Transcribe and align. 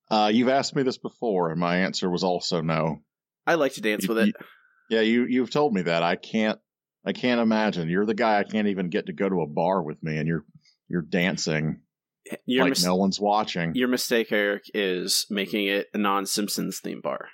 Uh, 0.10 0.32
you've 0.34 0.48
asked 0.48 0.78
me 0.78 0.84
this 0.84 0.98
before, 0.98 1.52
and 1.52 1.60
my 1.60 1.80
answer 1.80 2.10
was 2.10 2.24
also 2.24 2.62
no. 2.62 3.02
I 3.46 3.56
like 3.56 3.74
to 3.74 3.82
dance 3.82 4.04
You- 4.04 4.08
with 4.14 4.18
it. 4.20 4.28
you- 4.28 4.34
Yeah, 4.90 5.02
you 5.02 5.26
you've 5.26 5.50
told 5.52 5.74
me 5.74 5.82
that. 5.82 6.04
I 6.04 6.16
can't 6.16 6.58
I 7.06 7.12
can't 7.12 7.42
imagine. 7.42 7.90
You're 7.90 8.06
the 8.06 8.14
guy 8.14 8.40
I 8.40 8.46
can't 8.46 8.70
even 8.70 8.90
get 8.90 9.08
to 9.08 9.12
go 9.14 9.28
to 9.28 9.42
a 9.42 9.46
bar 9.46 9.84
with 9.84 10.02
me, 10.02 10.20
and 10.20 10.26
you're 10.26 10.46
you're 10.88 11.02
dancing 11.02 11.82
Your, 12.46 12.64
like 12.64 12.70
mis- 12.72 12.86
no 12.86 12.96
one's 12.96 13.20
watching. 13.20 13.76
your 13.76 13.90
mistake, 13.90 14.32
Eric, 14.32 14.64
is 14.74 15.26
making 15.30 15.66
it 15.68 15.88
a 15.94 15.98
non-Simpsons 15.98 16.80
theme 16.80 17.02
bar. 17.02 17.28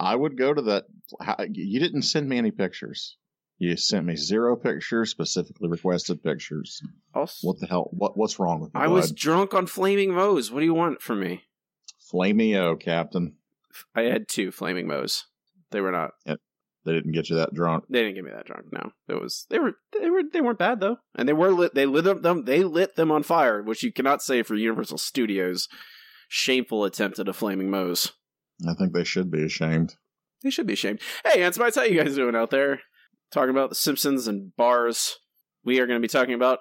I 0.00 0.16
would 0.16 0.38
go 0.38 0.54
to 0.54 0.62
that. 0.62 0.84
You 1.52 1.80
didn't 1.80 2.02
send 2.04 2.30
me 2.30 2.38
any 2.38 2.50
pictures. 2.50 3.18
You 3.62 3.76
sent 3.76 4.06
me 4.06 4.16
zero 4.16 4.56
pictures, 4.56 5.10
specifically 5.10 5.68
requested 5.68 6.20
pictures. 6.20 6.82
Also, 7.14 7.46
What 7.46 7.60
the 7.60 7.68
hell? 7.68 7.90
What 7.92 8.16
what's 8.16 8.40
wrong 8.40 8.58
with 8.58 8.72
you? 8.74 8.80
I 8.80 8.88
was 8.88 9.12
drunk 9.12 9.54
on 9.54 9.68
Flaming 9.68 10.12
Moe's. 10.12 10.50
What 10.50 10.58
do 10.58 10.66
you 10.66 10.74
want 10.74 11.00
from 11.00 11.20
me? 11.20 11.44
Flameo, 12.12 12.74
Captain. 12.80 13.36
I 13.94 14.02
had 14.02 14.26
two 14.26 14.50
Flaming 14.50 14.88
Moe's. 14.88 15.26
They 15.70 15.80
were 15.80 15.92
not. 15.92 16.10
They 16.26 16.92
didn't 16.92 17.12
get 17.12 17.30
you 17.30 17.36
that 17.36 17.54
drunk. 17.54 17.84
They 17.88 18.00
didn't 18.00 18.16
get 18.16 18.24
me 18.24 18.32
that 18.32 18.46
drunk. 18.46 18.72
No, 18.72 18.90
it 19.06 19.22
was. 19.22 19.46
They 19.48 19.60
were. 19.60 19.74
They 19.92 20.10
were. 20.10 20.24
They 20.24 20.40
weren't 20.40 20.58
bad 20.58 20.80
though, 20.80 20.96
and 21.14 21.28
they 21.28 21.32
were 21.32 21.52
lit. 21.52 21.72
They 21.72 21.86
lit 21.86 22.02
them. 22.02 22.20
them 22.20 22.44
they 22.46 22.64
lit 22.64 22.96
them 22.96 23.12
on 23.12 23.22
fire, 23.22 23.62
which 23.62 23.84
you 23.84 23.92
cannot 23.92 24.22
say 24.22 24.42
for 24.42 24.56
Universal 24.56 24.98
Studios' 24.98 25.68
shameful 26.26 26.84
attempt 26.84 27.20
at 27.20 27.28
a 27.28 27.32
Flaming 27.32 27.70
Moe's. 27.70 28.10
I 28.68 28.74
think 28.74 28.92
they 28.92 29.04
should 29.04 29.30
be 29.30 29.44
ashamed. 29.44 29.94
They 30.42 30.50
should 30.50 30.66
be 30.66 30.72
ashamed. 30.72 31.00
Hey, 31.24 31.44
Ants 31.44 31.58
Bites, 31.58 31.76
how 31.76 31.84
you 31.84 32.02
guys 32.02 32.16
doing 32.16 32.34
out 32.34 32.50
there? 32.50 32.80
Talking 33.32 33.50
about 33.50 33.70
The 33.70 33.74
Simpsons 33.74 34.26
and 34.28 34.54
bars. 34.56 35.16
We 35.64 35.78
are 35.80 35.86
going 35.86 35.98
to 35.98 36.02
be 36.06 36.08
talking 36.08 36.34
about 36.34 36.58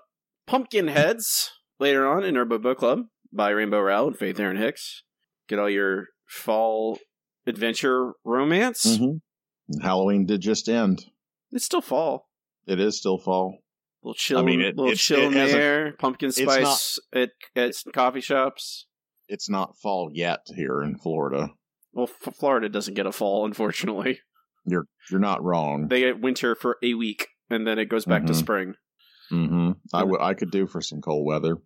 Pumpkin 0.48 0.88
Heads 0.88 1.52
later 1.80 2.08
on 2.08 2.24
in 2.24 2.38
our 2.38 2.46
book 2.46 2.62
book 2.62 2.78
club 2.78 3.00
by 3.34 3.50
Rainbow 3.50 3.82
Rowell 3.82 4.08
and 4.08 4.18
Faith 4.18 4.40
Erin 4.40 4.58
Hicks. 4.58 5.04
Get 5.50 5.60
all 5.60 5.70
your 5.70 6.08
fall 6.28 7.00
adventure 7.46 8.14
romance. 8.24 8.86
Mm-hmm. 8.86 9.82
Halloween 9.82 10.26
did 10.26 10.42
just 10.42 10.70
end. 10.70 11.04
It's 11.52 11.66
still 11.66 11.82
fall. 11.82 12.30
It 12.68 12.80
is 12.80 12.98
still 12.98 13.18
fall. 13.18 13.58
little 14.04 14.14
chill. 14.14 14.40
I 14.40 14.44
mean, 14.44 14.62
it- 14.62 14.78
little 14.78 14.94
it- 14.94 14.98
chill 14.98 15.20
it 15.20 15.26
in 15.28 15.34
the 15.34 15.40
hasn't- 15.40 15.62
air. 15.62 15.94
Pumpkin 16.00 16.30
it's 16.30 16.38
spice 16.38 17.00
at 17.14 17.32
at 17.56 17.74
coffee 17.94 18.22
shops. 18.22 18.86
It's 19.28 19.50
not 19.50 19.76
fall 19.78 20.10
yet 20.14 20.42
here 20.56 20.82
in 20.82 20.98
Florida. 20.98 21.50
Well, 21.94 22.08
F- 22.26 22.34
Florida 22.36 22.70
doesn't 22.70 22.94
get 22.94 23.06
a 23.06 23.12
fall, 23.12 23.46
unfortunately. 23.46 24.20
You're 24.66 24.86
you're 25.10 25.20
not 25.20 25.44
wrong. 25.44 25.88
They 25.88 26.02
get 26.02 26.22
winter 26.22 26.56
for 26.56 26.78
a 26.84 26.94
week, 26.94 27.28
and 27.50 27.66
then 27.66 27.80
it 27.80 27.86
goes 27.86 28.06
back 28.06 28.26
to 28.28 28.34
Mhm. 28.34 28.36
spring. 28.36 28.74
mm-hmm. 29.32 29.72
I 29.94 30.04
would 30.04 30.22
I 30.22 30.34
could 30.34 30.52
do 30.52 30.68
for 30.68 30.82
some 30.82 31.02
cold 31.02 31.26
weather. 31.26 31.58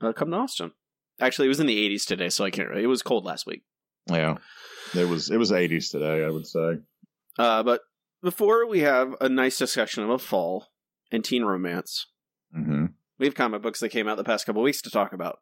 Uh, 0.00 0.12
come 0.12 0.30
to 0.30 0.36
Austin. 0.36 0.72
Actually, 1.20 1.46
it 1.46 1.48
was 1.48 1.60
in 1.60 1.66
the 1.66 1.78
80s 1.78 2.04
today, 2.04 2.28
so 2.28 2.44
I 2.44 2.50
can't. 2.50 2.76
It 2.76 2.86
was 2.86 3.02
cold 3.02 3.24
last 3.24 3.46
week. 3.46 3.62
Yeah, 4.10 4.36
it 4.94 5.08
was 5.08 5.30
it 5.30 5.36
was 5.38 5.50
80s 5.52 5.90
today. 5.90 6.24
I 6.24 6.30
would 6.30 6.46
say. 6.46 6.78
Uh, 7.38 7.62
but 7.62 7.80
before 8.22 8.66
we 8.66 8.80
have 8.80 9.14
a 9.20 9.28
nice 9.28 9.58
discussion 9.58 10.02
of 10.04 10.10
a 10.10 10.18
fall 10.18 10.68
and 11.10 11.24
teen 11.24 11.42
romance, 11.44 12.06
Mm-hmm. 12.56 12.86
we 13.18 13.26
have 13.26 13.34
comic 13.34 13.62
books 13.62 13.80
that 13.80 13.88
came 13.88 14.06
out 14.06 14.16
the 14.16 14.22
past 14.24 14.46
couple 14.46 14.62
weeks 14.62 14.80
to 14.82 14.90
talk 14.90 15.12
about. 15.12 15.38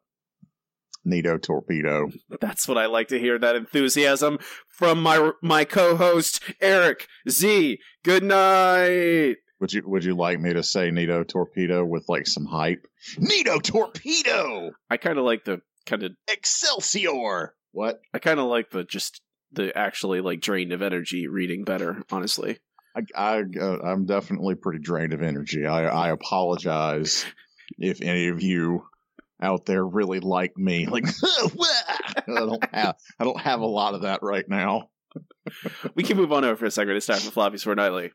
Nito 1.05 1.37
torpedo. 1.37 2.09
That's 2.39 2.67
what 2.67 2.77
I 2.77 2.85
like 2.85 3.09
to 3.09 3.19
hear. 3.19 3.37
That 3.37 3.55
enthusiasm 3.55 4.39
from 4.67 5.01
my 5.01 5.31
my 5.41 5.65
co-host 5.65 6.41
Eric 6.61 7.07
Z. 7.29 7.79
Goodnight. 8.03 9.37
Would 9.59 9.73
you 9.73 9.83
Would 9.85 10.03
you 10.03 10.15
like 10.15 10.39
me 10.39 10.53
to 10.53 10.63
say 10.63 10.91
Nito 10.91 11.23
torpedo 11.23 11.85
with 11.85 12.05
like 12.07 12.27
some 12.27 12.45
hype? 12.45 12.85
Nito 13.17 13.59
torpedo, 13.59 14.71
I 14.89 14.97
kind 14.97 15.17
of 15.17 15.25
like 15.25 15.45
the 15.45 15.61
kind 15.85 16.03
of. 16.03 16.11
Excelsior. 16.27 17.53
What? 17.71 18.01
I 18.13 18.19
kind 18.19 18.39
of 18.39 18.47
like 18.47 18.71
the 18.71 18.83
just 18.83 19.21
the 19.51 19.75
actually 19.77 20.21
like 20.21 20.41
drained 20.41 20.73
of 20.73 20.81
energy 20.81 21.27
reading 21.27 21.63
better. 21.63 22.03
Honestly, 22.11 22.59
I, 22.95 23.01
I 23.15 23.43
uh, 23.59 23.77
I'm 23.83 24.05
definitely 24.05 24.55
pretty 24.55 24.79
drained 24.79 25.13
of 25.13 25.21
energy. 25.21 25.65
I 25.65 25.85
I 25.85 26.09
apologize 26.09 27.25
if 27.77 28.01
any 28.01 28.27
of 28.27 28.41
you 28.41 28.85
out 29.43 29.65
there 29.65 29.85
really 29.85 30.19
like 30.19 30.57
me. 30.57 30.87
Like 30.93 31.05
I 32.17 32.23
don't 32.27 32.73
have 32.73 32.95
I 33.19 33.23
don't 33.23 33.39
have 33.41 33.61
a 33.61 33.65
lot 33.65 33.95
of 33.95 34.01
that 34.03 34.21
right 34.21 34.47
now. 34.47 34.89
we 35.95 36.03
can 36.03 36.17
move 36.17 36.31
on 36.31 36.45
over 36.45 36.55
for 36.55 36.65
a 36.65 36.71
second. 36.71 36.95
It's 36.95 37.07
time 37.07 37.19
for 37.19 37.31
Floppies 37.31 37.63
Fortnightly. 37.63 38.09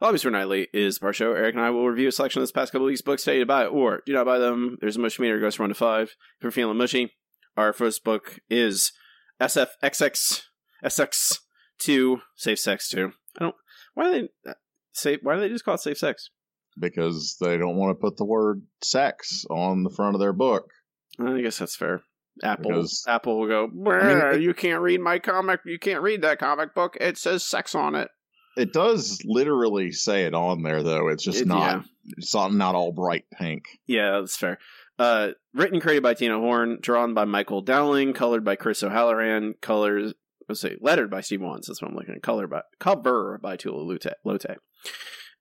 Floppies 0.00 0.22
Fortnightly 0.22 0.68
is 0.72 0.98
our 1.02 1.12
show. 1.12 1.32
Eric 1.32 1.56
and 1.56 1.64
I 1.64 1.70
will 1.70 1.88
review 1.88 2.08
a 2.08 2.12
selection 2.12 2.40
of 2.40 2.44
this 2.44 2.52
past 2.52 2.72
couple 2.72 2.86
weeks' 2.86 3.02
books, 3.02 3.24
tell 3.24 3.34
you 3.34 3.40
to 3.40 3.46
buy 3.46 3.64
it, 3.64 3.72
or 3.72 4.02
do 4.06 4.12
not 4.12 4.26
buy 4.26 4.38
them. 4.38 4.78
There's 4.80 4.96
a 4.96 5.00
mushy 5.00 5.22
meter, 5.22 5.40
goes 5.40 5.56
from 5.56 5.64
1 5.64 5.70
to 5.70 5.74
5. 5.74 6.02
If 6.02 6.16
you're 6.42 6.52
feeling 6.52 6.78
mushy, 6.78 7.12
our 7.56 7.72
first 7.72 8.04
book 8.04 8.38
is 8.48 8.92
SFXX 9.40 10.42
SX2 10.84 12.20
Safe 12.36 12.58
Sex 12.58 12.88
2. 12.88 13.12
I 13.38 13.44
don't. 13.44 13.56
Why 13.94 14.04
do 14.04 14.10
they. 14.44 14.50
Uh, 14.50 14.54
say, 14.92 15.18
why 15.22 15.34
do 15.34 15.40
they 15.40 15.48
just 15.48 15.64
call 15.64 15.74
it 15.74 15.80
safe 15.80 15.98
sex? 15.98 16.30
Because 16.78 17.36
they 17.40 17.56
don't 17.58 17.76
want 17.76 17.90
to 17.96 18.00
put 18.00 18.16
the 18.16 18.24
word 18.24 18.62
sex 18.82 19.44
on 19.50 19.82
the 19.82 19.90
front 19.90 20.14
of 20.14 20.20
their 20.20 20.32
book. 20.32 20.70
I 21.18 21.40
guess 21.40 21.58
that's 21.58 21.76
fair. 21.76 22.02
Apple 22.42 22.70
Because- 22.70 23.04
Apple 23.06 23.40
will 23.40 23.48
go, 23.48 23.66
mean, 23.68 24.34
it- 24.34 24.40
you 24.40 24.54
can't 24.54 24.80
read 24.80 25.00
my 25.00 25.18
comic, 25.18 25.60
you 25.66 25.78
can't 25.78 26.00
read 26.02 26.22
that 26.22 26.38
comic 26.38 26.74
book. 26.74 26.96
It 27.00 27.18
says 27.18 27.44
sex 27.44 27.74
on 27.74 27.94
it. 27.94 28.08
It 28.56 28.72
does 28.72 29.20
literally 29.24 29.92
say 29.92 30.24
it 30.24 30.34
on 30.34 30.62
there 30.62 30.82
though. 30.82 31.08
It's 31.08 31.24
just 31.24 31.42
It- 31.42 31.46
not 31.48 31.60
yeah. 31.60 31.82
it's 32.16 32.34
not, 32.34 32.52
not 32.54 32.74
all 32.74 32.92
bright 32.92 33.24
pink. 33.32 33.64
Yeah, 33.86 34.12
that's 34.20 34.36
fair. 34.36 34.58
Uh, 34.98 35.30
written 35.54 35.76
and 35.76 35.82
created 35.82 36.02
by 36.02 36.14
Tina 36.14 36.38
Horn, 36.38 36.78
drawn 36.80 37.14
by 37.14 37.24
Michael 37.24 37.62
Dowling, 37.62 38.12
colored 38.12 38.44
by 38.44 38.56
Chris 38.56 38.82
O'Halloran, 38.82 39.54
colors 39.60 40.14
let's 40.48 40.60
say 40.60 40.76
lettered 40.80 41.10
by 41.10 41.20
Steve 41.20 41.40
Wands. 41.42 41.68
That's 41.68 41.80
what 41.80 41.90
I'm 41.90 41.96
looking 41.96 42.14
at. 42.14 42.22
Color 42.22 42.46
by 42.48 42.62
cover 42.80 43.38
by 43.42 43.56
Tula 43.56 43.84
Lotay. 44.26 44.56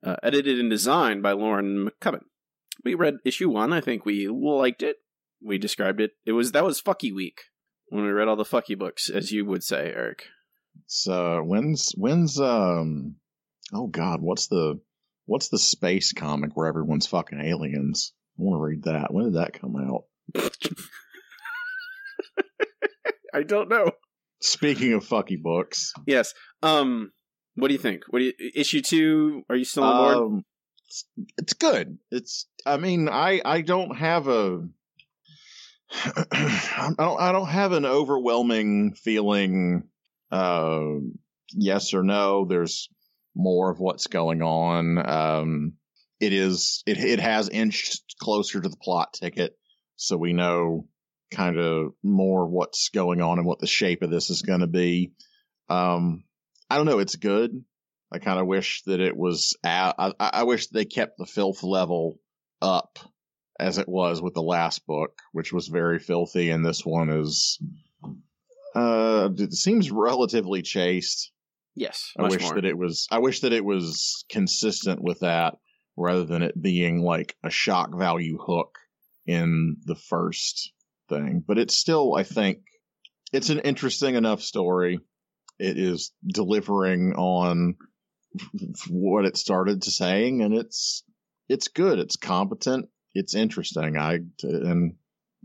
Uh, 0.03 0.15
edited 0.23 0.59
and 0.59 0.69
designed 0.69 1.21
by 1.21 1.33
Laurenn 1.33 1.89
McCubbin. 1.89 2.21
We 2.85 2.93
read 2.95 3.17
issue 3.25 3.49
one. 3.49 3.73
I 3.73 3.81
think 3.81 4.05
we 4.05 4.27
liked 4.27 4.81
it. 4.81 4.97
We 5.43 5.57
described 5.57 5.99
it. 5.99 6.11
It 6.25 6.31
was 6.31 6.53
that 6.53 6.63
was 6.63 6.81
fucky 6.81 7.13
week 7.13 7.41
when 7.89 8.03
we 8.05 8.11
read 8.11 8.27
all 8.27 8.35
the 8.37 8.43
fucky 8.45 8.77
books, 8.77 9.09
as 9.09 9.31
you 9.31 9.45
would 9.45 9.63
say, 9.63 9.91
Eric. 9.93 10.25
So 10.85 11.41
when's 11.43 11.91
when's 11.97 12.39
um 12.39 13.15
oh 13.73 13.87
god, 13.87 14.21
what's 14.21 14.47
the 14.47 14.79
what's 15.25 15.49
the 15.49 15.59
space 15.59 16.13
comic 16.13 16.51
where 16.55 16.67
everyone's 16.67 17.07
fucking 17.07 17.41
aliens? 17.41 18.13
I 18.39 18.43
want 18.43 18.59
to 18.59 18.63
read 18.63 18.83
that. 18.83 19.13
When 19.13 19.25
did 19.25 19.33
that 19.35 19.59
come 19.59 19.75
out? 19.75 20.05
I 23.33 23.43
don't 23.43 23.69
know. 23.69 23.91
Speaking 24.41 24.93
of 24.93 25.05
fucky 25.05 25.41
books, 25.41 25.93
Yes. 26.07 26.33
Um. 26.63 27.11
What 27.59 27.67
do 27.67 27.73
you 27.73 27.79
think? 27.79 28.03
What 28.09 28.19
do 28.19 28.25
you 28.25 28.33
issue 28.55 28.81
two? 28.81 29.43
Are 29.49 29.55
you 29.55 29.65
still 29.65 29.83
on 29.83 29.97
board? 29.97 30.17
um, 30.17 30.45
it's, 30.87 31.05
it's 31.37 31.53
good. 31.53 31.97
It's 32.11 32.47
I 32.65 32.77
mean, 32.77 33.09
I 33.09 33.41
I 33.43 33.61
don't 33.61 33.95
have 33.95 34.27
a 34.27 34.67
I 35.91 36.91
don't 36.97 37.19
I 37.19 37.31
don't 37.31 37.47
have 37.47 37.71
an 37.71 37.85
overwhelming 37.85 38.93
feeling 38.95 39.83
uh 40.31 40.81
yes 41.51 41.93
or 41.93 42.03
no. 42.03 42.45
There's 42.45 42.89
more 43.35 43.69
of 43.71 43.79
what's 43.79 44.07
going 44.07 44.41
on. 44.41 44.97
Um 45.07 45.73
it 46.19 46.33
is 46.33 46.83
it 46.85 46.97
it 46.97 47.19
has 47.19 47.49
inched 47.49 48.15
closer 48.19 48.59
to 48.59 48.69
the 48.69 48.77
plot 48.77 49.13
ticket, 49.13 49.57
so 49.95 50.17
we 50.17 50.33
know 50.33 50.87
kind 51.31 51.57
of 51.57 51.93
more 52.03 52.47
what's 52.47 52.89
going 52.89 53.21
on 53.21 53.37
and 53.37 53.47
what 53.47 53.59
the 53.59 53.67
shape 53.67 54.01
of 54.01 54.09
this 54.09 54.29
is 54.29 54.41
going 54.41 54.61
to 54.61 54.67
be. 54.67 55.13
Um, 55.69 56.23
I 56.69 56.77
don't 56.77 56.85
know. 56.85 56.99
It's 56.99 57.15
good. 57.15 57.63
I 58.11 58.19
kind 58.19 58.39
of 58.39 58.47
wish 58.47 58.83
that 58.85 58.99
it 58.99 59.15
was. 59.15 59.55
At, 59.63 59.95
I, 59.97 60.13
I 60.19 60.43
wish 60.43 60.67
they 60.67 60.85
kept 60.85 61.17
the 61.17 61.25
filth 61.25 61.63
level 61.63 62.19
up 62.61 62.99
as 63.59 63.77
it 63.77 63.89
was 63.89 64.21
with 64.21 64.33
the 64.33 64.41
last 64.41 64.85
book, 64.87 65.19
which 65.31 65.51
was 65.51 65.67
very 65.67 65.99
filthy, 65.99 66.49
and 66.49 66.65
this 66.65 66.85
one 66.85 67.09
is. 67.09 67.59
Uh, 68.75 69.29
it 69.37 69.53
seems 69.53 69.91
relatively 69.91 70.61
chaste. 70.61 71.31
Yes, 71.75 72.11
I 72.17 72.27
wish 72.27 72.41
more. 72.41 72.55
that 72.55 72.65
it 72.65 72.77
was. 72.77 73.07
I 73.11 73.19
wish 73.19 73.41
that 73.41 73.53
it 73.53 73.63
was 73.63 74.25
consistent 74.29 75.01
with 75.01 75.19
that, 75.19 75.55
rather 75.97 76.23
than 76.23 76.41
it 76.41 76.59
being 76.59 77.01
like 77.01 77.35
a 77.43 77.49
shock 77.49 77.97
value 77.97 78.37
hook 78.37 78.77
in 79.25 79.77
the 79.85 79.95
first 79.95 80.71
thing. 81.09 81.43
But 81.45 81.57
it's 81.57 81.75
still, 81.77 82.15
I 82.15 82.23
think, 82.23 82.59
it's 83.31 83.49
an 83.49 83.59
interesting 83.59 84.15
enough 84.15 84.41
story. 84.41 84.99
It 85.59 85.77
is 85.77 86.11
delivering 86.25 87.13
on 87.15 87.75
what 88.89 89.25
it 89.25 89.37
started 89.37 89.81
to 89.83 89.91
saying, 89.91 90.41
and 90.41 90.53
it's 90.53 91.03
it's 91.47 91.67
good. 91.67 91.99
It's 91.99 92.15
competent. 92.15 92.89
It's 93.13 93.35
interesting. 93.35 93.97
I 93.97 94.19
and 94.43 94.95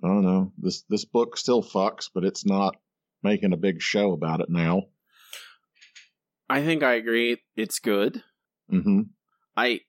I 0.02 0.06
don't 0.06 0.22
know. 0.25 0.52
This 0.58 0.82
this 0.88 1.05
book 1.05 1.37
still 1.37 1.62
fucks, 1.62 2.08
but 2.14 2.25
it's 2.25 2.46
not 2.46 2.76
making 3.22 3.52
a 3.52 3.56
big 3.58 3.81
show 3.82 4.12
about 4.12 4.40
it 4.40 4.49
now. 4.50 4.82
I 6.49 6.62
think 6.62 6.82
I 6.82 6.94
agree. 6.94 7.38
It's 7.56 7.78
good. 7.78 8.22
hmm 8.69 9.02
I 9.56 9.81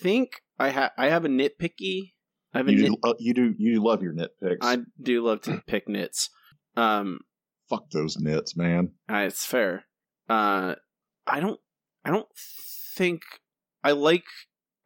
think 0.00 0.42
I 0.58 0.68
have 0.70 0.92
I 0.96 1.08
have 1.08 1.24
a 1.24 1.28
nitpicky. 1.28 2.12
I 2.54 2.58
have 2.58 2.68
a 2.68 2.72
You 2.72 2.82
nit- 2.82 2.90
do, 2.92 2.96
uh, 3.02 3.14
you 3.18 3.34
do 3.34 3.54
you 3.58 3.82
love 3.82 4.02
your 4.02 4.14
nitpicks. 4.14 4.58
I 4.62 4.78
do 5.02 5.24
love 5.24 5.40
to 5.42 5.62
pick 5.66 5.88
nits. 5.88 6.28
Um, 6.76 7.20
Fuck 7.72 7.90
those 7.90 8.18
nits, 8.18 8.54
man. 8.54 8.90
uh, 9.10 9.24
it's 9.26 9.46
fair. 9.46 9.84
Uh, 10.28 10.74
I 11.26 11.40
don't. 11.40 11.58
I 12.04 12.10
don't 12.10 12.28
think 12.94 13.22
I 13.82 13.92
like. 13.92 14.24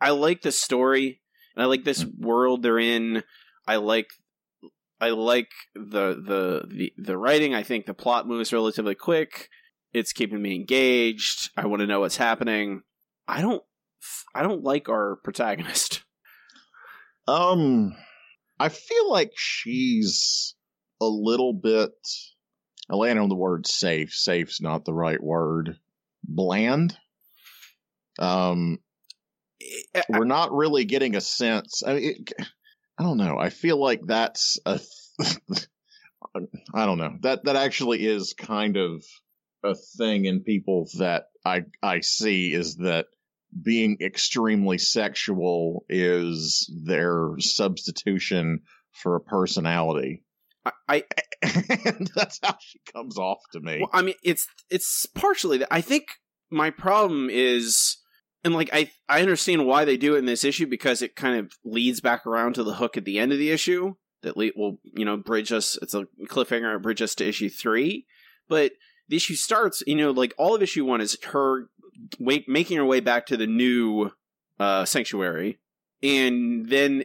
I 0.01 0.11
like 0.11 0.43
the 0.43 0.53
story, 0.53 1.21
and 1.57 1.63
I 1.65 1.67
like 1.67 1.83
this 1.83 2.05
world 2.05 2.63
they're 2.63 2.79
in. 2.79 3.25
I 3.67 3.77
like. 3.77 4.07
I 5.01 5.11
like 5.11 5.51
the 5.75 6.15
the 6.15 6.63
the 6.69 6.93
the 6.97 7.19
writing. 7.19 7.55
I 7.55 7.65
think 7.65 7.87
the 7.87 7.95
plot 7.95 8.29
moves 8.29 8.53
relatively 8.53 8.95
quick. 8.95 9.49
It's 9.93 10.13
keeping 10.13 10.41
me 10.41 10.55
engaged. 10.55 11.51
I 11.57 11.67
want 11.67 11.81
to 11.81 11.87
know 11.87 12.01
what's 12.01 12.19
happening. 12.19 12.83
I 13.27 13.41
don't. 13.41 13.65
I 14.33 14.43
don't 14.45 14.63
like 14.63 14.89
our 14.89 15.17
protagonist. 15.17 16.03
Um, 17.29 17.97
I 18.61 18.69
feel 18.69 19.11
like 19.11 19.33
she's 19.37 20.55
a 21.01 21.07
little 21.07 21.53
bit. 21.53 21.91
I 22.91 22.97
land 22.97 23.19
on 23.19 23.29
the 23.29 23.35
word 23.35 23.67
safe. 23.67 24.13
Safe's 24.13 24.61
not 24.61 24.85
the 24.85 24.95
right 24.95 25.23
word. 25.23 25.79
Bland. 26.25 26.97
Um, 28.19 28.79
we're 30.09 30.25
not 30.25 30.53
really 30.53 30.85
getting 30.85 31.17
a 31.17 31.21
sense. 31.21 31.83
I 31.87 31.95
mean, 31.95 32.05
it, 32.05 32.33
I 32.99 33.03
don't 33.03 33.19
know. 33.19 33.39
I 33.39 33.51
feel 33.51 33.79
like 33.79 34.03
that's 34.07 34.59
a. 34.65 34.81
I 36.75 36.87
don't 36.87 36.99
know. 36.99 37.17
That 37.23 37.45
that 37.45 37.57
actually 37.57 38.05
is 38.05 38.35
kind 38.35 38.77
of 38.77 39.05
a 39.65 39.75
thing 39.75 40.25
in 40.27 40.41
people 40.41 40.89
that 40.99 41.27
I 41.45 41.65
I 41.83 42.01
see 42.01 42.53
is 42.53 42.77
that 42.77 43.07
being 43.63 43.99
extremely 44.01 44.79
sexual 44.79 45.85
is 45.89 46.71
their 46.85 47.35
substitution 47.39 48.63
for 48.93 49.17
a 49.17 49.21
personality. 49.21 50.25
I, 50.67 50.73
I 50.89 51.05
that's 52.15 52.41
how 52.43 52.57
she 52.61 52.81
comes 52.93 53.19
off 53.19 53.39
to 53.53 53.61
me. 53.61 53.79
Well, 53.81 53.91
I 53.93 54.03
mean, 54.03 54.15
it's 54.23 54.47
it's 54.71 55.07
partially 55.07 55.59
that. 55.59 55.69
I 55.71 55.81
think 55.81 56.05
my 56.51 56.71
problem 56.71 57.29
is, 57.31 57.99
and 58.45 58.55
like 58.55 58.71
I 58.73 58.91
I 59.09 59.21
understand 59.21 59.67
why 59.67 59.85
they 59.85 59.97
do 59.97 60.15
it 60.15 60.19
in 60.19 60.27
this 60.27 60.45
issue 60.45 60.67
because 60.67 61.03
it 61.03 61.17
kind 61.17 61.39
of 61.39 61.53
leads 61.65 62.01
back 62.01 62.27
around 62.27 62.55
to 62.55 62.65
the 62.65 62.75
hook 62.75 62.97
at 62.97 63.05
the 63.05 63.19
end 63.19 63.33
of 63.33 63.39
the 63.39 63.51
issue 63.51 63.95
that 64.23 64.37
le- 64.37 64.51
will 64.57 64.79
you 64.85 65.05
know 65.05 65.17
bridge 65.17 65.53
us. 65.53 65.79
It's 65.83 65.95
a 65.95 66.07
cliffhanger 66.29 66.81
bridge 66.83 67.03
us 67.03 67.15
to 67.17 67.29
issue 67.29 67.49
three, 67.49 68.07
but 68.49 68.73
the 69.09 69.17
issue 69.17 69.35
starts. 69.35 69.83
You 69.87 69.97
know, 69.97 70.11
like 70.11 70.35
all 70.39 70.55
of 70.55 70.63
issue 70.63 70.85
one 70.85 71.01
is 71.01 71.17
her 71.25 71.69
making 72.19 72.77
her 72.77 72.85
way 72.85 73.01
back 73.01 73.27
to 73.27 73.37
the 73.37 73.47
new 73.47 74.11
uh 74.59 74.85
sanctuary, 74.85 75.59
and 76.03 76.69
then 76.69 77.05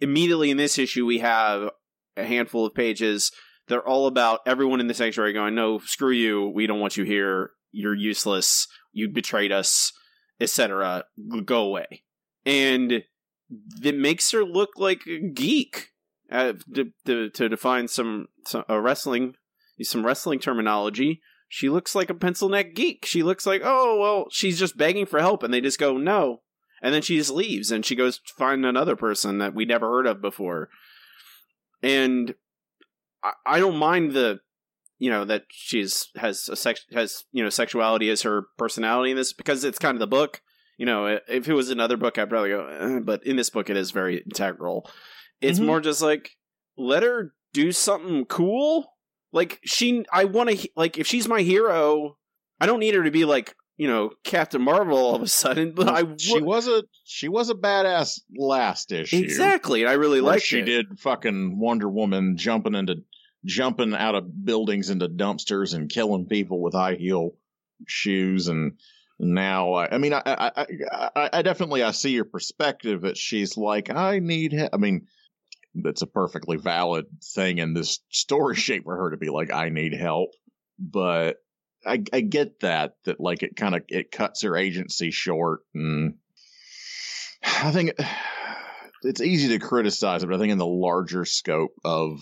immediately 0.00 0.50
in 0.50 0.56
this 0.56 0.78
issue 0.78 1.06
we 1.06 1.18
have 1.18 1.70
a 2.16 2.24
handful 2.24 2.66
of 2.66 2.74
pages 2.74 3.32
they're 3.68 3.86
all 3.86 4.06
about 4.06 4.40
everyone 4.46 4.80
in 4.80 4.86
the 4.86 4.94
sanctuary 4.94 5.32
going, 5.32 5.54
"No, 5.54 5.78
screw 5.80 6.12
you. 6.12 6.48
We 6.48 6.66
don't 6.66 6.80
want 6.80 6.96
you 6.96 7.04
here. 7.04 7.50
You're 7.72 7.94
useless. 7.94 8.68
You 8.92 9.08
betrayed 9.08 9.52
us, 9.52 9.92
etc. 10.40 11.04
Go 11.44 11.62
away." 11.62 12.04
And 12.44 13.04
it 13.82 13.96
makes 13.96 14.30
her 14.32 14.44
look 14.44 14.70
like 14.76 15.06
a 15.06 15.18
geek. 15.18 15.90
Uh, 16.28 16.54
to, 16.74 16.92
to, 17.04 17.30
to 17.30 17.48
define 17.48 17.86
some, 17.86 18.26
some 18.44 18.64
a 18.68 18.80
wrestling 18.80 19.36
some 19.82 20.04
wrestling 20.04 20.40
terminology, 20.40 21.20
she 21.48 21.68
looks 21.68 21.94
like 21.94 22.10
a 22.10 22.14
pencil 22.14 22.48
neck 22.48 22.74
geek. 22.74 23.06
She 23.06 23.22
looks 23.22 23.46
like, 23.46 23.62
oh 23.64 23.98
well, 24.00 24.26
she's 24.30 24.58
just 24.58 24.76
begging 24.76 25.06
for 25.06 25.20
help, 25.20 25.44
and 25.44 25.54
they 25.54 25.60
just 25.60 25.78
go 25.78 25.96
no, 25.96 26.42
and 26.82 26.92
then 26.92 27.02
she 27.02 27.16
just 27.16 27.30
leaves, 27.30 27.70
and 27.70 27.84
she 27.84 27.94
goes 27.94 28.18
to 28.18 28.34
find 28.36 28.66
another 28.66 28.96
person 28.96 29.38
that 29.38 29.54
we 29.54 29.64
never 29.64 29.88
heard 29.88 30.06
of 30.08 30.20
before, 30.20 30.68
and 31.82 32.34
I, 33.22 33.32
I 33.46 33.58
don't 33.58 33.76
mind 33.76 34.12
the 34.12 34.40
you 34.98 35.10
know 35.10 35.24
that 35.26 35.42
she's 35.50 36.08
has 36.16 36.48
a 36.48 36.56
sex 36.56 36.84
has 36.92 37.24
you 37.32 37.42
know 37.42 37.50
sexuality 37.50 38.08
as 38.10 38.22
her 38.22 38.44
personality 38.56 39.10
in 39.10 39.16
this 39.16 39.32
because 39.32 39.64
it's 39.64 39.78
kind 39.78 39.94
of 39.94 40.00
the 40.00 40.06
book. 40.06 40.40
You 40.78 40.84
know, 40.86 41.18
if 41.26 41.48
it 41.48 41.54
was 41.54 41.70
another 41.70 41.96
book, 41.96 42.18
I'd 42.18 42.28
probably 42.28 42.50
go, 42.50 42.66
eh, 42.66 42.98
but 43.02 43.24
in 43.26 43.36
this 43.36 43.48
book, 43.48 43.70
it 43.70 43.78
is 43.78 43.92
very 43.92 44.18
integral. 44.18 44.90
It's 45.40 45.58
Mhm. 45.58 45.64
more 45.66 45.80
just 45.80 46.02
like 46.02 46.32
let 46.76 47.02
her 47.02 47.34
do 47.54 47.72
something 47.72 48.26
cool. 48.26 48.92
Like 49.32 49.58
she, 49.64 50.04
I 50.12 50.24
want 50.24 50.50
to 50.50 50.68
like 50.76 50.98
if 50.98 51.06
she's 51.06 51.28
my 51.28 51.40
hero, 51.42 52.18
I 52.60 52.66
don't 52.66 52.80
need 52.80 52.94
her 52.94 53.02
to 53.04 53.10
be 53.10 53.24
like 53.24 53.54
you 53.76 53.88
know 53.88 54.10
Captain 54.24 54.62
Marvel 54.62 54.96
all 54.96 55.14
of 55.14 55.22
a 55.22 55.28
sudden. 55.28 55.72
But 55.72 55.88
I 55.88 56.04
she 56.18 56.40
was 56.40 56.68
a 56.68 56.84
she 57.04 57.28
was 57.28 57.50
a 57.50 57.54
badass 57.54 58.20
last 58.36 58.92
issue. 58.92 59.16
exactly. 59.16 59.82
and 59.82 59.90
I 59.90 59.94
really 59.94 60.20
like 60.20 60.42
she 60.42 60.60
it. 60.60 60.64
did 60.64 60.98
fucking 60.98 61.58
Wonder 61.58 61.88
Woman 61.88 62.36
jumping 62.36 62.74
into 62.74 62.96
jumping 63.44 63.94
out 63.94 64.14
of 64.14 64.44
buildings 64.44 64.90
into 64.90 65.08
dumpsters 65.08 65.74
and 65.74 65.88
killing 65.88 66.26
people 66.26 66.60
with 66.60 66.74
high 66.74 66.94
heel 66.94 67.30
shoes 67.86 68.48
and 68.48 68.72
now 69.18 69.74
I, 69.74 69.94
I 69.94 69.98
mean 69.98 70.12
I, 70.12 70.22
I 70.24 70.50
I 70.56 70.66
I 71.14 71.30
I 71.34 71.42
definitely 71.42 71.82
I 71.82 71.92
see 71.92 72.10
your 72.10 72.24
perspective 72.24 73.02
that 73.02 73.16
she's 73.16 73.56
like 73.56 73.90
I 73.90 74.18
need 74.18 74.52
he-. 74.52 74.68
I 74.72 74.76
mean 74.76 75.06
that's 75.74 76.02
a 76.02 76.06
perfectly 76.06 76.56
valid 76.56 77.06
thing 77.22 77.58
in 77.58 77.74
this 77.74 78.00
story 78.10 78.56
shape 78.56 78.84
for 78.84 78.96
her 78.96 79.10
to 79.10 79.16
be 79.16 79.28
like 79.28 79.52
I 79.52 79.68
need 79.68 79.94
help 79.94 80.30
but 80.78 81.36
I 81.86 82.02
I 82.12 82.20
get 82.20 82.60
that 82.60 82.94
that 83.04 83.20
like 83.20 83.42
it 83.42 83.56
kind 83.56 83.74
of 83.74 83.82
it 83.88 84.10
cuts 84.10 84.42
her 84.42 84.56
agency 84.56 85.10
short 85.10 85.60
and 85.74 86.14
I 87.44 87.70
think 87.70 87.92
it's 89.02 89.20
easy 89.20 89.56
to 89.58 89.64
criticize 89.64 90.22
it, 90.22 90.26
but 90.26 90.34
I 90.34 90.38
think 90.38 90.52
in 90.52 90.58
the 90.58 90.66
larger 90.66 91.24
scope 91.24 91.72
of 91.84 92.20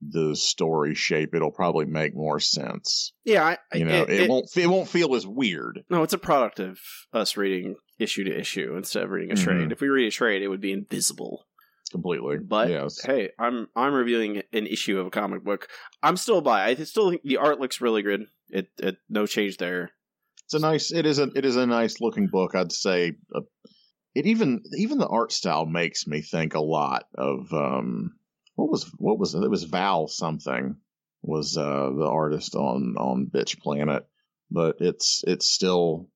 the 0.00 0.34
story 0.36 0.94
shape, 0.94 1.34
it'll 1.34 1.50
probably 1.50 1.84
make 1.84 2.14
more 2.14 2.38
sense. 2.40 3.12
Yeah, 3.24 3.44
I, 3.44 3.58
I- 3.72 3.76
You 3.78 3.84
know, 3.84 4.02
it, 4.08 4.28
won't 4.28 4.46
it 4.56 4.66
won't 4.66 4.88
feel 4.88 5.14
as 5.14 5.26
weird. 5.26 5.84
No, 5.90 6.02
it's 6.02 6.12
a 6.12 6.18
product 6.18 6.60
of 6.60 6.78
us 7.12 7.36
reading 7.36 7.76
issue 7.98 8.24
to 8.24 8.38
issue 8.38 8.74
instead 8.76 9.02
of 9.04 9.10
reading 9.10 9.32
a 9.32 9.36
trade. 9.36 9.68
Mhm. 9.68 9.72
If 9.72 9.80
we 9.80 9.88
read 9.88 10.06
a 10.08 10.10
trade, 10.12 10.42
it 10.42 10.48
would 10.48 10.60
be 10.60 10.72
invisible. 10.72 11.46
Completely, 11.90 12.36
But 12.38 12.68
yes, 12.68 13.00
hey, 13.02 13.30
I'm 13.38 13.66
I'm 13.74 13.94
reviewing 13.94 14.42
an 14.52 14.66
issue 14.66 15.00
of 15.00 15.06
a 15.06 15.10
comic 15.10 15.42
book. 15.42 15.68
I'm 16.02 16.16
still 16.18 16.42
by. 16.42 16.66
I 16.66 16.74
still 16.74 17.10
think 17.10 17.22
the 17.22 17.38
art 17.38 17.60
looks 17.60 17.80
really 17.80 18.02
good. 18.02 18.26
It, 18.50 18.68
it 18.78 18.96
no 19.08 19.26
change 19.26 19.56
there. 19.58 19.90
it's 20.44 20.54
a 20.54 20.58
nice. 20.58 20.92
It 20.92 21.06
is 21.06 21.18
a 21.18 21.30
it 21.34 21.44
is 21.44 21.56
a 21.56 21.66
nice 21.66 22.00
looking 22.00 22.28
book. 22.28 22.54
I'd 22.54 22.72
say 22.72 23.12
uh, 23.34 23.42
it 24.14 24.26
even 24.26 24.62
even 24.76 24.98
the 24.98 25.06
art 25.06 25.32
style 25.32 25.66
makes 25.66 26.06
me 26.06 26.22
think 26.22 26.54
a 26.54 26.60
lot 26.60 27.04
of 27.14 27.52
um 27.52 28.16
what 28.54 28.70
was 28.70 28.84
what 28.98 29.18
was 29.18 29.34
it? 29.34 29.42
It 29.42 29.50
was 29.50 29.64
Val 29.64 30.08
something 30.08 30.76
was 31.22 31.56
uh 31.56 31.90
the 31.96 32.06
artist 32.06 32.54
on 32.54 32.96
on 32.96 33.30
Bitch 33.32 33.58
Planet, 33.60 34.06
but 34.50 34.76
it's 34.80 35.22
it's 35.26 35.46
still 35.46 36.08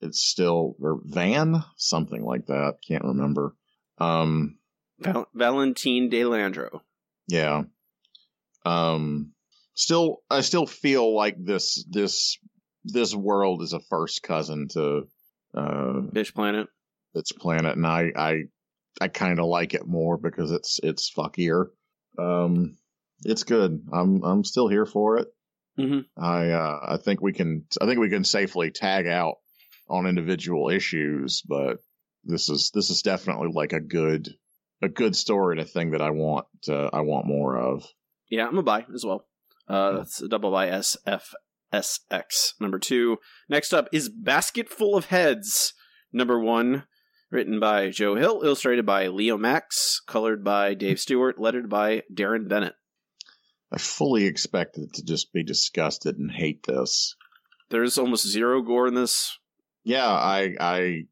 it's 0.00 0.20
still 0.20 0.74
or 0.80 1.00
Van 1.04 1.62
something 1.76 2.24
like 2.24 2.46
that. 2.46 2.78
Can't 2.86 3.04
remember. 3.04 3.54
Um, 3.98 4.58
Val- 4.98 5.28
Valentine 5.32 6.10
Delandro. 6.10 6.80
yeah. 7.28 7.62
Um, 8.64 9.32
still, 9.74 10.18
I 10.30 10.40
still 10.42 10.66
feel 10.66 11.14
like 11.14 11.36
this 11.38 11.84
this 11.90 12.38
this 12.84 13.14
world 13.14 13.62
is 13.62 13.72
a 13.72 13.80
first 13.80 14.22
cousin 14.22 14.68
to 14.72 15.02
uh 15.54 16.00
Bitch 16.14 16.34
Planet. 16.34 16.68
its 17.14 17.32
planet, 17.32 17.76
and 17.76 17.86
I 17.86 18.10
I 18.16 18.42
I 19.00 19.08
kind 19.08 19.38
of 19.38 19.46
like 19.46 19.74
it 19.74 19.86
more 19.86 20.16
because 20.18 20.50
it's 20.50 20.80
it's 20.82 21.12
fuckier. 21.12 21.66
Um, 22.18 22.76
it's 23.24 23.44
good. 23.44 23.86
I'm 23.92 24.22
I'm 24.24 24.44
still 24.44 24.68
here 24.68 24.86
for 24.86 25.18
it. 25.18 25.28
Mhm. 25.78 26.04
I 26.16 26.50
uh, 26.50 26.78
I 26.82 26.96
think 26.98 27.20
we 27.22 27.32
can 27.32 27.64
I 27.80 27.86
think 27.86 27.98
we 28.00 28.10
can 28.10 28.24
safely 28.24 28.70
tag 28.70 29.06
out 29.06 29.36
on 29.88 30.06
individual 30.06 30.68
issues, 30.70 31.42
but 31.42 31.78
this 32.24 32.48
is 32.48 32.70
this 32.74 32.90
is 32.90 33.02
definitely 33.02 33.48
like 33.52 33.72
a 33.72 33.80
good 33.80 34.28
a 34.82 34.88
good 34.88 35.14
story 35.16 35.54
and 35.54 35.60
a 35.60 35.64
thing 35.70 35.92
that 35.92 36.02
I 36.02 36.10
want 36.10 36.46
uh, 36.68 36.90
I 36.92 37.00
want 37.02 37.26
more 37.26 37.56
of. 37.56 37.86
Yeah, 38.30 38.46
I'm 38.46 38.58
a 38.58 38.62
buy 38.62 38.84
as 38.94 39.04
well. 39.04 39.26
Uh, 39.68 39.92
that's 39.92 40.20
a 40.20 40.28
double 40.28 40.50
by 40.50 40.68
SFSX. 40.68 42.54
Number 42.60 42.78
two. 42.78 43.18
Next 43.48 43.72
up 43.72 43.88
is 43.92 44.08
Basket 44.08 44.68
Full 44.68 44.96
of 44.96 45.06
Heads. 45.06 45.74
Number 46.12 46.38
one, 46.38 46.84
written 47.30 47.58
by 47.58 47.90
Joe 47.90 48.14
Hill, 48.16 48.42
illustrated 48.44 48.84
by 48.84 49.06
Leomacs, 49.06 49.96
colored 50.06 50.44
by 50.44 50.74
Dave 50.74 51.00
Stewart, 51.00 51.40
lettered 51.40 51.70
by 51.70 52.02
Deron 52.12 52.48
Bennett. 52.48 52.74
I 53.72 53.78
fully 53.78 54.26
expected 54.26 54.92
to 54.94 55.04
just 55.04 55.32
be 55.32 55.42
disgusted 55.42 56.18
and 56.18 56.30
hate 56.30 56.64
this. 56.64 57.16
There's 57.70 57.96
almost 57.96 58.28
zero 58.28 58.60
gore 58.60 58.86
in 58.86 58.94
this. 58.94 59.38
Yeah, 59.82 60.06
I 60.06 60.54
I 60.60 61.02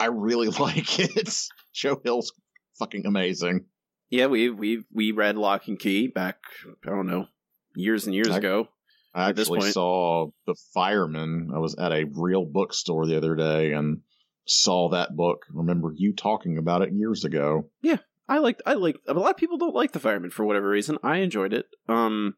I 0.00 0.06
really 0.06 0.48
like 0.60 0.98
it. 0.98 1.32
Joe 1.72 2.00
Hill's 2.02 2.32
fucking 2.80 3.06
amazing. 3.06 3.66
Yeah, 4.10 4.26
we 4.26 4.50
we 4.50 4.82
we 4.92 5.12
read 5.12 5.36
Locke 5.36 5.68
and 5.68 5.78
Key 5.78 6.08
back 6.08 6.38
I 6.84 6.90
don't 6.90 7.06
know 7.06 7.28
years 7.78 8.06
and 8.06 8.14
years 8.14 8.28
I- 8.30 8.38
ago. 8.38 8.68
I 9.14 9.30
At 9.30 9.36
this 9.36 9.50
actually 9.50 9.70
saw 9.72 10.28
The 10.46 10.54
Fireman. 10.74 11.50
I 11.54 11.58
was 11.58 11.74
at 11.76 11.92
a 11.92 12.04
real 12.14 12.44
bookstore 12.44 13.06
the 13.06 13.16
other 13.16 13.34
day 13.34 13.72
and 13.72 14.02
saw 14.46 14.90
that 14.90 15.16
book. 15.16 15.46
Remember 15.50 15.92
you 15.96 16.12
talking 16.12 16.58
about 16.58 16.82
it 16.82 16.92
years 16.92 17.24
ago. 17.24 17.70
Yeah, 17.82 17.96
I 18.28 18.38
liked 18.38 18.60
I 18.66 18.74
like. 18.74 18.98
a 19.08 19.14
lot 19.14 19.30
of 19.30 19.36
people 19.38 19.56
don't 19.56 19.74
like 19.74 19.92
the 19.92 19.98
fireman 19.98 20.30
for 20.30 20.44
whatever 20.44 20.68
reason. 20.68 20.98
I 21.02 21.16
enjoyed 21.18 21.52
it. 21.54 21.66
Um 21.88 22.34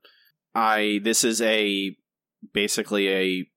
I 0.54 1.00
this 1.02 1.25
is 1.25 1.42
a 1.42 1.97
basically 2.54 3.09
a 3.11 3.50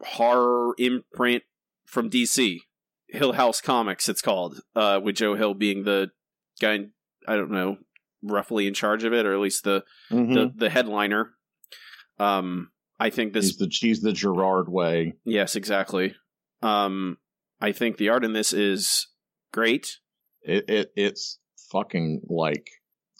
horror 0.00 0.74
imprint 0.78 1.42
from 1.84 2.10
DC. 2.10 2.60
Hill 3.08 3.32
House 3.32 3.60
Comics 3.60 4.08
it's 4.08 4.22
called. 4.22 4.60
Uh 4.74 5.00
with 5.02 5.16
Joe 5.16 5.34
Hill 5.34 5.54
being 5.54 5.84
the 5.84 6.10
guy 6.60 6.86
I 7.28 7.34
don't 7.36 7.50
know, 7.50 7.78
roughly 8.26 8.66
in 8.66 8.74
charge 8.74 9.04
of 9.04 9.12
it 9.12 9.26
or 9.26 9.32
at 9.32 9.40
least 9.40 9.64
the 9.64 9.84
the, 10.10 10.52
the 10.54 10.70
headliner. 10.70 11.30
Um 12.18 12.70
I 12.98 13.10
think 13.10 13.32
this 13.32 13.46
he's 13.46 13.56
the 13.56 13.70
she's 13.70 14.00
the 14.00 14.12
Gerard 14.12 14.68
way. 14.68 15.14
yes, 15.24 15.56
exactly. 15.56 16.14
Um 16.62 17.18
I 17.60 17.72
think 17.72 17.96
the 17.96 18.08
art 18.10 18.24
in 18.24 18.32
this 18.32 18.52
is 18.52 19.08
great. 19.52 19.98
It 20.42 20.68
it 20.68 20.92
it's 20.96 21.38
fucking 21.72 22.22
like 22.28 22.68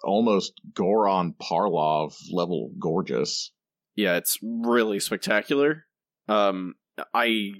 almost 0.04 0.52
Goran 0.72 1.34
Parlov 1.36 2.14
level 2.30 2.70
gorgeous. 2.78 3.52
yeah, 3.96 4.16
it's 4.16 4.38
really 4.42 5.00
spectacular. 5.00 5.86
Um, 6.28 6.74
I, 7.14 7.50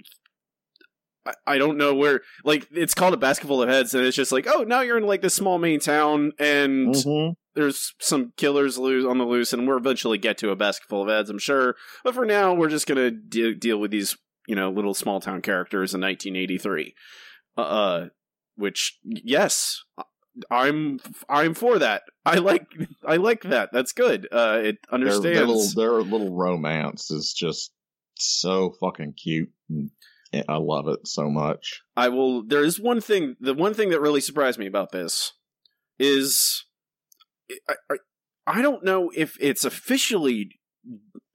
I- 1.45 1.57
don't 1.57 1.77
know 1.77 1.93
where. 1.95 2.21
Like, 2.43 2.67
it's 2.71 2.93
called 2.93 3.13
a 3.13 3.17
basketball 3.17 3.61
of 3.63 3.69
heads, 3.69 3.93
and 3.93 4.05
it's 4.05 4.15
just 4.15 4.31
like, 4.31 4.45
oh, 4.47 4.63
now 4.63 4.81
you're 4.81 4.97
in 4.97 5.05
like 5.05 5.21
this 5.21 5.33
small 5.33 5.57
Maine 5.57 5.79
town, 5.79 6.31
and 6.39 6.93
Mhm. 6.93 7.33
there's 7.55 7.93
some 7.99 8.33
killers 8.37 8.77
loose 8.77 9.05
on 9.05 9.17
the 9.17 9.25
loose, 9.25 9.53
and 9.53 9.67
we'll 9.67 9.77
eventually 9.77 10.17
get 10.17 10.37
to 10.39 10.51
a 10.51 10.55
basketball 10.55 11.03
of 11.03 11.09
heads, 11.09 11.29
I'm 11.29 11.39
sure. 11.39 11.75
But 12.03 12.13
for 12.13 12.25
now, 12.25 12.53
we're 12.53 12.69
just 12.69 12.87
gonna 12.87 13.11
de- 13.11 13.55
deal 13.55 13.77
with 13.79 13.91
these, 13.91 14.15
you 14.47 14.55
know, 14.55 14.69
little 14.71 14.93
small 14.93 15.19
town 15.19 15.41
characters 15.41 15.93
in 15.93 16.01
1983. 16.01 16.93
Uh, 17.57 18.07
which 18.55 18.99
yes, 19.03 19.83
I'm 20.51 20.99
I'm 21.29 21.53
for 21.55 21.79
that. 21.79 22.03
I 22.25 22.35
like 22.37 22.67
I 23.05 23.15
like 23.17 23.41
that. 23.43 23.69
That's 23.73 23.91
good. 23.91 24.27
Uh, 24.31 24.59
it 24.63 24.77
Their, 24.89 24.93
understands. 24.93 25.23
their 25.23 25.45
little 25.45 26.03
their 26.03 26.11
little 26.11 26.35
romance 26.35 27.09
is 27.11 27.33
just 27.33 27.71
so 28.15 28.73
fucking 28.79 29.13
cute. 29.13 29.49
And 29.69 29.89
I 30.33 30.57
love 30.57 30.87
it 30.87 31.07
so 31.07 31.29
much. 31.29 31.81
I 31.95 32.09
will. 32.09 32.43
There 32.45 32.63
is 32.63 32.79
one 32.79 33.01
thing. 33.01 33.35
The 33.39 33.53
one 33.53 33.73
thing 33.73 33.89
that 33.89 34.01
really 34.01 34.21
surprised 34.21 34.59
me 34.59 34.67
about 34.67 34.91
this 34.91 35.33
is 35.99 36.65
I, 37.67 37.75
I, 37.89 37.95
I 38.45 38.61
don't 38.61 38.83
know 38.83 39.11
if 39.15 39.37
it's 39.39 39.65
officially 39.65 40.59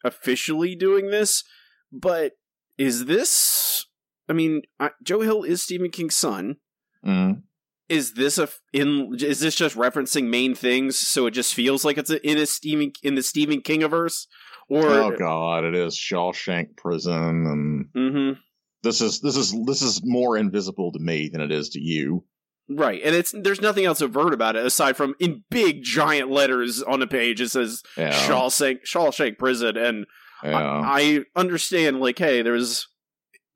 officially 0.04 0.74
doing 0.74 1.10
this, 1.10 1.44
but 1.92 2.32
is 2.78 3.06
this? 3.06 3.86
I 4.28 4.32
mean, 4.32 4.62
I, 4.78 4.90
Joe 5.02 5.20
Hill 5.20 5.42
is 5.42 5.62
Stephen 5.62 5.90
King's 5.90 6.16
son. 6.16 6.56
Mm. 7.04 7.42
Is 7.88 8.14
this 8.14 8.38
a 8.38 8.48
in? 8.72 9.16
Is 9.18 9.40
this 9.40 9.54
just 9.54 9.76
referencing 9.76 10.28
Maine 10.28 10.54
things, 10.54 10.96
so 10.96 11.26
it 11.26 11.32
just 11.32 11.54
feels 11.54 11.84
like 11.84 11.98
it's 11.98 12.10
a, 12.10 12.26
in 12.26 12.38
a 12.38 12.46
Stephen 12.46 12.92
in 13.02 13.14
the 13.16 13.22
Stephen 13.22 13.60
Kingiverse? 13.60 14.26
Or 14.68 14.86
oh 14.86 15.16
god, 15.16 15.64
it 15.64 15.74
is 15.74 15.94
Shawshank 15.94 16.76
Prison, 16.76 17.12
and 17.14 17.86
Mhm. 17.94 18.38
This 18.82 19.00
is 19.00 19.20
this 19.20 19.36
is 19.36 19.54
this 19.66 19.82
is 19.82 20.00
more 20.04 20.36
invisible 20.36 20.92
to 20.92 20.98
me 20.98 21.28
than 21.28 21.40
it 21.40 21.52
is 21.52 21.70
to 21.70 21.80
you. 21.80 22.24
Right, 22.68 23.00
and 23.04 23.14
it's 23.14 23.34
there's 23.36 23.60
nothing 23.60 23.84
else 23.84 24.00
overt 24.00 24.32
about 24.32 24.56
it 24.56 24.64
aside 24.64 24.96
from 24.96 25.14
in 25.18 25.44
big 25.50 25.82
giant 25.82 26.30
letters 26.30 26.82
on 26.82 27.02
a 27.02 27.06
page 27.06 27.40
it 27.40 27.50
says 27.50 27.82
Yeah, 27.96 28.12
Shawshank 28.12 28.80
Shawshank 28.86 29.38
Prison, 29.38 29.76
and 29.76 30.06
yeah. 30.42 30.56
I, 30.56 31.00
I 31.00 31.24
understand 31.36 32.00
like 32.00 32.18
hey, 32.18 32.42
there's 32.42 32.88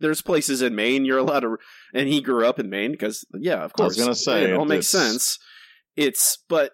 there's 0.00 0.23
places 0.23 0.61
in 0.62 0.75
Maine 0.75 1.04
you're 1.04 1.18
allowed 1.18 1.40
to, 1.40 1.56
and 1.95 2.09
he 2.09 2.21
grew 2.21 2.47
up 2.47 2.59
in 2.59 2.68
Maine 2.68 2.92
because 2.92 3.25
yeah, 3.35 3.64
of 3.64 3.73
course. 3.73 3.87
I 3.87 3.88
was 3.88 3.97
gonna 3.97 4.14
say, 4.14 4.50
it 4.50 4.56
all 4.56 4.64
makes 4.64 4.88
sense. 4.88 5.38
It's 5.97 6.38
but 6.49 6.73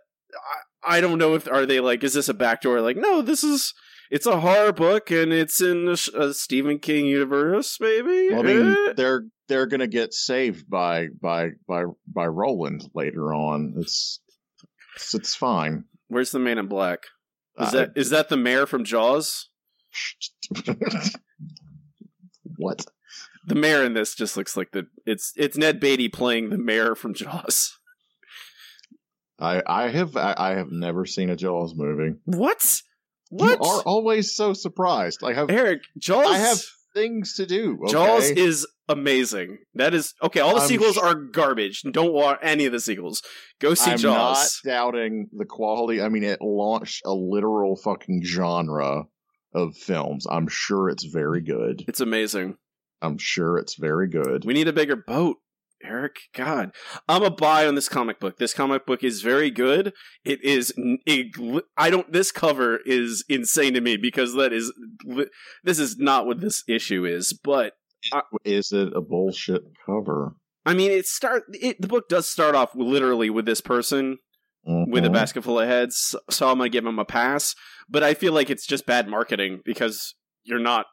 I, 0.85 0.97
I 0.97 1.01
don't 1.01 1.19
know 1.19 1.35
if 1.35 1.49
are 1.49 1.67
they 1.67 1.81
like 1.81 2.03
is 2.03 2.15
this 2.15 2.29
a 2.29 2.35
backdoor 2.35 2.81
like 2.81 2.97
no 2.97 3.23
this 3.23 3.45
is 3.45 3.73
it's 4.15 4.27
a 4.27 4.41
horror 4.41 4.73
book 4.73 5.11
and 5.11 5.33
it's 5.33 5.61
in 5.61 5.89
a, 5.89 5.97
a 6.23 6.35
Stephen 6.35 6.79
King 6.79 7.07
universe 7.07 7.79
maybe. 7.81 8.29
Well, 8.31 8.41
I 8.41 8.43
mean, 8.43 8.77
Eh? 8.89 8.93
they're 8.97 9.25
they're 9.49 9.67
gonna 9.67 9.87
get 9.89 10.13
saved 10.15 10.69
by 10.71 11.09
by 11.21 11.51
by 11.67 11.85
by 12.07 12.27
Roland 12.27 12.89
later 12.95 13.33
on. 13.33 13.75
It's 13.79 14.21
it's, 14.97 15.15
it's 15.15 15.35
fine. 15.35 15.85
Where's 16.09 16.31
the 16.31 16.39
man 16.39 16.59
in 16.59 16.67
black? 16.69 17.01
Is 17.59 17.69
Uh, 17.69 17.71
that 17.73 17.93
is 17.97 18.11
that 18.11 18.29
the 18.29 18.37
mayor 18.37 18.67
from 18.67 18.85
Jaws? 18.85 19.49
what? 22.57 22.85
The 23.47 23.55
mayor 23.55 23.85
in 23.85 23.95
this 23.95 24.15
just 24.15 24.37
looks 24.37 24.57
like 24.57 24.71
the 24.73 24.87
it's 25.05 25.33
it's 25.37 25.57
Ned 25.57 25.81
Beatty 25.81 26.09
playing 26.09 26.51
the 26.51 26.59
mayor 26.59 26.95
from 26.95 27.15
Jaws. 27.15 27.77
I 29.39 29.63
I 29.67 29.89
have 29.89 30.17
I, 30.17 30.35
I 30.37 30.51
have 30.55 30.71
never 30.71 31.05
seen 31.07 31.29
a 31.31 31.37
Jaws 31.37 31.75
movie. 31.75 32.17
What? 32.25 32.83
What? 33.33 33.61
You 33.61 33.67
are 33.67 33.81
always 33.83 34.37
so 34.37 34.53
surprised. 34.53 35.25
I 35.25 35.33
have 35.33 35.49
Eric, 35.49 35.85
Jaws 35.99 36.27
I 36.27 36.37
have 36.37 36.63
things 36.93 37.37
to 37.37 37.47
do. 37.47 37.79
Okay? 37.85 37.93
Jaws 37.93 38.31
is 38.31 38.67
amazing. 38.91 39.57
That 39.75 39.95
is 39.95 40.13
okay, 40.23 40.41
all 40.41 40.57
the 40.57 40.61
I'm 40.61 40.69
sequels 40.69 40.97
sh- 40.97 41.03
are 41.03 41.15
garbage. 41.15 41.81
Don't 41.91 42.13
watch 42.13 42.41
any 42.43 42.67
of 42.67 42.73
the 42.73 42.81
sequels. 42.81 43.23
Go 43.59 43.73
see 43.73 43.93
Jaws. 43.93 44.05
I'm 44.05 44.11
Jaws. 44.13 44.61
not 44.65 44.71
doubting 44.71 45.29
the 45.33 45.47
quality. 45.47 46.03
I 46.03 46.11
mean, 46.11 46.25
it 46.25 46.43
launched 46.43 47.01
a 47.07 47.15
literal 47.15 47.75
fucking 47.77 48.23
genre 48.23 49.05
of 49.55 49.77
films. 49.77 50.27
I'm 50.31 50.49
sure 50.49 50.91
it's 50.91 51.05
very 51.05 51.41
good. 51.41 51.85
It's 51.89 52.01
amazing. 52.01 52.57
I'm 53.01 53.17
sure 53.17 53.57
it's 53.57 53.77
very 53.77 54.09
good. 54.09 54.45
We 54.45 54.53
need 54.53 54.69
a 54.69 54.75
bigger 54.75 54.97
boat. 54.97 55.39
Eric, 55.85 56.17
God, 56.35 56.73
I'm 57.09 57.23
a 57.23 57.31
buy 57.31 57.67
on 57.67 57.75
this 57.75 57.89
comic 57.89 58.21
book. 58.21 58.39
This 58.39 58.55
comic 58.55 58.87
book 58.87 59.03
is 59.03 59.23
very 59.23 59.51
good. 59.51 59.93
It 60.25 60.43
is. 60.45 60.73
It, 60.77 61.35
I 61.77 61.91
don't. 61.91 62.13
This 62.13 62.31
cover 62.33 62.79
is 62.85 63.25
insane 63.29 63.75
to 63.75 63.81
me 63.81 63.97
because 63.97 64.35
that 64.35 64.53
is. 64.53 64.73
This 65.65 65.79
is 65.79 65.97
not 65.99 66.27
what 66.27 66.41
this 66.41 66.63
issue 66.69 67.05
is. 67.05 67.33
But 67.33 67.73
Is 68.45 68.73
it 68.73 68.93
a 68.95 69.01
bullshit 69.01 69.63
cover? 69.87 70.37
I 70.65 70.75
mean, 70.75 70.91
it 70.91 71.07
start. 71.07 71.45
It, 71.53 71.81
the 71.81 71.89
book 71.89 72.09
does 72.09 72.27
start 72.29 72.55
off 72.55 72.75
literally 72.75 73.31
with 73.31 73.47
this 73.47 73.61
person 73.61 74.19
with 74.65 75.05
a 75.05 75.09
Mhm. 75.09 75.13
basket 75.13 75.43
full 75.43 75.59
of 75.59 75.67
heads, 75.69 76.15
so 76.31 76.49
I'm 76.49 76.59
gonna 76.59 76.69
give 76.69 76.87
him 76.87 77.01
a 77.01 77.05
pass. 77.05 77.57
But 77.89 78.05
I 78.05 78.15
feel 78.15 78.33
like 78.33 78.49
it's 78.49 78.65
just 78.67 78.87
bad 78.87 79.09
marketing 79.09 79.61
because 79.65 80.15
you're 80.45 80.61
not. 80.61 80.87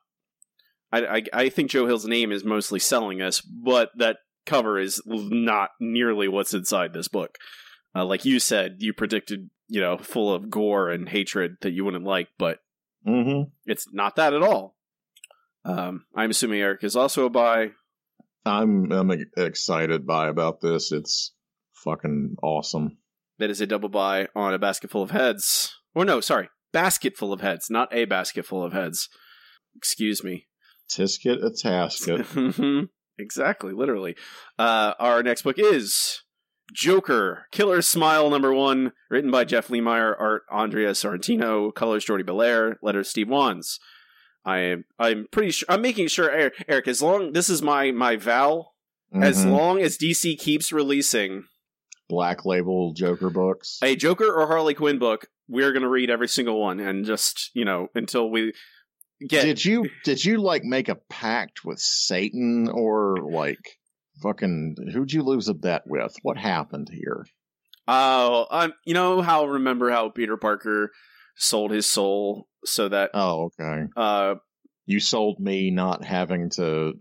I 0.91 1.05
I, 1.17 1.23
I 1.33 1.49
think 1.49 1.69
Joe 1.69 1.85
Hill's 1.85 2.07
name 2.07 2.31
is 2.31 2.43
mostly 2.43 2.79
selling 2.79 3.21
us, 3.21 3.41
but 3.41 3.91
that 3.97 4.17
cover 4.49 4.77
is 4.79 5.01
not 5.05 5.69
nearly 5.79 6.27
what's 6.27 6.53
inside 6.53 6.93
this 6.93 7.07
book. 7.07 7.37
Uh, 7.95 8.05
like 8.05 8.25
you 8.25 8.39
said, 8.39 8.77
you 8.79 8.93
predicted, 8.93 9.49
you 9.67 9.79
know, 9.81 9.97
full 9.97 10.33
of 10.33 10.49
gore 10.49 10.89
and 10.89 11.07
hatred 11.09 11.55
that 11.61 11.71
you 11.71 11.85
wouldn't 11.85 12.03
like, 12.05 12.27
but 12.37 12.59
Mhm. 13.07 13.51
it's 13.65 13.87
not 13.93 14.15
that 14.17 14.33
at 14.33 14.43
all. 14.43 14.75
Um, 15.65 16.05
I'm 16.15 16.31
assuming 16.31 16.59
Eric 16.61 16.83
is 16.83 16.95
also 16.95 17.25
a 17.25 17.29
buy. 17.29 17.71
I'm 18.45 18.91
I'm 18.91 19.11
excited 19.37 20.05
by 20.07 20.27
about 20.27 20.61
this. 20.61 20.91
It's 20.91 21.33
fucking 21.83 22.35
awesome. 22.41 22.97
That 23.37 23.49
is 23.49 23.61
a 23.61 23.67
double 23.67 23.89
buy 23.89 24.27
on 24.35 24.53
a 24.53 24.59
basket 24.59 24.89
full 24.91 25.03
of 25.03 25.11
heads. 25.11 25.75
Or 25.95 26.05
no, 26.05 26.21
sorry, 26.21 26.49
basket 26.71 27.17
full 27.17 27.33
of 27.33 27.41
heads, 27.41 27.69
not 27.69 27.93
a 27.93 28.05
basket 28.05 28.45
full 28.45 28.63
of 28.63 28.73
heads. 28.73 29.09
Excuse 29.75 30.23
me. 30.23 30.47
Tisket 30.89 31.43
a 31.43 31.49
tasket. 31.51 32.89
Exactly, 33.19 33.73
literally. 33.73 34.15
Uh, 34.57 34.93
our 34.99 35.21
next 35.21 35.41
book 35.43 35.59
is 35.59 36.21
Joker, 36.73 37.45
Killer 37.51 37.81
Smile 37.81 38.29
number 38.29 38.53
one, 38.53 38.93
written 39.09 39.29
by 39.31 39.43
Jeff 39.43 39.67
Lemire, 39.67 40.15
art 40.19 40.43
Andrea 40.51 40.91
Sorrentino, 40.91 41.73
colors 41.73 42.05
Jordie 42.05 42.23
Bellaire, 42.23 42.77
letters 42.81 43.09
Steve 43.09 43.27
Wands. 43.29 43.79
I 44.45 44.59
am 44.59 44.85
I'm 44.97 45.27
pretty 45.31 45.51
sure 45.51 45.65
I'm 45.69 45.81
making 45.81 46.07
sure 46.07 46.31
Eric, 46.31 46.63
Eric 46.67 46.87
as 46.87 47.01
long 47.01 47.33
this 47.33 47.49
is 47.49 47.61
my 47.61 47.91
my 47.91 48.15
vow 48.15 48.67
as 49.13 49.43
Mhm. 49.45 49.51
long 49.51 49.81
as 49.81 49.97
DC 49.97 50.37
keeps 50.37 50.71
releasing 50.71 51.43
black 52.07 52.45
label 52.45 52.93
Joker 52.93 53.29
books. 53.29 53.79
a 53.83 53.95
Joker 53.97 54.31
or 54.33 54.47
Harley 54.47 54.73
Quinn 54.73 54.97
book, 54.97 55.27
we're 55.49 55.73
gonna 55.73 55.89
read 55.89 56.09
every 56.09 56.27
single 56.29 56.59
one 56.59 56.79
and 56.79 57.05
just 57.05 57.51
you 57.53 57.65
know 57.65 57.87
until 57.93 58.31
we 58.31 58.53
get 59.27 59.43
Did 59.43 59.65
you 59.65 59.89
did 60.03 60.23
you 60.23 60.37
like 60.41 60.63
make 60.63 60.89
a 60.89 60.95
pact 61.09 61.65
with 61.65 61.79
Satan 61.79 62.69
or 62.69 63.17
like 63.31 63.77
fucking 64.21 64.75
who'd 64.93 65.11
you 65.11 65.23
lose 65.23 65.47
a 65.47 65.53
bet 65.53 65.83
with? 65.85 66.15
What 66.23 66.37
happened 66.37 66.89
here? 66.91 67.25
Oh, 67.87 68.45
um, 68.51 68.73
you 68.85 68.93
know 68.93 69.21
how 69.21 69.45
remember 69.45 69.89
how 69.89 70.09
Peter 70.09 70.37
Parker 70.37 70.91
sold 71.35 71.71
his 71.71 71.87
soul 71.87 72.47
so 72.65 72.87
that 72.89 73.11
Oh, 73.13 73.49
okay. 73.59 73.83
uh 73.95 74.35
You 74.85 74.99
sold 74.99 75.39
me 75.39 75.71
not 75.71 76.03
having 76.03 76.49
to 76.51 76.93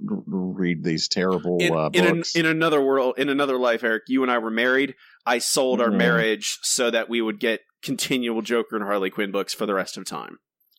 read 0.00 0.82
these 0.84 1.08
terrible 1.08 1.58
in, 1.60 1.72
uh, 1.74 1.90
in, 1.92 2.04
an, 2.06 2.16
books. 2.16 2.34
in 2.36 2.46
another 2.46 2.80
world 2.82 3.14
in 3.18 3.28
another 3.28 3.58
life, 3.58 3.84
Eric, 3.84 4.04
you 4.08 4.22
and 4.22 4.30
I 4.32 4.38
were 4.38 4.50
married. 4.50 4.94
I 5.26 5.38
sold 5.38 5.80
our 5.80 5.90
Mhm. 5.90 5.96
marriage 5.98 6.58
so 6.62 6.90
that 6.90 7.08
we 7.08 7.20
would 7.20 7.38
get 7.40 7.60
continual 7.82 8.40
Joker 8.42 8.76
and 8.76 8.84
Harley 8.84 9.10
Quinn 9.10 9.30
books 9.32 9.52
for 9.54 9.66
the 9.66 9.74
rest 9.74 9.96
of 9.96 10.04
time. 10.06 10.38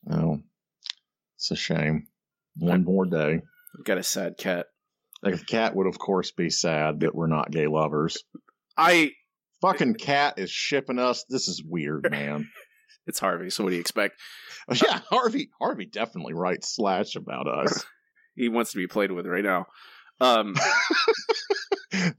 oh, 0.10 0.40
it's 1.46 1.60
a 1.60 1.62
shame. 1.62 2.08
One 2.58 2.84
more 2.84 3.06
day. 3.06 3.42
I've 3.78 3.86
got 3.86 4.00
a 4.00 4.04
sad 4.04 4.38
cat. 4.38 4.66
Like 5.22 5.38
the 5.38 5.46
cat 5.46 5.76
would, 5.76 5.86
of 5.88 6.00
course, 6.00 6.32
be 6.32 6.50
sad 6.50 7.02
that 7.02 7.14
we're 7.14 7.28
not 7.28 7.52
gay 7.52 7.68
lovers. 7.68 8.24
I 8.78 9.12
Fucking 9.62 9.96
cat 9.96 10.38
is 10.38 10.52
shipping 10.52 11.00
us. 11.00 11.24
This 11.30 11.48
is 11.48 11.64
weird, 11.64 12.08
man. 12.12 12.50
it's 13.08 13.20
Harvey, 13.20 13.50
so 13.50 13.64
what 13.64 13.70
do 13.70 13.76
you 13.76 13.82
expect? 13.82 14.20
yeah, 14.74 15.02
Harvey. 15.10 15.50
Harvey 15.60 15.86
definitely 15.86 16.34
writes 16.34 16.76
slash 16.76 17.16
about 17.16 17.48
us. 17.48 17.86
He 18.38 18.50
wants 18.50 18.74
to 18.74 18.78
be 18.78 18.86
played 18.86 19.14
with 19.14 19.26
right 19.26 19.46
now. 19.46 19.68
Um 20.20 20.56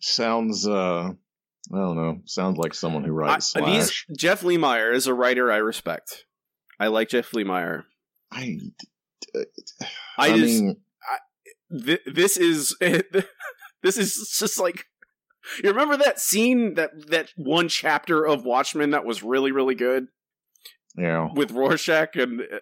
sounds. 0.00 0.66
uh 0.66 1.11
I 1.11 1.76
don't 1.76 1.97
know. 1.97 2.21
Sounds 2.25 2.56
like 2.56 2.73
someone 2.73 3.04
who 3.04 3.11
I, 3.11 3.33
writes 3.33 3.52
slash. 3.52 4.06
these 4.06 4.16
Jeff 4.16 4.40
Lemire 4.40 4.95
is 4.95 5.06
a 5.06 5.12
writer 5.12 5.52
I 5.52 5.59
respect. 5.59 6.25
I 6.80 6.87
like 6.87 7.11
Jeff 7.11 7.33
Lemire. 7.33 7.83
I. 8.33 8.56
I, 9.35 9.45
I, 10.19 10.37
just 10.37 10.63
mean, 10.63 10.77
th- 11.85 12.03
this 12.13 12.37
is 12.37 12.77
this 13.83 13.97
is 13.97 14.37
just 14.39 14.61
like 14.61 14.85
you 15.63 15.71
remember 15.71 15.97
that 15.97 16.21
scene 16.21 16.75
that 16.75 16.91
that 17.09 17.31
one 17.37 17.69
chapter 17.69 18.25
of 18.27 18.45
Watchmen 18.45 18.91
that 18.91 19.05
was 19.05 19.23
really 19.23 19.53
really 19.53 19.75
good 19.75 20.07
yeah. 20.97 21.29
with 21.35 21.51
Rorschach 21.51 22.17
and 22.17 22.41
uh, 22.41 22.59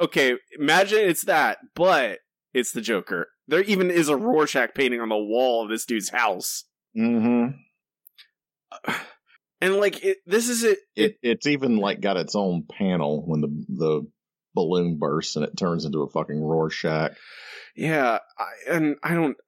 okay 0.00 0.36
imagine 0.58 0.98
it's 1.00 1.24
that 1.24 1.58
but 1.74 2.20
it's 2.54 2.72
the 2.72 2.80
Joker 2.80 3.28
there 3.48 3.62
even 3.62 3.90
is 3.90 4.08
a 4.08 4.16
Rorschach 4.16 4.74
painting 4.74 5.00
on 5.00 5.08
the 5.08 5.16
wall 5.16 5.64
of 5.64 5.70
this 5.70 5.84
dude's 5.84 6.10
house 6.10 6.64
Mm-hmm. 6.96 8.92
and 9.60 9.76
like 9.76 10.02
it, 10.04 10.18
this 10.26 10.48
is 10.48 10.64
it, 10.64 10.78
it 10.94 11.12
It, 11.12 11.18
it's 11.22 11.46
even 11.46 11.76
like 11.76 12.00
got 12.00 12.16
its 12.16 12.34
own 12.34 12.64
panel 12.70 13.22
when 13.26 13.40
the 13.40 13.64
the 13.68 14.06
balloon 14.56 14.98
bursts 14.98 15.36
and 15.36 15.44
it 15.44 15.56
turns 15.56 15.84
into 15.84 16.02
a 16.02 16.10
fucking 16.10 16.42
Rorschach. 16.42 17.12
yeah 17.76 18.18
I, 18.36 18.72
and 18.74 18.96
I 19.04 19.14
don't 19.14 19.36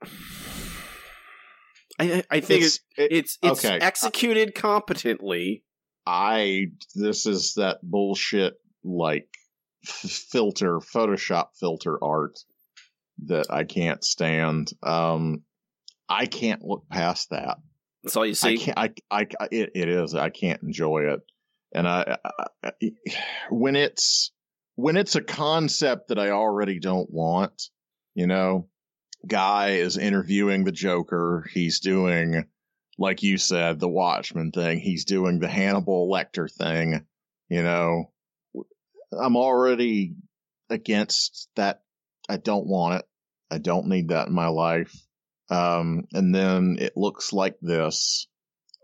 I 1.98 2.22
I 2.30 2.40
think 2.40 2.64
it's 2.64 2.80
it- 2.96 3.12
it's 3.12 3.38
it's 3.42 3.64
okay. 3.64 3.78
executed 3.78 4.54
competently 4.54 5.64
I 6.06 6.66
this 6.94 7.26
is 7.26 7.54
that 7.54 7.78
bullshit 7.82 8.54
like 8.84 9.28
f- 9.84 10.26
filter 10.30 10.78
Photoshop 10.78 11.48
filter 11.58 12.02
art 12.02 12.38
that 13.26 13.46
I 13.50 13.64
can't 13.64 14.02
stand. 14.04 14.70
Um, 14.82 15.42
I 16.08 16.26
can't 16.26 16.62
look 16.64 16.88
past 16.88 17.30
that. 17.30 17.58
that's 18.02 18.16
all 18.16 18.24
you 18.24 18.30
I 18.30 18.34
see 18.34 18.58
can't. 18.58 18.78
I. 18.78 18.90
I. 19.10 19.26
I- 19.40 19.48
It, 19.50 19.70
it 19.74 19.88
is. 19.88 20.14
I 20.14 20.30
can't 20.30 20.62
enjoy 20.62 21.12
it. 21.12 21.20
And 21.74 21.86
I, 21.86 22.16
I, 22.24 22.44
I, 22.64 22.72
when 23.50 23.76
it's 23.76 24.32
when 24.78 24.96
it's 24.96 25.16
a 25.16 25.20
concept 25.20 26.06
that 26.06 26.20
I 26.20 26.30
already 26.30 26.78
don't 26.78 27.10
want, 27.10 27.64
you 28.14 28.28
know, 28.28 28.68
guy 29.26 29.70
is 29.70 29.98
interviewing 29.98 30.62
the 30.62 30.70
Joker. 30.70 31.44
He's 31.52 31.80
doing, 31.80 32.44
like 32.96 33.24
you 33.24 33.38
said, 33.38 33.80
the 33.80 33.88
Watchman 33.88 34.52
thing. 34.52 34.78
He's 34.78 35.04
doing 35.04 35.40
the 35.40 35.48
Hannibal 35.48 36.08
Lecter 36.08 36.48
thing. 36.48 37.04
You 37.48 37.64
know, 37.64 38.12
I'm 39.20 39.36
already 39.36 40.14
against 40.70 41.48
that. 41.56 41.82
I 42.28 42.36
don't 42.36 42.68
want 42.68 43.00
it. 43.00 43.04
I 43.50 43.58
don't 43.58 43.88
need 43.88 44.10
that 44.10 44.28
in 44.28 44.32
my 44.32 44.46
life. 44.46 44.94
Um, 45.50 46.04
and 46.12 46.32
then 46.32 46.76
it 46.78 46.92
looks 46.94 47.32
like 47.32 47.56
this. 47.60 48.28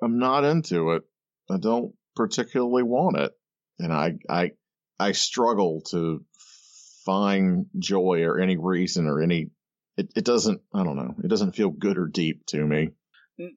I'm 0.02 0.18
not 0.18 0.42
into 0.42 0.94
it. 0.94 1.04
I 1.48 1.58
don't 1.58 1.94
particularly 2.16 2.82
want 2.82 3.16
it. 3.16 3.30
And 3.78 3.92
I, 3.92 4.14
I, 4.28 4.50
I 4.98 5.12
struggle 5.12 5.82
to 5.90 6.24
find 7.04 7.66
joy 7.78 8.22
or 8.22 8.40
any 8.40 8.56
reason 8.56 9.06
or 9.06 9.22
any, 9.22 9.50
it, 9.96 10.12
it 10.16 10.24
doesn't, 10.24 10.60
I 10.72 10.84
don't 10.84 10.96
know. 10.96 11.14
It 11.22 11.28
doesn't 11.28 11.56
feel 11.56 11.70
good 11.70 11.98
or 11.98 12.06
deep 12.06 12.46
to 12.46 12.64
me. 12.64 12.90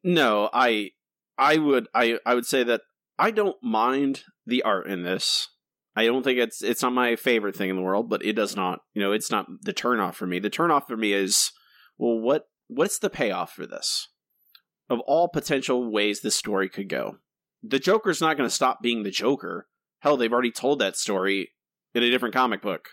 No 0.03 0.49
i 0.53 0.91
i 1.37 1.57
would 1.57 1.87
i 1.93 2.17
i 2.25 2.33
would 2.33 2.45
say 2.45 2.63
that 2.63 2.81
i 3.19 3.31
don't 3.31 3.57
mind 3.61 4.23
the 4.45 4.63
art 4.63 4.87
in 4.87 5.03
this. 5.03 5.49
I 5.95 6.05
don't 6.05 6.23
think 6.23 6.39
it's 6.39 6.63
it's 6.63 6.81
not 6.81 6.93
my 6.93 7.15
favorite 7.15 7.55
thing 7.55 7.69
in 7.69 7.75
the 7.75 7.81
world 7.81 8.09
but 8.09 8.25
it 8.25 8.33
does 8.33 8.55
not 8.55 8.79
you 8.93 9.01
know 9.01 9.11
it's 9.11 9.31
not 9.31 9.45
the 9.61 9.73
turnoff 9.73 10.15
for 10.15 10.25
me. 10.25 10.39
The 10.39 10.49
turnoff 10.49 10.87
for 10.87 10.97
me 10.97 11.13
is 11.13 11.51
well 11.97 12.19
what 12.19 12.47
what's 12.67 12.99
the 12.99 13.09
payoff 13.09 13.51
for 13.53 13.67
this? 13.67 14.07
Of 14.89 14.99
all 15.01 15.27
potential 15.27 15.91
ways 15.91 16.21
this 16.21 16.35
story 16.35 16.69
could 16.69 16.89
go. 16.89 17.17
The 17.61 17.79
joker's 17.79 18.21
not 18.21 18.37
going 18.37 18.49
to 18.49 18.55
stop 18.55 18.81
being 18.81 19.03
the 19.03 19.11
joker 19.11 19.67
hell 19.99 20.17
they've 20.17 20.33
already 20.33 20.51
told 20.51 20.79
that 20.79 20.95
story 20.95 21.51
in 21.93 22.03
a 22.03 22.09
different 22.09 22.33
comic 22.35 22.61
book 22.61 22.89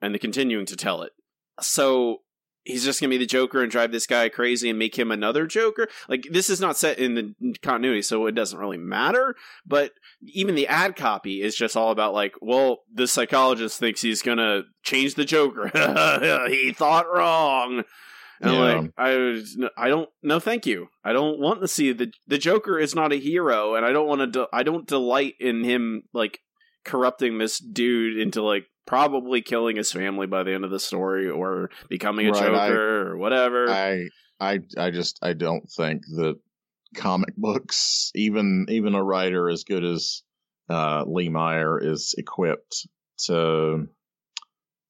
and 0.00 0.12
they're 0.14 0.18
continuing 0.18 0.66
to 0.66 0.76
tell 0.76 1.02
it 1.02 1.12
so 1.60 2.18
he's 2.64 2.84
just 2.84 3.00
gonna 3.00 3.10
be 3.10 3.16
the 3.18 3.26
Joker 3.26 3.62
and 3.62 3.70
drive 3.72 3.92
this 3.92 4.06
guy 4.06 4.28
crazy 4.28 4.68
and 4.68 4.78
make 4.78 4.98
him 4.98 5.10
another 5.10 5.46
Joker. 5.46 5.88
Like 6.08 6.26
this 6.30 6.50
is 6.50 6.60
not 6.60 6.76
set 6.76 6.98
in 6.98 7.14
the 7.14 7.34
continuity, 7.62 8.02
so 8.02 8.26
it 8.26 8.34
doesn't 8.34 8.58
really 8.58 8.76
matter. 8.76 9.34
But 9.66 9.92
even 10.22 10.54
the 10.54 10.66
ad 10.68 10.94
copy 10.94 11.40
is 11.40 11.56
just 11.56 11.76
all 11.76 11.90
about 11.90 12.12
like, 12.14 12.34
well, 12.42 12.80
the 12.92 13.08
psychologist 13.08 13.80
thinks 13.80 14.02
he's 14.02 14.20
gonna 14.22 14.62
change 14.82 15.14
the 15.14 15.24
Joker. 15.24 15.68
he 16.48 16.72
thought 16.72 17.06
wrong. 17.12 17.84
And 18.40 18.52
Yeah. 18.52 18.58
like 18.60 18.90
I, 18.98 19.42
I 19.76 19.88
don't 19.88 20.08
no, 20.22 20.38
thank 20.38 20.66
you. 20.66 20.88
I 21.02 21.12
don't 21.12 21.40
want 21.40 21.60
to 21.62 21.68
see 21.68 21.92
the 21.92 22.12
the 22.26 22.38
Joker 22.38 22.78
is 22.78 22.94
not 22.94 23.12
a 23.12 23.16
hero, 23.18 23.74
and 23.74 23.84
I 23.86 23.92
don't 23.92 24.06
want 24.06 24.20
to. 24.20 24.26
De- 24.26 24.48
I 24.52 24.62
don't 24.62 24.86
delight 24.86 25.34
in 25.40 25.64
him 25.64 26.02
like 26.12 26.38
corrupting 26.84 27.38
this 27.38 27.58
dude 27.58 28.18
into 28.18 28.42
like 28.42 28.66
probably 28.86 29.42
killing 29.42 29.76
his 29.76 29.92
family 29.92 30.26
by 30.26 30.42
the 30.42 30.54
end 30.54 30.64
of 30.64 30.70
the 30.70 30.80
story 30.80 31.28
or 31.28 31.70
becoming 31.88 32.26
a 32.26 32.30
Right, 32.30 32.42
Joker 32.42 32.56
I- 32.56 33.10
or 33.10 33.16
whatever. 33.16 33.68
I, 33.70 34.08
I, 34.40 34.60
I 34.78 34.90
just, 34.90 35.18
I 35.22 35.34
don't 35.34 35.68
think 35.70 36.02
that 36.16 36.38
comic 36.96 37.36
books, 37.36 38.10
even, 38.14 38.66
even 38.68 38.94
a 38.94 39.02
writer 39.02 39.50
as 39.50 39.64
good 39.64 39.84
as, 39.84 40.22
uh, 40.70 41.04
Lemire 41.04 41.82
is 41.82 42.14
equipped 42.16 42.86
to, 43.26 43.88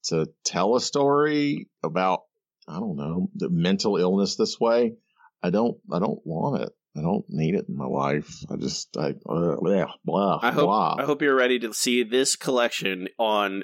to 0.05 0.27
tell 0.45 0.75
a 0.75 0.81
story 0.81 1.67
about, 1.83 2.21
I 2.67 2.79
don't 2.79 2.95
know, 2.95 3.29
the 3.35 3.49
mental 3.49 3.97
illness 3.97 4.35
this 4.35 4.59
way. 4.59 4.93
I 5.41 5.49
don't, 5.49 5.77
I 5.91 5.99
don't 5.99 6.19
want 6.25 6.61
it. 6.61 6.69
I 6.97 7.01
don't 7.01 7.25
need 7.29 7.55
it 7.55 7.65
in 7.69 7.77
my 7.77 7.85
life. 7.85 8.29
I 8.49 8.55
just, 8.55 8.97
I, 8.97 9.09
uh, 9.29 9.55
blah, 9.59 9.93
blah, 10.03 10.39
I 10.41 10.51
hope 10.51 10.65
blah. 10.65 10.95
I 10.97 11.05
hope 11.05 11.21
you're 11.21 11.35
ready 11.35 11.59
to 11.59 11.73
see 11.73 12.03
this 12.03 12.35
collection 12.35 13.07
on 13.17 13.63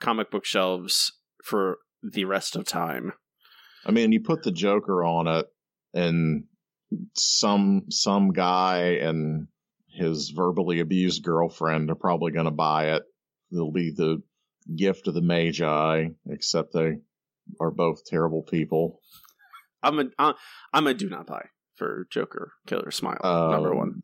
comic 0.00 0.30
book 0.30 0.44
shelves 0.44 1.12
for 1.44 1.78
the 2.02 2.24
rest 2.24 2.56
of 2.56 2.64
time. 2.64 3.12
I 3.84 3.90
mean, 3.90 4.12
you 4.12 4.20
put 4.20 4.42
the 4.42 4.52
Joker 4.52 5.04
on 5.04 5.26
it, 5.26 5.46
and 5.92 6.44
some 7.14 7.84
some 7.90 8.32
guy 8.32 8.98
and 9.00 9.48
his 9.88 10.30
verbally 10.30 10.80
abused 10.80 11.24
girlfriend 11.24 11.90
are 11.90 11.96
probably 11.96 12.32
going 12.32 12.46
to 12.46 12.52
buy 12.52 12.94
it. 12.94 13.02
It'll 13.52 13.72
be 13.72 13.90
the 13.90 14.22
gift 14.74 15.08
of 15.08 15.14
the 15.14 15.20
Magi, 15.20 16.06
except 16.28 16.72
they 16.72 16.98
are 17.60 17.70
both 17.70 18.04
terrible 18.04 18.42
people. 18.42 19.00
I'm 19.82 19.98
a 19.98 20.04
I'm 20.18 20.34
I'm 20.72 20.86
a 20.86 20.94
do 20.94 21.08
not 21.08 21.26
buy 21.26 21.46
for 21.82 22.06
Joker 22.10 22.52
Killer 22.66 22.90
Smile 22.90 23.18
Um, 23.24 23.50
number 23.50 23.74
one 23.74 24.02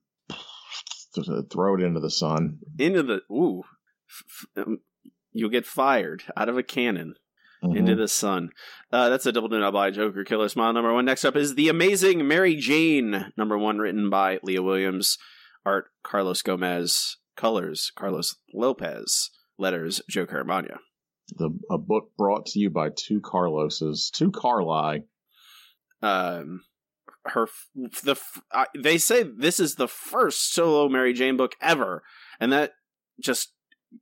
Throw 1.51 1.75
it 1.77 1.81
into 1.83 2.01
the 2.01 2.11
sun. 2.11 2.59
into 2.79 3.03
the 3.03 3.21
ooh 3.31 3.62
f- 4.09 4.47
um, 4.67 4.79
you'll 5.33 5.51
get 5.51 5.67
fired 5.67 6.23
out 6.37 6.49
of 6.49 6.57
a 6.59 6.62
cannon. 6.62 7.14
Into 7.61 7.97
the 7.97 8.07
Sun. 8.07 8.51
Uh, 8.93 9.09
that's 9.09 9.27
a 9.27 9.33
double 9.33 9.49
do 9.49 9.59
not 9.59 9.73
buy 9.73 9.91
Joker 9.91 10.23
Killer 10.23 10.49
Smile 10.49 10.73
number 10.73 10.95
one. 10.95 11.05
Next 11.05 11.25
up 11.25 11.35
is 11.35 11.57
The 11.57 11.69
Amazing 11.69 12.29
Mary 12.29 12.55
Jane, 12.55 13.33
number 13.37 13.59
one, 13.59 13.79
written 13.79 14.09
by 14.11 14.38
Leah 14.45 14.62
Williams. 14.62 15.19
Art 15.67 15.87
Carlos 16.05 16.41
Gomez. 16.43 17.17
Colors 17.37 17.91
Carlos 17.97 18.37
Lopez. 18.55 19.31
Letters 19.59 20.01
Joe 20.09 20.25
Caramagna. 20.25 20.77
the 21.37 21.51
a 21.69 21.79
book 21.79 22.12
brought 22.17 22.47
to 22.47 22.61
you 22.61 22.71
by 22.71 22.91
two 22.97 23.21
Carloses, 23.21 24.09
two 24.14 24.31
Carly. 24.31 25.03
Um, 26.01 26.61
her 27.31 27.49
the 28.03 28.12
f- 28.12 28.43
I, 28.53 28.67
they 28.77 28.99
say 28.99 29.23
this 29.23 29.61
is 29.61 29.75
the 29.75 29.88
first 29.88 30.53
solo 30.53 30.88
Mary 30.88 31.12
Jane 31.12 31.37
book 31.37 31.53
ever, 31.61 32.03
and 32.41 32.53
that 32.53 32.73
just 33.21 33.53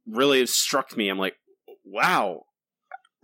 really 0.07 0.47
struck 0.47 0.97
me. 0.97 1.09
I'm 1.09 1.19
like, 1.19 1.37
wow. 1.85 2.43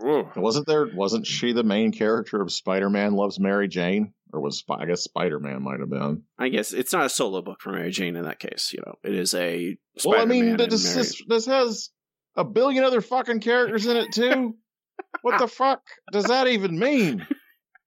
Ooh. 0.05 0.29
Wasn't 0.37 0.67
there? 0.67 0.89
Wasn't 0.95 1.27
she 1.27 1.53
the 1.53 1.63
main 1.63 1.93
character 1.93 2.41
of 2.41 2.53
Spider-Man 2.53 3.13
Loves 3.15 3.39
Mary 3.39 3.69
Jane? 3.69 4.15
Or 4.33 4.41
was 4.41 4.65
I 4.71 4.87
guess 4.87 5.03
Spider-Man 5.03 5.63
might 5.63 5.81
have 5.81 5.91
been? 5.91 6.23
I 6.39 6.49
guess 6.49 6.73
it's 6.73 6.93
not 6.93 7.07
a 7.07 7.11
solo 7.11 7.43
book 7.43 7.61
for 7.61 7.71
Mary 7.71 7.91
Jane 7.91 8.17
in 8.17 8.25
that 8.25 8.39
case. 8.39 8.73
You 8.73 8.83
know, 8.85 8.95
it 9.05 9.15
is 9.15 9.35
a. 9.35 9.77
well, 10.05 10.21
I 10.21 10.25
mean, 10.25 10.57
this, 10.57 10.85
Mary- 10.85 10.97
this 10.97 11.23
this 11.29 11.47
has 11.47 11.91
a 12.37 12.45
billion 12.45 12.83
other 12.83 13.03
fucking 13.03 13.41
characters 13.41 13.87
in 13.87 13.97
it 13.97 14.13
too. 14.13 14.57
what 15.23 15.39
the 15.39 15.49
fuck 15.49 15.83
does 16.11 16.25
that 16.25 16.49
even 16.49 16.79
mean? 16.79 17.27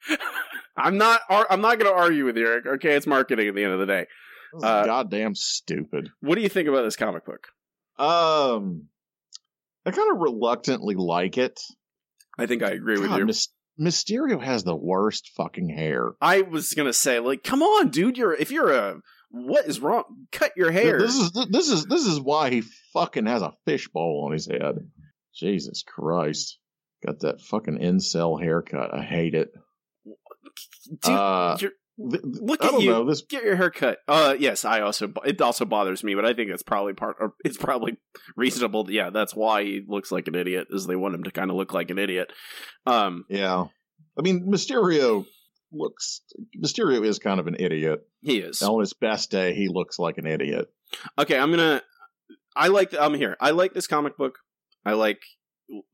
I'm 0.78 0.98
not. 0.98 1.22
I'm 1.30 1.62
not 1.62 1.80
going 1.80 1.92
to 1.92 1.98
argue 1.98 2.26
with 2.26 2.38
you, 2.38 2.48
Eric. 2.48 2.66
Okay, 2.66 2.96
it's 2.96 3.08
marketing 3.08 3.48
at 3.48 3.56
the 3.56 3.64
end 3.64 3.74
of 3.74 3.80
the 3.80 3.86
day. 3.86 4.06
Uh, 4.62 4.86
goddamn 4.86 5.36
stupid. 5.36 6.10
What 6.22 6.36
do 6.36 6.42
you 6.42 6.50
think 6.50 6.68
about 6.68 6.84
this 6.84 6.96
comic 6.96 7.26
book? 7.26 7.48
Um, 7.98 8.88
I 9.86 9.92
kind 9.92 10.12
of 10.12 10.18
reluctantly 10.20 10.96
like 10.96 11.38
it. 11.38 11.60
I 12.38 12.46
think 12.46 12.64
I 12.64 12.72
agree 12.72 13.00
with 13.00 13.12
you. 13.12 13.26
Mys- 13.26 13.50
Mysterio 13.80 14.42
has 14.42 14.64
the 14.64 14.76
worst 14.76 15.32
fucking 15.36 15.70
hair. 15.70 16.12
I 16.22 16.42
was 16.42 16.74
gonna 16.74 16.94
say, 16.94 17.20
like, 17.20 17.44
come 17.44 17.62
on, 17.62 17.90
dude. 17.90 18.18
You're 18.18 18.34
if 18.34 18.52
you're 18.52 18.72
a 18.72 18.96
what 19.32 19.66
is 19.66 19.82
wrong? 19.82 20.04
Cut 20.32 20.54
your 20.56 20.72
hair. 20.72 21.00
This 21.00 21.16
is 21.16 21.32
this 21.50 21.70
is 21.70 21.86
this 21.86 22.06
is 22.06 22.20
why 22.20 22.50
he 22.50 22.64
fucking 22.94 23.26
has 23.26 23.42
a 23.42 23.54
fishbowl 23.66 24.24
on 24.26 24.32
his 24.32 24.48
head. 24.48 24.76
Jesus 25.36 25.84
Christ, 25.86 26.58
got 27.06 27.20
that 27.20 27.42
fucking 27.42 27.80
incel 27.80 28.42
haircut. 28.42 28.94
I 28.94 29.04
hate 29.04 29.34
it. 29.36 29.50
Uh, 31.04 31.58
you're- 31.60 31.74
th- 32.12 32.22
th- 32.22 32.24
look 32.42 32.64
at 32.64 32.82
you. 32.82 32.90
know 32.92 33.06
this. 33.06 33.22
Get 33.22 33.44
your 33.44 33.56
hair 33.56 33.72
cut. 33.72 34.00
Uh, 34.08 34.36
yes, 34.38 34.66
I 34.66 34.82
also 34.82 35.12
it 35.26 35.42
also 35.42 35.66
bothers 35.66 36.04
me, 36.04 36.16
but 36.16 36.26
I 36.26 36.34
think 36.34 36.50
it's 36.52 36.64
probably 36.64 36.94
part. 36.94 37.18
Or 37.20 37.34
it's 37.44 37.58
probably 37.58 37.98
reasonable. 38.36 38.86
Yeah, 38.92 39.10
that's 39.10 39.36
why 39.36 39.64
he 39.64 39.82
looks 39.88 40.12
like 40.12 40.28
an 40.28 40.36
idiot. 40.36 40.68
Is 40.72 40.86
they 40.88 40.96
want 40.96 41.16
him 41.16 41.24
to 41.24 41.32
kind 41.32 41.50
of 41.50 41.58
look 41.58 41.74
like 41.74 41.90
an 41.90 41.98
idiot. 42.00 42.32
Um, 42.86 43.26
Yeah, 43.30 43.66
I 44.18 44.22
mean 44.22 44.48
Mysterio 44.52 45.26
looks. 45.72 46.22
Mysterio 46.62 47.06
is 47.06 47.20
kind 47.20 47.40
of 47.40 47.48
an 47.48 47.56
idiot. 47.60 48.02
he 48.22 48.38
is. 48.40 48.62
On 48.62 48.80
his 48.80 48.94
best 48.94 49.32
day, 49.32 49.54
he 49.56 49.68
looks 49.70 49.98
like 50.00 50.18
an 50.18 50.28
idiot. 50.28 50.68
Okay, 51.18 51.38
I'm 51.38 51.50
gonna. 51.52 51.82
I 52.56 52.68
like. 52.68 52.94
I'm 52.98 53.14
here. 53.16 53.36
I 53.42 53.52
like 53.52 53.74
this 53.74 53.88
comic 53.88 54.18
book. 54.18 54.38
I 54.86 54.94
like 54.94 55.22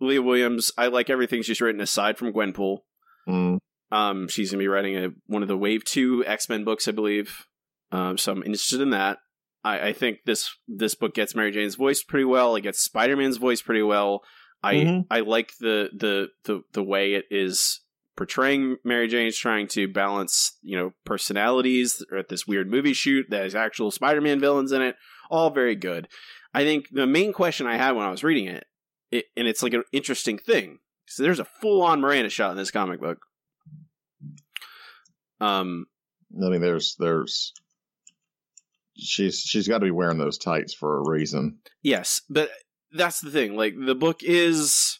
Leah 0.02 0.21
Williams. 0.21 0.71
I 0.78 0.88
like 0.88 1.10
everything 1.10 1.41
she's 1.43 1.62
written 1.62 1.80
aside 1.82 2.17
from 2.17 2.34
Gwenpool. 2.34 2.80
Mm. 3.28 3.60
Um, 3.92 4.28
she's 4.28 4.52
gonna 4.52 4.60
be 4.60 4.68
writing 4.68 4.96
a 4.98 5.10
one 5.28 5.42
of 5.42 5.48
the 5.48 5.58
Wave 5.58 5.84
Two 5.84 6.24
X 6.26 6.48
Men 6.50 6.64
books, 6.64 6.88
I 6.88 6.92
believe. 6.92 7.46
Um, 7.92 8.18
so 8.18 8.32
I'm 8.32 8.44
interested 8.44 8.82
in 8.82 8.92
that. 8.92 9.18
I, 9.64 9.90
I 9.90 9.94
think 9.94 10.20
this 10.26 10.50
this 10.68 10.96
book 10.96 11.14
gets 11.14 11.36
Mary 11.36 11.52
Jane's 11.52 11.76
voice 11.76 12.02
pretty 12.04 12.26
well. 12.26 12.56
It 12.56 12.62
gets 12.62 12.82
Spider 12.82 13.16
Man's 13.18 13.38
voice 13.38 13.62
pretty 13.62 13.84
well. 13.84 14.24
I 14.64 14.76
Mhm. 14.76 15.06
I 15.10 15.20
like 15.22 15.54
the, 15.60 15.90
the 15.94 16.30
the 16.46 16.62
the 16.74 16.84
way 16.84 17.14
it 17.14 17.26
is 17.30 17.82
portraying 18.16 18.78
Mary 18.84 19.08
Jane. 19.08 19.32
Trying 19.34 19.68
to 19.70 19.88
balance 19.88 20.58
you 20.62 20.78
know 20.78 20.92
personalities 21.06 22.04
at 22.18 22.30
this 22.30 22.48
weird 22.48 22.70
movie 22.70 22.94
shoot 22.94 23.26
that 23.30 23.44
has 23.44 23.56
actual 23.56 23.92
Spider 23.92 24.22
Man 24.22 24.40
villains 24.40 24.72
in 24.72 24.82
it. 24.82 24.96
All 25.30 25.50
very 25.50 25.76
good. 25.76 26.08
I 26.54 26.64
think 26.64 26.88
the 26.92 27.08
main 27.08 27.34
question 27.34 27.68
I 27.68 27.78
had 27.78 27.92
when 27.92 28.06
I 28.06 28.12
was 28.12 28.24
reading 28.24 28.48
it, 28.48 28.66
it 29.12 29.26
and 29.36 29.48
it's 29.48 29.64
like 29.64 29.74
an 29.74 29.84
interesting 29.92 30.38
thing. 30.38 30.80
So 31.08 31.24
there's 31.24 31.40
a 31.40 31.46
full 31.46 31.82
on 31.82 32.00
Manara 32.02 32.30
shot 32.30 32.52
in 32.52 32.58
this 32.58 32.72
comic 32.72 33.00
book. 33.02 33.20
Um, 35.42 35.86
I 36.44 36.50
mean, 36.50 36.62
there's 36.62 36.96
there's 37.00 37.54
she's 38.96 39.40
she's 39.40 39.68
got 39.68 39.80
to 39.80 39.86
be 39.86 39.92
wearing 39.92 40.18
those 40.18 40.38
tights 40.38 40.74
for 40.74 40.98
a 40.98 41.10
reason. 41.10 41.58
yes, 41.82 42.22
but 42.30 42.50
that's 42.94 43.20
the 43.22 43.32
thing. 43.32 43.56
Like 43.56 43.74
the 43.78 43.96
book 43.96 44.22
is 44.22 45.00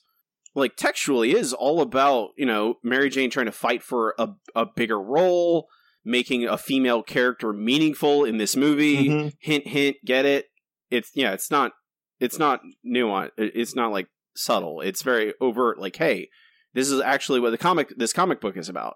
like 0.56 0.76
textually 0.76 1.34
is 1.36 1.54
all 1.54 1.82
about 1.82 2.30
you 2.38 2.46
know 2.46 2.76
Mary 2.84 3.10
Jane 3.10 3.30
trying 3.30 3.46
to 3.46 3.52
fight 3.52 3.84
for 3.84 4.16
a 4.18 4.30
a 4.56 4.66
bigger 4.66 5.00
role, 5.00 5.68
making 6.04 6.46
a 6.48 6.58
female 6.58 7.04
character 7.04 7.54
meaningful 7.54 8.26
in 8.26 8.38
this 8.38 8.56
movie. 8.56 9.08
Mhm. 9.10 9.34
Hint, 9.40 9.68
hint, 9.68 9.98
get 10.06 10.26
it? 10.26 10.48
It's 10.90 11.12
yeah, 11.14 11.34
it's 11.34 11.52
not 11.52 11.74
it's 12.20 12.40
not 12.40 12.62
nuanced. 12.86 13.32
It's 13.38 13.76
not 13.76 13.92
like 13.92 14.08
subtle. 14.36 14.82
It's 14.82 15.02
very 15.04 15.34
overt. 15.42 15.80
Like, 15.80 15.96
hey, 15.98 16.30
this 16.74 16.90
is 16.90 17.00
actually 17.02 17.40
what 17.40 17.52
the 17.52 17.58
comic 17.58 17.94
this 17.98 18.14
comic 18.14 18.40
book 18.42 18.58
is 18.58 18.70
about, 18.70 18.96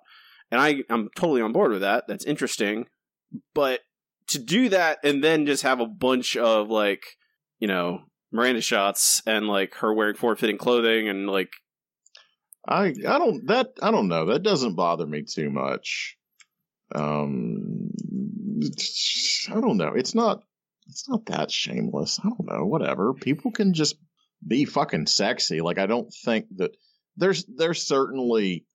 and 0.55 0.61
I 0.61 0.93
I'm 0.93 1.09
totally 1.15 1.41
on 1.41 1.51
board 1.51 1.71
with 1.71 1.81
that. 1.81 2.05
That's 2.07 2.25
interesting, 2.25 2.85
but 3.53 3.81
to 4.27 4.39
do 4.39 4.69
that 4.69 4.99
and 5.03 5.23
then 5.23 5.45
just 5.45 5.63
have 5.63 5.81
a 5.81 5.85
bunch 5.85 6.37
of 6.37 6.69
like 6.69 7.03
you 7.59 7.67
know 7.67 8.03
Manara 8.31 8.61
shots 8.61 9.21
and 9.27 9.47
like 9.47 9.75
her 9.75 9.93
wearing 9.93 10.15
form 10.15 10.37
fitting 10.37 10.57
clothing 10.57 11.09
and 11.09 11.27
like 11.27 11.51
I 12.67 12.87
I 12.87 13.19
don't 13.19 13.45
that 13.47 13.71
I 13.81 13.91
don't 13.91 14.07
know 14.07 14.27
that 14.27 14.43
doesn't 14.43 14.75
bother 14.75 15.05
me 15.05 15.23
too 15.23 15.49
much. 15.49 16.17
Um, 16.93 17.89
I 19.49 19.59
don't 19.59 19.77
know. 19.77 19.93
It's 19.95 20.15
not 20.15 20.41
it's 20.87 21.09
not 21.09 21.25
that 21.25 21.51
shameless. 21.51 22.19
I 22.23 22.29
don't 22.29 22.45
know. 22.45 22.65
Whatever. 22.65 23.13
People 23.13 23.51
can 23.51 23.73
just 23.73 23.97
be 24.47 24.63
fucking 24.63 25.07
sexy. 25.07 25.59
Like 25.59 25.79
I 25.79 25.85
don't 25.85 26.13
think 26.23 26.45
that 26.57 26.71
there's 27.17 27.45
there's 27.45 27.85
certainly 27.85 28.65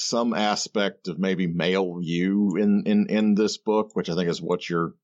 some 0.00 0.32
aspect 0.34 1.08
of 1.08 1.18
maybe 1.18 1.46
male 1.46 1.98
view 2.00 2.56
in 2.56 2.82
in 2.86 3.06
in 3.08 3.34
this 3.34 3.58
book, 3.58 3.90
which 3.94 4.08
I 4.08 4.14
think 4.14 4.28
is 4.28 4.40
what 4.42 4.68
you're 4.68 4.94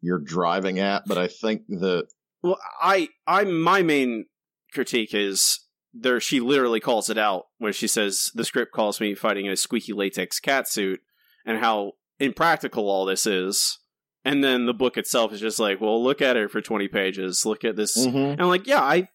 you're 0.00 0.18
driving 0.18 0.78
at. 0.78 1.02
But 1.06 1.18
I 1.18 1.26
think 1.28 1.66
that 1.68 2.08
Well, 2.42 2.58
I 2.80 3.08
I 3.26 3.44
my 3.44 3.82
main 3.82 4.26
critique 4.72 5.14
is 5.14 5.60
there. 5.92 6.20
She 6.20 6.40
literally 6.40 6.80
calls 6.80 7.10
it 7.10 7.18
out 7.18 7.44
when 7.58 7.72
she 7.72 7.86
says 7.86 8.30
the 8.34 8.44
script 8.44 8.72
calls 8.72 9.00
me 9.00 9.14
fighting 9.14 9.46
in 9.46 9.52
a 9.52 9.56
squeaky 9.56 9.92
latex 9.92 10.40
cat 10.40 10.68
suit, 10.68 11.00
and 11.44 11.58
how 11.58 11.92
impractical 12.18 12.88
all 12.88 13.04
this 13.04 13.26
is. 13.26 13.78
And 14.24 14.44
then 14.44 14.66
the 14.66 14.74
book 14.74 14.98
itself 14.98 15.32
is 15.32 15.40
just 15.40 15.58
like, 15.58 15.80
well, 15.80 16.02
look 16.02 16.20
at 16.20 16.36
it 16.36 16.50
for 16.50 16.60
twenty 16.60 16.88
pages. 16.88 17.44
Look 17.46 17.64
at 17.64 17.76
this, 17.76 17.96
Mhm. 17.96 18.32
and 18.32 18.40
I'm 18.40 18.48
like, 18.48 18.66
yeah, 18.66 18.82
I. 18.82 19.08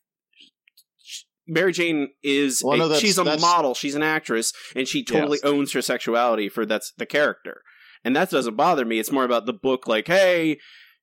Mary 1.48 1.72
Jane 1.74 2.10
is 2.24 2.62
Well, 2.64 2.76
a- 2.82 2.90
no, 2.90 2.96
she's 3.00 3.18
a 3.18 3.24
that's- 3.24 3.42
model, 3.42 3.74
she's 3.74 3.96
an 3.96 4.04
actress, 4.04 4.54
and 4.76 4.88
she 4.88 5.04
totally 5.04 5.40
Yes. 5.44 5.52
owns 5.52 5.72
her 5.74 5.82
sexuality 5.82 6.50
for 6.50 6.66
that's 6.66 6.92
the 6.98 7.06
character, 7.06 7.62
and 8.04 8.16
that 8.16 8.30
doesn't 8.30 8.56
bother 8.56 8.86
me. 8.86 9.00
It's 9.00 9.12
more 9.12 9.26
about 9.26 9.46
the 9.46 9.54
book, 9.54 9.88
like, 9.88 10.08
hey, 10.08 10.58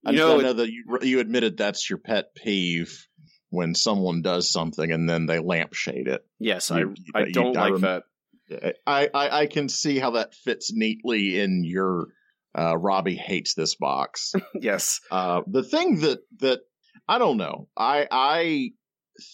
I 0.05 0.11
you 0.11 0.17
know, 0.17 0.37
know, 0.39 0.43
know 0.43 0.53
that 0.55 0.69
you 0.71 0.85
you 1.03 1.21
admitted 1.21 1.57
that's 1.57 1.89
your 1.89 1.99
pet 1.99 2.35
peeve 2.37 3.07
when 3.51 3.75
someone 3.75 4.23
does 4.23 4.51
something 4.51 4.91
and 4.91 5.09
then 5.09 5.27
they 5.27 5.39
lampshade 5.39 6.09
it. 6.09 6.23
yes, 6.41 6.71
I 6.71 6.81
You- 6.81 6.95
I 7.15 7.31
don't 7.31 7.57
I 7.57 7.61
like 7.69 7.73
rem- 7.73 7.81
that. 7.83 8.03
I, 8.87 9.09
I 9.15 9.41
I 9.43 9.47
can 9.47 9.69
see 9.69 9.99
how 9.99 10.11
that 10.13 10.35
fits 10.35 10.73
neatly 10.73 11.39
in 11.39 11.63
your 11.65 12.09
uh, 12.59 12.77
Robbie 12.77 13.15
hates 13.17 13.55
this 13.55 13.77
box. 13.77 14.33
Yes. 14.61 15.01
Uh, 15.11 15.41
the 15.47 15.63
thing 15.63 16.01
that 16.01 16.19
that 16.41 16.61
I 17.09 17.19
don't 17.19 17.37
know, 17.39 17.69
I 17.77 18.07
I 18.11 18.71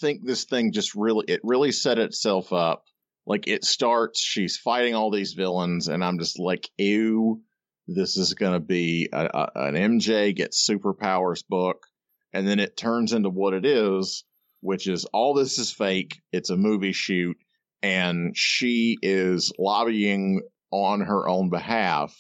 think 0.01 0.25
this 0.25 0.45
thing 0.45 0.73
just 0.73 0.95
really 0.95 1.25
it 1.29 1.41
really 1.43 1.73
set 1.73 1.99
itself 1.99 2.53
up. 2.53 2.85
Like 3.27 3.47
it 3.47 3.65
starts, 3.65 4.23
she's 4.23 4.57
fighting 4.57 4.95
all 4.95 5.11
these 5.11 5.35
villains, 5.35 5.89
and 5.89 6.03
I'm 6.03 6.19
just 6.19 6.39
like, 6.39 6.69
ew, 6.79 7.43
this 7.87 8.17
is 8.17 8.35
gonna 8.35 8.61
be 8.61 9.09
a, 9.13 9.27
a, 9.27 9.51
an 9.67 9.75
MJ 9.75 10.35
gets 10.35 10.69
superpowers 10.69 11.47
book, 11.47 11.87
and 12.33 12.47
then 12.47 12.59
it 12.59 12.77
turns 12.77 13.13
into 13.13 13.31
what 13.31 13.55
it 13.55 13.67
is, 13.67 14.25
which 14.61 14.87
is 14.89 15.05
all 15.07 15.35
this 15.35 15.59
is 15.59 15.73
fake. 15.73 16.21
It's 16.33 16.51
a 16.51 16.57
movie 16.57 16.93
shoot, 16.93 17.37
and 17.83 18.37
she 18.37 18.97
is 19.03 19.53
lobbying 19.59 20.43
on 20.71 21.01
her 21.01 21.29
own 21.29 21.51
behalf 21.51 22.15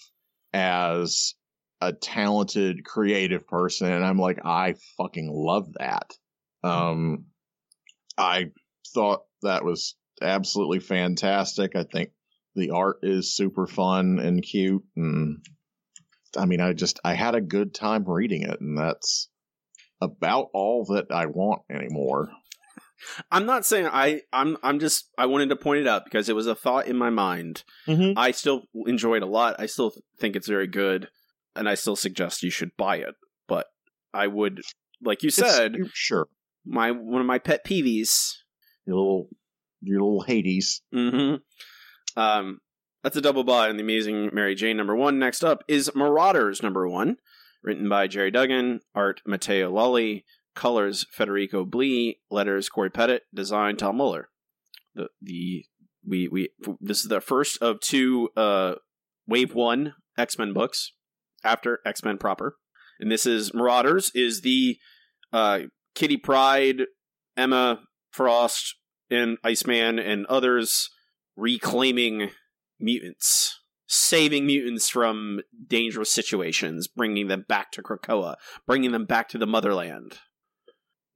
as 0.53 1.35
a 1.81 1.93
talented 1.93 2.85
creative 2.85 3.47
person 3.47 3.93
and 3.93 4.05
i'm 4.05 4.19
like 4.19 4.41
i 4.45 4.75
fucking 4.97 5.31
love 5.33 5.73
that 5.79 6.13
um 6.65 7.27
i 8.19 8.47
thought 8.93 9.23
that 9.43 9.65
was 9.65 9.97
absolutely 10.21 10.81
fantastic 10.81 11.77
i 11.77 11.85
think 11.85 12.11
the 12.55 12.71
art 12.71 12.99
is 13.03 13.35
super 13.35 13.67
fun 13.67 14.19
and 14.19 14.43
cute 14.43 14.83
and 14.97 15.39
i 16.37 16.45
mean 16.45 16.61
i 16.61 16.73
just 16.73 16.99
i 17.05 17.15
had 17.15 17.35
a 17.35 17.41
good 17.41 17.75
time 17.75 18.05
reading 18.07 18.43
it 18.43 18.61
and 18.61 18.77
that's 18.77 19.29
about 20.01 20.49
all 20.53 20.85
that 20.85 21.07
i 21.11 21.27
want 21.27 21.63
anymore 21.71 22.31
I'm 23.31 23.47
not 23.47 23.65
saying 23.65 23.87
I. 23.87 24.23
I'm. 24.33 24.57
I'm 24.63 24.81
just. 24.81 25.09
I 25.17 25.27
wanted 25.27 25.51
to 25.51 25.57
point 25.57 25.81
it 25.81 25.87
out 25.87 26.05
because 26.05 26.29
it 26.29 26.37
was 26.37 26.47
a 26.47 26.55
thought 26.55 26.87
in 26.87 26.97
my 26.97 27.11
mind. 27.11 27.63
Mm-hmm. 27.87 28.19
I 28.19 28.33
still 28.33 28.63
enjoy 28.87 29.17
it 29.17 29.23
a 29.23 29.27
lot. 29.27 29.57
I 29.59 29.67
still 29.67 29.93
think 30.19 30.37
it's 30.37 30.49
very 30.49 30.67
good, 30.67 31.09
and 31.55 31.69
I 31.69 31.75
still 31.75 31.97
suggest 31.97 32.43
you 32.43 32.51
should 32.51 32.77
buy 32.77 32.97
it. 32.97 33.15
But 33.47 33.67
I 34.13 34.27
would, 34.27 34.63
like 35.03 35.23
you 35.23 35.31
said, 35.31 35.77
sure. 35.93 36.29
My 36.69 36.91
one 36.91 37.21
of 37.21 37.27
my 37.27 37.39
pet 37.39 37.65
peeves. 37.65 38.35
Your 38.87 38.97
little, 38.97 39.29
your 39.83 40.01
little 40.01 40.23
Hades. 40.23 40.83
Mm-hmm. 40.95 42.21
Um, 42.21 42.61
that's 43.03 43.17
a 43.17 43.21
double 43.21 43.45
buy 43.45 43.69
on 43.69 43.77
the 43.77 43.83
Amazing 43.83 44.31
Mary 44.33 44.55
Jane 44.55 44.77
number 44.77 44.97
one. 44.97 45.19
Next 45.19 45.45
up 45.45 45.63
is 45.69 45.95
Marauders 45.95 46.63
number 46.63 46.89
one, 46.89 47.17
written 47.63 47.89
by 47.89 48.07
Gerry 48.07 48.31
Duggan, 48.31 48.81
art 48.95 49.21
Matteo 49.27 49.71
Lolli, 49.71 50.25
colors 50.55 51.07
Federico 51.11 51.65
Blee, 51.65 52.21
letters 52.31 52.69
Cory 52.69 52.91
Petit, 52.91 53.21
design 53.33 53.77
Tom 53.77 53.97
Muller. 53.97 54.29
The 54.95 55.09
the 55.23 55.65
we 56.07 56.29
we 56.29 56.49
this 56.81 57.03
is 57.03 57.09
the 57.09 57.21
first 57.21 57.63
of 57.63 57.81
two 57.81 58.31
uh 58.37 58.75
Wave 59.27 59.55
One 59.55 59.95
X 60.17 60.39
Men 60.39 60.53
books 60.53 60.93
after 61.45 61.81
X 61.87 62.03
Men 62.03 62.19
proper, 62.19 62.57
and 62.99 63.13
this 63.13 63.27
is 63.27 63.55
Marauders 63.55 64.11
is 64.15 64.41
the 64.41 64.79
uh 65.33 65.61
Kitty 65.95 66.17
Pryde, 66.17 66.83
Emma 67.37 67.81
Frost, 68.11 68.77
and 69.11 69.39
Iceman 69.45 69.99
and 69.99 70.27
others 70.27 70.91
reclaiming 71.37 72.31
mutants, 72.79 73.59
saving 73.87 74.47
mutants 74.47 74.89
from 74.89 75.41
dangerous 75.67 76.11
situations, 76.11 76.89
bringing 76.89 77.29
them 77.29 77.45
back 77.49 77.71
to 77.73 77.83
Krakoa, 77.83 78.37
bringing 78.67 78.93
them 78.93 79.07
back 79.07 79.29
to 79.31 79.39
the 79.39 79.47
motherland, 79.47 80.19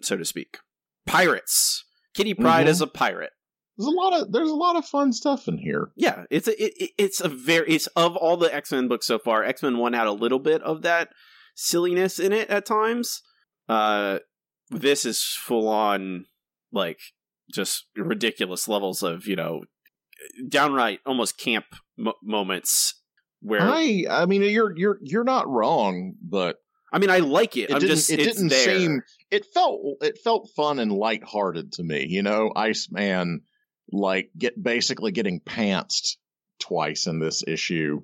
so 0.01 0.17
to 0.17 0.25
speak. 0.25 0.59
Pirates. 1.07 1.85
Kitty 2.15 2.35
Pryde 2.35 2.67
Mhm. 2.67 2.71
is 2.71 2.81
a 2.81 2.87
pirate. 2.87 3.33
There's 3.77 3.87
a 3.87 3.91
lot 3.91 4.13
of 4.13 4.33
there's 4.33 4.51
a 4.51 4.55
lot 4.55 4.77
of 4.77 4.85
fun 4.87 5.13
stuff 5.13 5.49
in 5.49 5.59
here. 5.59 5.93
Yeah, 5.97 6.25
it's 6.31 6.47
a 6.47 6.63
it- 6.63 6.91
it's 6.99 7.21
a 7.21 7.29
very 7.29 7.71
it's 7.71 7.87
of 7.89 8.17
all 8.17 8.37
the 8.37 8.55
X 8.55 8.71
Men 8.71 8.87
books 8.87 9.07
so 9.07 9.19
far. 9.19 9.43
X 9.45 9.63
Men 9.63 9.79
One 9.79 9.95
had 9.95 10.07
a 10.07 10.13
little 10.13 10.39
bit 10.39 10.63
of 10.63 10.83
that 10.83 11.09
silliness 11.55 12.19
in 12.19 12.33
it 12.33 12.49
at 12.51 12.67
times. 12.67 13.23
Uh, 13.69 14.19
this 14.73 15.05
is 15.05 15.23
full 15.23 15.69
on 15.69 16.27
like 16.73 16.99
just 17.53 17.87
ridiculous 17.97 18.67
levels 18.69 19.03
of 19.03 19.27
you 19.27 19.37
know 19.37 19.63
downright 20.49 21.01
almost 21.07 21.39
camp 21.39 21.67
mo- 21.97 22.15
moments 22.23 22.95
where 23.41 23.61
I, 23.61 24.05
I 24.09 24.27
mean 24.27 24.43
you're 24.43 24.77
you're 24.77 24.99
you're 25.03 25.25
not 25.25 25.49
wrong, 25.49 26.15
but 26.23 26.57
I 26.93 26.99
mean 26.99 27.11
I 27.11 27.19
like 27.19 27.57
it. 27.57 27.71
it 27.71 27.75
I'm 27.75 27.81
didn't 27.81 27.97
just 27.97 28.11
it 28.11 28.19
didn't 28.19 28.49
there. 28.49 28.79
seem 28.79 29.03
it 29.31 29.47
felt 29.53 29.81
it 30.01 30.19
felt 30.23 30.51
fun 30.57 30.79
and 30.79 30.93
lighthearted 30.93 31.73
to 31.73 31.83
me. 31.83 32.07
You 32.09 32.23
know, 32.23 32.53
Iceman 32.55 33.43
like 33.91 34.31
get 34.39 34.61
basically 34.63 35.13
getting 35.13 35.41
pantsed 35.41 36.17
twice 36.61 37.07
in 37.07 37.19
this 37.19 37.43
issue. 37.47 38.03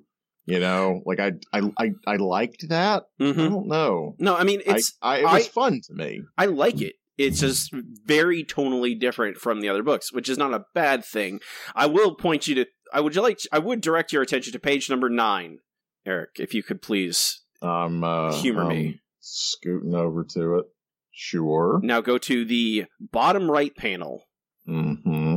You 0.49 0.59
know, 0.59 1.01
like 1.05 1.19
I 1.19 1.33
I 1.53 1.61
I, 1.77 1.91
I 2.07 2.15
liked 2.15 2.67
that. 2.69 3.03
I 3.19 3.23
Mhm. 3.23 3.49
don't 3.49 3.67
know. 3.67 4.15
No, 4.17 4.35
I 4.35 4.43
mean 4.43 4.61
I, 4.67 4.75
it's 4.77 4.97
I 5.01 5.17
it 5.19 5.23
was 5.25 5.45
I- 5.47 5.49
fun 5.49 5.81
to 5.87 5.93
me. 5.93 6.21
I 6.37 6.47
like 6.47 6.81
it. 6.81 6.95
It's 7.19 7.41
just 7.41 7.71
very 8.05 8.43
tonally 8.45 8.97
different 8.99 9.37
from 9.37 9.59
the 9.61 9.69
other 9.69 9.83
books, 9.83 10.11
which 10.13 10.29
is 10.29 10.37
not 10.37 10.53
a 10.53 10.63
bad 10.73 11.03
thing. 11.05 11.39
I 11.75 11.85
will 11.85 12.15
point 12.15 12.47
you 12.47 12.55
to. 12.55 12.65
I 12.93 13.01
would 13.01 13.15
like. 13.15 13.39
I 13.51 13.59
would 13.59 13.81
direct 13.81 14.11
your 14.13 14.21
attention 14.23 14.53
to 14.53 14.59
page 14.59 14.89
number 14.89 15.09
nine, 15.09 15.59
Eric, 16.05 16.29
if 16.39 16.53
you 16.55 16.63
could 16.63 16.81
please 16.81 17.41
Um, 17.61 18.03
uh, 18.03 18.31
humor 18.41 18.63
um, 18.63 18.69
me. 18.69 19.01
Scooting 19.19 19.93
over 19.93 20.23
to 20.33 20.55
it. 20.59 20.65
Sure. 21.11 21.79
Now 21.83 21.99
go 22.01 22.17
to 22.17 22.45
the 22.45 22.85
bottom 22.99 23.51
right 23.51 23.75
panel, 23.75 24.23
Mm-hmm. 24.67 25.28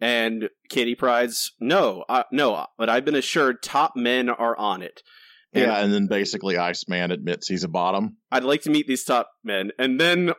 And 0.00 0.48
Kitty 0.70 0.94
Pryde's 0.94 1.52
no, 1.60 2.04
uh, 2.08 2.22
no, 2.30 2.66
but 2.78 2.88
I've 2.88 3.04
been 3.04 3.14
assured 3.16 3.62
top 3.62 3.96
men 3.96 4.28
are 4.28 4.56
on 4.56 4.82
it. 4.82 5.02
And 5.52 5.64
Yeah, 5.64 5.82
and 5.82 5.92
then 5.92 6.06
basically 6.06 6.56
Iceman 6.56 7.10
admits 7.10 7.48
he's 7.48 7.64
a 7.64 7.68
bottom. 7.68 8.18
I'd 8.30 8.44
like 8.44 8.62
to 8.62 8.70
meet 8.70 8.86
these 8.86 9.02
top 9.04 9.30
men, 9.42 9.72
and 9.78 10.00
then 10.00 10.32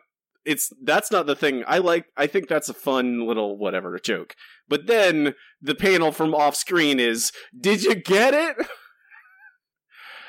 it's 0.45 0.71
that's 0.83 1.11
not 1.11 1.25
the 1.25 1.35
thing. 1.35 1.63
I 1.67 1.79
like. 1.79 2.05
I 2.15 2.25
think 2.27 2.47
that's 2.47 2.69
a 2.69 2.73
fun 2.73 3.27
little 3.27 3.57
whatever 3.57 3.99
joke. 3.99 4.35
But 4.69 4.87
then 4.87 5.33
the 5.61 5.75
panel 5.75 6.11
from 6.13 6.33
off 6.33 6.55
screen 6.55 6.99
is, 6.99 7.31
"Did 7.59 7.83
you 7.83 7.95
get 7.95 8.33
it?" 8.33 8.55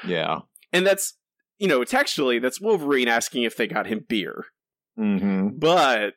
Yeah. 0.07 0.41
And 0.73 0.87
that's 0.87 1.15
you 1.59 1.69
know 1.69 1.85
textually 1.85 2.39
that's 2.39 2.61
Wolverine 2.61 3.09
asking 3.09 3.43
if 3.43 3.57
they 3.57 3.67
got 3.67 3.87
him 3.87 4.05
beer, 4.09 4.47
Mm-hmm. 4.99 5.59
but 5.59 6.15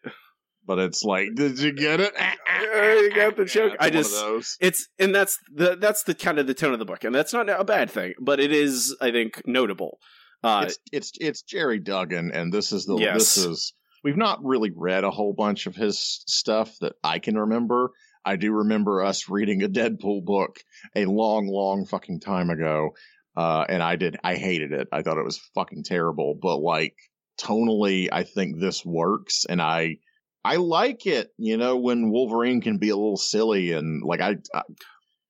But 0.65 0.80
it's 0.80 1.04
like, 1.04 1.36
did 1.36 1.60
you 1.60 1.73
get 1.73 1.99
it? 1.99 2.13
you 2.62 3.13
got 3.15 3.36
the 3.36 3.45
joke. 3.45 3.73
Yeah, 3.73 3.78
I 3.82 3.88
it's 3.88 4.13
one 4.13 4.36
of 4.36 4.41
just- 4.41 4.58
it's 4.62 4.88
and 4.97 5.13
that's 5.13 5.38
the 5.54 5.76
that's 5.76 6.04
the 6.04 6.15
kind 6.15 6.39
of 6.39 6.47
the 6.47 6.54
tone 6.54 6.73
of 6.73 6.80
the 6.80 6.86
book, 6.86 7.04
and 7.04 7.13
that's 7.13 7.34
not 7.34 7.49
a 7.49 7.63
bad 7.63 7.89
thing, 7.89 8.13
but 8.21 8.39
it 8.39 8.52
is 8.52 8.95
I 9.02 9.12
think 9.12 9.41
notable. 9.45 9.99
Uh, 10.43 10.63
it's 10.65 10.78
it's 10.91 11.12
it's 11.19 11.41
Gerry 11.41 11.80
Duggan, 11.80 12.32
and 12.34 12.54
this 12.54 12.71
is 12.71 12.86
the 12.86 12.97
Yes. 12.97 13.36
this 13.36 13.38
is 13.45 13.73
we've 14.04 14.17
not 14.17 14.43
really 14.43 14.71
read 14.76 15.04
a 15.04 15.12
whole 15.12 15.34
bunch 15.34 15.67
of 15.67 15.76
his 15.76 15.99
stuff 16.28 16.73
that 16.82 16.93
I 17.04 17.19
can 17.19 17.38
remember. 17.38 17.91
I 18.26 18.38
do 18.38 18.54
remember 18.54 19.04
us 19.04 19.28
reading 19.30 19.63
a 19.63 19.67
Deadpool 19.69 20.23
book 20.23 20.60
a 20.95 21.06
long, 21.06 21.47
long 21.47 21.86
fucking 21.86 22.21
time 22.21 22.49
ago, 22.49 22.91
uh, 23.36 23.65
and 23.67 23.84
I 23.84 23.97
did 23.97 24.17
I 24.23 24.36
hated 24.36 24.71
it. 24.71 24.88
I 24.93 25.02
thought 25.02 25.17
it 25.17 25.26
was 25.26 25.41
fucking 25.56 25.84
terrible, 25.84 26.38
but 26.41 26.58
like 26.58 26.95
tonally, 27.38 28.08
I 28.12 28.23
think 28.23 28.60
this 28.60 28.86
works, 28.86 29.45
and 29.49 29.62
I. 29.62 29.97
I 30.46 30.58
like 30.58 31.06
it, 31.06 31.32
you 31.38 31.58
know, 31.58 31.78
when 31.78 32.10
Wolverine 32.12 32.62
can 32.62 32.78
be 32.78 32.90
a 32.90 32.96
little 32.96 33.18
silly 33.18 33.72
and 33.72 34.04
like 34.04 34.22
I, 34.22 34.38
I 34.54 34.62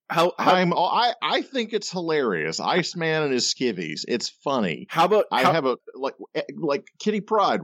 how 0.09 0.33
how, 0.37 0.51
I'm 0.55 0.73
I 0.73 1.13
I 1.21 1.41
think 1.41 1.73
it's 1.73 1.89
hilarious. 1.91 2.59
Iceman 2.59 3.23
and 3.23 3.33
his 3.33 3.53
skivvies. 3.53 4.01
It's 4.07 4.29
funny. 4.43 4.87
how 4.89 5.05
about 5.05 5.25
I 5.31 5.43
how- 5.43 5.53
have 5.53 5.65
a 5.65 5.77
like 5.95 6.15
eh, 6.35 6.41
like 6.57 6.85
Kitty 6.99 7.21
Pryde 7.21 7.61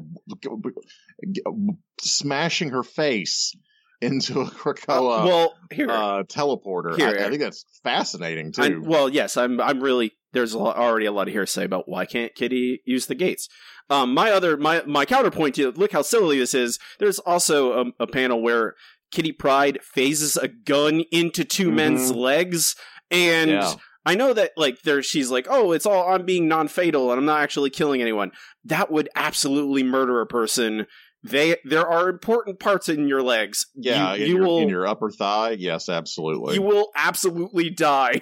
smashing 2.02 2.70
her 2.70 2.84
face 2.84 3.56
into 4.02 4.40
a 4.42 4.46
uh, 4.46 5.26
well 5.26 5.54
here 5.72 5.90
uh, 5.90 6.24
teleporter. 6.24 6.96
Here, 6.98 7.18
I, 7.20 7.26
I 7.26 7.30
think 7.30 7.42
that's 7.42 7.66
fascinating 7.84 8.54
I- 8.58 8.70
too. 8.70 8.82
well, 8.84 9.10
yes, 9.10 9.38
I'm. 9.38 9.60
I'm 9.62 9.82
really. 9.82 10.14
There's 10.32 10.54
a 10.54 10.60
lot, 10.60 10.78
already 10.78 11.08
a 11.08 11.12
lot 11.12 11.28
of 11.28 11.34
hearsay 11.34 11.66
about 11.66 11.90
why 11.90 12.06
can't 12.06 12.34
Kitty 12.36 12.82
use 12.86 13.08
the 13.08 13.16
gates. 13.16 13.50
Um, 13.90 14.14
my 14.14 14.32
other 14.32 14.58
my 14.58 14.84
my 14.86 15.06
counterpoint 15.06 15.56
to 15.56 15.72
look 15.72 15.92
how 15.92 16.02
silly 16.04 16.38
this 16.40 16.54
is. 16.54 16.78
There's 17.00 17.20
also 17.20 17.82
a, 17.82 18.04
a 18.04 18.08
panel 18.08 18.42
where 18.42 18.76
Kitty 19.12 19.32
Pryde 19.32 19.80
phases 19.84 20.38
a 20.38 20.48
gun 20.48 21.04
into 21.12 21.44
2 21.44 21.70
Mhm. 21.70 21.74
men's 21.74 22.12
legs, 22.12 22.76
and 23.10 23.50
Yeah. 23.50 23.74
I 24.06 24.14
know 24.16 24.34
that 24.34 24.52
like 24.56 24.84
there 24.84 25.02
she's 25.02 25.32
like, 25.32 25.48
oh, 25.50 25.72
it's 25.72 25.86
all 25.88 26.08
I'm 26.14 26.26
being 26.26 26.48
non-fatal 26.48 27.12
and 27.12 27.20
I'm 27.20 27.26
not 27.26 27.42
actually 27.42 27.70
killing 27.72 28.02
anyone. 28.02 28.32
That 28.64 28.92
would 28.92 29.10
absolutely 29.16 29.82
murder 29.84 30.22
a 30.22 30.28
person. 30.28 30.86
They 31.23 31.58
there 31.65 31.88
are 31.88 32.10
important 32.10 32.60
parts 32.60 32.88
in 32.88 33.08
your 33.08 33.21
legs. 33.21 33.67
yeah, 33.75 34.13
you, 34.13 34.23
in, 34.23 34.29
you 34.29 34.38
your, 34.38 34.45
will 34.45 34.60
in 34.60 34.69
your 34.69 34.88
upper 34.88 35.12
thigh. 35.12 35.51
Yes, 35.51 35.89
absolutely. 35.89 36.55
you 36.55 36.62
will 36.62 36.89
absolutely 36.95 37.69
die. 37.69 38.21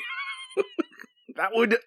that 1.35 1.51
would 1.53 1.77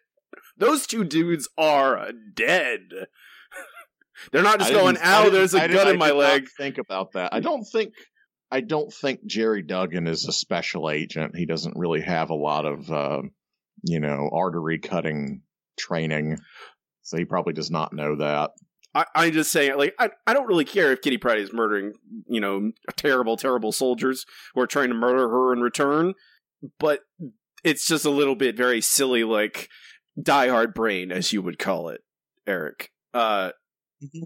those 0.57 0.87
two 0.87 1.05
dudes 1.05 1.49
are 1.59 2.13
dead. 2.35 2.91
They're 4.33 4.43
not 4.43 4.59
just 4.61 4.71
I 4.71 4.75
going, 4.75 4.99
"Ow, 5.03 5.31
there's 5.31 5.55
a 5.55 5.63
I 5.63 5.69
gun 5.69 5.89
in 5.89 5.99
my 5.99 6.13
leg." 6.13 6.47
Think 6.57 6.79
about 6.79 7.13
that. 7.13 7.35
I 7.35 7.41
don't 7.41 7.65
think. 7.65 7.95
I 8.53 8.61
don't 8.61 8.93
think 8.93 9.25
Gerry 9.25 9.63
Duggan 9.63 10.07
is 10.07 10.27
a 10.27 10.33
special 10.33 10.91
agent. 10.91 11.37
He 11.37 11.47
doesn't 11.47 11.77
really 11.77 12.01
have 12.01 12.31
a 12.31 12.35
lot 12.35 12.67
of, 12.67 12.91
uh, 12.91 13.23
you 13.85 14.01
know, 14.01 14.29
artery 14.33 14.81
cutting 14.81 15.43
training, 15.79 16.39
so 17.03 17.17
he 17.17 17.25
probably 17.25 17.53
does 17.53 17.71
not 17.71 17.93
know 17.93 18.17
that. 18.17 18.51
I, 18.95 19.05
I'm 19.15 19.33
just 19.33 19.53
saying, 19.53 19.77
like, 19.77 19.95
I, 19.99 20.11
I 20.27 20.35
don't 20.35 20.47
really 20.49 20.65
care 20.65 20.91
if 20.93 21.01
Kitty 21.01 21.17
Pryde 21.19 21.39
is 21.39 21.53
murdering, 21.53 21.93
you 22.27 22.41
know, 22.41 22.73
terrible, 22.97 23.37
terrible 23.37 23.71
soldiers 23.73 24.25
who 24.55 24.61
are 24.61 24.67
trying 24.67 24.89
to 24.89 24.95
murder 24.95 25.29
her 25.29 25.53
in 25.53 25.61
return, 25.61 26.15
but 26.79 27.01
it's 27.63 27.87
just 27.87 28.05
a 28.05 28.11
little 28.11 28.35
bit 28.35 28.57
very 28.57 28.81
silly, 28.81 29.23
like 29.25 29.69
diehard 30.21 30.75
brain, 30.75 31.13
as 31.13 31.33
you 31.33 31.41
would 31.43 31.59
call 31.59 31.89
it, 31.89 32.01
Eric. 32.47 32.91
Uh, 33.15 33.53
Mhm. 34.03 34.23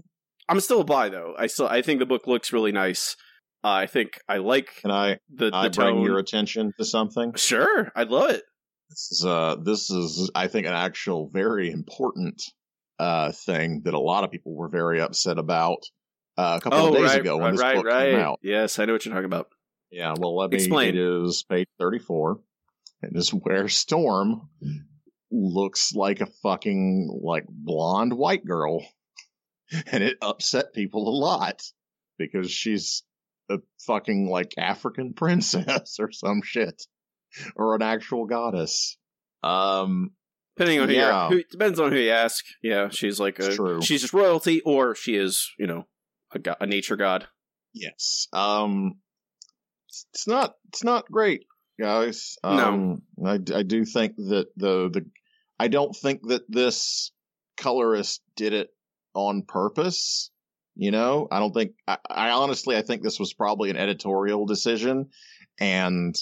I'm 0.47 0.59
still 0.61 0.81
a 0.81 0.85
buy 0.85 1.09
though. 1.09 1.33
I 1.37 1.47
still 1.47 1.67
I 1.67 1.81
think 1.81 1.99
the 1.99 2.05
book 2.05 2.27
looks 2.27 2.53
really 2.53 2.71
nice. 2.71 3.15
Uh, 3.63 3.69
I 3.69 3.87
think 3.87 4.21
I 4.29 4.37
like 4.37 4.75
Can 4.81 4.91
I, 4.91 5.17
the, 5.33 5.49
I 5.51 5.63
the 5.69 5.69
bring 5.71 5.95
tone. 5.95 6.01
your 6.03 6.17
attention 6.19 6.71
to 6.77 6.85
something? 6.85 7.33
Sure, 7.33 7.91
I'd 7.95 8.09
love 8.09 8.29
it. 8.29 8.43
This 8.89 9.11
is, 9.11 9.25
uh, 9.25 9.55
this 9.61 9.89
is, 9.89 10.29
I 10.35 10.47
think, 10.47 10.67
an 10.67 10.73
actual 10.73 11.29
very 11.33 11.71
important 11.71 12.41
uh, 12.99 13.31
thing 13.31 13.81
that 13.85 13.93
a 13.93 13.99
lot 13.99 14.23
of 14.23 14.31
people 14.31 14.55
were 14.55 14.69
very 14.69 15.01
upset 15.01 15.37
about 15.37 15.83
uh, 16.37 16.57
a 16.57 16.61
couple 16.61 16.79
oh, 16.79 16.87
of 16.89 16.93
days 16.95 17.11
right, 17.11 17.19
ago 17.19 17.37
when 17.37 17.43
right, 17.45 17.51
this 17.51 17.61
right, 17.61 17.75
book 17.75 17.85
right. 17.85 18.11
came 18.11 18.19
out. 18.19 18.39
Yes, 18.43 18.79
I 18.79 18.85
know 18.85 18.93
what 18.93 19.05
you're 19.05 19.13
talking 19.13 19.25
about. 19.25 19.47
Yeah, 19.91 20.13
well, 20.17 20.35
let 20.35 20.49
me. 20.49 20.57
Explain. 20.57 20.89
It 20.89 20.97
is 20.97 21.43
page 21.43 21.67
thirty-four. 21.79 22.39
It 23.03 23.15
is 23.15 23.29
where 23.29 23.67
Storm 23.67 24.49
looks 25.31 25.93
like 25.93 26.21
a 26.21 26.27
fucking 26.43 27.19
like 27.23 27.45
blonde 27.47 28.13
white 28.13 28.45
girl, 28.45 28.85
and 29.91 30.03
it 30.03 30.17
upset 30.21 30.73
people 30.73 31.07
a 31.07 31.15
lot 31.17 31.61
because 32.17 32.51
she's 32.51 33.03
a 33.49 33.59
fucking 33.85 34.29
like 34.29 34.53
African 34.57 35.13
princess 35.15 35.97
or 35.99 36.11
some 36.11 36.41
shit, 36.43 36.83
or 37.55 37.75
an 37.75 37.81
actual 37.81 38.25
goddess. 38.25 38.97
Um, 39.43 40.11
Depending 40.57 40.79
on 40.81 40.89
who, 40.89 40.95
Yeah. 40.95 41.29
who 41.29 41.43
depends 41.43 41.79
on 41.79 41.91
who 41.91 41.97
you 41.99 42.11
ask. 42.11 42.43
Yeah, 42.63 42.89
she's 42.89 43.19
like 43.19 43.39
a 43.39 43.81
she's 43.81 44.01
just 44.01 44.13
royalty, 44.13 44.61
or 44.61 44.95
she 44.95 45.15
is 45.15 45.51
you 45.59 45.67
know 45.67 45.85
a, 46.33 46.39
go- 46.39 46.55
a 46.59 46.65
nature 46.65 46.95
god. 46.95 47.27
yes. 47.73 48.27
Um, 48.33 48.99
it's- 49.89 50.27
not 50.27 50.55
it's 50.69 50.83
not 50.83 51.09
great, 51.11 51.45
guys. 51.79 52.37
Um, 52.43 53.01
I 53.25 53.33
I 53.53 53.63
do 53.63 53.85
think 53.85 54.15
that 54.17 54.47
the 54.55 54.89
the 54.89 55.05
I 55.59 55.67
don't 55.67 55.95
think 55.95 56.27
that 56.27 56.43
this 56.49 57.11
colorist 57.57 58.21
did 58.35 58.53
it 58.53 58.69
on 59.13 59.43
purpose. 59.43 60.31
You 60.77 60.91
know, 60.91 61.27
I 61.31 61.39
don't 61.39 61.53
think. 61.53 61.71
I, 61.87 61.97
I 62.09 62.29
honestly, 62.31 62.75
I 62.75 62.81
think 62.81 63.01
this 63.01 63.17
was 63.19 63.33
probably 63.33 63.69
an 63.69 63.77
editorial 63.77 64.45
decision, 64.45 65.09
and 65.57 66.13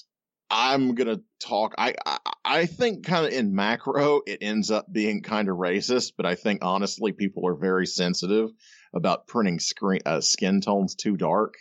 I'm 0.52 0.94
gonna 0.94 1.22
talk. 1.42 1.74
I 1.78 1.96
I, 2.06 2.20
I 2.46 2.66
think 2.66 3.06
kind 3.06 3.26
of 3.26 3.32
in 3.32 3.56
macro, 3.56 4.22
it 4.26 4.40
ends 4.42 4.70
up 4.70 4.92
being 4.92 5.22
kind 5.22 5.48
of 5.48 5.58
racist, 5.58 6.14
but 6.18 6.26
I 6.26 6.36
think 6.36 6.64
honestly, 6.64 7.14
people 7.14 7.48
are 7.48 7.56
very 7.56 7.88
sensitive 7.88 8.50
about 8.94 9.28
printing 9.28 9.60
screen 9.60 10.02
uh, 10.06 10.20
skin 10.20 10.60
tones 10.60 10.96
too 10.96 11.16
dark, 11.16 11.56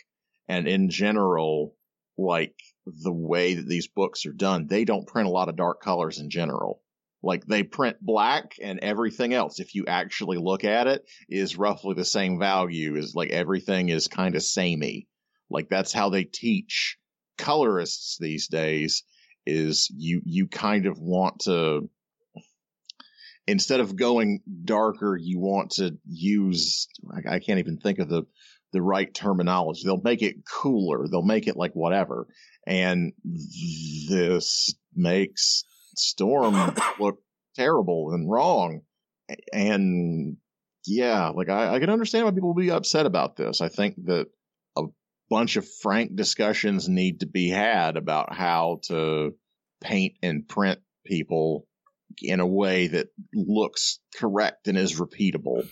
and 0.49 0.67
in 0.67 0.89
general, 0.89 1.75
like 2.17 2.55
the 2.85 3.13
way 3.13 3.55
that 3.55 3.67
these 3.67 3.87
books 3.87 4.25
are 4.25 4.33
done, 4.33 4.67
they 4.67 4.83
don't 4.83 5.07
print 5.07 5.27
a 5.27 5.31
lot 5.31 5.49
of 5.49 5.55
dark 5.55 5.81
colors 5.81 6.19
in 6.19 6.29
general. 6.29 6.81
Like 7.23 7.45
they 7.45 7.63
print 7.63 7.97
black 8.01 8.55
and 8.61 8.79
everything 8.79 9.33
else, 9.33 9.61
if 9.61 9.75
you 9.75 9.85
actually 9.87 10.37
look 10.37 10.65
at 10.65 10.87
it, 10.87 11.05
is 11.29 11.57
roughly 11.57 11.93
the 11.95 12.03
same 12.03 12.37
value. 12.37 12.97
Is 12.97 13.15
like 13.15 13.29
everything 13.29 13.87
is 13.87 14.09
kind 14.09 14.35
of 14.35 14.43
samey. 14.43 15.07
Like 15.49 15.69
that's 15.69 15.93
how 15.93 16.09
they 16.09 16.25
teach 16.25 16.97
colorists 17.37 18.17
these 18.19 18.49
days. 18.49 19.03
Is 19.45 19.91
you 19.95 20.21
you 20.25 20.47
kind 20.47 20.85
of 20.85 20.99
want 20.99 21.41
to 21.41 21.89
instead 23.45 23.79
of 23.79 23.95
going 23.95 24.41
darker, 24.63 25.17
you 25.17 25.39
want 25.39 25.71
to 25.71 25.97
use 26.05 26.87
I, 27.11 27.35
I 27.35 27.39
can't 27.39 27.59
even 27.59 27.77
think 27.77 27.99
of 27.99 28.09
the 28.09 28.23
the 28.71 28.81
right 28.81 29.13
terminology. 29.13 29.83
They'll 29.85 30.01
make 30.03 30.21
it 30.21 30.45
cooler. 30.45 31.07
They'll 31.07 31.21
make 31.21 31.47
it 31.47 31.55
like 31.55 31.73
whatever. 31.73 32.27
And 32.65 33.13
this 34.09 34.73
makes 34.95 35.63
Storm 35.95 36.75
look 36.99 37.19
terrible 37.55 38.11
and 38.13 38.29
wrong. 38.29 38.81
And 39.53 40.37
yeah, 40.85 41.29
like 41.29 41.49
I, 41.49 41.75
I 41.75 41.79
can 41.79 41.89
understand 41.89 42.25
why 42.25 42.31
people 42.31 42.49
will 42.53 42.61
be 42.61 42.71
upset 42.71 43.05
about 43.05 43.35
this. 43.35 43.61
I 43.61 43.69
think 43.69 43.95
that 44.05 44.27
bunch 45.29 45.55
of 45.55 45.67
frank 45.81 46.15
discussions 46.15 46.87
need 46.89 47.21
to 47.21 47.25
be 47.25 47.49
had 47.49 47.97
about 47.97 48.33
how 48.33 48.79
to 48.87 49.33
paint 49.81 50.13
and 50.21 50.47
print 50.47 50.79
people 51.05 51.67
in 52.21 52.39
a 52.39 52.47
way 52.47 52.87
that 52.87 53.07
looks 53.33 53.99
correct 54.17 54.67
and 54.67 54.77
is 54.77 54.99
repeatable. 54.99 55.67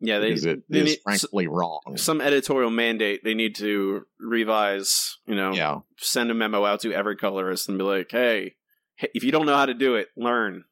Yeah, 0.00 0.18
they 0.20 0.28
because 0.28 0.44
it 0.46 0.62
they 0.70 0.78
is 0.80 0.84
need- 0.84 0.98
frankly 1.02 1.46
wrong. 1.46 1.80
some 1.96 2.20
editorial 2.20 2.70
mandate. 2.70 3.20
They 3.22 3.34
need 3.34 3.56
to 3.56 4.02
revise. 4.18 5.18
You 5.26 5.34
know, 5.34 5.52
Yeah. 5.52 5.80
send 5.98 6.30
a 6.30 6.34
memo 6.34 6.64
out 6.64 6.80
to 6.80 6.92
every 6.92 7.16
colorist 7.16 7.68
and 7.68 7.76
be 7.76 7.84
like, 7.84 8.10
hey, 8.10 8.54
hey, 8.96 9.08
if 9.14 9.24
you 9.24 9.30
don't 9.32 9.44
know 9.46 9.56
how 9.56 9.66
to 9.66 9.74
do 9.74 9.96
it, 9.96 10.08
learn. 10.16 10.64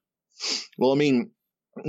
Well, 0.78 0.92
I 0.92 0.94
mean, 0.94 1.32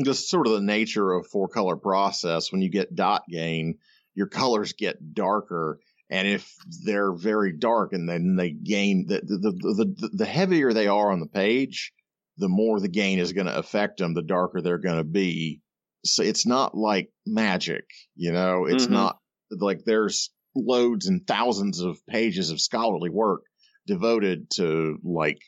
just 0.04 0.30
sort 0.30 0.48
of 0.48 0.54
the 0.54 0.62
nature 0.62 1.12
of 1.14 1.28
four 1.28 1.48
color 1.48 1.78
process. 1.78 2.52
When 2.52 2.62
you 2.62 2.70
get 2.70 2.94
dot 2.96 3.24
gain, 3.30 3.78
your 4.16 4.28
colors 4.28 4.74
get 4.74 5.14
darker, 5.14 5.80
and 6.10 6.28
if 6.28 6.54
they're 6.84 7.14
very 7.14 7.54
dark, 7.58 7.94
and 7.94 8.08
then 8.10 8.36
they 8.36 8.52
gain 8.52 9.06
the 9.08 9.22
the 9.22 9.38
the, 9.38 9.96
the, 9.98 10.10
the 10.14 10.26
heavier 10.26 10.74
they 10.74 10.88
are 10.88 11.12
on 11.12 11.20
the 11.20 11.28
page, 11.28 11.92
the 12.38 12.50
more 12.50 12.80
the 12.80 12.88
gain 12.90 13.20
is 13.20 13.34
going 13.34 13.48
to 13.48 13.58
affect 13.58 14.00
them. 14.00 14.14
The 14.14 14.22
darker 14.24 14.62
they're 14.62 14.78
going 14.78 14.98
to 14.98 15.04
be. 15.04 15.62
So 16.06 16.24
it's 16.24 16.46
not 16.46 16.76
like 16.76 17.12
magic, 17.26 17.86
you 18.16 18.32
know. 18.32 18.66
It's 18.66 18.88
Mhm. 18.88 18.92
not 18.92 19.20
like 19.52 19.84
there's 19.86 20.32
loads 20.56 21.08
and 21.08 21.26
thousands 21.28 21.80
of 21.80 22.06
pages 22.08 22.50
of 22.50 22.60
scholarly 22.62 23.10
work 23.10 23.42
devoted 23.86 24.50
to 24.52 24.98
like 25.04 25.40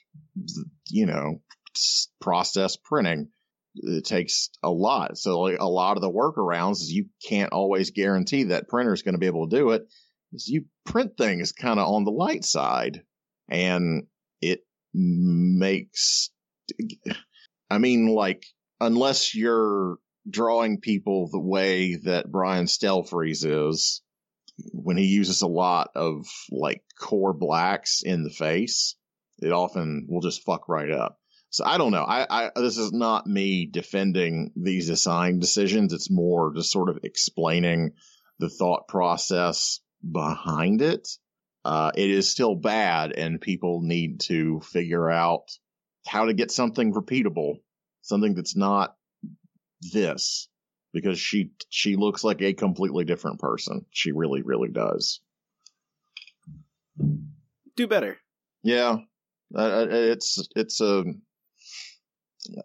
you 0.90 1.06
know 1.06 1.42
process 2.20 2.78
printing 2.78 3.30
it 3.76 4.04
takes 4.06 4.50
a 4.64 4.70
lot 4.70 5.18
so 5.18 5.40
like 5.42 5.60
a 5.60 5.70
lot 5.70 5.96
of 5.96 6.02
the 6.02 6.10
workarounds 6.10 6.82
is 6.82 6.92
you 6.92 7.06
can't 7.28 7.54
always 7.54 7.92
guarantee 7.92 8.44
that 8.46 8.68
printer 8.68 8.94
is 8.94 9.02
going 9.04 9.14
to 9.14 9.20
be 9.20 9.28
able 9.28 9.48
to 9.48 9.56
do 9.56 9.70
it 9.72 9.84
is 10.34 10.48
you 10.48 10.66
print 10.86 11.18
things 11.18 11.52
kind 11.52 11.80
of 11.80 11.88
on 11.88 12.04
the 12.04 12.12
light 12.12 12.44
side 12.44 13.02
and 13.50 14.04
it 14.42 14.66
makes 14.94 16.30
i 17.70 17.78
mean 17.78 18.08
like 18.08 18.46
unless 18.80 19.36
you're 19.36 19.98
drawing 20.30 20.80
people 20.80 21.30
the 21.32 21.40
way 21.40 21.96
that 21.96 22.32
brian 22.32 22.66
stelfreeze 22.66 23.46
is 23.46 24.02
when 24.72 24.98
he 24.98 25.06
uses 25.06 25.42
a 25.42 25.48
lot 25.48 25.92
of 25.96 26.26
like 26.50 26.84
core 27.00 27.34
blacks 27.34 28.02
in 28.04 28.24
the 28.24 28.30
face, 28.30 28.96
it 29.40 29.52
often 29.52 30.08
will 30.10 30.22
just 30.22 30.44
fuck 30.44 30.68
right 30.70 30.92
up. 30.92 31.20
So 31.50 31.66
I 31.66 31.78
don't 31.78 31.92
know. 31.92 32.04
I, 32.04 32.46
I 32.46 32.52
this 32.56 32.78
is 32.78 32.94
not 32.94 33.28
me 33.28 33.66
defending 33.66 34.52
these 34.56 34.90
assigned 34.90 35.42
decisions. 35.42 35.94
It's 35.94 36.10
more 36.10 36.54
just 36.56 36.72
sort 36.72 36.90
of 36.90 37.00
explaining 37.04 37.92
the 38.40 38.50
thought 38.50 38.88
process 38.88 39.80
behind 40.10 40.82
it. 40.82 41.08
Uh, 41.64 41.92
it 41.96 42.10
is 42.10 42.30
still 42.30 42.56
bad, 42.56 43.12
and 43.12 43.40
people 43.40 43.82
need 43.82 44.22
to 44.22 44.60
figure 44.62 45.10
out 45.10 45.52
how 46.08 46.26
to 46.26 46.34
get 46.34 46.52
something 46.52 46.94
repeatable, 46.94 47.60
something 48.02 48.34
that's 48.34 48.56
not 48.56 48.96
this 49.94 50.48
because 50.94 51.20
she 51.20 51.52
she 51.70 51.96
looks 51.96 52.24
like 52.24 52.42
a 52.42 52.54
completely 52.54 53.06
different 53.06 53.40
person. 53.40 53.86
She 53.92 54.12
really 54.12 54.42
really 54.42 54.70
does. 54.70 55.22
Do 57.76 57.88
better. 57.88 58.18
Yeah, 58.64 58.98
uh, 59.56 59.62
uh, 59.62 59.88
it's 59.90 60.48
it's 60.56 60.82
a, 60.82 61.04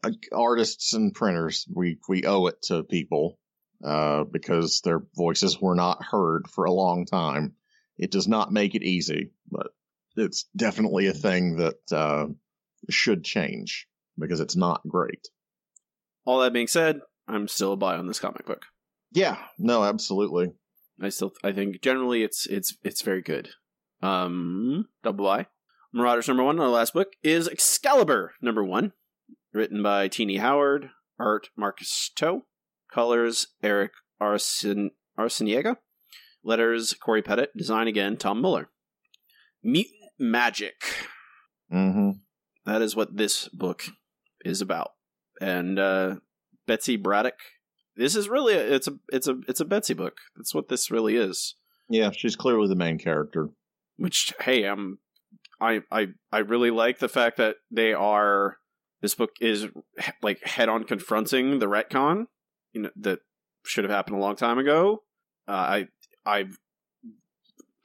uh, 0.02 0.10
artists 0.32 0.94
and 0.94 1.14
printers. 1.14 1.66
We 1.72 1.98
we 2.08 2.24
owe 2.24 2.46
it 2.46 2.62
to 2.62 2.82
people 2.82 3.38
uh, 3.84 4.24
because 4.24 4.80
their 4.80 5.02
voices 5.14 5.60
were 5.60 5.74
not 5.74 6.04
heard 6.04 6.48
for 6.48 6.64
a 6.64 6.72
long 6.72 7.06
time. 7.06 7.54
It 7.98 8.10
does 8.10 8.28
not 8.28 8.52
make 8.52 8.74
it 8.74 8.82
easy, 8.82 9.32
but 9.50 9.68
it's 10.16 10.48
definitely 10.54 11.06
a 11.06 11.12
thing 11.12 11.56
that 11.56 11.92
uh, 11.92 12.26
should 12.90 13.24
change 13.24 13.86
because 14.18 14.40
it's 14.40 14.56
not 14.56 14.86
great. 14.86 15.28
All 16.24 16.40
that 16.40 16.52
being 16.52 16.66
said, 16.66 17.00
I'm 17.28 17.48
still 17.48 17.72
a 17.72 17.76
buy 17.76 17.96
on 17.96 18.06
this 18.06 18.20
comic 18.20 18.46
book. 18.46 18.66
Yeah, 19.12 19.38
no, 19.58 19.84
absolutely. 19.84 20.52
I 21.00 21.10
still 21.10 21.32
I 21.44 21.52
think 21.52 21.82
generally 21.82 22.22
it's 22.22 22.46
it's 22.46 22.76
it's 22.82 23.02
very 23.02 23.22
good. 23.22 23.50
Um, 24.02 24.88
double 25.02 25.24
buy. 25.24 25.46
Marauders 25.92 26.28
number 26.28 26.44
one, 26.44 26.56
the 26.56 26.68
last 26.68 26.92
book 26.92 27.12
is 27.22 27.48
Excalibur 27.48 28.34
number 28.42 28.64
one, 28.64 28.92
written 29.52 29.82
by 29.82 30.08
Tini 30.08 30.36
Howard, 30.36 30.90
art 31.18 31.48
Marcus 31.56 32.10
To, 32.16 32.42
colors 32.96 33.48
Eric 33.62 33.92
Arsen 34.22 34.88
Arciniega, 35.18 35.76
letters 36.42 36.94
Cory 36.94 37.20
Petit, 37.20 37.48
design 37.54 37.88
again 37.88 38.16
Tom 38.16 38.40
Muller. 38.40 38.70
Mutant 39.62 40.12
magic. 40.18 40.80
hmm 41.70 42.12
That 42.64 42.80
is 42.80 42.96
what 42.96 43.18
this 43.18 43.48
book 43.48 43.84
is 44.46 44.62
about. 44.62 44.92
And 45.42 45.78
uh, 45.78 46.16
Betsy 46.66 46.96
Braddock. 46.96 47.34
This 47.96 48.16
is 48.16 48.30
really 48.30 48.54
a, 48.54 48.74
it's 48.74 48.88
a 48.88 48.94
it's 49.12 49.28
a 49.28 49.36
it's 49.46 49.60
a 49.60 49.66
Betsy 49.66 49.92
book. 49.92 50.16
That's 50.34 50.54
what 50.54 50.68
this 50.68 50.90
really 50.90 51.16
is. 51.16 51.54
Yeah, 51.90 52.10
she's 52.12 52.34
clearly 52.34 52.66
the 52.66 52.76
main 52.76 52.98
character. 52.98 53.50
Which 53.98 54.32
hey, 54.40 54.64
I'm 54.64 55.00
I 55.60 55.82
I 55.90 56.08
I 56.32 56.38
really 56.38 56.70
like 56.70 56.98
the 56.98 57.10
fact 57.10 57.36
that 57.36 57.56
they 57.70 57.92
are 57.92 58.56
this 59.02 59.14
book 59.14 59.32
is 59.38 59.66
like 60.22 60.42
head 60.44 60.70
on 60.70 60.84
confronting 60.84 61.58
the 61.58 61.66
retcon 61.66 62.26
you 62.76 62.82
know 62.82 62.90
that 62.96 63.20
should 63.64 63.84
have 63.84 63.90
happened 63.90 64.18
a 64.18 64.20
long 64.20 64.36
time 64.36 64.58
ago. 64.58 65.02
Uh, 65.48 65.52
I 65.52 65.86
I'm 66.26 66.56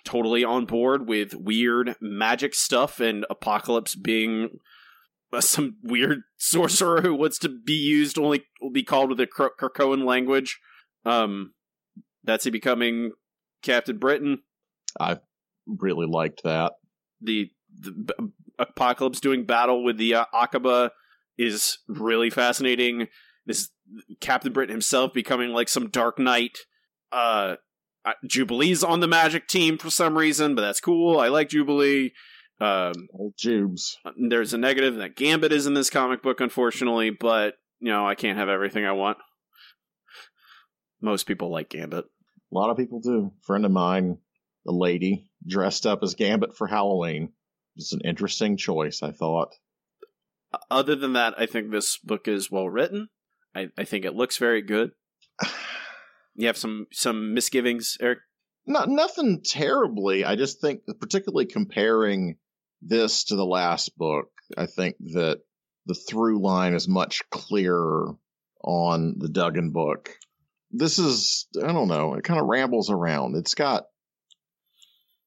totally 0.03 0.43
on 0.43 0.65
board 0.65 1.07
with 1.07 1.33
weird 1.33 1.95
magic 2.01 2.53
stuff 2.53 2.99
and 2.99 3.25
Apocalypse 3.29 3.95
being 3.95 4.59
uh, 5.31 5.39
some 5.41 5.77
weird 5.81 6.23
sorcerer 6.37 7.01
who 7.01 7.15
wants 7.15 7.39
to 7.39 7.49
be 7.49 7.73
used 7.73 8.17
only 8.17 8.43
will 8.61 8.69
be 8.69 8.83
called 8.83 9.09
with 9.09 9.17
the 9.17 9.27
Kra- 9.27 9.51
Krakoan 9.57 10.03
language. 10.05 10.59
Um, 11.05 11.53
that's 12.25 12.43
he 12.43 12.49
becoming 12.49 13.11
Captain 13.63 13.97
Britain. 13.97 14.39
I 14.99 15.19
really 15.65 16.05
liked 16.05 16.43
that. 16.43 16.73
The, 17.21 17.49
the 17.79 17.91
B- 17.91 18.13
Apocalypse 18.59 19.21
doing 19.21 19.45
battle 19.45 19.85
with 19.85 19.97
the 19.97 20.15
uh, 20.15 20.25
Akaba 20.33 20.91
is 21.37 21.77
really 21.87 22.29
fascinating. 22.29 23.07
This 23.45 23.69
Captain 24.19 24.53
Britain 24.53 24.73
himself 24.73 25.13
becoming 25.13 25.51
like 25.51 25.69
some 25.69 25.89
Dark 25.89 26.19
Knight. 26.19 26.59
Uh, 27.11 27.55
Jubilee's 28.25 28.83
on 28.83 28.99
the 28.99 29.07
Magic 29.07 29.47
team 29.47 29.77
for 29.77 29.89
some 29.89 30.17
reason, 30.17 30.55
but 30.55 30.61
that's 30.61 30.79
cool. 30.79 31.19
I 31.19 31.27
like 31.27 31.49
Jubilee. 31.49 32.13
Um, 32.59 33.07
Old 33.13 33.35
Jubes. 33.37 33.95
there's 34.29 34.53
a 34.53 34.57
negative 34.57 34.95
that 34.97 35.15
Gambit 35.15 35.51
is 35.51 35.65
in 35.65 35.73
this 35.73 35.89
comic 35.89 36.21
book, 36.21 36.39
unfortunately, 36.39 37.09
but 37.09 37.55
you 37.79 37.91
know 37.91 38.07
I 38.07 38.15
can't 38.15 38.37
have 38.37 38.49
everything 38.49 38.85
I 38.85 38.91
want. 38.91 39.17
Most 41.01 41.25
people 41.25 41.49
like 41.49 41.69
Gambit. 41.69 42.05
A 42.05 42.55
lot 42.55 42.69
of 42.69 42.77
people 42.77 42.99
do. 42.99 43.31
A 43.35 43.45
friend 43.45 43.65
of 43.65 43.71
mine, 43.71 44.19
a 44.67 44.71
lady, 44.71 45.31
dressed 45.47 45.87
up 45.87 46.03
as 46.03 46.13
Gambit 46.13 46.55
for 46.55 46.67
Halloween. 46.67 47.33
It's 47.77 47.93
an 47.93 48.01
interesting 48.05 48.57
choice, 48.57 49.01
I 49.01 49.11
thought. 49.11 49.55
Other 50.69 50.95
than 50.95 51.13
that, 51.13 51.33
I 51.37 51.45
think 51.45 51.71
this 51.71 51.97
book 51.97 52.27
is 52.27 52.51
well 52.51 52.69
written. 52.69 53.09
I, 53.55 53.69
I 53.77 53.83
think 53.83 54.05
it 54.05 54.15
looks 54.15 54.37
very 54.37 54.61
good. 54.61 54.91
You 56.35 56.47
have 56.47 56.57
some 56.57 56.87
some 56.91 57.33
misgivings, 57.33 57.97
Eric. 57.99 58.19
Not 58.65 58.89
nothing 58.89 59.41
terribly. 59.43 60.23
I 60.23 60.35
just 60.35 60.61
think, 60.61 60.81
particularly 60.99 61.45
comparing 61.45 62.37
this 62.81 63.25
to 63.25 63.35
the 63.35 63.45
last 63.45 63.97
book, 63.97 64.29
I 64.57 64.65
think 64.67 64.95
that 65.13 65.41
the 65.87 65.95
through 65.95 66.41
line 66.41 66.73
is 66.73 66.87
much 66.87 67.21
clearer 67.31 68.15
on 68.63 69.15
the 69.17 69.29
Duggan 69.29 69.71
book. 69.71 70.15
This 70.71 70.99
is, 70.99 71.47
I 71.61 71.73
don't 71.73 71.87
know, 71.87 72.13
it 72.13 72.23
kind 72.23 72.39
of 72.39 72.45
rambles 72.45 72.89
around. 72.89 73.35
It's 73.35 73.55
got, 73.55 73.85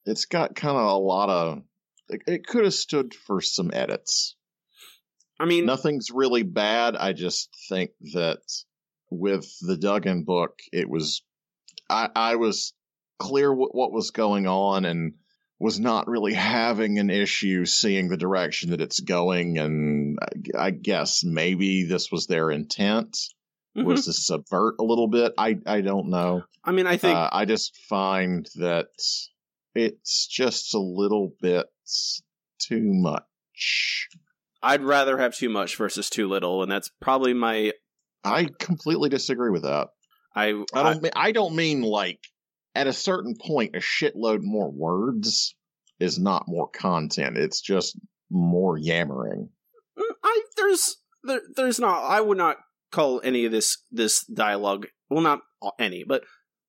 it's 0.06 0.24
got 0.24 0.54
kind 0.54 0.76
of 0.76 0.84
a 0.84 0.96
lot 0.96 1.28
of, 1.28 1.62
it, 2.08 2.22
it 2.26 2.46
could 2.46 2.64
have 2.64 2.74
stood 2.74 3.14
for 3.14 3.40
some 3.40 3.70
edits. 3.72 4.36
I 5.38 5.46
mean, 5.46 5.66
Nothing's 5.66 6.10
really 6.12 6.42
bad. 6.42 6.96
I 6.96 7.12
just 7.12 7.50
think 7.68 7.90
that 8.12 8.40
with 9.10 9.46
the 9.60 9.76
Duggan 9.76 10.24
book, 10.24 10.60
it 10.72 10.88
was, 10.88 11.22
I, 11.90 12.08
I 12.14 12.36
was 12.36 12.72
clear 13.18 13.48
w- 13.48 13.70
what 13.70 13.92
was 13.92 14.10
going 14.10 14.46
on 14.46 14.84
and 14.84 15.14
was 15.58 15.78
not 15.80 16.08
really 16.08 16.34
having 16.34 16.98
an 16.98 17.10
issue 17.10 17.64
seeing 17.64 18.08
the 18.08 18.16
direction 18.16 18.70
that 18.70 18.80
it's 18.80 19.00
going. 19.00 19.58
And 19.58 20.18
I, 20.56 20.66
I 20.66 20.70
guess 20.70 21.24
maybe 21.24 21.84
this 21.84 22.10
was 22.10 22.26
their 22.26 22.50
intent 22.50 23.18
mhm. 23.76 23.84
was 23.84 24.04
to 24.06 24.12
subvert 24.12 24.76
a 24.78 24.84
little 24.84 25.08
bit. 25.08 25.32
I, 25.38 25.58
I 25.66 25.80
don't 25.80 26.10
know. 26.10 26.44
I 26.64 26.72
mean, 26.72 26.86
I 26.86 26.96
think 26.96 27.16
Uh, 27.16 27.28
I 27.32 27.44
just 27.44 27.76
find 27.88 28.48
that 28.56 28.88
it's 29.74 30.26
just 30.26 30.74
a 30.74 30.80
little 30.80 31.34
bit 31.40 31.66
too 32.58 32.82
much. 32.82 34.08
I'd 34.64 34.82
rather 34.82 35.18
have 35.18 35.34
too 35.34 35.50
much 35.50 35.76
versus 35.76 36.08
too 36.08 36.28
little, 36.28 36.62
and 36.62 36.72
that's 36.72 36.90
probably 37.00 37.34
my. 37.34 37.72
I 38.24 38.48
completely 38.58 39.10
disagree 39.10 39.50
with 39.50 39.62
that. 39.62 39.88
I 40.34 40.48
I 40.74 40.82
don't. 40.82 41.02
mean, 41.02 41.12
I 41.14 41.32
don't 41.32 41.54
mean 41.54 41.82
like 41.82 42.20
at 42.74 42.86
a 42.86 42.92
certain 42.92 43.36
point, 43.36 43.76
a 43.76 43.80
shitload 43.80 44.40
more 44.40 44.70
words 44.70 45.54
is 46.00 46.18
not 46.18 46.48
more 46.48 46.68
content. 46.68 47.36
It's 47.36 47.60
just 47.60 47.98
more 48.30 48.76
yammering. 48.78 49.50
Mm, 49.98 50.14
I 50.24 50.42
there's 50.56 50.96
there, 51.24 51.40
there's 51.56 51.78
not 51.78 52.02
I 52.02 52.20
would 52.20 52.38
not 52.38 52.56
call 52.90 53.20
any 53.22 53.44
of 53.44 53.52
this 53.52 53.78
this 53.90 54.24
dialogue 54.24 54.86
well 55.10 55.20
not 55.20 55.40
any 55.78 56.04
but 56.04 56.22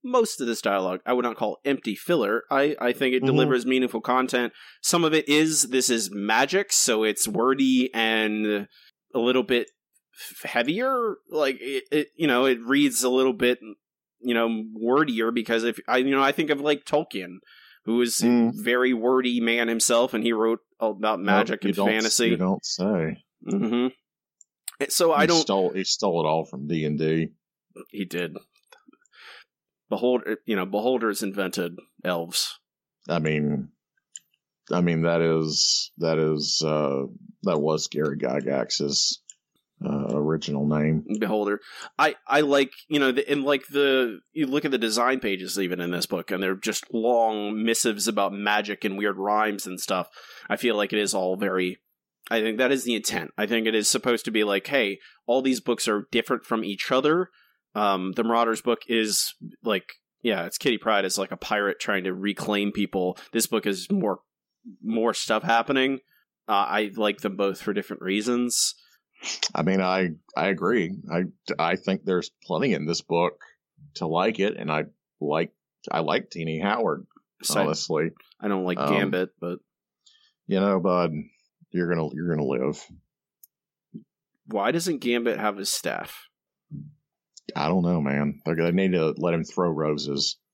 most 0.06 0.40
of 0.40 0.48
this 0.48 0.62
dialogue 0.62 1.02
I 1.06 1.12
would 1.14 1.26
not 1.26 1.36
call 1.36 1.58
empty 1.66 1.96
filler. 1.96 2.44
I 2.50 2.76
I 2.80 2.94
think 2.94 3.14
it 3.16 3.24
Mhm. 3.24 3.26
delivers 3.26 3.66
meaningful 3.66 4.02
content. 4.02 4.54
Some 4.82 5.04
of 5.04 5.14
it 5.14 5.28
is 5.28 5.64
this 5.70 5.90
is 5.90 6.10
magic, 6.12 6.72
so 6.72 7.04
it's 7.04 7.28
wordy 7.28 7.90
and 7.94 8.68
a 9.14 9.20
little 9.20 9.44
bit 9.44 9.72
heavier. 10.44 11.16
Like 11.30 11.58
it, 11.60 11.84
it 11.92 12.08
you 12.16 12.28
know 12.28 12.46
it 12.46 12.60
reads 12.62 13.04
a 13.04 13.10
little 13.10 13.34
bit 13.34 13.60
you 14.22 14.34
know 14.34 14.64
wordier 14.74 15.34
because 15.34 15.64
if 15.64 15.80
I 15.88 15.98
you 15.98 16.12
know 16.12 16.24
I 16.24 16.32
think 16.32 16.50
of 16.50 16.62
like 16.62 16.86
Tolkien. 16.86 17.38
Who 17.86 18.02
is 18.02 18.20
a 18.22 18.26
Mm. 18.26 18.52
very 18.64 18.94
wordy 18.96 19.40
man 19.40 19.68
himself, 19.68 20.16
and 20.16 20.24
he 20.24 20.34
wrote 20.34 20.58
about 20.80 21.20
magic 21.20 21.64
and 21.66 21.76
fantasy. 21.76 22.30
You 22.30 22.38
don't 22.38 22.66
say. 22.66 23.18
hmm 23.48 23.90
So 24.90 25.14
I 25.14 25.28
don't. 25.28 25.42
Stole, 25.42 25.70
he 25.70 25.84
stole 25.84 26.26
it 26.26 26.28
all 26.28 26.46
from 26.46 26.66
D 26.66 26.84
and 26.84 26.98
D. 26.98 27.28
he 27.92 28.04
did. 28.06 28.38
Beholder, 29.90 30.38
you 30.46 30.56
know, 30.56 30.66
beholders 30.66 31.22
invented 31.22 31.78
elves. 32.04 32.60
I 33.08 33.20
mean, 33.20 33.70
I 34.72 34.82
mean 34.82 35.04
that 35.04 35.22
is 35.22 35.92
that 35.98 36.18
is 36.18 36.64
uh 36.66 37.04
that 37.44 37.60
was 37.60 37.88
Gary 37.88 38.18
Gygax's 38.18 39.22
uh, 39.84 40.08
original 40.12 40.66
name. 40.68 41.04
Beholder. 41.20 41.60
I 42.00 42.16
I 42.28 42.42
like 42.42 42.72
you 42.88 43.00
know, 43.00 43.12
the, 43.12 43.30
and 43.30 43.44
like 43.44 43.68
the 43.68 44.20
you 44.34 44.48
look 44.48 44.66
at 44.66 44.72
the 44.72 44.78
design 44.78 45.20
pages 45.20 45.60
even 45.60 45.82
in 45.82 45.92
this 45.92 46.06
book, 46.06 46.32
and 46.32 46.42
they're 46.42 46.56
just 46.56 46.94
long 46.94 47.64
missives 47.64 48.08
about 48.08 48.34
magic 48.34 48.84
and 48.84 48.98
weird 48.98 49.18
rhymes 49.18 49.68
and 49.68 49.80
stuff. 49.80 50.10
I 50.50 50.56
feel 50.56 50.76
like 50.76 50.94
it 50.94 51.00
is 51.00 51.14
all 51.14 51.36
very. 51.36 51.80
I 52.32 52.42
think 52.42 52.58
that 52.58 52.72
is 52.72 52.86
the 52.86 52.96
intent. 52.96 53.32
I 53.38 53.46
think 53.46 53.68
it 53.68 53.76
is 53.76 53.88
supposed 53.88 54.26
to 54.26 54.32
be 54.32 54.44
like, 54.44 54.66
hey, 54.66 55.00
all 55.28 55.44
these 55.44 55.60
books 55.60 55.88
are 55.88 56.08
different 56.12 56.44
from 56.44 56.64
each 56.64 56.92
other. 56.92 57.30
Um, 57.76 58.14
the 58.14 58.24
Marauders 58.24 58.62
book 58.62 58.84
is 58.88 59.36
like, 59.64 59.94
yeah, 60.22 60.46
it's 60.46 60.58
Kitty 60.58 60.78
Pryde 60.78 61.06
is 61.06 61.18
like 61.18 61.32
a 61.32 61.38
pirate 61.38 61.80
trying 61.80 62.06
to 62.06 62.14
reclaim 62.14 62.72
people. 62.72 63.18
This 63.32 63.48
book 63.48 63.66
is 63.66 63.92
more 63.92 64.20
more 64.84 65.14
stuff 65.14 65.44
happening. 65.44 66.00
Uh, 66.48 66.54
I 66.68 66.92
like 66.96 67.20
them 67.20 67.36
both 67.36 67.62
for 67.62 67.74
different 67.74 68.02
reasons. 68.02 68.76
I 69.54 69.62
mean, 69.64 69.82
I 69.82 70.10
I 70.36 70.48
agree. 70.48 70.92
I 71.12 71.24
I 71.60 71.76
think 71.76 72.06
there's 72.06 72.32
plenty 72.44 72.74
in 72.74 72.86
this 72.86 73.02
book 73.02 73.34
to 73.96 74.08
like 74.08 74.40
it, 74.40 74.58
and 74.58 74.72
I 74.72 74.86
like 75.20 75.52
I 75.92 76.00
like 76.00 76.30
Tini 76.30 76.60
Howard. 76.60 77.06
So 77.44 77.62
honestly, 77.62 78.12
I 78.40 78.48
don't 78.48 78.66
like 78.66 78.78
Um, 78.80 78.94
Gambit, 78.94 79.30
but 79.40 79.60
you 80.48 80.60
know, 80.60 80.80
bud, 80.80 81.12
you're 81.72 81.90
gonna 81.94 82.10
you're 82.14 82.30
gonna 82.36 82.48
live. 82.48 82.84
why 84.48 84.72
doesn't 84.72 85.00
Gambit 85.00 85.40
have 85.40 85.58
his 85.58 85.70
staff? 85.70 86.30
I 87.56 87.68
don't 87.68 87.84
know, 87.84 88.02
man. 88.02 88.42
They're 88.46 88.56
gonna 88.56 88.72
need 88.74 88.92
to 88.94 89.14
let 89.18 89.34
him 89.34 89.44
throw 89.44 89.70
roses. 89.70 90.38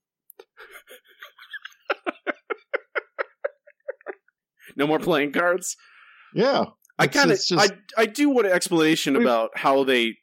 No 4.76 4.86
more 4.86 4.98
playing 4.98 5.32
cards. 5.32 5.76
Yeah, 6.34 6.64
I 6.98 7.06
kind 7.06 7.30
of, 7.30 7.36
just- 7.36 7.52
I, 7.52 7.68
I 7.96 8.06
do 8.06 8.30
want 8.30 8.46
an 8.46 8.52
explanation 8.54 9.16
about 9.16 9.50
how 9.54 9.84
they 9.84 10.14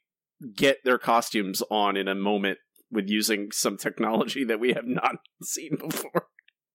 get 0.56 0.78
their 0.84 0.98
costumes 0.98 1.62
on 1.70 1.96
in 1.96 2.08
a 2.08 2.14
moment 2.16 2.58
with 2.90 3.08
using 3.08 3.50
some 3.52 3.76
technology 3.76 4.42
that 4.44 4.58
we 4.58 4.72
have 4.72 4.86
not 4.86 5.16
seen 5.44 5.76
before. 5.78 6.26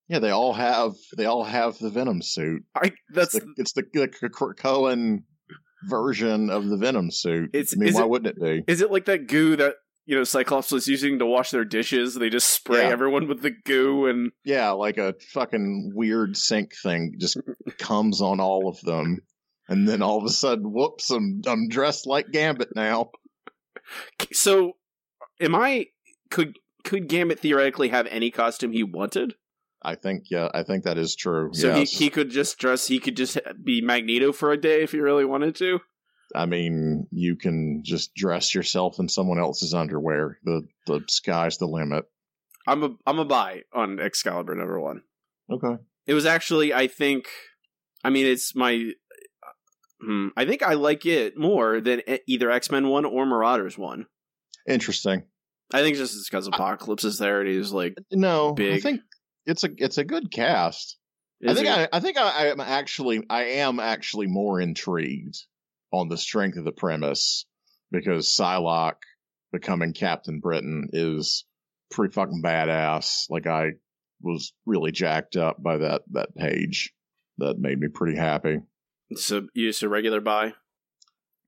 yeah. 0.08 0.20
They 0.20 0.30
all 0.30 0.54
have 0.54 0.94
they 1.18 1.26
all 1.26 1.44
have 1.44 1.78
the 1.80 1.90
Venom 1.90 2.22
suit. 2.22 2.64
I 2.74 2.94
that's 3.14 3.36
It's 3.36 3.44
the, 3.46 3.54
it's 3.58 3.74
the, 3.74 3.84
the 4.22 4.30
Cohen 4.30 5.26
version 5.90 6.50
of 6.50 6.68
the 6.70 6.78
Venom 6.78 7.12
suit. 7.12 7.50
It's- 7.54 7.74
I 7.76 7.78
mean, 7.84 7.94
why 7.94 8.04
it- 8.04 8.10
wouldn't 8.10 8.38
it 8.38 8.42
be? 8.42 8.72
is 8.72 8.80
it 8.80 8.92
like 8.92 9.06
that 9.06 9.28
goo 9.28 9.58
that 9.58 9.74
you 10.06 10.16
know 10.16 10.24
Cyclops 10.24 10.72
was 10.72 10.88
using 10.88 11.20
to 11.20 11.26
wash 11.26 11.52
their 11.52 11.66
dishes? 11.66 12.16
They 12.16 12.30
just 12.30 12.50
spray 12.50 12.84
Yeah. 12.84 12.90
everyone 12.90 13.28
with 13.28 13.42
the 13.42 13.52
goo 13.52 14.08
and 14.08 14.32
Yeah, 14.44 14.72
like 14.72 14.98
a 14.98 15.16
fucking 15.34 15.92
weird 15.96 16.38
sink 16.38 16.74
thing 16.82 17.16
just 17.20 17.38
comes 17.80 18.22
on 18.22 18.40
all 18.40 18.68
of 18.68 18.80
them. 18.82 19.20
And 19.68 19.88
then 19.88 20.02
all 20.04 20.20
of 20.20 20.24
a 20.26 20.30
sudden, 20.30 20.72
whoops, 20.72 21.10
I'm, 21.10 21.42
I'm 21.48 21.68
dressed 21.70 22.06
like 22.06 22.32
Gambit 22.32 22.76
now. 22.76 23.10
so. 24.34 24.74
Am 25.42 25.54
I 25.54 25.88
could 26.32 26.58
could 26.86 27.10
Gambit 27.10 27.40
theoretically 27.40 27.90
have 27.90 28.08
any 28.08 28.32
costume 28.32 28.72
he 28.72 28.84
wanted? 28.84 29.34
I 29.82 29.96
think, 29.96 30.24
yeah, 30.32 30.50
I 30.54 30.64
think 30.64 30.84
that 30.86 30.98
is 30.98 31.14
true. 31.16 31.50
So 31.54 31.76
yes. 31.76 31.92
he 31.92 32.06
he 32.06 32.10
could 32.10 32.30
just 32.30 32.58
dress. 32.58 32.88
He 32.88 33.00
could 33.00 33.18
just 33.18 33.38
be 33.64 33.82
Magneto 33.82 34.32
for 34.32 34.52
a 34.52 34.58
day 34.58 34.82
if 34.82 34.94
he 34.94 35.00
really 35.00 35.26
wanted 35.26 35.56
to. 35.58 35.80
I 36.34 36.46
mean, 36.46 37.08
you 37.12 37.36
can 37.36 37.82
just 37.84 38.14
dress 38.16 38.56
yourself 38.56 39.00
in 39.00 39.08
someone 39.10 39.40
else's 39.40 39.74
underwear. 39.74 40.40
The 40.44 40.68
the 40.88 41.02
sky's 41.08 41.58
the 41.58 41.68
limit. 41.68 42.06
I'm 42.68 42.84
a 42.84 42.90
I'm 43.06 43.20
a 43.20 43.26
buy 43.26 43.62
on 43.74 44.00
Excalibur 44.00 44.56
number 44.56 44.80
one. 44.80 45.04
Okay. 45.52 45.82
It 46.08 46.14
was 46.14 46.26
actually 46.26 46.74
I 46.74 46.88
think, 46.88 47.28
I 48.04 48.10
mean 48.10 48.26
it's 48.26 48.56
my, 48.56 48.92
hmm, 50.02 50.28
I 50.36 50.46
think 50.46 50.64
I 50.64 50.74
like 50.74 51.06
it 51.06 51.38
more 51.38 51.80
than 51.82 52.02
either 52.28 52.50
X 52.52 52.72
Men 52.72 52.88
one 52.88 53.06
or 53.06 53.26
Marauders 53.26 53.78
one. 53.78 54.08
Interesting. 54.68 55.24
I 55.74 55.82
think 55.82 55.98
it's 55.98 56.12
just 56.14 56.30
because 56.30 56.48
Apocalypse 56.48 57.04
is 57.04 57.18
there 57.18 57.42
and 57.42 57.50
he's 57.50 57.72
like, 57.72 57.96
No, 58.12 58.50
I 58.52 58.54
Big. 58.54 58.82
think 58.84 59.02
it's 59.46 59.64
a 59.64 59.70
it's 59.78 59.98
a 59.98 60.04
good 60.04 60.32
cast. 60.32 60.98
I 61.48 61.54
think 61.54 61.68
it- 61.68 61.90
I, 61.92 61.98
I 61.98 62.00
think 62.00 62.18
I, 62.18 62.30
I 62.30 62.46
am 62.48 62.60
actually 62.60 63.24
I 63.30 63.44
am 63.44 63.80
actually 63.80 64.28
more 64.28 64.60
intrigued 64.60 65.38
on 65.92 66.10
the 66.10 66.18
strength 66.18 66.58
of 66.58 66.66
the 66.66 66.72
premise 66.72 67.46
because 67.92 68.28
Psylocke 68.28 69.02
becoming 69.52 69.94
Captain 69.94 70.40
Britain 70.40 70.90
is 70.92 71.46
pretty 71.92 72.14
fucking 72.14 72.42
badass. 72.44 73.26
Like 73.30 73.48
I 73.48 73.72
was 74.22 74.54
really 74.66 74.92
jacked 74.92 75.36
up 75.36 75.62
by 75.62 75.78
that 75.78 76.04
that 76.12 76.36
page. 76.36 76.94
That 77.38 77.60
made 77.60 77.80
me 77.80 77.88
pretty 77.90 78.18
happy. 78.18 78.60
so 79.16 79.48
you 79.54 79.70
just 79.70 79.84
a 79.84 79.90
regular 79.90 80.22
buy. 80.22 80.54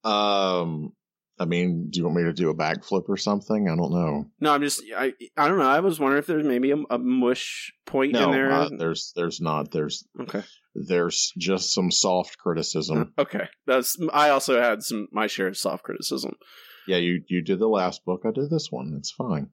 Um, 0.03 0.93
I 1.39 1.45
mean, 1.45 1.89
do 1.91 1.99
you 1.99 2.05
want 2.05 2.17
me 2.17 2.23
to 2.23 2.33
do 2.33 2.49
a 2.49 2.55
backflip 2.55 3.07
or 3.09 3.17
something? 3.17 3.69
I 3.69 3.75
don't 3.75 3.91
know. 3.93 4.25
No, 4.39 4.53
I'm 4.53 4.61
just 4.61 4.81
I 4.95 5.13
I 5.37 5.47
don't 5.47 5.59
know. 5.59 5.69
I 5.69 5.79
was 5.81 5.99
wondering 5.99 6.19
if 6.19 6.25
there's 6.27 6.45
maybe 6.45 6.71
a, 6.71 6.77
a 6.89 6.97
mush 6.97 7.71
point 7.85 8.13
No, 8.13 8.25
in 8.25 8.31
there. 8.31 8.51
uh, 8.51 8.69
there's 8.75 9.13
there's 9.15 9.39
not. 9.39 9.71
There's 9.71 10.03
okay. 10.19 10.43
there's 10.73 11.33
just 11.37 11.73
some 11.73 11.91
soft 11.91 12.37
criticism. 12.39 13.13
Okay. 13.19 13.47
That's 13.67 13.97
I 14.11 14.29
also 14.29 14.59
had 14.61 14.81
some 14.83 15.07
my 15.11 15.27
share 15.27 15.47
of 15.47 15.57
soft 15.57 15.83
criticism. 15.83 16.33
Yeah, 16.87 16.97
you 16.97 17.21
you 17.27 17.41
did 17.43 17.59
the 17.59 17.67
last 17.67 18.03
book. 18.03 18.21
I 18.25 18.31
did 18.31 18.49
this 18.49 18.71
one. 18.71 18.95
It's 18.97 19.11
fine. 19.11 19.49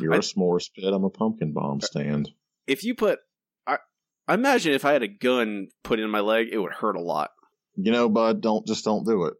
You're 0.00 0.14
I- 0.14 0.16
a 0.16 0.20
s'mores 0.20 0.68
pit. 0.74 0.92
I'm 0.92 1.04
a 1.04 1.10
pumpkin 1.10 1.52
bomb 1.52 1.80
stand. 1.80 2.30
If 2.66 2.82
you 2.82 2.96
put 2.96 3.20
I 3.68 3.78
I 4.26 4.34
imagine 4.34 4.72
if 4.72 4.84
I 4.84 4.92
had 4.94 5.04
a 5.04 5.08
gun 5.08 5.68
put 5.84 6.00
in 6.00 6.10
my 6.10 6.20
leg, 6.20 6.48
it 6.50 6.58
would 6.58 6.72
hurt 6.72 6.96
a 6.96 7.00
lot. 7.00 7.30
You 7.76 7.92
know, 7.92 8.08
bud, 8.08 8.40
don't 8.40 8.66
just 8.66 8.84
don't 8.84 9.06
do 9.06 9.26
it. 9.26 9.34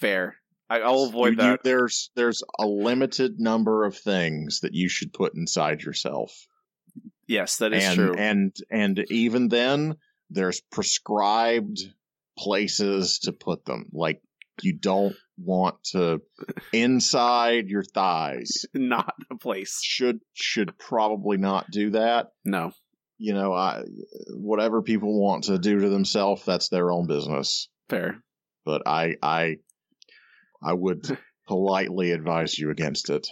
Fair. 0.00 0.36
I, 0.70 0.80
I'll 0.80 1.04
avoid 1.04 1.38
You- 1.38 1.44
you- 1.44 1.50
that. 1.50 1.60
there's 1.64 2.10
there's 2.16 2.42
a 2.58 2.66
limited 2.66 3.38
number 3.40 3.84
of 3.84 3.96
things 3.96 4.60
that 4.60 4.74
you 4.74 4.88
should 4.88 5.12
put 5.12 5.34
inside 5.34 5.82
yourself. 5.82 6.32
yes, 7.26 7.56
that 7.58 7.72
is 7.72 7.84
and 7.84 7.96
true. 7.96 8.14
and 8.16 8.56
and 8.70 9.04
even 9.10 9.48
then 9.48 9.96
there's 10.30 10.60
prescribed 10.70 11.80
places 12.38 13.20
to 13.20 13.32
put 13.32 13.64
them 13.64 13.86
like 13.92 14.20
you 14.62 14.72
don't 14.72 15.16
want 15.38 15.82
to 15.84 16.20
inside 16.72 17.68
your 17.68 17.82
thighs 17.84 18.66
Not 18.74 19.14
a 19.30 19.36
place. 19.36 19.80
should 19.82 20.20
should 20.34 20.76
probably 20.78 21.36
not 21.36 21.70
do 21.70 21.90
that 21.90 22.28
No. 22.44 22.72
you 23.18 23.34
know 23.34 23.52
i 23.52 23.82
whatever 24.34 24.82
people 24.82 25.20
want 25.20 25.44
to 25.44 25.58
do 25.58 25.80
to 25.80 25.88
themselves 25.88 26.44
that's 26.44 26.68
their 26.68 26.90
own 26.90 27.06
business 27.06 27.68
Fair. 27.88 28.22
but 28.64 28.82
i 28.86 29.14
i 29.22 29.56
i 30.62 30.72
would 30.72 31.18
politely 31.46 32.10
advise 32.12 32.58
you 32.58 32.70
against 32.70 33.08
it 33.10 33.26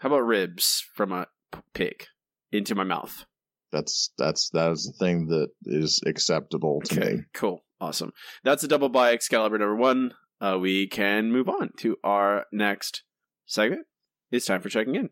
How 0.00 0.08
about 0.08 0.26
ribs 0.26 0.84
from 0.94 1.12
a 1.12 1.26
pig 1.74 2.06
into 2.50 2.74
my 2.74 2.84
mouth? 2.84 3.24
that's 3.70 4.10
that's 4.18 4.50
that 4.50 4.70
is 4.72 4.84
the 4.84 5.04
thing 5.04 5.26
that 5.28 5.48
is 5.64 6.00
acceptable 6.06 6.80
to 6.84 7.00
Okay, 7.00 7.12
me 7.14 7.22
cool, 7.32 7.64
awesome. 7.80 8.12
That's 8.44 8.62
a 8.64 8.68
double 8.68 8.90
by 8.90 9.12
Excalibur 9.12 9.56
number 9.58 9.76
one. 9.76 10.12
Uh, 10.40 10.58
we 10.60 10.86
can 10.88 11.30
move 11.32 11.48
on 11.48 11.70
to 11.78 11.96
our 12.04 12.44
next 12.52 13.02
segment. 13.46 13.86
It's 14.30 14.44
time 14.46 14.60
for 14.60 14.68
checking 14.68 14.96
in. 14.96 15.08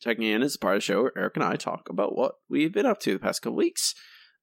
Checking 0.00 0.24
in 0.24 0.42
is 0.42 0.54
a 0.54 0.58
part 0.58 0.76
of 0.76 0.80
the 0.82 0.84
show 0.84 1.02
where 1.02 1.12
Eric 1.18 1.36
and 1.36 1.44
I 1.44 1.56
talk 1.56 1.88
about 1.90 2.16
what 2.16 2.34
we've 2.48 2.72
been 2.72 2.86
up 2.86 3.00
to 3.00 3.12
the 3.14 3.18
past 3.18 3.42
couple 3.42 3.56
weeks. 3.56 3.94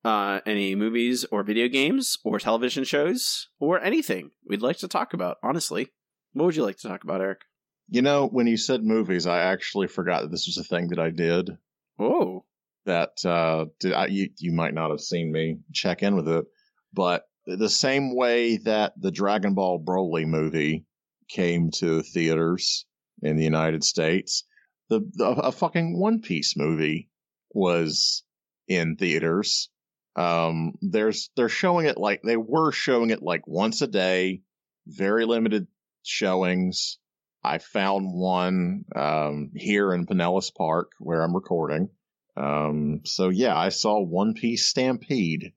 Uh, 0.04 0.41
any 0.45 0.76
movies 0.76 1.26
or 1.32 1.43
video 1.43 1.70
games 1.70 2.18
or 2.26 2.38
television 2.38 2.84
shows 2.84 3.47
or 3.60 3.82
anything 3.82 4.32
we'd 4.45 4.62
like 4.62 4.78
to 4.78 4.88
talk 4.88 5.14
about. 5.14 5.38
Honestly, 5.41 5.89
what 6.34 6.45
would 6.45 6.56
you 6.58 6.64
like 6.64 6.78
to 6.78 6.88
talk 6.89 7.06
about, 7.06 7.22
Eric? 7.22 7.41
You 7.88 8.01
know, 8.01 8.28
when 8.28 8.47
you 8.47 8.58
said 8.58 8.84
movies, 8.84 9.28
I 9.28 9.39
actually 9.39 9.88
forgot 9.88 10.24
that 10.24 10.32
this 10.32 10.47
was 10.47 10.58
a 10.58 10.64
thing 10.64 10.89
that 10.89 10.99
I 10.99 11.10
did. 11.10 11.51
Oh, 11.99 12.43
That 12.86 13.12
uh, 13.24 13.66
did 13.80 13.93
I, 13.93 14.08
you 14.08 14.30
you 14.39 14.51
might 14.51 14.74
not 14.74 14.89
have 14.89 14.99
seen 14.99 15.32
me 15.32 15.60
check 15.72 16.04
in 16.04 16.16
with 16.16 16.28
it, 16.28 16.45
but 16.93 17.24
the 17.45 17.70
same 17.70 18.16
way 18.16 18.58
that 18.58 18.93
the 18.99 19.12
Dragon 19.12 19.54
Ball 19.54 19.84
Broly 19.84 20.26
movie 20.26 20.86
came 21.30 21.72
to 21.72 22.01
theaters 22.01 22.86
in 23.22 23.38
the 23.38 23.43
United 23.43 23.84
States, 23.84 24.43
the, 24.89 24.99
the 25.14 25.26
a 25.28 25.51
fucking 25.51 25.97
One 25.97 26.22
Piece 26.22 26.58
movie 26.58 27.10
was 27.54 28.24
in 28.68 28.97
theaters. 28.97 29.70
Um, 30.16 30.74
there's 30.82 31.30
they're 31.36 31.49
showing 31.49 31.88
it 31.88 31.97
like 31.97 32.22
they 32.22 32.38
were 32.38 32.72
showing 32.72 33.09
it 33.09 33.24
like 33.24 33.47
once 33.47 33.82
a 33.82 33.88
day, 33.88 34.41
very 34.86 35.26
limited 35.26 35.68
showings. 36.03 36.99
I 37.43 37.57
found 37.57 38.14
one 38.14 38.86
um, 38.95 39.51
here 39.55 39.93
in 39.93 40.05
Pinellas 40.05 40.53
Park 40.53 40.91
where 40.99 41.22
I'm 41.22 41.36
recording. 41.36 41.89
Um, 42.38 43.01
so 43.05 43.30
yeah, 43.30 43.57
I 43.57 43.70
saw 43.70 44.01
One 44.01 44.34
Piece 44.34 44.66
Stampede. 44.66 45.53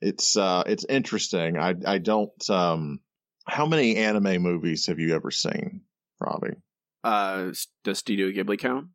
It's 0.00 0.36
uh, 0.36 0.62
it's 0.66 0.84
interesting. 0.88 1.58
I 1.58 1.74
I 1.86 1.98
don't. 1.98 2.50
Um, 2.50 3.00
how 3.46 3.66
many 3.66 3.96
anime 3.96 4.42
movies 4.42 4.86
have 4.86 4.98
you 4.98 5.14
ever 5.14 5.30
seen, 5.30 5.82
Robbie? 6.20 6.56
uh, 7.04 7.52
does 7.84 7.98
Studio 7.98 8.30
Ghibli 8.30 8.58
count? 8.58 8.88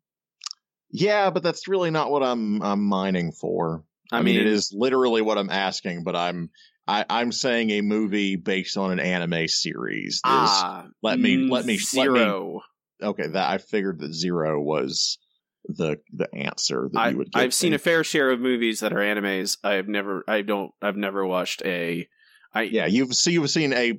Yeah, 0.90 1.30
but 1.30 1.42
that's 1.42 1.68
really 1.68 1.90
not 1.90 2.10
what 2.10 2.22
I'm 2.22 2.62
I'm 2.62 2.84
mining 2.84 3.32
for. 3.32 3.84
I, 4.12 4.22
mean, 4.22 4.38
it 4.38 4.46
is 4.46 4.72
literally 4.76 5.22
what 5.22 5.38
I'm 5.38 5.50
asking, 5.50 6.04
but 6.04 6.16
I'm 6.16 6.50
I, 6.86 7.04
I'm 7.08 7.30
saying 7.32 7.70
a 7.70 7.80
movie 7.80 8.36
based 8.36 8.76
on 8.76 8.90
an 8.90 9.00
anime 9.00 9.46
series. 9.48 10.16
Is, 10.16 10.22
ah. 10.24 10.86
let 11.02 11.18
me- 11.18 11.36
mm, 11.36 11.50
let 11.50 11.64
me- 11.64 11.74
let 11.74 12.06
me- 12.08 12.14
zero. 12.14 12.60
okay, 13.02 13.26
that 13.28 13.50
I 13.50 13.58
figured 13.58 14.00
that 14.00 14.12
zero 14.12 14.60
was 14.60 15.18
the 15.64 15.98
the 16.12 16.28
answer 16.34 16.88
that 16.92 16.98
I, 16.98 17.08
you 17.10 17.18
would. 17.18 17.30
Give 17.32 17.40
I've 17.42 17.54
seen 17.54 17.72
a 17.72 17.78
fair 17.78 18.02
share 18.02 18.30
of 18.32 18.40
movies 18.40 18.80
that 18.80 18.92
are 18.92 18.96
animes. 18.96 19.58
I've 19.62 19.86
never, 19.88 20.24
I 20.26 20.42
don't, 20.42 20.72
I've 20.82 20.96
never 20.96 21.24
watched 21.24 21.62
a. 21.64 22.08
I 22.52 22.62
Yeah, 22.62 22.86
you've 22.86 23.14
see 23.14 23.32
you've 23.32 23.48
seen 23.50 23.72
a 23.72 23.98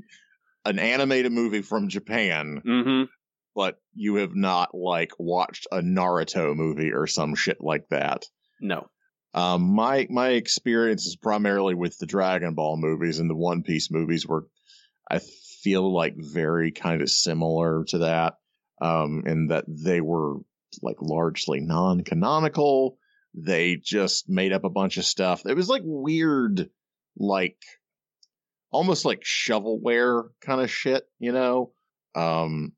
an 0.66 0.80
animated 0.80 1.32
movie 1.32 1.62
from 1.62 1.88
Japan, 1.90 2.62
hmm 2.64 3.04
but 3.56 3.78
you 3.94 4.16
have 4.16 4.34
not 4.36 4.74
like 4.74 5.12
watched 5.20 5.68
a 5.72 5.78
Naruto 5.80 6.56
movie 6.56 6.92
or 6.92 7.06
some 7.06 7.36
shit 7.36 7.58
like 7.62 7.88
that. 7.92 8.26
No. 8.60 8.88
Um, 9.34 9.74
my 9.74 10.08
my 10.10 10.30
experience 10.30 11.06
is 11.08 11.16
primarily 11.16 11.74
with 11.74 11.98
the 11.98 12.06
Dragon 12.06 12.54
Ball 12.54 12.78
movies 12.78 13.20
and 13.20 13.30
the 13.30 13.36
One 13.36 13.64
Piece 13.64 13.90
movies, 13.90 14.28
were 14.28 14.48
I 15.10 15.20
feel 15.64 15.92
like 15.94 16.16
very 16.18 16.72
kind 16.72 17.02
of 17.02 17.10
similar 17.10 17.84
to 17.86 18.00
that, 18.00 18.38
um, 18.82 19.24
in 19.26 19.48
that 19.48 19.66
they 19.68 20.02
were 20.02 20.38
like 20.82 20.98
largely 21.02 21.62
non-canonical. 21.62 22.98
They 23.34 23.78
just 23.78 24.30
made 24.30 24.54
up 24.54 24.64
a 24.64 24.70
bunch 24.70 24.98
of 24.98 25.06
stuff. 25.06 25.44
It 25.48 25.56
was 25.56 25.68
like 25.68 25.82
weird, 25.84 26.70
like 27.18 27.58
almost 28.72 29.06
like 29.06 29.24
shovelware 29.24 30.26
kind 30.42 30.62
of 30.62 30.70
shit, 30.70 31.04
you 31.18 31.32
know. 31.32 31.72
Um, 32.14 32.74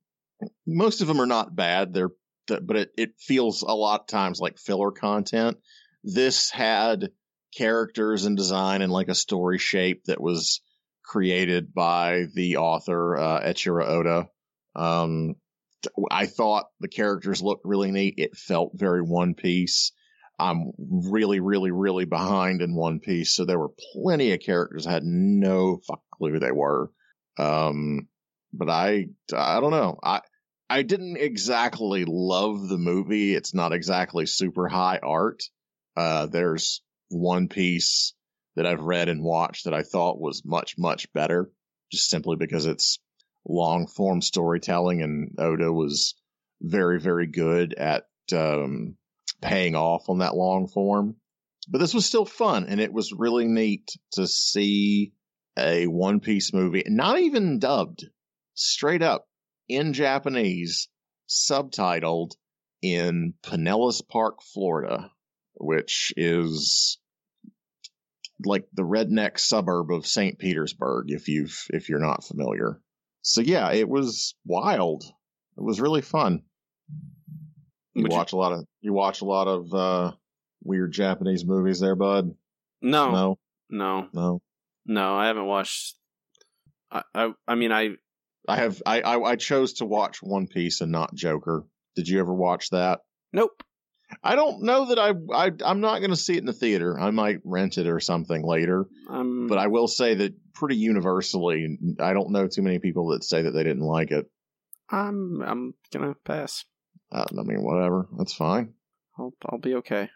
most 0.66 1.01
of 1.01 1.08
them 1.08 1.20
are 1.20 1.26
not 1.26 1.56
bad. 1.56 1.93
They're 1.93 2.12
but 2.47 2.76
it, 2.76 2.91
it 2.95 3.14
feels 3.20 3.64
a 3.64 3.74
lot 3.74 4.01
of 4.01 4.08
times 4.08 4.39
like 4.39 4.60
filler 4.60 4.91
content 4.91 5.58
this 6.06 6.51
had 6.51 7.12
characters 7.58 8.26
and 8.26 8.38
design 8.38 8.82
and 8.82 8.93
like 8.93 9.10
a 9.10 9.16
story 9.16 9.58
shape 9.58 10.06
that 10.06 10.22
was 10.22 10.62
created 11.03 11.74
by 11.74 12.26
the 12.34 12.58
author 12.58 13.18
uh, 13.18 13.41
Eiichiro 13.41 13.86
Oda. 13.88 14.30
Um, 14.76 15.36
I 16.10 16.28
thought 16.28 16.66
the 16.80 16.88
characters 16.88 17.41
looked 17.41 17.66
really 17.66 17.91
neat. 17.91 18.16
It 18.18 18.38
felt 18.38 18.72
very 18.76 19.01
One 19.01 19.34
Piece. 19.34 19.91
I'm 20.38 20.72
really, 20.78 21.39
really, 21.39 21.72
really 21.72 22.06
behind 22.06 22.62
in 22.62 22.76
One 22.76 22.99
Piece, 22.99 23.34
so 23.34 23.45
there 23.45 23.60
were 23.60 23.72
plenty 23.93 24.34
of 24.34 24.41
characters 24.41 24.86
I 24.86 24.91
had 24.91 25.03
no 25.03 25.80
fuck 25.88 26.01
clue 26.14 26.34
who 26.34 26.39
they 26.39 26.51
were. 26.51 26.91
Um, 27.38 28.08
but 28.53 28.70
I, 28.70 29.08
I 29.34 29.60
don't 29.60 29.72
know. 29.72 29.97
I, 30.03 30.22
I 30.70 30.82
didn't 30.82 31.18
exactly 31.18 32.06
love 32.06 32.68
the 32.68 32.78
movie. 32.78 33.34
It's 33.34 33.53
not 33.53 33.74
exactly 33.74 34.26
super 34.26 34.68
high 34.68 34.99
art. 35.01 35.43
Uh, 35.96 36.26
there's 36.28 36.82
one 37.10 37.48
piece 37.48 38.14
that 38.56 38.66
I've 38.66 38.82
read 38.82 39.10
and 39.10 39.24
watched 39.24 39.66
that 39.66 39.74
I 39.74 39.84
thought 39.84 40.20
was 40.20 40.43
much, 40.46 40.78
much 40.78 41.12
better, 41.14 41.52
just 41.91 42.10
simply 42.10 42.36
because 42.36 42.66
it's 42.66 43.00
long 43.48 43.88
form 43.88 44.22
storytelling 44.22 45.02
and 45.02 45.36
Oda 45.38 45.72
was 45.72 46.16
very, 46.62 47.00
very 47.00 47.28
good 47.28 47.74
at, 47.74 48.08
um, 48.34 48.98
paying 49.41 49.76
off 49.76 50.10
on 50.10 50.20
that 50.20 50.36
long 50.36 50.68
form. 50.68 51.16
But 51.68 51.80
this 51.80 51.93
was 51.93 52.06
still 52.06 52.26
fun 52.26 52.66
and 52.68 52.80
it 52.80 52.93
was 52.93 53.14
really 53.14 53.46
neat 53.46 53.91
to 54.14 54.28
see 54.28 55.14
a 55.58 55.88
One 55.88 56.20
Piece 56.20 56.54
movie, 56.54 56.84
not 56.88 57.20
even 57.20 57.60
dubbed, 57.60 58.06
straight 58.54 59.02
up 59.02 59.28
in 59.68 59.93
Japanese, 59.93 60.89
subtitled 61.30 62.32
in 62.82 63.34
Pinellas 63.41 64.02
Park, 64.08 64.41
Florida 64.41 65.12
which 65.58 66.14
is 66.18 66.97
like 68.45 68.66
the 68.74 68.84
redneck 68.84 69.39
suburb 69.39 69.91
of 69.91 70.06
St. 70.08 70.38
Petersburg 70.38 71.06
if 71.10 71.28
you've 71.28 71.58
if 71.70 71.89
you're 71.89 71.99
not 72.06 72.24
familiar. 72.24 72.82
So 73.22 73.41
yeah, 73.41 73.72
it 73.72 73.88
was 73.89 74.36
wild. 74.45 75.03
It 75.58 75.64
was 75.64 75.80
really 75.82 76.01
fun. 76.01 76.43
You 77.93 78.03
Would 78.03 78.12
you- 78.12 78.18
watch 78.18 78.34
a 78.34 78.38
lot 78.38 78.51
of 78.51 78.66
you 78.82 78.93
watch 78.93 79.22
a 79.22 79.26
lot 79.26 79.47
of 79.47 79.74
uh 79.74 80.12
weird 80.64 80.91
Japanese 80.91 81.45
movies 81.45 81.80
there, 81.80 81.95
bud? 81.95 82.36
No, 82.82 83.12
no, 83.12 83.39
No, 83.70 84.01
no, 84.01 84.10
no. 84.14 84.41
no. 84.86 85.16
I 85.16 85.28
haven't 85.28 85.45
watched. 85.45 85.95
I, 86.91 87.03
I, 87.16 87.32
I 87.47 87.56
mean, 87.56 87.72
I 87.72 87.91
I 88.47 88.58
have 88.58 88.84
I, 88.86 89.01
I 89.01 89.20
I 89.32 89.36
chose 89.38 89.74
to 89.76 89.86
watch 89.86 90.22
One 90.22 90.47
Piece 90.47 90.82
and 90.82 90.91
not 90.91 91.16
Joker. 91.16 91.64
Did 91.95 92.08
you 92.10 92.20
ever 92.20 92.34
watch 92.34 92.70
that? 92.72 92.99
nope. 93.32 93.64
I 94.24 94.36
don't 94.36 94.62
know 94.64 94.88
that 94.88 94.99
I, 94.99 95.14
I 95.34 95.51
I'm 95.66 95.82
not 95.82 95.99
going 95.99 96.12
to 96.12 96.16
see 96.16 96.34
it 96.36 96.39
in 96.39 96.45
the 96.45 96.53
theater. 96.53 96.99
I 96.99 97.12
might 97.12 97.39
rent 97.43 97.78
it 97.78 97.88
or 97.88 97.99
something 97.99 98.43
later. 98.45 98.88
Um, 99.10 99.47
But 99.47 99.58
I 99.58 99.68
will 99.68 99.88
say 99.88 100.14
that 100.16 100.34
pretty 100.53 100.76
universally. 100.78 101.78
I 101.99 102.14
don't 102.14 102.32
know 102.32 102.47
too 102.47 102.62
many 102.62 102.80
people 102.80 103.10
that 103.10 103.24
say 103.24 103.41
that 103.43 103.51
they 103.51 103.64
didn't 103.64 103.84
like 103.84 104.12
it. 104.12 104.30
I'm 104.89 105.41
I'm 105.41 105.74
gonna 105.91 106.16
pass. 106.24 106.66
Uh, 107.12 107.26
I 107.38 107.43
mean, 107.43 107.64
whatever. 107.64 108.08
That's 108.18 108.34
fine. 108.34 108.74
I'll 109.18 109.34
I'll 109.49 109.58
be 109.58 109.76
okay. 109.76 110.10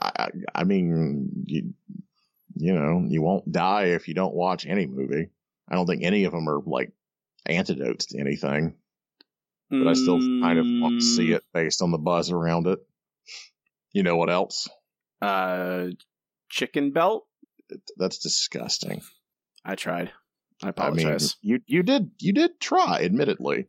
I, 0.00 0.10
I, 0.18 0.28
I 0.54 0.64
mean, 0.64 1.28
you, 1.44 1.74
you 2.54 2.72
know, 2.74 3.04
you 3.06 3.22
won't 3.22 3.50
die 3.50 3.86
if 3.86 4.08
you 4.08 4.14
don't 4.14 4.34
watch 4.34 4.66
any 4.66 4.86
movie. 4.86 5.28
I 5.68 5.74
don't 5.74 5.86
think 5.86 6.02
any 6.04 6.24
of 6.24 6.32
them 6.32 6.48
are 6.48 6.60
like 6.64 6.92
antidotes 7.46 8.06
to 8.06 8.18
anything, 8.20 8.74
but 9.70 9.88
I 9.88 9.94
still 9.94 10.18
kind 10.40 10.58
of 10.58 10.66
want 10.66 11.00
to 11.00 11.04
see 11.06 11.28
Mm, 11.28 11.36
it 11.36 11.44
based 11.52 11.82
on 11.82 11.90
the 11.90 11.98
buzz 11.98 12.30
around 12.30 12.66
it. 12.68 12.78
You 13.92 14.02
know 14.02 14.16
what 14.16 14.30
else? 14.30 14.68
Uh, 15.20 15.88
chicken 16.48 16.92
belt. 16.92 17.24
That's 17.96 18.18
disgusting. 18.18 19.02
I 19.64 19.74
tried. 19.76 20.10
I 20.62 20.68
I 20.76 20.90
mean, 20.90 21.06
apologize. 21.06 21.36
you 21.42 21.60
you 21.66 21.82
did 21.82 22.10
you 22.20 22.32
did 22.32 22.60
try, 22.60 23.00
admittedly. 23.02 23.68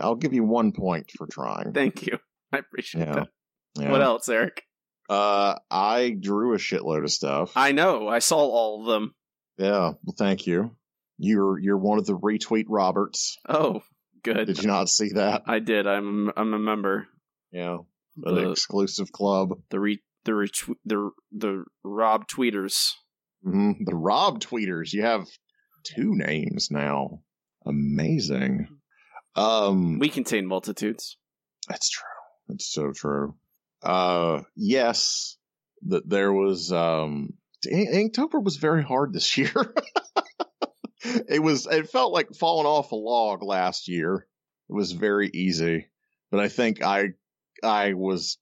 I'll 0.00 0.14
give 0.16 0.32
you 0.32 0.42
one 0.44 0.72
point 0.72 1.10
for 1.16 1.26
trying. 1.26 1.72
Thank 1.72 2.06
you. 2.06 2.18
I 2.52 2.58
appreciate 2.58 3.06
Yeah. 3.06 3.14
that. 3.14 3.28
Yeah. 3.78 3.90
What 3.92 4.02
else, 4.02 4.28
Eric? 4.28 4.62
Uh, 5.08 5.56
I 5.70 6.16
drew 6.18 6.54
a 6.54 6.58
shitload 6.58 7.04
of 7.04 7.10
stuff. 7.12 7.52
I 7.56 7.72
know. 7.72 8.08
I 8.08 8.18
saw 8.20 8.38
all 8.38 8.80
of 8.80 8.86
them. 8.86 9.14
yeah, 9.58 9.92
well, 10.02 10.14
thank 10.16 10.46
you. 10.46 10.74
You're 11.18 11.58
you're 11.58 11.78
one 11.78 11.98
of 11.98 12.06
the 12.06 12.16
retweet 12.18 12.64
Roberts. 12.68 13.38
Oh, 13.48 13.82
good. 14.22 14.46
Did 14.46 14.62
you 14.62 14.66
not 14.68 14.88
see 14.88 15.10
that? 15.14 15.42
I 15.46 15.58
did. 15.60 15.86
I'm 15.86 16.30
I'm 16.36 16.54
a 16.54 16.58
member. 16.58 17.06
Yeah, 17.52 17.78
an 18.24 18.34
The 18.34 18.50
exclusive 18.50 19.12
club. 19.12 19.58
the 19.70 19.80
re 19.80 20.02
the 20.24 20.32
retwe- 20.32 20.76
the 20.84 21.10
the 21.32 21.64
Rob 21.84 22.26
tweeters. 22.28 22.92
hmm 23.42 23.72
The 23.84 23.94
Rob 23.94 24.40
tweeters. 24.40 24.92
You 24.92 25.02
have 25.02 25.26
two 25.84 26.14
names 26.16 26.68
now. 26.70 27.22
Amazing. 27.64 28.68
Um, 29.34 29.98
We 29.98 30.08
contain 30.08 30.46
multitudes. 30.46 31.16
That's 31.68 31.90
true. 31.90 32.02
That's 32.48 32.66
so 32.72 32.92
true. 32.92 33.34
Uh, 33.82 34.42
yes, 34.56 35.36
that 35.88 36.08
there 36.08 36.32
was. 36.32 36.72
Um, 36.72 37.34
In- 37.68 38.10
Inktober 38.10 38.42
was 38.42 38.56
very 38.56 38.82
hard 38.82 39.12
this 39.12 39.36
year. 39.38 39.52
it 41.04 41.42
was. 41.42 41.66
It 41.66 41.90
felt 41.90 42.12
like 42.12 42.34
falling 42.34 42.66
off 42.66 42.92
a 42.92 42.96
log 42.96 43.42
last 43.42 43.88
year. 43.88 44.26
It 44.68 44.72
was 44.72 44.92
very 44.92 45.28
easy, 45.32 45.86
but 46.30 46.40
I 46.40 46.48
think 46.48 46.82
I, 46.82 47.10
I 47.66 47.92
was, 47.92 48.38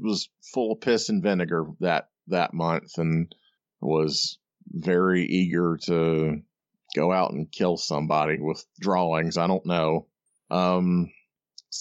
was 0.00 0.28
full 0.52 0.72
of 0.72 0.80
piss 0.80 1.08
and 1.08 1.22
vinegar 1.22 1.66
that 1.80 2.08
that 2.28 2.52
month, 2.52 2.98
and 2.98 3.34
was 3.80 4.38
very 4.66 5.24
eager 5.24 5.78
to 5.84 6.40
go 6.94 7.12
out 7.12 7.32
and 7.32 7.50
kill 7.50 7.76
somebody 7.76 8.38
with 8.40 8.64
drawings. 8.80 9.36
I 9.36 9.46
don't 9.46 9.66
know. 9.66 10.06
Um, 10.50 11.10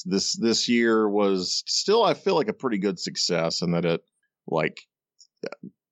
this 0.06 0.36
this 0.36 0.68
year 0.70 1.08
was 1.08 1.64
still 1.66 2.04
I 2.04 2.14
feel 2.14 2.36
like 2.36 2.50
a 2.50 2.54
pretty 2.54 2.78
good 2.78 3.00
success 3.00 3.62
in 3.62 3.72
that 3.72 3.86
it 3.86 4.02
like 4.46 4.82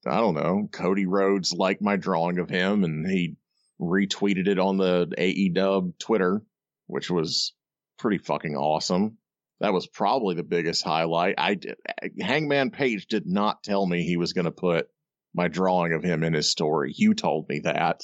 I 0.05 0.17
don't 0.17 0.35
know 0.35 0.69
Cody 0.71 1.05
Rhodes 1.05 1.53
liked 1.53 1.81
my 1.81 1.95
drawing 1.95 2.39
of 2.39 2.49
him 2.49 2.83
and 2.83 3.09
he 3.09 3.37
retweeted 3.79 4.47
it 4.47 4.59
on 4.59 4.77
the 4.77 5.07
AEW 5.17 5.97
Twitter, 5.99 6.41
which 6.87 7.09
was 7.09 7.53
pretty 7.97 8.17
fucking 8.17 8.55
awesome. 8.55 9.17
That 9.61 9.73
was 9.73 9.87
probably 9.87 10.35
the 10.35 10.43
biggest 10.43 10.83
highlight. 10.83 11.35
I 11.37 11.55
did 11.55 11.75
Hangman 12.19 12.71
Page 12.71 13.07
did 13.07 13.25
not 13.25 13.63
tell 13.63 13.85
me 13.85 14.03
he 14.03 14.17
was 14.17 14.33
going 14.33 14.45
to 14.45 14.51
put 14.51 14.89
my 15.33 15.47
drawing 15.47 15.93
of 15.93 16.03
him 16.03 16.23
in 16.23 16.33
his 16.33 16.49
story. 16.49 16.93
You 16.95 17.13
told 17.13 17.47
me 17.49 17.59
that. 17.63 18.01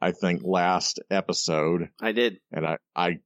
I 0.00 0.12
think 0.12 0.42
last 0.44 1.00
episode 1.10 1.88
I 2.00 2.12
did. 2.12 2.38
and 2.52 2.64
I, 2.64 2.78
I, 2.94 3.18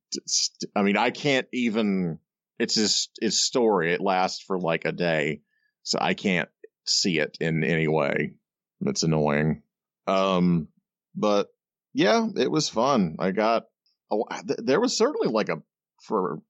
I 0.75 0.83
mean, 0.83 0.97
I 0.97 1.11
can't 1.11 1.47
even. 1.53 2.19
It's 2.59 2.75
his 2.75 3.09
his 3.21 3.41
story. 3.41 3.93
It 3.93 4.01
lasts 4.01 4.43
for 4.43 4.59
like 4.59 4.85
a 4.87 4.93
day, 4.93 5.43
so 5.83 5.99
I 6.01 6.15
can't 6.15 6.49
see 6.87 7.19
it 7.19 7.37
in 7.41 7.63
any 7.63 7.89
way. 7.89 8.35
It's 8.81 9.03
annoying. 9.03 9.63
Um, 10.07 10.69
but 11.15 11.49
yeah, 11.93 12.27
it 12.37 12.51
was 12.51 12.69
fun. 12.69 13.17
I 13.19 13.33
got. 13.33 13.65
Oh, 14.11 14.25
th- 14.47 14.61
there 14.63 14.81
was 14.81 14.97
certainly 14.97 15.29
like 15.29 15.51
a 15.51 15.63
for 16.03 16.41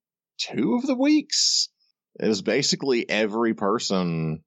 two 0.51 0.75
of 0.75 0.87
the 0.87 0.97
weeks. 0.97 1.69
It 2.21 2.29
was 2.29 2.43
basically 2.43 3.09
every 3.09 3.55
person 3.55 4.43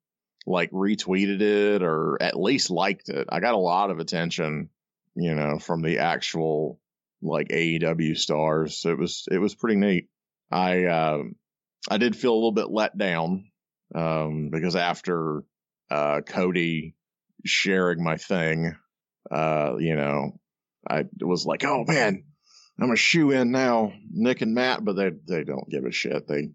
like 0.45 0.71
retweeted 0.71 1.41
it 1.41 1.81
or 1.81 2.21
at 2.21 2.39
least 2.39 2.69
liked 2.69 3.09
it. 3.09 3.27
I 3.29 3.39
got 3.39 3.55
a 3.55 3.59
lot 3.59 3.89
of 3.89 3.99
attention, 3.99 4.69
you 5.15 5.33
know, 5.33 5.57
from 5.59 5.81
the 5.81 5.99
actual 5.99 6.79
like 7.21 7.49
AEW 7.49 8.17
stars. 8.17 8.83
It 8.85 8.97
was 8.97 9.25
it 9.31 9.39
was 9.39 9.55
pretty 9.55 9.77
neat. 9.77 10.09
I 10.51 10.85
um 10.85 11.35
I 11.89 11.97
did 11.97 12.15
feel 12.15 12.33
a 12.33 12.35
little 12.35 12.51
bit 12.51 12.69
let 12.69 12.97
down 12.97 13.49
um 13.93 14.49
because 14.51 14.75
after 14.75 15.43
uh 15.89 16.21
Cody 16.21 16.95
sharing 17.43 18.03
my 18.03 18.17
thing, 18.17 18.75
uh 19.31 19.75
you 19.79 19.95
know, 19.95 20.39
I 20.87 21.05
was 21.19 21.45
like, 21.45 21.63
"Oh 21.65 21.83
man, 21.87 22.25
I'm 22.79 22.91
a 22.91 22.95
shoe 22.95 23.31
in 23.31 23.51
now, 23.51 23.93
Nick 24.11 24.41
and 24.41 24.53
Matt," 24.53 24.83
but 24.83 24.95
they 24.95 25.11
they 25.27 25.43
don't 25.43 25.69
give 25.69 25.85
a 25.85 25.91
shit. 25.91 26.27
They 26.27 26.49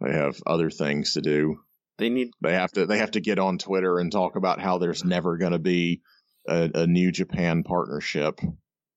they 0.00 0.12
have 0.12 0.36
other 0.46 0.70
things 0.70 1.14
to 1.14 1.20
do. 1.20 1.60
They 1.98 2.08
need 2.08 2.30
They 2.42 2.54
have 2.54 2.72
to 2.72 2.86
they 2.86 2.98
have 2.98 3.12
to 3.12 3.20
get 3.20 3.38
on 3.38 3.58
Twitter 3.58 3.98
and 3.98 4.10
talk 4.10 4.36
about 4.36 4.60
how 4.60 4.78
there's 4.78 5.04
never 5.04 5.36
going 5.38 5.52
to 5.52 5.58
be 5.58 6.02
a, 6.48 6.70
a 6.74 6.86
New 6.86 7.10
Japan 7.10 7.62
partnership. 7.62 8.40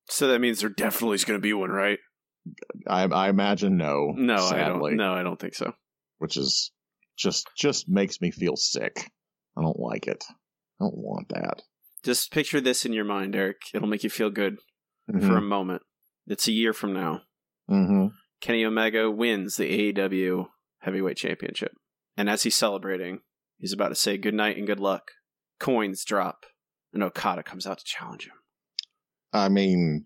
so 0.09 0.27
that 0.27 0.39
means 0.39 0.59
there 0.59 0.69
definitely 0.69 1.15
is 1.15 1.25
going 1.25 1.37
to 1.37 1.41
be 1.41 1.53
one, 1.53 1.69
right? 1.69 1.99
I, 2.87 3.03
I 3.03 3.29
imagine 3.29 3.77
no. 3.77 4.13
No, 4.15 4.35
I 4.35 4.49
sadly, 4.49 4.91
don't. 4.91 4.97
No, 4.97 5.13
I 5.13 5.23
don't 5.23 5.39
think 5.39 5.55
so. 5.55 5.73
which 6.17 6.37
is 6.37 6.71
just 7.17 7.49
just 7.57 7.89
makes 7.89 8.21
me 8.21 8.31
feel 8.31 8.55
sick. 8.55 9.09
I 9.57 9.61
don't 9.61 9.79
like 9.79 10.07
it. 10.07 10.23
I 10.29 10.85
don't 10.85 10.97
want 10.97 11.29
that. 11.29 11.61
Just 12.03 12.31
picture 12.31 12.61
this 12.61 12.85
in 12.85 12.93
your 12.93 13.03
mind, 13.03 13.35
Eric. 13.35 13.57
It'll 13.73 13.89
make 13.89 14.03
you 14.03 14.09
feel 14.09 14.29
good 14.29 14.57
for 15.07 15.17
mm-hmm. 15.17 15.35
a 15.35 15.41
moment. 15.41 15.81
It's 16.29 16.47
a 16.47 16.51
year 16.51 16.73
from 16.73 16.93
now. 16.93 17.23
hmm 17.67 18.07
Kenny 18.39 18.63
Omega 18.63 19.11
wins 19.11 19.57
the 19.57 19.91
AEW 19.93 20.47
Heavyweight 20.79 21.17
Championship. 21.17 21.73
And 22.15 22.29
as 22.29 22.43
he's 22.43 22.55
celebrating, 22.55 23.19
he's 23.57 23.73
about 23.73 23.89
to 23.89 23.95
say 23.95 24.17
goodnight 24.17 24.55
and 24.55 24.65
good 24.67 24.79
luck. 24.79 25.11
Coins 25.59 26.05
drop, 26.05 26.45
and 26.93 27.03
Okada 27.03 27.43
comes 27.43 27.67
out 27.67 27.79
to 27.79 27.83
challenge 27.83 28.27
him. 28.27 28.35
I 29.33 29.49
mean, 29.49 30.05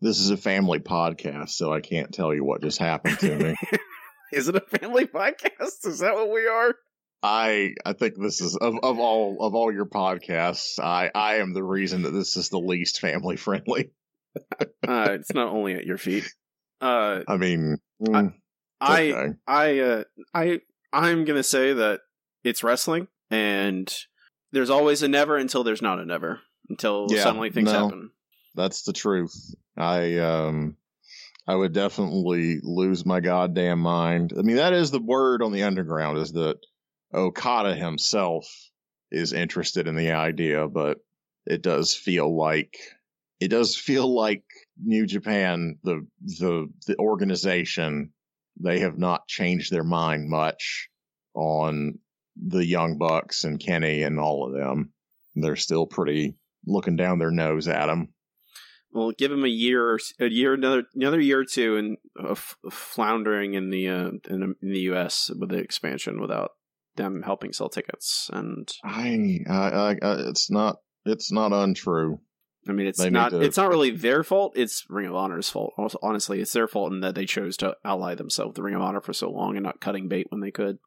this 0.00 0.20
is 0.20 0.30
a 0.30 0.36
family 0.36 0.78
podcast, 0.78 1.50
so 1.50 1.72
I 1.72 1.80
can't 1.80 2.14
tell 2.14 2.32
you 2.32 2.44
what 2.44 2.62
just 2.62 2.78
happened 2.78 3.18
to 3.20 3.36
me. 3.36 3.56
Is 4.32 4.48
it 4.48 4.56
a 4.56 4.60
family 4.60 5.06
podcast? 5.06 5.86
Is 5.86 6.00
that 6.00 6.14
what 6.14 6.30
we 6.30 6.46
are? 6.46 6.74
I 7.22 7.74
I 7.84 7.92
think 7.94 8.14
this 8.20 8.40
is 8.40 8.56
of, 8.56 8.74
of 8.82 8.98
all 8.98 9.38
of 9.40 9.54
all 9.54 9.72
your 9.72 9.86
podcasts, 9.86 10.78
I 10.78 11.10
I 11.14 11.36
am 11.36 11.54
the 11.54 11.64
reason 11.64 12.02
that 12.02 12.10
this 12.10 12.36
is 12.36 12.50
the 12.50 12.60
least 12.60 13.00
family 13.00 13.36
friendly. 13.36 13.90
Uh, 14.86 15.08
it's 15.10 15.34
not 15.34 15.48
only 15.48 15.74
at 15.74 15.84
your 15.84 15.98
feet. 15.98 16.22
Uh, 16.80 17.22
I 17.26 17.38
mean, 17.38 17.76
mm, 18.00 18.32
I, 18.80 19.10
okay. 19.10 19.32
I, 19.44 19.78
uh, 19.80 20.04
I, 20.32 20.60
I'm 20.92 21.24
gonna 21.24 21.42
say 21.42 21.72
that 21.72 22.02
it's 22.44 22.62
wrestling, 22.62 23.08
and 23.28 23.92
there's 24.52 24.70
always 24.70 25.02
a 25.02 25.08
never 25.08 25.36
until 25.36 25.64
there's 25.64 25.82
not 25.82 25.98
a 25.98 26.04
never. 26.04 26.40
Until 26.68 27.08
Yeah, 27.10 27.24
suddenly 27.24 27.50
things 27.50 27.72
no. 27.72 27.84
happen. 27.84 28.10
That's 28.54 28.82
the 28.82 28.92
truth. 28.92 29.54
I 29.76 30.18
um 30.18 30.76
I 31.46 31.54
would 31.54 31.72
definitely 31.72 32.60
lose 32.62 33.04
my 33.04 33.20
goddamn 33.20 33.80
mind. 33.80 34.32
I 34.36 34.42
mean 34.42 34.56
that 34.56 34.72
is 34.72 34.90
the 34.90 35.00
word 35.00 35.42
on 35.42 35.52
the 35.52 35.64
underground 35.64 36.18
is 36.18 36.32
that 36.32 36.58
Okada 37.12 37.74
himself 37.74 38.48
is 39.10 39.32
interested 39.32 39.86
in 39.86 39.94
the 39.94 40.12
idea, 40.12 40.66
but 40.68 40.98
it 41.46 41.62
does 41.62 41.94
feel 41.94 42.34
like 42.36 42.76
it 43.40 43.48
does 43.48 43.76
feel 43.76 44.14
like 44.14 44.44
New 44.82 45.06
Japan, 45.06 45.78
the 45.82 46.06
the 46.22 46.68
the 46.86 46.96
organization, 46.98 48.12
they 48.60 48.80
have 48.80 48.98
not 48.98 49.26
changed 49.28 49.70
their 49.72 49.84
mind 49.84 50.28
much 50.28 50.88
on 51.34 51.98
the 52.36 52.64
Young 52.64 52.98
Bucks 52.98 53.44
and 53.44 53.58
Kenny 53.60 54.02
and 54.02 54.18
all 54.18 54.46
of 54.46 54.52
them. 54.54 54.92
They're 55.34 55.56
still 55.56 55.86
pretty 55.86 56.36
looking 56.66 56.96
down 56.96 57.18
their 57.18 57.30
nose 57.30 57.68
at 57.68 57.86
them. 57.86 58.08
Well, 58.92 59.10
give 59.10 59.30
him 59.30 59.44
a 59.44 59.48
year, 59.48 59.98
a 60.18 60.26
year, 60.30 60.54
another 60.54 60.84
another 60.94 61.20
year 61.20 61.40
or 61.40 61.44
two, 61.44 61.76
and 61.76 61.96
of 62.16 62.56
of 62.64 62.72
floundering 62.72 63.52
in 63.54 63.68
the 63.70 63.88
uh, 63.88 64.10
in, 64.30 64.40
the- 64.40 64.54
in 64.62 64.72
the 64.72 64.80
U.S. 64.90 65.30
with 65.38 65.50
the 65.50 65.58
expansion 65.58 66.20
without 66.20 66.52
them 66.96 67.22
helping 67.22 67.52
sell 67.52 67.68
tickets. 67.68 68.30
And 68.32 68.72
I, 68.82 69.40
I, 69.46 69.54
I, 69.54 69.90
I 69.90 70.28
it's 70.30 70.50
not, 70.50 70.76
it's 71.04 71.30
not 71.30 71.52
untrue. 71.52 72.20
I 72.68 72.72
mean, 72.72 72.86
it's 72.86 72.98
They 72.98 73.10
not 73.10 73.30
to- 73.30 73.40
it's 73.40 73.56
not 73.56 73.68
really 73.68 73.90
their 73.90 74.22
fault. 74.24 74.52
It's 74.56 74.84
Ring 74.88 75.06
of 75.06 75.14
Honor's 75.14 75.48
fault. 75.48 75.72
Also, 75.78 75.98
honestly, 76.02 76.40
it's 76.40 76.52
their 76.52 76.68
fault 76.68 76.92
in 76.92 77.00
that 77.00 77.14
they 77.14 77.26
chose 77.26 77.56
to 77.58 77.76
ally 77.84 78.14
themselves 78.14 78.48
with 78.50 78.56
the 78.56 78.62
Ring 78.62 78.74
of 78.74 78.82
Honor 78.82 79.00
for 79.00 79.12
so 79.12 79.30
long 79.30 79.56
and 79.56 79.64
not 79.64 79.80
cutting 79.80 80.08
bait 80.08 80.26
when 80.30 80.40
they 80.40 80.50
could. 80.50 80.78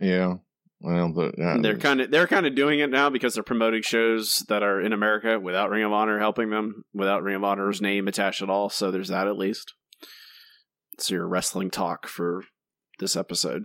Yeah, 0.00 0.36
Well, 0.80 1.12
the, 1.12 1.58
they're 1.60 1.76
kind 1.76 2.00
of 2.00 2.10
they're 2.10 2.26
kind 2.26 2.46
of 2.46 2.54
doing 2.54 2.80
it 2.80 2.88
now 2.90 3.10
because 3.10 3.34
they're 3.34 3.42
promoting 3.42 3.82
shows 3.82 4.44
that 4.48 4.62
are 4.62 4.80
in 4.80 4.92
America 4.94 5.38
without 5.38 5.68
Ring 5.70 5.84
of 5.84 5.92
Honor 5.92 6.18
helping 6.18 6.48
them, 6.50 6.84
without 6.94 7.22
Ring 7.22 7.36
of 7.36 7.44
Honor's 7.44 7.82
name 7.82 8.08
attached 8.08 8.40
at 8.40 8.48
all. 8.50 8.70
So 8.70 8.90
there's 8.90 9.08
that 9.08 9.26
at 9.28 9.36
least. 9.36 9.74
It's 10.94 11.10
your 11.10 11.26
wrestling 11.28 11.70
talk 11.70 12.06
for 12.06 12.44
this 12.98 13.14
episode. 13.16 13.64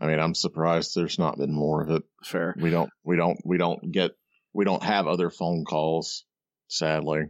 I 0.00 0.06
mean, 0.06 0.18
I'm 0.20 0.34
surprised 0.34 0.92
there's 0.94 1.18
not 1.18 1.38
been 1.38 1.54
more 1.54 1.82
of 1.82 1.90
it. 1.90 2.02
Fair. 2.24 2.54
We 2.60 2.70
don't, 2.70 2.90
we 3.04 3.16
don't, 3.16 3.38
we 3.44 3.56
don't 3.58 3.90
get, 3.92 4.10
we 4.56 4.64
don't 4.64 4.82
have 4.82 5.06
other 5.06 5.28
phone 5.30 5.64
calls. 5.64 6.24
Sadly, 6.68 7.26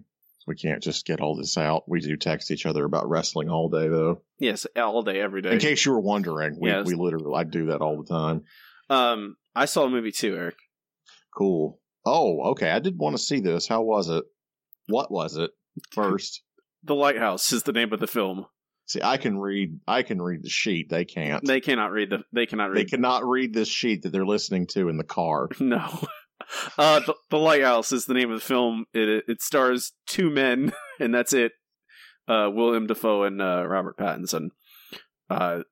we 0.47 0.55
can't 0.55 0.83
just 0.83 1.05
get 1.05 1.21
all 1.21 1.37
this 1.37 1.59
out. 1.59 1.83
We 1.89 2.01
do 2.01 2.17
text 2.17 2.51
each 2.53 2.65
other 2.67 2.85
about 2.85 3.09
wrestling 3.09 3.51
all 3.51 3.69
day, 3.69 3.89
though. 3.89 4.23
Yes, 4.39 4.65
all 4.77 5.03
day, 5.03 5.21
every 5.21 5.43
day. 5.43 5.51
In 5.53 5.59
case 5.59 5.85
you 5.85 5.93
were 5.93 6.01
wondering, 6.01 6.57
we, 6.61 6.71
Yes. 6.71 6.87
we 6.87 6.95
literally, 6.95 7.35
I 7.35 7.43
do 7.45 7.67
that 7.67 7.81
all 7.81 8.01
the 8.01 8.09
time. 8.09 8.45
Um, 8.89 9.37
I 9.57 9.65
saw 9.65 9.85
a 9.85 9.91
movie 9.91 10.13
too, 10.13 10.37
Eric. 10.37 10.55
Cool. 11.37 11.81
Oh, 12.05 12.51
okay. 12.53 12.71
I 12.71 12.79
did 12.79 12.97
want 12.97 13.17
to 13.17 13.23
see 13.23 13.41
this. 13.41 13.67
How 13.67 13.83
was 13.83 14.09
it? 14.09 14.25
What 14.87 15.11
was 15.11 15.37
it? 15.37 15.51
First, 15.91 16.43
The 16.85 16.95
Lighthouse 16.95 17.53
is 17.53 17.65
the 17.65 17.73
name 17.73 17.93
of 17.93 17.99
the 18.01 18.07
film. 18.07 18.47
see, 18.87 19.01
I 19.03 19.17
can 19.17 19.37
read. 19.39 19.81
I 19.89 20.03
can 20.05 20.23
read 20.23 20.45
the 20.45 20.49
sheet. 20.49 20.89
They 20.89 21.05
can't. 21.05 21.45
They 21.45 21.61
cannot 21.61 21.91
read 21.91 22.11
the. 22.11 22.23
They 22.33 22.47
cannot 22.47 22.73
They 22.73 22.85
cannot 22.85 23.25
read 23.27 23.53
this 23.53 23.69
sheet 23.69 24.03
that 24.03 24.11
they're 24.13 24.25
listening 24.25 24.69
to 24.69 24.89
in 24.89 24.97
the 24.97 25.05
car. 25.05 25.49
No. 25.61 25.89
Uh, 26.79 27.01
the, 27.01 27.15
the 27.31 27.39
Lighthouse 27.39 27.91
is 27.93 28.07
the 28.07 28.15
name 28.15 28.31
of 28.31 28.39
the 28.41 28.45
film. 28.47 28.85
It 28.95 29.25
it 29.29 29.43
stars 29.43 29.93
two 30.07 30.31
men, 30.31 30.73
and 31.01 31.13
that's 31.15 31.33
it. 31.33 31.53
Uh, 32.29 32.51
Willem 32.53 32.87
Dafoe 32.87 33.25
and 33.25 33.41
uh, 33.43 33.65
Robert 33.67 33.97
Pattinson. 33.99 34.49
Uh, 35.29 35.63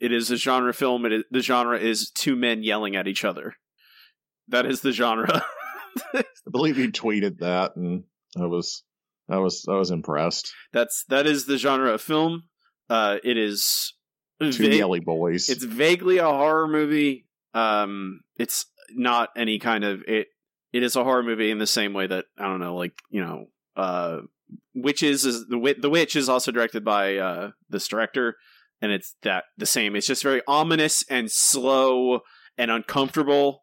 it 0.00 0.12
is 0.12 0.30
a 0.30 0.36
genre 0.36 0.72
film. 0.74 1.06
It 1.06 1.12
is, 1.12 1.24
the 1.30 1.40
genre 1.40 1.78
is 1.78 2.10
two 2.10 2.34
men 2.36 2.62
yelling 2.62 2.96
at 2.96 3.06
each 3.06 3.24
other. 3.24 3.54
That 4.48 4.66
is 4.66 4.80
the 4.80 4.92
genre. 4.92 5.44
I 6.14 6.24
believe 6.50 6.78
you 6.78 6.90
tweeted 6.90 7.38
that, 7.38 7.76
and 7.76 8.04
I 8.36 8.46
was, 8.46 8.82
I 9.30 9.38
was, 9.38 9.64
I 9.68 9.74
was 9.76 9.90
impressed. 9.90 10.52
that's 10.72 11.04
that 11.08 11.26
is 11.26 11.46
the 11.46 11.58
genre 11.58 11.92
of 11.92 12.02
film. 12.02 12.44
Uh, 12.90 13.18
it 13.22 13.36
is 13.38 13.94
Two 14.40 14.50
vague- 14.50 14.74
yelly 14.74 15.00
boys. 15.00 15.48
it's 15.48 15.64
vaguely 15.64 16.18
a 16.18 16.24
horror 16.24 16.66
movie. 16.68 17.26
Um, 17.54 18.20
it's 18.36 18.66
not 18.90 19.30
any 19.36 19.58
kind 19.58 19.84
of 19.84 20.02
it. 20.06 20.28
It 20.72 20.82
is 20.82 20.96
a 20.96 21.04
horror 21.04 21.22
movie 21.22 21.50
in 21.50 21.58
the 21.58 21.66
same 21.66 21.92
way 21.92 22.06
that 22.06 22.26
I 22.38 22.44
don't 22.44 22.60
know, 22.60 22.76
like 22.76 22.94
you 23.10 23.24
know, 23.24 23.46
uh, 23.76 24.20
Witches 24.74 25.24
is 25.24 25.46
the 25.46 25.74
the 25.78 25.90
Witch 25.90 26.16
is 26.16 26.28
also 26.28 26.50
directed 26.50 26.84
by 26.84 27.16
uh 27.16 27.50
this 27.68 27.88
director, 27.88 28.36
and 28.80 28.92
it's 28.92 29.16
that 29.22 29.44
the 29.56 29.66
same. 29.66 29.96
It's 29.96 30.06
just 30.06 30.22
very 30.22 30.42
ominous 30.46 31.04
and 31.08 31.30
slow 31.30 32.20
and 32.58 32.70
uncomfortable, 32.70 33.62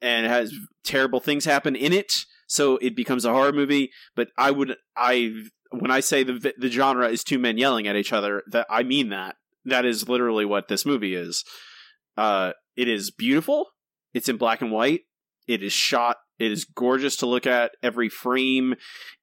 and 0.00 0.26
has 0.26 0.52
terrible 0.84 1.20
things 1.20 1.44
happen 1.44 1.76
in 1.76 1.92
it. 1.92 2.12
So 2.46 2.78
it 2.78 2.96
becomes 2.96 3.24
a 3.24 3.32
horror 3.32 3.52
movie. 3.52 3.90
But 4.16 4.28
I 4.36 4.50
would 4.50 4.76
I 4.96 5.32
when 5.70 5.90
I 5.90 6.00
say 6.00 6.22
the 6.24 6.52
the 6.58 6.70
genre 6.70 7.08
is 7.08 7.24
two 7.24 7.38
men 7.38 7.58
yelling 7.58 7.86
at 7.86 7.96
each 7.96 8.12
other, 8.12 8.42
that 8.50 8.66
I 8.68 8.82
mean 8.82 9.10
that 9.10 9.36
that 9.64 9.84
is 9.84 10.08
literally 10.08 10.44
what 10.44 10.68
this 10.68 10.84
movie 10.84 11.14
is. 11.14 11.44
Uh, 12.16 12.52
it 12.76 12.88
is 12.88 13.10
beautiful. 13.10 13.66
It's 14.12 14.28
in 14.28 14.36
black 14.36 14.60
and 14.60 14.72
white. 14.72 15.02
It 15.46 15.62
is 15.62 15.72
shot. 15.72 16.18
It 16.38 16.52
is 16.52 16.64
gorgeous 16.64 17.16
to 17.16 17.26
look 17.26 17.46
at. 17.46 17.72
Every 17.82 18.08
frame, 18.08 18.74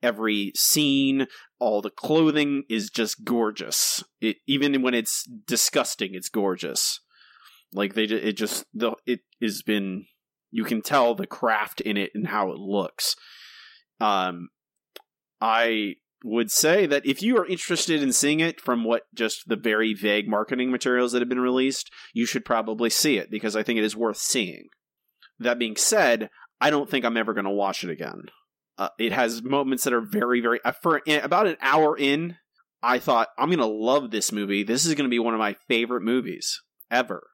every 0.04 0.52
scene, 0.56 1.28
all 1.60 1.82
the 1.82 1.90
clothing 1.90 2.64
is 2.70 2.90
just 2.90 3.24
gorgeous. 3.24 4.04
It 4.22 4.38
even 4.46 4.82
when 4.82 4.94
it's 4.94 5.24
disgusting, 5.46 6.14
it's 6.14 6.30
gorgeous. 6.30 7.00
Like 7.74 7.96
they, 7.96 8.04
it 8.04 8.38
just 8.38 8.66
the 8.74 8.94
it 9.06 9.22
has 9.42 9.62
been. 9.62 10.06
You 10.50 10.64
can 10.64 10.82
tell 10.82 11.14
the 11.14 11.28
craft 11.28 11.82
in 11.82 11.98
it 11.98 12.12
and 12.16 12.28
how 12.28 12.52
it 12.52 12.58
looks. 12.58 13.16
Um, 14.00 14.48
I 15.42 15.96
would 16.24 16.52
say 16.52 16.86
that 16.86 17.06
if 17.06 17.22
you 17.22 17.38
are 17.38 17.46
interested 17.46 18.02
in 18.02 18.14
seeing 18.14 18.40
it 18.40 18.62
from 18.62 18.84
what 18.84 19.04
just 19.14 19.48
the 19.48 19.56
very 19.56 19.94
vague 19.94 20.28
marketing 20.28 20.72
materials 20.72 21.12
that 21.12 21.22
have 21.22 21.30
been 21.30 21.40
released, 21.40 21.92
you 22.14 22.26
should 22.26 22.46
probably 22.46 22.90
see 22.90 23.18
it 23.18 23.30
because 23.30 23.56
I 23.56 23.64
think 23.64 23.78
it 23.78 23.84
is 23.84 23.96
worth 23.96 24.18
seeing. 24.18 24.70
That 25.40 25.60
being 25.60 25.76
said, 25.76 26.30
I 26.60 26.70
don't 26.70 26.90
think 26.90 27.06
I'm 27.06 27.18
ever 27.18 27.34
going 27.34 27.46
to 27.46 27.52
watch 27.52 27.84
it 27.84 27.90
again. 27.90 28.24
Uh, 28.78 28.90
it 29.00 29.12
has 29.12 29.44
moments 29.44 29.84
that 29.84 29.94
are 29.94 30.02
very, 30.02 30.42
very. 30.42 30.60
Uh, 30.64 30.72
for 30.72 31.02
about 31.08 31.48
an 31.48 31.58
hour 31.62 31.98
in, 31.98 32.36
I 32.84 33.00
thought 33.00 33.30
I'm 33.38 33.50
going 33.50 33.60
to 33.60 33.66
love 33.66 34.12
this 34.12 34.32
movie. 34.32 34.64
This 34.64 34.86
is 34.86 34.94
going 34.94 35.06
to 35.06 35.14
be 35.14 35.20
one 35.20 35.34
of 35.34 35.40
my 35.40 35.56
favorite 35.68 36.04
movies 36.04 36.62
ever. 36.92 37.28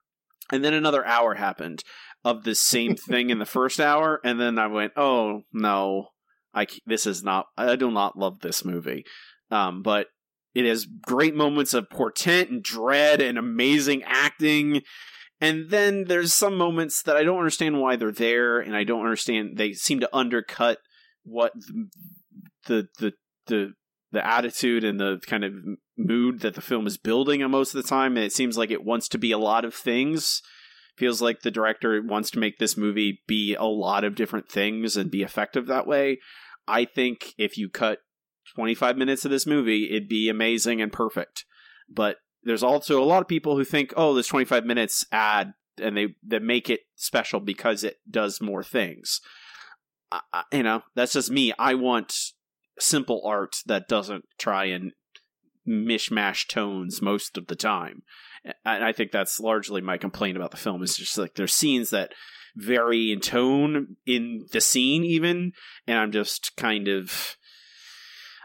And 0.51 0.63
then 0.63 0.73
another 0.73 1.05
hour 1.05 1.35
happened 1.35 1.83
of 2.23 2.43
the 2.43 2.55
same 2.55 2.95
thing 3.09 3.29
in 3.29 3.39
the 3.39 3.45
first 3.45 3.79
hour, 3.79 4.19
and 4.23 4.39
then 4.39 4.57
I 4.57 4.67
went, 4.67 4.93
"Oh 4.95 5.41
no, 5.51 6.09
I 6.53 6.67
this 6.85 7.05
is 7.05 7.23
not. 7.23 7.47
I 7.57 7.75
do 7.75 7.91
not 7.91 8.17
love 8.17 8.39
this 8.39 8.63
movie." 8.63 9.03
Um, 9.51 9.83
but 9.83 10.07
it 10.55 10.65
has 10.65 10.85
great 10.85 11.35
moments 11.35 11.73
of 11.73 11.89
portent 11.89 12.49
and 12.49 12.63
dread 12.63 13.21
and 13.21 13.37
amazing 13.37 14.03
acting. 14.03 14.81
And 15.43 15.69
then 15.69 16.05
there's 16.05 16.33
some 16.33 16.57
moments 16.57 17.01
that 17.03 17.17
I 17.17 17.23
don't 17.23 17.37
understand 17.37 17.81
why 17.81 17.97
they're 17.97 18.13
there, 18.13 18.61
and 18.61 18.73
I 18.73 18.85
don't 18.85 19.03
understand. 19.03 19.57
They 19.57 19.73
seem 19.73 19.99
to 19.99 20.15
undercut 20.15 20.77
what 21.23 21.51
the 22.65 22.87
the 22.97 23.11
the 23.47 23.73
the 24.13 24.25
attitude 24.25 24.85
and 24.85 25.01
the 25.01 25.19
kind 25.27 25.43
of 25.43 25.51
mood 25.97 26.39
that 26.39 26.53
the 26.53 26.61
film 26.61 26.87
is 26.87 26.97
building 26.97 27.41
most 27.51 27.75
of 27.75 27.83
the 27.83 27.89
time. 27.89 28.15
And 28.15 28.25
it 28.25 28.31
seems 28.31 28.57
like 28.57 28.71
it 28.71 28.85
wants 28.85 29.09
to 29.09 29.17
be 29.17 29.33
a 29.33 29.37
lot 29.37 29.65
of 29.65 29.75
things. 29.75 30.41
Feels 30.95 31.21
like 31.21 31.41
the 31.41 31.51
director 31.51 32.01
wants 32.01 32.31
to 32.31 32.39
make 32.39 32.57
this 32.57 32.77
movie 32.77 33.21
be 33.27 33.53
a 33.53 33.65
lot 33.65 34.05
of 34.05 34.15
different 34.15 34.49
things 34.49 34.95
and 34.95 35.11
be 35.11 35.23
effective 35.23 35.67
that 35.67 35.87
way. 35.87 36.19
I 36.69 36.85
think 36.85 37.33
if 37.37 37.57
you 37.57 37.67
cut 37.67 37.99
25 38.55 38.95
minutes 38.95 39.25
of 39.25 39.31
this 39.31 39.45
movie, 39.45 39.89
it'd 39.89 40.07
be 40.07 40.29
amazing 40.29 40.81
and 40.81 40.93
perfect. 40.93 41.43
But 41.89 42.15
there's 42.43 42.63
also 42.63 43.01
a 43.01 43.05
lot 43.05 43.21
of 43.21 43.27
people 43.27 43.57
who 43.57 43.63
think, 43.63 43.93
oh, 43.95 44.13
this 44.13 44.27
25 44.27 44.65
minutes 44.65 45.05
ad, 45.11 45.53
and 45.81 45.97
they, 45.97 46.15
they 46.23 46.39
make 46.39 46.69
it 46.69 46.81
special 46.95 47.39
because 47.39 47.83
it 47.83 47.97
does 48.09 48.41
more 48.41 48.63
things. 48.63 49.21
I, 50.11 50.43
you 50.51 50.63
know, 50.63 50.83
that's 50.95 51.13
just 51.13 51.31
me. 51.31 51.53
I 51.57 51.73
want 51.73 52.13
simple 52.79 53.21
art 53.25 53.57
that 53.65 53.87
doesn't 53.87 54.25
try 54.37 54.65
and 54.65 54.91
mishmash 55.67 56.47
tones 56.47 57.01
most 57.01 57.37
of 57.37 57.47
the 57.47 57.55
time. 57.55 58.03
And 58.65 58.83
I 58.83 58.91
think 58.91 59.11
that's 59.11 59.39
largely 59.39 59.81
my 59.81 59.97
complaint 59.97 60.37
about 60.37 60.51
the 60.51 60.57
film 60.57 60.83
is 60.83 60.97
just 60.97 61.17
like 61.17 61.35
there's 61.35 61.53
scenes 61.53 61.91
that 61.91 62.13
vary 62.55 63.11
in 63.11 63.19
tone 63.19 63.95
in 64.05 64.45
the 64.51 64.61
scene 64.61 65.03
even 65.03 65.53
and 65.87 65.97
I'm 65.97 66.11
just 66.11 66.55
kind 66.55 66.87
of 66.87 67.35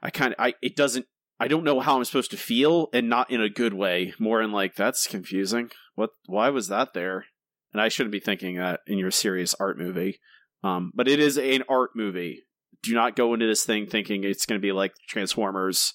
I 0.03 0.11
kind 0.11 0.33
of 0.33 0.37
I 0.39 0.55
it 0.63 0.77
doesn't 0.77 1.07
I 1.41 1.49
don't 1.49 1.65
know 1.65 1.81
how 1.81 1.97
I'm 1.97 2.05
supposed 2.05 2.31
to 2.33 2.37
feel 2.37 2.89
and 2.93 3.09
not 3.09 3.31
in 3.31 3.41
a 3.41 3.49
good 3.49 3.75
way 3.75 4.15
more 4.19 4.43
in 4.43 4.51
like 4.53 4.75
that's 4.75 5.07
confusing. 5.07 5.71
What 5.95 6.11
why 6.27 6.51
was 6.51 6.69
that 6.69 6.95
there? 6.95 7.27
And 7.73 7.81
I 7.81 7.89
shouldn't 7.89 8.13
be 8.13 8.21
thinking 8.21 8.57
that 8.57 8.81
in 8.87 8.99
your 8.99 9.11
serious 9.11 9.55
art 9.61 9.79
movie. 9.79 10.21
Um 10.65 10.93
but 10.95 11.09
it 11.09 11.21
is 11.21 11.39
an 11.39 11.63
art 11.69 11.91
movie. 11.95 12.43
Do 12.83 12.95
not 12.95 13.17
go 13.17 13.35
into 13.35 13.47
this 13.47 13.65
thing 13.65 13.87
thinking 13.87 14.25
it's 14.25 14.47
going 14.47 14.61
to 14.61 14.67
be 14.67 14.73
like 14.73 14.95
Transformers. 15.09 15.93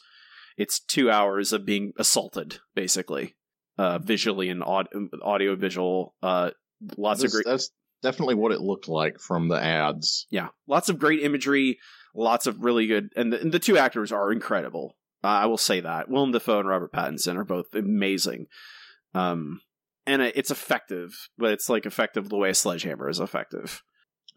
It's 0.57 0.79
2 0.79 1.09
hours 1.09 1.51
of 1.53 1.65
being 1.65 1.93
assaulted 1.97 2.59
basically. 2.75 3.35
Uh 3.77 3.99
visually 3.99 4.49
and 4.49 4.63
aud- 4.63 4.89
audio 5.21 5.55
visual 5.55 6.15
uh 6.21 6.51
lots 6.97 7.21
That's, 7.21 7.33
of 7.33 7.43
great 7.43 7.51
that's 7.51 7.71
definitely 8.01 8.35
what 8.35 8.51
it 8.51 8.61
looked 8.61 8.87
like 8.87 9.19
from 9.19 9.47
the 9.47 9.61
ads. 9.61 10.27
yeah, 10.29 10.49
lots 10.67 10.89
of 10.89 10.99
great 10.99 11.21
imagery, 11.21 11.79
lots 12.13 12.47
of 12.47 12.61
really 12.63 12.85
good, 12.85 13.09
and 13.15 13.31
the, 13.31 13.39
and 13.39 13.51
the 13.51 13.59
two 13.59 13.77
actors 13.77 14.11
are 14.11 14.31
incredible. 14.31 14.95
Uh, 15.23 15.27
I 15.27 15.45
will 15.45 15.57
say 15.57 15.79
that 15.79 16.09
Willem 16.09 16.31
Dafoe 16.31 16.59
and 16.59 16.67
Robert 16.67 16.91
Pattinson 16.91 17.37
are 17.37 17.45
both 17.45 17.73
amazing. 17.73 18.47
Um, 19.13 19.61
and 20.05 20.21
it's 20.21 20.51
effective, 20.51 21.13
but 21.37 21.51
it's 21.51 21.69
like 21.69 21.85
effective 21.85 22.27
the 22.27 22.37
way 22.37 22.49
a 22.49 22.53
sledgehammer 22.53 23.09
is 23.09 23.19
effective. 23.19 23.81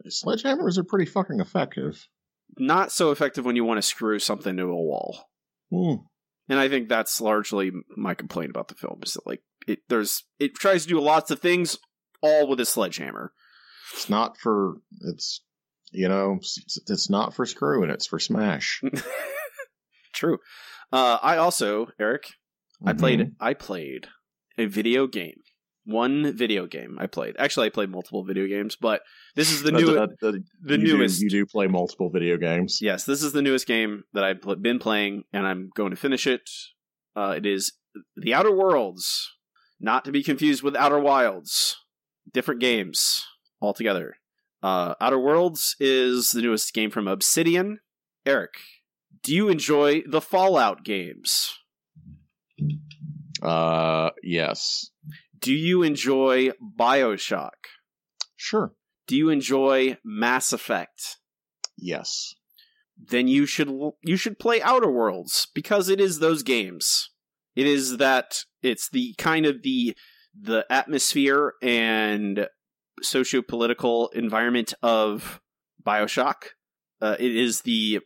Sledgehammers 0.09 0.79
are 0.79 0.85
pretty 0.85 1.11
fucking 1.11 1.41
effective. 1.41 2.07
Not 2.59 2.93
so 2.93 3.11
effective 3.11 3.45
when 3.45 3.57
you 3.57 3.65
want 3.65 3.79
to 3.79 3.83
screw 3.83 4.19
something 4.19 4.57
to 4.57 4.65
a 4.65 4.67
wall. 4.75 5.25
Hmm. 5.71 5.95
And 6.49 6.61
I 6.61 6.69
think 6.69 6.89
that's 6.89 7.21
largely 7.21 7.73
my 7.97 8.15
complaint 8.15 8.51
about 8.51 8.69
the 8.69 8.75
film 8.75 9.01
is 9.03 9.15
that 9.15 9.27
like 9.27 9.43
it 9.67 9.81
there's 9.89 10.23
it 10.39 10.55
tries 10.55 10.83
to 10.83 10.89
do 10.89 11.01
lots 11.01 11.33
of 11.33 11.41
things 11.41 11.77
all 12.23 12.47
with 12.47 12.61
a 12.61 12.65
sledgehammer. 12.67 13.33
It's 13.95 14.09
not 14.09 14.39
for 14.39 14.75
it's 15.01 15.43
you 15.91 16.09
know 16.09 16.37
it's, 16.39 16.79
it's 16.87 17.11
not 17.11 17.35
for 17.35 17.47
screwing. 17.47 17.91
It's 17.91 18.07
for 18.07 18.21
smash. 18.21 18.81
True. 20.15 20.39
Uh, 20.93 21.19
I 21.23 21.37
also, 21.37 21.89
Eric, 21.99 22.33
I 22.85 22.93
played. 22.93 23.33
I 23.41 23.55
played 23.55 24.07
a 24.59 24.67
video 24.67 25.07
game. 25.07 25.41
One 25.85 26.33
video 26.37 26.67
game 26.67 26.97
I 26.99 27.07
played. 27.07 27.37
Actually, 27.39 27.67
I 27.67 27.71
played 27.71 27.91
multiple 27.91 28.25
video 28.25 28.47
games, 28.49 28.77
but 28.77 29.03
this 29.37 29.53
is 29.53 29.63
the 29.63 29.71
new 29.71 29.87
the 30.21 30.43
you 30.65 30.79
do- 30.79 30.79
newest. 30.79 31.21
you 31.21 31.31
do 31.31 31.47
play 31.47 31.69
multiple 31.69 32.11
video 32.11 32.37
games. 32.37 32.79
Yes, 32.83 33.05
this 33.05 33.23
is 33.23 33.33
the 33.33 33.43
newest 33.43 33.67
game 33.69 34.03
that 34.13 34.25
I've 34.25 34.41
been 34.63 34.81
playing, 34.81 35.25
and 35.33 35.47
I'm 35.47 35.71
going 35.77 35.91
to 35.91 35.97
finish 35.97 36.27
it. 36.27 36.49
Uh, 37.15 37.35
it 37.37 37.47
is 37.47 37.73
The 38.17 38.35
Outer 38.35 38.55
Worlds, 38.55 39.33
not 39.81 40.05
to 40.07 40.13
be 40.13 40.23
confused 40.25 40.63
with 40.63 40.75
Outer 40.75 40.99
Wilds. 40.99 41.77
Different 42.33 42.61
games 42.61 43.25
altogether. 43.63 44.17
Uh, 44.63 44.95
Outer 45.01 45.21
Worlds 45.21 45.77
is 45.79 46.33
the 46.33 46.43
newest 46.43 46.75
game 46.75 46.91
from 46.91 47.07
Obsidian. 47.07 47.79
Eric, 48.27 48.55
do 49.27 49.35
you 49.35 49.49
enjoy 49.49 50.03
the 50.09 50.21
Fallout 50.21 50.85
games? 50.85 51.53
Uh, 53.43 54.11
yes, 54.23 54.91
Do 55.39 55.53
you 55.53 55.83
enjoy 55.83 56.51
Bioshock? 56.79 57.51
sure, 58.37 58.73
Do 59.07 59.17
you 59.17 59.29
enjoy 59.29 59.99
Mass 60.05 60.53
Effect? 60.53 61.19
yes. 61.77 62.35
Then 62.99 63.29
you 63.29 63.45
should 63.45 63.69
you 64.03 64.17
should 64.17 64.39
play 64.39 64.63
Outer 64.63 64.91
Worlds 64.91 65.49
because 65.55 65.91
it 65.91 66.01
is 66.01 66.19
those 66.19 66.43
games. 66.43 67.11
It 67.55 67.67
is 67.67 67.99
that 67.99 68.45
it's 68.63 68.89
the 68.89 69.15
kind 69.19 69.45
of 69.45 69.63
the 69.63 69.95
the 70.35 70.65
atmosphere 70.71 71.53
and 71.61 72.49
socio-political 73.03 74.09
environment 74.15 74.73
of 74.83 75.41
Bioshock. 75.87 76.37
Uh, 77.03 77.17
it 77.21 77.37
is 77.37 77.61
the 77.63 78.01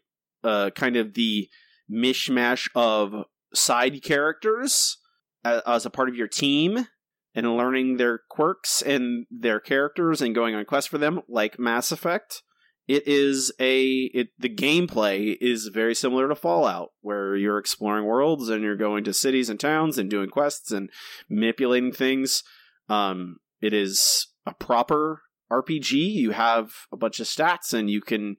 uh, 0.45 0.71
kind 0.71 0.97
of 0.97 1.15
the 1.15 1.49
mishmash 1.91 2.69
of 2.75 3.25
side 3.55 4.03
characters 4.03 4.99
as, 5.45 5.63
as 5.67 5.87
a 5.87 5.91
part 5.91 6.09
of 6.09 6.15
your 6.15 6.29
team 6.29 6.87
and 7.35 7.57
learning 7.57 7.97
their 7.97 8.21
quirks 8.29 8.83
and 8.83 9.27
their 9.31 9.61
characters 9.61 10.21
and 10.21 10.35
going 10.35 10.55
on 10.55 10.65
quests 10.65 10.91
for 10.91 10.99
them, 10.99 11.21
like 11.29 11.59
Mass 11.59 11.93
Effect. 11.93 12.43
It 12.89 13.07
is 13.07 13.53
a 13.61 14.11
it 14.13 14.31
the 14.37 14.49
gameplay 14.49 15.37
is 15.41 15.71
very 15.73 15.95
similar 15.95 16.29
to 16.29 16.35
Fallout, 16.35 16.89
where 17.03 17.37
you're 17.37 17.59
exploring 17.59 18.05
worlds 18.05 18.49
and 18.49 18.65
you're 18.65 18.77
going 18.77 19.05
to 19.05 19.13
cities 19.13 19.49
and 19.49 19.61
towns 19.61 19.97
and 19.97 20.11
doing 20.11 20.29
quests 20.29 20.73
and 20.73 20.91
manipulating 21.29 21.93
things. 21.93 22.43
Um, 22.89 23.37
it 23.61 23.73
is 23.73 24.27
a 24.45 24.55
proper 24.55 25.23
RPG. 25.53 25.93
You 25.93 26.33
have 26.33 26.73
a 26.91 26.97
bunch 26.97 27.21
of 27.21 27.29
stats 27.29 27.73
and 27.73 27.89
you 27.89 28.01
can 28.01 28.37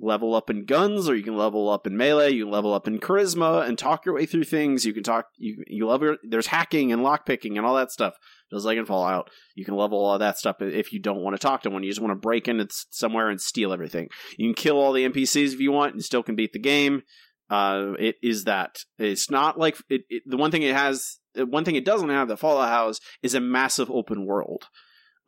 level 0.00 0.34
up 0.34 0.48
in 0.50 0.64
guns 0.64 1.08
or 1.08 1.16
you 1.16 1.22
can 1.22 1.36
level 1.36 1.68
up 1.68 1.86
in 1.86 1.96
melee, 1.96 2.30
you 2.30 2.44
can 2.44 2.52
level 2.52 2.72
up 2.72 2.86
in 2.86 2.98
charisma 2.98 3.66
and 3.66 3.76
talk 3.76 4.04
your 4.04 4.14
way 4.14 4.26
through 4.26 4.44
things. 4.44 4.84
You 4.84 4.92
can 4.92 5.02
talk 5.02 5.26
you 5.36 5.62
you 5.66 5.86
level 5.86 6.16
there's 6.22 6.46
hacking 6.46 6.92
and 6.92 7.02
lockpicking 7.02 7.56
and 7.56 7.66
all 7.66 7.74
that 7.76 7.90
stuff. 7.90 8.14
Just 8.50 8.64
like 8.64 8.78
in 8.78 8.86
Fallout. 8.86 9.30
You 9.54 9.64
can 9.64 9.76
level 9.76 10.02
all 10.02 10.18
that 10.18 10.38
stuff 10.38 10.56
if 10.60 10.92
you 10.92 11.00
don't 11.00 11.20
want 11.20 11.36
to 11.36 11.40
talk 11.40 11.62
to 11.62 11.70
one. 11.70 11.82
You 11.82 11.90
just 11.90 12.00
want 12.00 12.12
to 12.12 12.20
break 12.20 12.48
into 12.48 12.66
somewhere 12.90 13.28
and 13.28 13.40
steal 13.40 13.72
everything. 13.72 14.08
You 14.38 14.48
can 14.48 14.54
kill 14.54 14.78
all 14.78 14.92
the 14.92 15.06
NPCs 15.06 15.52
if 15.52 15.60
you 15.60 15.70
want 15.70 15.92
and 15.92 16.02
still 16.02 16.22
can 16.22 16.36
beat 16.36 16.52
the 16.52 16.58
game. 16.58 17.02
Uh, 17.50 17.92
it 17.98 18.16
is 18.22 18.44
that. 18.44 18.78
It's 18.98 19.30
not 19.30 19.58
like 19.58 19.76
it, 19.88 20.02
it, 20.08 20.22
the 20.26 20.36
one 20.36 20.50
thing 20.50 20.62
it 20.62 20.74
has. 20.74 21.18
The 21.34 21.46
one 21.46 21.64
thing 21.64 21.76
it 21.76 21.84
doesn't 21.84 22.08
have 22.08 22.28
that 22.28 22.38
Fallout 22.38 22.68
has 22.68 23.00
is 23.22 23.34
a 23.34 23.40
massive 23.40 23.90
open 23.90 24.26
world. 24.26 24.64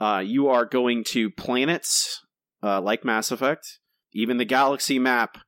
Uh, 0.00 0.22
you 0.24 0.48
are 0.48 0.64
going 0.64 1.04
to 1.04 1.30
planets 1.30 2.20
uh, 2.62 2.80
like 2.80 3.04
Mass 3.04 3.30
Effect. 3.30 3.79
Even 4.12 4.38
the 4.38 4.44
galaxy 4.44 4.98
map 4.98 5.38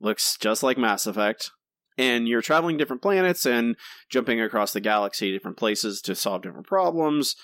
looks 0.00 0.36
just 0.38 0.62
like 0.62 0.78
Mass 0.78 1.06
Effect. 1.06 1.50
And 1.98 2.26
you're 2.26 2.42
traveling 2.42 2.76
different 2.76 3.02
planets 3.02 3.44
and 3.44 3.76
jumping 4.08 4.40
across 4.40 4.72
the 4.72 4.80
galaxy, 4.80 5.32
different 5.32 5.58
places 5.58 6.00
to 6.02 6.14
solve 6.14 6.42
different 6.42 6.66
problems. 6.66 7.36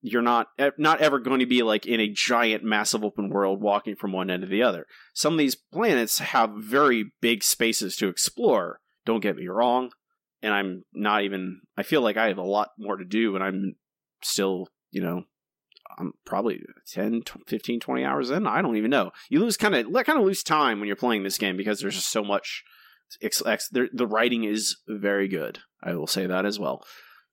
You're 0.00 0.22
not 0.22 0.48
not 0.78 1.00
ever 1.00 1.18
going 1.18 1.40
to 1.40 1.46
be 1.46 1.62
like 1.64 1.86
in 1.86 1.98
a 1.98 2.12
giant, 2.12 2.62
massive 2.62 3.02
open 3.02 3.30
world, 3.30 3.60
walking 3.60 3.96
from 3.96 4.12
one 4.12 4.30
end 4.30 4.42
to 4.42 4.48
the 4.48 4.62
other. 4.62 4.86
Some 5.14 5.32
of 5.32 5.38
these 5.38 5.56
planets 5.56 6.18
have 6.20 6.50
very 6.56 7.12
big 7.20 7.42
spaces 7.42 7.96
to 7.96 8.08
explore. 8.08 8.78
Don't 9.04 9.22
get 9.22 9.36
me 9.36 9.48
wrong, 9.48 9.90
and 10.42 10.52
I'm 10.52 10.84
not 10.92 11.24
even. 11.24 11.62
I 11.76 11.82
feel 11.82 12.02
like 12.02 12.16
I 12.16 12.28
have 12.28 12.38
a 12.38 12.42
lot 12.42 12.68
more 12.78 12.96
to 12.96 13.04
do, 13.04 13.34
and 13.34 13.42
I'm 13.42 13.74
still, 14.22 14.68
you 14.90 15.02
know, 15.02 15.24
I'm 15.98 16.12
probably 16.24 16.62
10, 16.92 17.22
15, 17.46 17.80
20 17.80 18.04
hours 18.04 18.30
in. 18.30 18.46
I 18.46 18.62
don't 18.62 18.76
even 18.76 18.90
know. 18.90 19.12
You 19.30 19.40
lose 19.40 19.56
kind 19.56 19.74
of 19.74 19.86
kind 20.04 20.18
of 20.18 20.24
lose 20.24 20.42
time 20.42 20.78
when 20.78 20.86
you're 20.86 20.96
playing 20.96 21.22
this 21.22 21.38
game 21.38 21.56
because 21.56 21.80
there's 21.80 21.94
just 21.94 22.10
so 22.10 22.22
much. 22.22 22.64
The 23.20 24.06
writing 24.08 24.44
is 24.44 24.76
very 24.86 25.28
good. 25.28 25.60
I 25.82 25.94
will 25.94 26.06
say 26.06 26.26
that 26.26 26.44
as 26.44 26.58
well. 26.58 26.84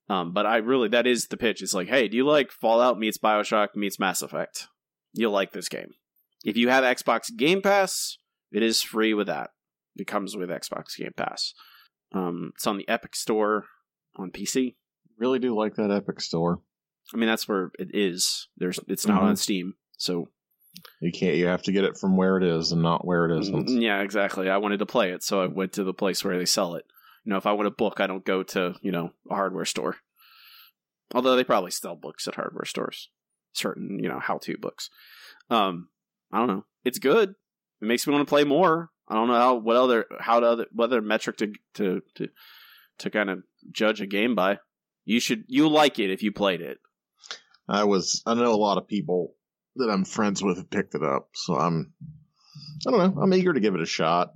Um, 0.08 0.32
but 0.32 0.46
I 0.46 0.58
really 0.58 0.88
that 0.88 1.06
is 1.06 1.26
the 1.26 1.36
pitch. 1.36 1.62
It's 1.62 1.74
like, 1.74 1.88
hey, 1.88 2.08
do 2.08 2.16
you 2.16 2.26
like 2.26 2.50
Fallout 2.50 2.98
meets 2.98 3.18
Bioshock 3.18 3.68
meets 3.74 3.98
Mass 3.98 4.22
Effect? 4.22 4.68
You'll 5.12 5.32
like 5.32 5.52
this 5.52 5.68
game. 5.68 5.90
If 6.44 6.56
you 6.56 6.68
have 6.68 6.84
Xbox 6.84 7.34
Game 7.34 7.62
Pass, 7.62 8.18
it 8.52 8.62
is 8.62 8.82
free 8.82 9.14
with 9.14 9.28
that. 9.28 9.50
It 9.96 10.06
comes 10.06 10.36
with 10.36 10.50
Xbox 10.50 10.96
Game 10.96 11.12
Pass. 11.16 11.54
Um, 12.12 12.52
it's 12.54 12.66
on 12.66 12.76
the 12.76 12.88
Epic 12.88 13.16
Store 13.16 13.64
on 14.16 14.30
PC. 14.30 14.76
Really 15.18 15.38
do 15.38 15.56
like 15.56 15.76
that 15.76 15.90
Epic 15.90 16.20
Store. 16.20 16.60
I 17.12 17.16
mean, 17.16 17.28
that's 17.28 17.46
where 17.48 17.70
it 17.78 17.90
is. 17.92 18.48
There's, 18.56 18.80
it's 18.88 19.06
not 19.06 19.20
Mhm. 19.22 19.24
on 19.26 19.36
Steam, 19.36 19.74
so 19.96 20.28
You 21.00 21.12
can't. 21.12 21.36
You 21.36 21.46
have 21.46 21.62
to 21.64 21.72
get 21.72 21.84
it 21.84 21.96
from 21.96 22.16
where 22.16 22.36
it 22.36 22.42
is 22.42 22.72
and 22.72 22.82
not 22.82 23.04
where 23.06 23.26
it 23.30 23.38
isn't. 23.40 23.68
Mm, 23.68 23.80
yeah, 23.82 24.00
exactly. 24.00 24.50
I 24.50 24.56
wanted 24.56 24.78
to 24.78 24.86
play 24.86 25.12
it, 25.12 25.22
so 25.22 25.40
I 25.42 25.46
went 25.46 25.72
to 25.74 25.84
the 25.84 25.94
place 25.94 26.24
where 26.24 26.36
they 26.36 26.44
sell 26.46 26.74
it. 26.74 26.84
You 27.24 27.30
know, 27.30 27.36
if 27.36 27.46
I 27.46 27.52
want 27.52 27.68
a 27.68 27.70
book, 27.70 28.00
I 28.00 28.06
don't 28.06 28.24
go 28.24 28.42
to 28.42 28.74
you 28.82 28.90
know 28.90 29.12
a 29.30 29.34
hardware 29.34 29.64
store. 29.66 29.96
Although 31.14 31.36
they 31.36 31.44
probably 31.44 31.70
sell 31.70 31.94
books 31.94 32.26
at 32.26 32.34
hardware 32.34 32.64
stores, 32.64 33.08
certain 33.52 33.98
you 34.02 34.08
know 34.08 34.18
how 34.18 34.38
to 34.38 34.56
books. 34.58 34.90
Um, 35.48 35.88
I 36.32 36.38
don't 36.38 36.48
know. 36.48 36.64
It's 36.84 36.98
good. 36.98 37.30
It 37.80 37.84
makes 37.86 38.06
me 38.06 38.12
want 38.14 38.26
to 38.26 38.30
play 38.30 38.44
more. 38.44 38.90
I 39.08 39.14
don't 39.14 39.28
know 39.28 39.34
how 39.34 39.54
what 39.54 39.76
other 39.76 40.06
how 40.20 40.40
to 40.40 40.46
other 40.46 40.66
what 40.72 40.86
other 40.86 41.02
metric 41.02 41.36
to 41.38 41.52
to 41.74 42.02
to 42.16 42.28
to 42.98 43.10
kind 43.10 43.30
of 43.30 43.44
judge 43.70 44.00
a 44.00 44.06
game 44.06 44.34
by. 44.34 44.58
You 45.04 45.20
should 45.20 45.44
you 45.46 45.68
like 45.68 45.98
it 45.98 46.10
if 46.10 46.22
you 46.22 46.32
played 46.32 46.60
it. 46.62 46.78
I 47.68 47.84
was. 47.84 48.22
I 48.26 48.34
know 48.34 48.52
a 48.52 48.56
lot 48.56 48.78
of 48.78 48.86
people 48.88 49.34
that 49.76 49.90
I'm 49.90 50.04
friends 50.04 50.42
with 50.42 50.58
have 50.58 50.70
picked 50.70 50.94
it 50.94 51.02
up, 51.02 51.28
so 51.34 51.54
I'm. 51.56 51.92
I 52.86 52.90
don't 52.90 53.14
know. 53.16 53.22
I'm 53.22 53.34
eager 53.34 53.52
to 53.52 53.60
give 53.60 53.74
it 53.74 53.80
a 53.80 53.86
shot. 53.86 54.32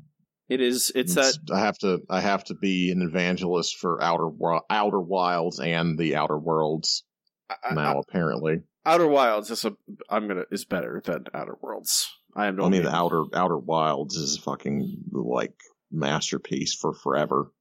It 0.48 0.60
is 0.62 0.90
it's 0.94 1.14
that 1.14 1.34
I 1.52 1.60
have 1.60 1.76
to. 1.78 2.00
I 2.08 2.20
have 2.20 2.44
to 2.44 2.54
be 2.54 2.90
an 2.90 3.02
evangelist 3.02 3.76
for 3.78 4.02
Outer 4.02 4.30
Outer 4.70 5.00
Wilds 5.00 5.60
and 5.60 5.98
the 5.98 6.16
Outer 6.16 6.38
Worlds 6.38 7.04
I- 7.50 7.56
I- 7.70 7.74
now. 7.74 7.98
apparently, 8.00 8.62
Outer 8.86 9.06
Wilds 9.08 9.50
is 9.50 9.64
a 9.66 9.76
I'm 10.08 10.26
gonna 10.26 10.44
is 10.50 10.64
better 10.64 11.02
than 11.04 11.26
Outer 11.34 11.58
Worlds. 11.60 12.08
I 12.34 12.46
am. 12.46 12.62
I 12.62 12.68
mean, 12.70 12.82
the 12.82 12.94
Outer 12.94 13.24
Outer 13.34 13.58
Wilds 13.58 14.16
is 14.16 14.38
fucking 14.38 15.04
like 15.12 15.54
masterpiece 15.92 16.74
for 16.74 16.94
forever. 16.94 17.52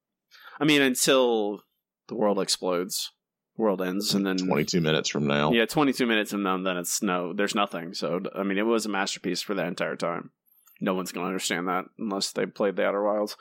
I 0.60 0.64
mean, 0.66 0.82
until 0.82 1.62
the 2.08 2.16
world 2.16 2.40
explodes, 2.40 3.12
world 3.58 3.82
ends, 3.82 4.14
and 4.14 4.26
then 4.26 4.38
22 4.38 4.82
minutes 4.82 5.10
from 5.10 5.28
now. 5.28 5.52
yeah, 5.52 5.66
22 5.66 6.06
minutes, 6.06 6.34
and 6.34 6.46
then 6.46 6.64
then 6.64 6.78
it's 6.78 7.02
no, 7.02 7.34
there's 7.34 7.56
nothing. 7.56 7.94
So 7.94 8.22
I 8.36 8.44
mean, 8.44 8.58
it 8.58 8.66
was 8.66 8.86
a 8.86 8.90
masterpiece 8.90 9.42
for 9.42 9.56
that 9.56 9.68
entire 9.68 9.96
time. 9.96 10.32
No 10.80 10.94
one's 10.94 11.12
gonna 11.12 11.28
understand 11.28 11.68
that 11.68 11.86
unless 11.98 12.32
they 12.32 12.46
played 12.46 12.76
the 12.76 12.86
Outer 12.86 13.04
Wilds. 13.04 13.36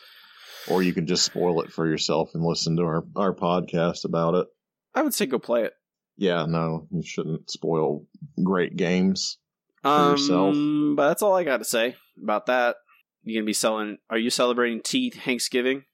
Or 0.69 0.83
you 0.83 0.93
can 0.93 1.07
just 1.07 1.25
spoil 1.25 1.61
it 1.61 1.73
for 1.73 1.87
yourself 1.87 2.31
and 2.35 2.43
listen 2.43 2.77
to 2.77 2.83
our, 2.83 3.05
our 3.15 3.35
podcast 3.35 4.05
about 4.05 4.35
it. 4.35 4.47
I 4.95 5.03
would 5.03 5.15
say 5.15 5.27
go 5.27 5.39
play 5.39 5.65
it. 5.65 5.75
Yeah, 6.17 6.47
no, 6.47 6.89
you 6.91 7.03
shouldn't 7.05 7.51
spoil 7.51 8.07
great 8.43 8.75
games. 8.77 9.39
Um, 9.85 10.13
yourself. 10.13 10.57
but 10.97 11.09
that's 11.09 11.23
all 11.23 11.37
I 11.37 11.45
got 11.45 11.59
to 11.59 11.65
say 11.65 11.95
about 12.21 12.47
that. 12.47 12.77
You 13.23 13.37
gonna 13.39 13.47
be 13.47 13.53
selling? 13.53 13.99
Are 14.09 14.19
you 14.19 14.31
celebrating 14.31 14.81
Tea 14.81 15.11
Thanksgiving? 15.11 15.85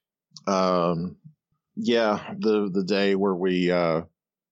Um, 0.47 1.17
yeah, 1.75 2.33
the 2.37 2.69
the 2.71 2.83
day 2.83 3.15
where 3.15 3.35
we 3.35 3.69
uh 3.71 4.01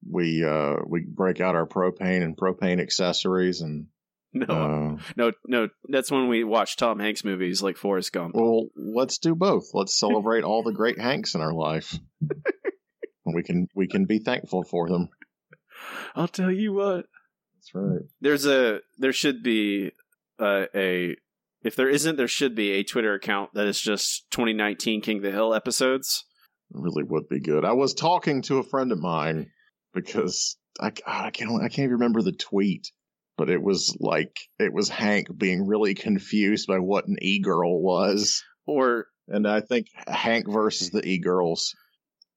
we 0.10 0.44
uh 0.44 0.78
we 0.88 1.02
break 1.02 1.42
out 1.42 1.56
our 1.56 1.68
propane 1.68 2.24
and 2.24 2.38
propane 2.38 2.82
accessories 2.82 3.62
and 3.62 3.88
No, 4.34 4.46
uh, 4.46 5.04
no, 5.16 5.32
no. 5.46 5.68
That's 5.90 6.10
when 6.10 6.28
we 6.30 6.44
watch 6.44 6.78
Tom 6.78 7.00
Hanks 7.00 7.26
movies 7.26 7.62
like 7.62 7.78
Forrest 7.78 8.14
Gump. 8.14 8.34
well, 8.36 8.68
let's 8.76 9.18
do 9.18 9.36
both. 9.36 9.66
Let's 9.74 10.00
celebrate 10.00 10.44
all 10.44 10.64
the 10.64 10.72
great 10.72 11.00
Hanks 11.00 11.36
in 11.36 11.42
our 11.42 11.54
life. 11.54 12.00
we 13.26 13.44
can 13.44 13.68
we 13.76 13.88
can 13.88 14.06
be 14.06 14.20
thankful 14.20 14.64
for 14.64 14.88
them. 14.90 15.10
I'll 16.16 16.28
tell 16.28 16.52
you 16.52 16.74
what. 16.74 17.06
That's 17.56 17.76
right. 17.76 18.02
There's 18.22 18.46
a 18.46 18.80
there 18.98 19.14
should 19.14 19.44
be 19.44 19.92
uh, 20.40 20.66
a 20.74 21.16
if 21.64 21.76
there 21.76 21.90
isn't 21.90 22.16
there 22.16 22.28
should 22.28 22.56
be 22.56 22.72
a 22.72 22.84
Twitter 22.84 23.14
account 23.14 23.54
that 23.54 23.68
is 23.68 23.80
just 23.80 24.30
2019 24.32 25.02
King 25.02 25.18
of 25.18 25.24
the 25.24 25.32
Hill 25.32 25.54
episodes. 25.54 26.26
really 26.72 27.04
would 27.04 27.30
be 27.30 27.40
good. 27.40 27.66
I 27.66 27.74
was 27.74 27.94
talking 27.94 28.42
to 28.44 28.58
a 28.58 28.64
friend 28.64 28.92
of 28.92 29.00
mine 29.00 29.52
because 29.94 30.58
I, 30.80 30.92
I 31.06 31.30
can't 31.32 31.52
I 31.62 31.68
can't 31.70 31.80
even 31.86 31.92
remember 31.92 32.22
the 32.22 32.32
tweet, 32.32 32.92
but 33.38 33.50
it 33.50 33.62
was 33.62 33.96
like 34.00 34.38
it 34.60 34.74
was 34.74 34.90
Hank 34.90 35.28
being 35.38 35.66
really 35.68 35.94
confused 35.94 36.68
by 36.68 36.80
what 36.80 37.08
an 37.08 37.18
e 37.22 37.40
girl 37.40 37.82
was, 37.82 38.44
Or 38.66 39.08
and 39.28 39.48
I 39.48 39.62
think 39.62 39.88
Hank 40.08 40.46
versus 40.52 40.90
the 40.92 41.06
e 41.08 41.18
girls 41.20 41.76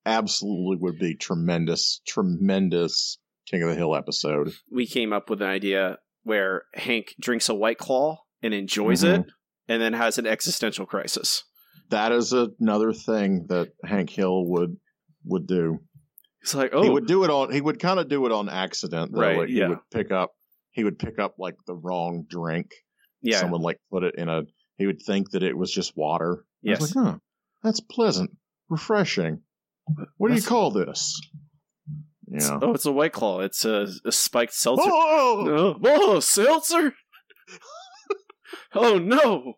absolutely 0.05 0.77
would 0.81 0.99
be 0.99 1.15
tremendous, 1.15 2.01
tremendous 2.07 3.17
King 3.49 3.63
of 3.63 3.69
the 3.69 3.75
Hill 3.75 3.95
episode. 3.95 4.51
we 4.71 4.85
came 4.87 5.13
up 5.13 5.29
with 5.29 5.41
an 5.41 5.47
idea 5.49 5.97
where 6.23 6.63
Hank 6.73 7.15
drinks 7.21 7.49
a 7.49 7.53
White 7.53 7.77
Claw 7.77 8.17
and 8.41 8.53
enjoys 8.53 9.03
Mhm. 9.03 9.19
it, 9.19 9.25
and 9.67 9.81
then 9.81 9.93
has 9.93 10.17
an 10.17 10.25
existential 10.27 10.85
crisis. 10.85 11.43
That 11.89 12.11
is 12.11 12.33
another 12.33 12.93
thing 12.93 13.45
that 13.49 13.69
Hank 13.83 14.09
Hill 14.09 14.45
would 14.47 14.77
would 15.23 15.47
do. 15.47 15.79
It's 16.45 16.53
like, 16.53 16.71
oh, 16.73 16.83
He 16.83 16.89
would 16.91 17.07
do 17.07 17.23
it 17.23 17.31
on. 17.31 17.51
He 17.51 17.59
would 17.59 17.79
kind 17.79 17.99
of 17.99 18.07
do 18.07 18.23
it 18.27 18.31
on 18.31 18.49
accident, 18.49 19.11
though. 19.11 19.19
Right, 19.21 19.37
Like, 19.39 19.49
yeah. 19.49 19.63
He 19.63 19.69
would 19.69 19.89
pick 19.91 20.11
up. 20.11 20.29
he 20.73 20.83
would 20.83 20.99
pick 20.99 21.17
up 21.17 21.35
like 21.39 21.55
the 21.65 21.73
wrong 21.73 22.25
drink. 22.29 22.69
Yeah. 23.23 23.39
Someone 23.39 23.61
like 23.61 23.79
put 23.91 24.03
it 24.03 24.13
in 24.15 24.29
a. 24.29 24.43
He 24.77 24.85
would 24.85 25.01
think 25.01 25.31
that 25.31 25.41
it 25.41 25.57
was 25.57 25.71
just 25.71 25.97
water. 25.97 26.43
I 26.43 26.69
Yes. 26.69 26.81
was 26.81 26.95
like, 26.95 27.05
huh, 27.05 27.17
that's 27.63 27.79
pleasant, 27.79 28.29
refreshing. 28.69 29.41
What 30.17 30.27
do 30.29 30.35
you 30.35 30.41
call 30.43 30.69
this? 30.69 31.19
Yeah. 32.27 32.59
Oh, 32.61 32.73
it's 32.73 32.85
a 32.85 32.91
white 32.91 33.11
claw. 33.13 33.39
It's 33.39 33.65
a, 33.65 33.87
a 34.05 34.11
spiked 34.11 34.53
seltzer. 34.53 34.83
Oh, 34.87 35.47
Oh, 35.47 35.73
whoa, 35.79 36.19
seltzer! 36.19 36.93
oh 38.75 38.97
no, 38.99 39.53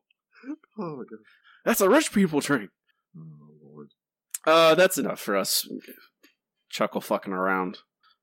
oh 0.80 0.96
my 0.98 1.04
god. 1.10 1.20
that's 1.66 1.82
a 1.82 1.90
rich 1.90 2.12
people 2.14 2.40
drink. 2.40 2.70
Oh 3.18 3.22
lord. 3.64 3.90
Uh, 4.46 4.76
that's 4.76 4.98
enough 4.98 5.20
for 5.20 5.36
us. 5.36 5.68
Chuckle 6.70 7.02
fucking 7.02 7.34
around. 7.34 7.80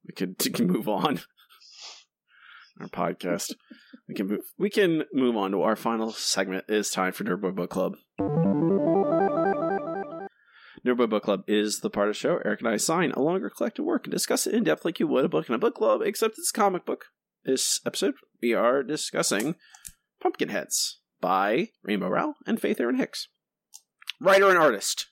We 0.06 0.14
could 0.14 0.36
we 0.44 0.50
can 0.50 0.66
move 0.66 0.88
on. 0.88 1.20
Our 2.80 2.88
podcast. 2.88 3.54
We 4.08 4.14
can 4.14 4.26
move. 4.28 4.40
We 4.58 4.68
can 4.70 5.04
move 5.12 5.36
on 5.36 5.52
to 5.52 5.62
our 5.62 5.76
final 5.76 6.10
segment. 6.12 6.64
It 6.68 6.74
is 6.74 6.90
time 6.90 7.12
for 7.12 7.24
Nerdboy 7.24 7.54
Book 7.54 7.70
Club. 7.70 7.94
Nerdboy 10.84 11.08
Book 11.08 11.22
Club 11.22 11.44
is 11.46 11.80
the 11.80 11.88
part 11.88 12.08
of 12.08 12.14
the 12.14 12.18
show 12.18 12.40
Eric 12.44 12.60
and 12.60 12.68
I 12.68 12.74
assign 12.74 13.12
a 13.12 13.22
longer 13.22 13.48
collected 13.48 13.84
work 13.84 14.04
and 14.04 14.12
discuss 14.12 14.46
it 14.46 14.54
in 14.54 14.64
depth 14.64 14.84
like 14.84 15.00
you 15.00 15.06
would 15.06 15.24
a 15.24 15.28
book 15.28 15.48
in 15.48 15.54
a 15.54 15.58
book 15.58 15.76
club, 15.76 16.02
except 16.02 16.38
it's 16.38 16.50
a 16.50 16.58
comic 16.58 16.84
book. 16.84 17.06
This 17.44 17.80
episode, 17.86 18.14
we 18.42 18.52
are 18.54 18.82
discussing 18.82 19.54
Pumpkinheads 20.22 20.98
by 21.20 21.70
Rainbow 21.82 22.08
Rowell 22.08 22.34
and 22.46 22.60
Faith 22.60 22.80
Erin 22.80 22.96
Hicks. 22.96 23.28
Writer 24.20 24.48
and 24.48 24.58
artist. 24.58 25.06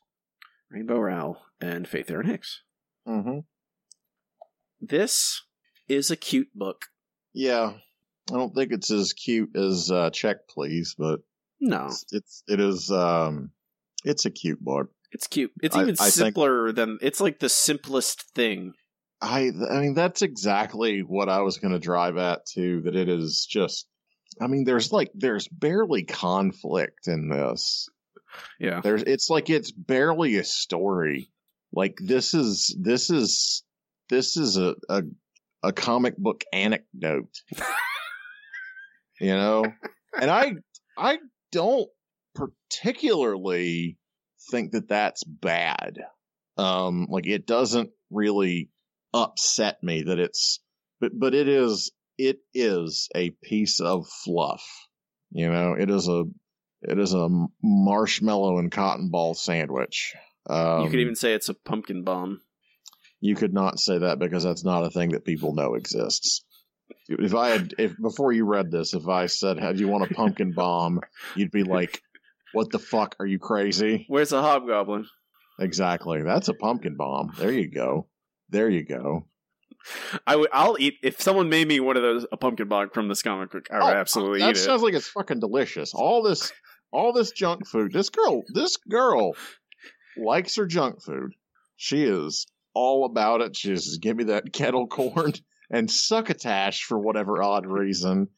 Rainbow 0.70 0.98
Rowell 0.98 1.42
and 1.60 1.88
Faith 1.88 2.10
Erin 2.10 2.26
Hicks. 2.26 2.62
Mm-hmm. 3.06 3.38
This 4.80 5.42
is 5.88 6.10
a 6.10 6.16
cute 6.16 6.48
book. 6.54 6.86
Yeah. 7.32 7.74
I 8.30 8.34
don't 8.34 8.54
think 8.54 8.72
it's 8.72 8.90
as 8.90 9.12
cute 9.12 9.56
as 9.56 9.90
uh, 9.90 10.10
Check 10.10 10.48
Please, 10.48 10.94
but 10.98 11.20
No, 11.60 11.86
it's, 11.86 12.04
it's 12.12 12.42
it 12.48 12.60
is 12.60 12.90
um 12.90 13.50
it's 14.04 14.26
a 14.26 14.30
cute 14.30 14.60
book. 14.60 14.90
it's 15.10 15.26
cute. 15.26 15.52
It's 15.62 15.76
even 15.76 15.90
I 15.98 16.10
think- 16.10 16.12
simpler 16.12 16.72
than 16.72 16.98
it's 17.02 17.20
like 17.20 17.38
the 17.40 17.48
simplest 17.48 18.22
thing. 18.34 18.74
I 19.20 19.50
I 19.70 19.80
mean 19.80 19.94
that's 19.94 20.22
exactly 20.22 21.00
what 21.00 21.28
I 21.28 21.42
was 21.42 21.58
going 21.58 21.72
to 21.72 21.78
drive 21.78 22.16
at 22.16 22.46
too 22.46 22.82
that 22.82 22.96
it 22.96 23.08
is 23.08 23.46
just 23.48 23.86
I 24.40 24.46
mean 24.46 24.64
there's 24.64 24.90
like 24.92 25.10
there's 25.14 25.46
barely 25.48 26.02
conflict 26.04 27.06
in 27.06 27.28
this. 27.28 27.88
Yeah. 28.58 28.80
There's 28.82 29.02
it's 29.02 29.28
like 29.30 29.50
it's 29.50 29.70
barely 29.72 30.36
a 30.38 30.44
story. 30.44 31.30
Like 31.72 31.96
this 31.98 32.34
is 32.34 32.76
this 32.78 33.10
is 33.10 33.62
this 34.10 34.36
is 34.36 34.56
a 34.56 34.74
a, 34.88 35.02
a 35.62 35.72
comic 35.72 36.16
book 36.16 36.44
anecdote. 36.52 37.34
you 39.20 39.34
know? 39.34 39.64
And 40.20 40.30
I 40.30 40.54
I 40.98 41.18
don't 41.50 41.88
particularly 42.34 43.98
think 44.50 44.72
that 44.72 44.88
that's 44.88 45.24
bad. 45.24 45.98
Um 46.58 47.06
like 47.08 47.26
it 47.26 47.46
doesn't 47.46 47.90
really 48.10 48.70
upset 49.14 49.82
me 49.82 50.02
that 50.02 50.18
it's 50.18 50.60
but 51.00 51.12
but 51.18 51.34
it 51.34 51.48
is 51.48 51.90
it 52.18 52.38
is 52.54 53.08
a 53.14 53.30
piece 53.30 53.80
of 53.80 54.06
fluff. 54.06 54.64
You 55.30 55.50
know, 55.50 55.74
it 55.78 55.90
is 55.90 56.08
a 56.08 56.24
it 56.82 56.98
is 56.98 57.14
a 57.14 57.28
marshmallow 57.62 58.58
and 58.58 58.70
cotton 58.70 59.08
ball 59.08 59.34
sandwich. 59.34 60.14
Um, 60.48 60.82
you 60.84 60.90
could 60.90 61.00
even 61.00 61.14
say 61.16 61.34
it's 61.34 61.48
a 61.48 61.54
pumpkin 61.54 62.02
bomb. 62.02 62.40
you 63.20 63.34
could 63.36 63.52
not 63.54 63.78
say 63.78 63.98
that 63.98 64.18
because 64.18 64.42
that's 64.44 64.64
not 64.64 64.84
a 64.84 64.90
thing 64.90 65.10
that 65.10 65.24
people 65.24 65.54
know 65.54 65.74
exists. 65.74 66.44
If 67.08 67.34
I 67.34 67.50
had, 67.50 67.74
if 67.78 67.94
before 68.00 68.32
you 68.32 68.44
read 68.44 68.70
this, 68.70 68.92
if 68.94 69.08
I 69.08 69.26
said, 69.26 69.58
"How 69.58 69.72
do 69.72 69.78
you 69.78 69.88
want 69.88 70.10
a 70.10 70.14
pumpkin 70.14 70.52
bomb?" 70.56 71.00
You'd 71.36 71.50
be 71.52 71.62
like, 71.64 72.02
"What 72.52 72.70
the 72.70 72.78
fuck? 72.78 73.14
Are 73.20 73.26
you 73.26 73.38
crazy?" 73.38 74.04
Where's 74.08 74.30
the 74.30 74.42
hobgoblin? 74.42 75.06
Exactly. 75.60 76.22
That's 76.22 76.48
a 76.48 76.54
pumpkin 76.54 76.96
bomb. 76.96 77.32
There 77.38 77.52
you 77.52 77.70
go. 77.70 78.08
There 78.50 78.68
you 78.68 78.84
go. 78.84 79.26
I 80.26 80.36
would. 80.36 80.48
I'll 80.52 80.76
eat 80.78 80.94
if 81.02 81.20
someone 81.20 81.48
made 81.48 81.66
me 81.66 81.80
one 81.80 81.96
of 81.96 82.02
those 82.02 82.26
a 82.30 82.36
pumpkin 82.36 82.68
bomb 82.68 82.90
from 82.90 83.08
this 83.08 83.22
comic 83.22 83.50
book. 83.52 83.66
I 83.70 83.76
would 83.78 83.84
Oh, 83.84 83.96
absolutely 83.96 84.40
that 84.40 84.50
eat 84.50 84.56
it. 84.56 84.60
sounds 84.60 84.82
like 84.82 84.94
it's 84.94 85.08
fucking 85.08 85.40
delicious. 85.40 85.94
All 85.94 86.22
this, 86.22 86.52
all 86.92 87.12
this 87.12 87.30
junk 87.32 87.66
food. 87.66 87.92
This 87.92 88.10
girl, 88.10 88.42
this 88.52 88.76
girl 88.76 89.34
likes 90.16 90.56
her 90.56 90.66
junk 90.66 91.02
food. 91.02 91.34
She 91.76 92.04
is 92.04 92.46
all 92.74 93.04
about 93.04 93.40
it. 93.40 93.56
She 93.56 93.68
just 93.68 94.00
give 94.00 94.16
me 94.16 94.24
that 94.24 94.52
kettle 94.52 94.86
corn 94.86 95.32
and 95.70 95.90
succotash 95.90 96.84
for 96.84 96.98
whatever 96.98 97.42
odd 97.42 97.66
reason. 97.66 98.28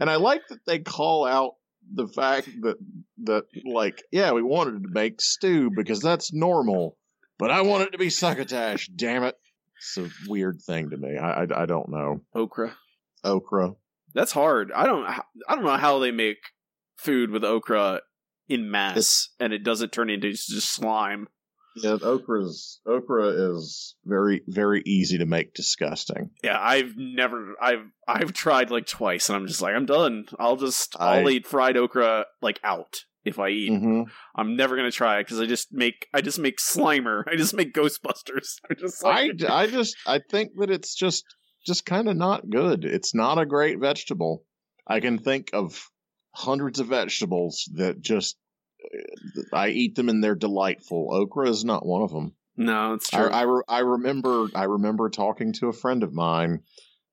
And 0.00 0.10
I 0.10 0.16
like 0.16 0.42
that 0.48 0.64
they 0.66 0.78
call 0.78 1.26
out 1.26 1.54
the 1.92 2.06
fact 2.06 2.48
that 2.62 2.76
that 3.24 3.44
like, 3.64 4.02
yeah, 4.10 4.32
we 4.32 4.42
wanted 4.42 4.82
to 4.82 4.88
make 4.90 5.20
stew 5.20 5.70
because 5.74 6.00
that's 6.00 6.32
normal, 6.32 6.96
but 7.38 7.50
I 7.50 7.62
want 7.62 7.84
it 7.84 7.90
to 7.92 7.98
be 7.98 8.10
succotash. 8.10 8.88
Damn 8.88 9.24
it! 9.24 9.36
It's 9.78 9.98
a 9.98 10.08
weird 10.28 10.60
thing 10.62 10.90
to 10.90 10.96
me. 10.96 11.18
I 11.18 11.42
I, 11.42 11.62
I 11.62 11.66
don't 11.66 11.88
know 11.88 12.22
okra. 12.34 12.76
okra. 13.24 13.72
That's 14.14 14.32
hard. 14.32 14.70
I 14.72 14.86
don't. 14.86 15.04
I 15.04 15.54
don't 15.54 15.64
know 15.64 15.76
how 15.76 15.98
they 15.98 16.10
make 16.10 16.38
food 16.96 17.30
with 17.30 17.44
okra 17.44 18.00
in 18.48 18.70
mass 18.70 19.30
and 19.38 19.52
it 19.52 19.64
doesn't 19.64 19.92
turn 19.92 20.10
into 20.10 20.30
just 20.30 20.72
slime. 20.72 21.28
Yeah, 21.76 21.96
okra's 22.02 22.80
okra 22.86 23.28
is 23.28 23.94
very 24.04 24.42
very 24.46 24.82
easy 24.84 25.18
to 25.18 25.26
make 25.26 25.54
disgusting. 25.54 26.30
Yeah, 26.44 26.58
I've 26.60 26.96
never. 26.96 27.54
I've 27.60 27.86
I've 28.06 28.32
tried 28.34 28.70
like 28.70 28.86
twice, 28.86 29.28
and 29.28 29.36
I'm 29.36 29.46
just 29.46 29.62
like, 29.62 29.74
I'm 29.74 29.86
done. 29.86 30.26
I'll 30.38 30.56
just 30.56 30.96
I'll 31.00 31.28
eat 31.30 31.46
fried 31.46 31.78
okra 31.78 32.26
like 32.42 32.60
out 32.62 33.04
if 33.24 33.38
I 33.38 33.48
eat. 33.48 33.70
Mm-hmm. 33.70 34.02
I'm 34.36 34.56
never 34.56 34.76
gonna 34.76 34.90
try 34.90 35.18
it 35.18 35.24
because 35.24 35.40
I 35.40 35.46
just 35.46 35.72
make 35.72 36.08
I 36.12 36.20
just 36.20 36.38
make 36.38 36.58
Slimer. 36.58 37.24
I 37.30 37.36
just 37.36 37.54
make 37.54 37.72
Ghostbusters. 37.72 38.56
I 38.70 38.74
just 38.74 39.04
I 39.04 39.30
I 39.48 39.66
just 39.66 39.96
I 40.06 40.20
think 40.30 40.52
that 40.58 40.70
it's 40.70 40.94
just 40.94 41.24
just 41.64 41.86
kind 41.86 42.08
of 42.08 42.16
not 42.16 42.50
good. 42.50 42.84
It's 42.84 43.14
not 43.14 43.38
a 43.38 43.46
great 43.46 43.78
vegetable. 43.78 44.44
I 44.86 45.00
can 45.00 45.18
think 45.18 45.50
of 45.52 45.88
hundreds 46.34 46.80
of 46.80 46.88
vegetables 46.88 47.70
that 47.74 48.00
just 48.00 48.36
I 49.52 49.68
eat 49.68 49.94
them 49.94 50.08
and 50.08 50.22
they're 50.22 50.34
delightful. 50.34 51.08
Okra 51.12 51.48
is 51.48 51.64
not 51.64 51.86
one 51.86 52.02
of 52.02 52.10
them. 52.10 52.34
no, 52.56 52.94
it's 52.94 53.12
I 53.14 53.18
true. 53.18 53.28
I, 53.28 53.42
re- 53.42 53.62
I 53.68 53.78
remember 53.80 54.48
I 54.54 54.64
remember 54.64 55.08
talking 55.08 55.52
to 55.54 55.68
a 55.68 55.72
friend 55.72 56.02
of 56.02 56.12
mine 56.12 56.60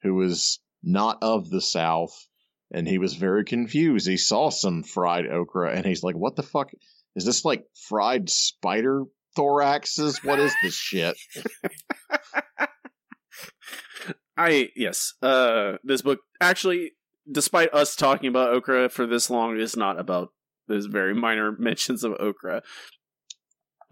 who 0.01 0.15
was 0.15 0.59
not 0.81 1.19
of 1.21 1.49
the 1.49 1.61
South, 1.61 2.27
and 2.71 2.87
he 2.87 2.97
was 2.97 3.13
very 3.13 3.43
confused. 3.45 4.07
He 4.07 4.17
saw 4.17 4.49
some 4.49 4.83
fried 4.83 5.27
okra, 5.27 5.73
and 5.73 5.85
he's 5.85 6.03
like, 6.03 6.15
"What 6.15 6.35
the 6.35 6.43
fuck 6.43 6.71
is 7.15 7.25
this? 7.25 7.45
Like 7.45 7.65
fried 7.87 8.29
spider 8.29 9.03
thoraxes? 9.37 10.23
What 10.23 10.39
is 10.39 10.53
this 10.63 10.73
shit?" 10.73 11.17
I 14.37 14.69
yes. 14.75 15.13
Uh, 15.21 15.73
this 15.83 16.01
book 16.01 16.19
actually, 16.39 16.93
despite 17.31 17.73
us 17.73 17.95
talking 17.95 18.29
about 18.29 18.53
okra 18.53 18.89
for 18.89 19.05
this 19.05 19.29
long, 19.29 19.57
is 19.59 19.75
not 19.77 19.99
about. 19.99 20.29
those 20.67 20.85
very 20.85 21.13
minor 21.15 21.51
mentions 21.59 22.03
of 22.03 22.13
okra. 22.19 22.61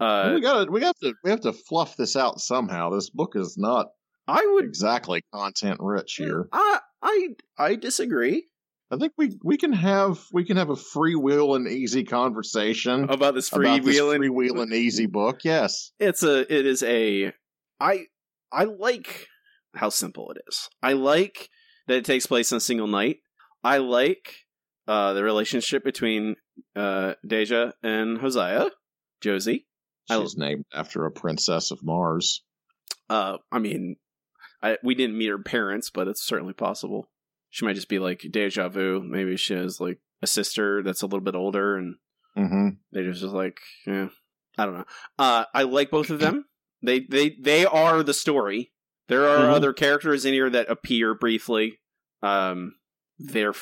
Uh, 0.00 0.32
we 0.34 0.40
got 0.40 0.64
to 0.64 0.70
we 0.70 0.82
have 0.82 0.96
to 1.02 1.14
we 1.24 1.30
have 1.30 1.40
to 1.40 1.52
fluff 1.52 1.96
this 1.96 2.14
out 2.16 2.40
somehow. 2.40 2.90
This 2.90 3.10
book 3.10 3.32
is 3.34 3.56
not 3.58 3.88
I 4.28 4.46
would. 4.52 4.64
exactly 4.64 5.22
content 5.34 5.78
rich 5.80 6.14
here. 6.16 6.48
I 6.52 6.78
I 7.02 7.28
I 7.58 7.74
disagree 7.74 8.46
I 8.92 8.96
think 8.96 9.12
we 9.18 9.36
we 9.42 9.56
can 9.56 9.72
have 9.72 10.20
we 10.32 10.44
can 10.44 10.56
have 10.56 10.70
a 10.70 10.76
free 10.76 11.16
will 11.16 11.54
and 11.56 11.66
easy 11.66 12.04
conversation 12.04 13.04
about 13.10 13.34
this 13.34 13.52
about 13.52 13.84
this 13.84 13.98
freewheeling. 13.98 14.28
free 14.34 14.48
and 14.62 14.72
easy 14.72 15.06
book. 15.06 15.40
Yes. 15.44 15.90
it's 15.98 16.22
a 16.22 16.40
it 16.52 16.64
is 16.64 16.82
a 16.84 17.32
i 17.80 18.04
i 18.52 18.64
like 18.64 19.26
how 19.74 19.88
simple 19.88 20.30
it 20.30 20.38
is 20.48 20.68
i 20.82 20.92
like 20.92 21.48
that 21.86 21.96
it 21.98 22.04
takes 22.04 22.26
place 22.26 22.50
in 22.52 22.56
a 22.58 22.60
single 22.60 22.86
night 22.86 23.18
i 23.68 23.78
like 23.78 24.34
uh 24.86 25.12
the 25.12 25.22
relationship 25.22 25.84
between 25.84 26.36
uh 26.76 27.14
deja 27.26 27.72
and 27.82 28.18
hosea 28.18 28.70
josie 29.20 29.66
I- 30.10 30.20
She's 30.20 30.36
named 30.36 30.64
after 30.72 31.04
a 31.04 31.10
princess 31.12 31.70
of 31.70 31.82
Mars. 31.82 32.42
uh 33.10 33.36
i 33.52 33.58
mean 33.58 33.96
I, 34.62 34.76
we 34.82 34.94
didn't 34.94 35.18
meet 35.18 35.28
her 35.28 35.38
parents 35.38 35.90
but 35.90 36.08
it's 36.08 36.26
certainly 36.26 36.54
possible 36.54 37.08
she 37.50 37.64
might 37.64 37.76
just 37.76 37.88
be 37.88 37.98
like 37.98 38.20
deja 38.30 38.68
vu 38.68 39.02
maybe 39.04 39.36
she 39.36 39.54
has 39.54 39.80
like 39.80 39.98
a 40.22 40.26
sister 40.26 40.82
that's 40.82 41.02
a 41.02 41.06
little 41.06 41.20
bit 41.20 41.34
older 41.36 41.76
and 41.76 41.96
Mm-hmm. 42.36 42.68
They 42.92 43.02
just 43.02 43.20
was 43.22 43.32
like, 43.32 43.58
yeah, 43.84 44.08
I 44.56 44.64
don't 44.64 44.76
know. 44.76 44.84
Uh, 45.18 45.44
I 45.52 45.64
like 45.64 45.90
both 45.90 46.10
of 46.10 46.20
them. 46.20 46.44
They 46.82 47.00
they 47.00 47.30
they 47.30 47.66
are 47.66 48.04
the 48.04 48.14
story. 48.14 48.70
There 49.08 49.28
are 49.28 49.48
Mhm. 49.48 49.54
other 49.54 49.72
characters 49.72 50.24
in 50.24 50.34
here 50.34 50.48
that 50.50 50.70
appear 50.70 51.16
briefly. 51.16 51.80
Um, 52.22 52.74
they're 53.18 53.54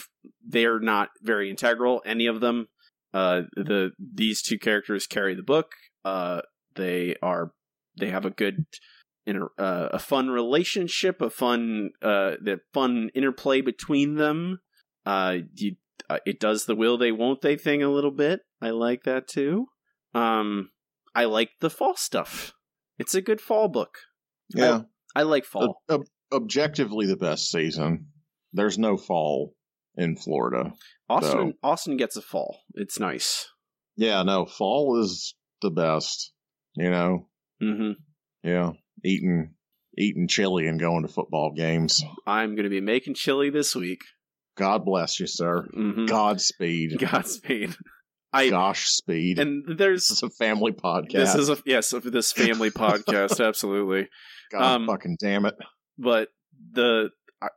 they're 0.46 0.80
not 0.80 1.10
very 1.22 1.50
integral. 1.50 2.02
Any 2.04 2.26
of 2.26 2.40
them. 2.40 2.68
Uh, 3.14 3.42
the 3.54 3.92
these 3.98 4.42
two 4.42 4.58
characters 4.58 5.06
carry 5.06 5.34
the 5.34 5.42
book. 5.42 5.72
Uh, 6.04 6.42
they 6.74 7.16
are 7.22 7.52
they 7.98 8.10
have 8.10 8.26
a 8.26 8.30
good 8.30 8.66
inter- 9.26 9.52
uh, 9.58 9.88
a 9.92 9.98
fun 9.98 10.28
relationship, 10.28 11.22
a 11.22 11.30
fun 11.30 11.90
uh, 12.02 12.32
the 12.42 12.60
fun 12.74 13.10
interplay 13.14 13.60
between 13.60 14.16
them. 14.16 14.58
Uh, 15.06 15.38
you, 15.54 15.76
uh, 16.10 16.18
it 16.26 16.38
does 16.38 16.66
the 16.66 16.76
will 16.76 16.98
they 16.98 17.12
won't 17.12 17.40
they 17.40 17.56
thing 17.56 17.82
a 17.82 17.90
little 17.90 18.10
bit. 18.10 18.40
I 18.60 18.70
like 18.70 19.04
that 19.04 19.28
too. 19.28 19.66
Um, 20.14 20.70
I 21.14 21.24
like 21.24 21.50
the 21.60 21.70
fall 21.70 21.96
stuff. 21.96 22.52
It's 22.98 23.14
a 23.14 23.22
good 23.22 23.40
fall 23.40 23.68
book. 23.68 23.98
Yeah. 24.54 24.82
I 25.14 25.22
like 25.22 25.44
fall. 25.44 25.82
Ob- 25.88 26.06
objectively 26.32 27.06
the 27.06 27.16
best 27.16 27.50
season. 27.50 28.08
There's 28.56 28.78
no 28.78 28.96
fall 28.96 29.54
in 29.96 30.16
Florida. 30.16 30.72
Austin 31.08 31.30
so- 31.30 31.68
Austin 31.68 31.96
gets 31.96 32.16
a 32.16 32.22
fall. 32.22 32.60
It's 32.74 32.98
nice. 32.98 33.48
Yeah, 33.96 34.22
no, 34.24 34.44
fall 34.46 35.00
is 35.00 35.34
the 35.62 35.70
best. 35.70 36.32
You 36.74 36.90
know, 36.90 37.28
hmm 37.60 37.92
yeah, 38.42 38.72
eating 39.04 39.54
eating 39.96 40.28
chili 40.28 40.66
and 40.66 40.78
going 40.78 41.02
to 41.06 41.08
football 41.12 41.52
games. 41.56 42.02
I'm 42.26 42.54
going 42.54 42.64
to 42.64 42.70
be 42.70 42.80
making 42.82 43.14
chili 43.14 43.48
this 43.50 43.74
week. 43.74 44.02
God 44.56 44.84
bless 44.84 45.18
you, 45.20 45.26
sir. 45.26 45.66
hmm 45.72 46.06
Godspeed. 46.06 46.98
Godspeed. 46.98 47.74
I 48.32 48.50
Gosh, 48.50 48.88
speed. 48.88 49.38
and 49.38 49.64
this 49.66 49.76
there's 49.78 50.10
is 50.10 50.22
a 50.22 50.28
family 50.28 50.72
podcast. 50.72 51.12
this 51.12 51.34
is 51.36 51.48
a 51.48 51.56
yes 51.64 51.94
of 51.94 52.02
this 52.04 52.32
family 52.32 52.70
podcast 52.70 53.42
absolutely. 53.46 54.08
God 54.52 54.62
um, 54.62 54.86
fucking 54.86 55.16
damn 55.18 55.46
it. 55.46 55.54
But 55.96 56.28
the 56.72 57.10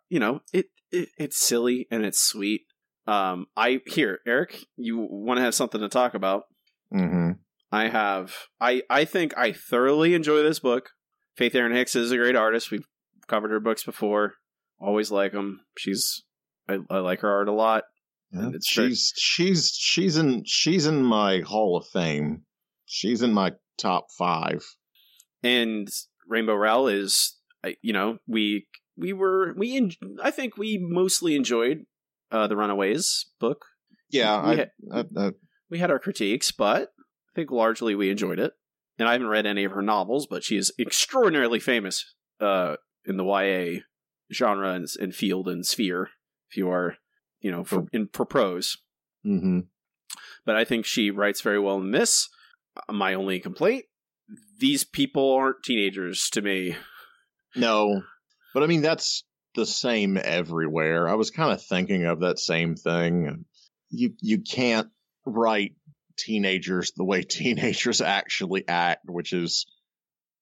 you 0.09 0.19
know 0.19 0.39
it, 0.53 0.67
it 0.91 1.09
it's 1.17 1.39
silly 1.45 1.87
and 1.91 2.05
it's 2.05 2.19
sweet. 2.19 2.61
Um, 3.07 3.47
I 3.57 3.81
here 3.87 4.19
Eric, 4.27 4.65
you 4.77 4.97
want 5.09 5.37
to 5.37 5.43
have 5.43 5.55
something 5.55 5.81
to 5.81 5.89
talk 5.89 6.13
about? 6.13 6.43
hmm 6.91 7.31
I 7.71 7.87
have. 7.89 8.33
I 8.59 8.81
I 8.89 9.05
think 9.05 9.37
I 9.37 9.51
thoroughly 9.51 10.13
enjoy 10.15 10.41
this 10.43 10.59
book. 10.59 10.89
Faith 11.37 11.53
Erin 11.55 11.71
Hicks 11.75 11.95
is 11.95 12.11
a 12.11 12.17
great 12.17 12.35
artist. 12.35 12.71
We've 12.71 12.87
covered 13.27 13.51
her 13.51 13.59
books 13.59 13.83
before. 13.83 14.33
Always 14.79 15.11
like 15.11 15.33
them. 15.33 15.61
She's 15.77 16.23
I, 16.67 16.79
I 16.89 16.97
like 16.99 17.21
her 17.21 17.31
art 17.31 17.47
a 17.47 17.53
lot. 17.53 17.83
And 18.31 18.53
it's 18.55 18.73
very- 18.75 18.89
she's 18.89 19.13
she's 19.17 19.71
she's 19.75 20.17
in 20.17 20.43
she's 20.45 20.85
in 20.87 21.03
my 21.03 21.41
Hall 21.41 21.77
of 21.77 21.87
Fame. 21.87 22.43
She's 22.85 23.21
in 23.21 23.33
my 23.33 23.53
top 23.77 24.07
five. 24.17 24.63
And 25.43 25.87
Rainbow 26.27 26.55
Rowell 26.55 26.87
is, 26.87 27.37
you 27.81 27.93
know, 27.93 28.17
we 28.27 28.67
we 28.99 29.13
were 29.13 29.53
we 29.57 29.77
en- 29.77 29.91
I 30.21 30.31
think 30.31 30.57
we 30.57 30.77
mostly 30.77 31.35
enjoyed 31.35 31.85
uh, 32.31 32.47
the 32.47 32.57
Runaways 32.57 33.27
book. 33.39 33.65
Yeah, 34.09 34.43
we, 34.45 34.51
I, 34.51 34.55
had, 34.55 34.71
I, 34.91 35.05
I, 35.17 35.31
we 35.69 35.79
had 35.79 35.91
our 35.91 35.99
critiques, 35.99 36.51
but 36.51 36.89
I 36.99 37.31
think 37.35 37.51
largely 37.51 37.95
we 37.95 38.09
enjoyed 38.09 38.39
it. 38.39 38.53
And 38.97 39.07
I 39.07 39.13
haven't 39.13 39.27
read 39.27 39.45
any 39.45 39.63
of 39.63 39.71
her 39.71 39.81
novels, 39.81 40.27
but 40.27 40.43
she 40.43 40.57
is 40.57 40.73
extraordinarily 40.77 41.59
famous 41.59 42.15
uh, 42.41 42.75
in 43.05 43.17
the 43.17 43.23
YA 43.23 43.81
genre 44.33 44.73
and, 44.73 44.87
and 44.99 45.15
field 45.15 45.47
and 45.47 45.65
sphere. 45.65 46.09
If 46.49 46.57
you 46.57 46.69
are, 46.69 46.97
you 47.39 47.51
know, 47.51 47.63
for 47.63 47.85
in 47.93 48.09
for 48.11 48.25
prose, 48.25 48.77
mhm. 49.25 49.67
but 50.45 50.55
I 50.55 50.65
think 50.65 50.85
she 50.85 51.11
writes 51.11 51.41
very 51.41 51.59
well 51.59 51.77
in 51.77 51.91
this. 51.91 52.27
Uh, 52.75 52.91
My 52.91 53.13
only 53.13 53.39
complaint: 53.39 53.85
these 54.57 54.83
people 54.83 55.31
aren't 55.31 55.63
teenagers 55.63 56.29
to 56.31 56.41
me. 56.41 56.75
No, 57.55 58.03
but 58.53 58.63
I 58.63 58.67
mean 58.67 58.81
that's 58.81 59.23
the 59.55 59.65
same 59.65 60.17
everywhere. 60.17 61.07
I 61.07 61.15
was 61.15 61.31
kind 61.31 61.51
of 61.51 61.63
thinking 61.63 62.05
of 62.05 62.21
that 62.21 62.39
same 62.39 62.75
thing. 62.75 63.45
You 63.89 64.13
you 64.21 64.41
can't 64.41 64.89
write 65.25 65.73
teenagers 66.17 66.91
the 66.95 67.03
way 67.03 67.21
teenagers 67.23 68.01
actually 68.01 68.67
act, 68.67 69.05
which 69.09 69.33
is 69.33 69.65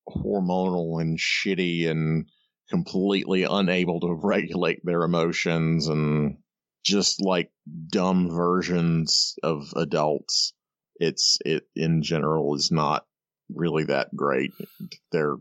hormonal 0.09 1.01
and 1.01 1.17
shitty 1.17 1.89
and 1.89 2.29
completely 2.69 3.43
unable 3.43 3.99
to 4.01 4.13
regulate 4.21 4.81
their 4.83 5.03
emotions 5.03 5.87
and 5.87 6.37
just 6.83 7.21
like 7.21 7.51
dumb 7.89 8.29
versions 8.29 9.35
of 9.43 9.73
adults. 9.75 10.53
It's 10.99 11.37
it 11.45 11.67
in 11.75 12.01
general 12.01 12.55
is 12.55 12.71
not 12.71 13.05
really 13.53 13.83
that 13.85 14.15
great. 14.15 14.53
They're 15.11 15.35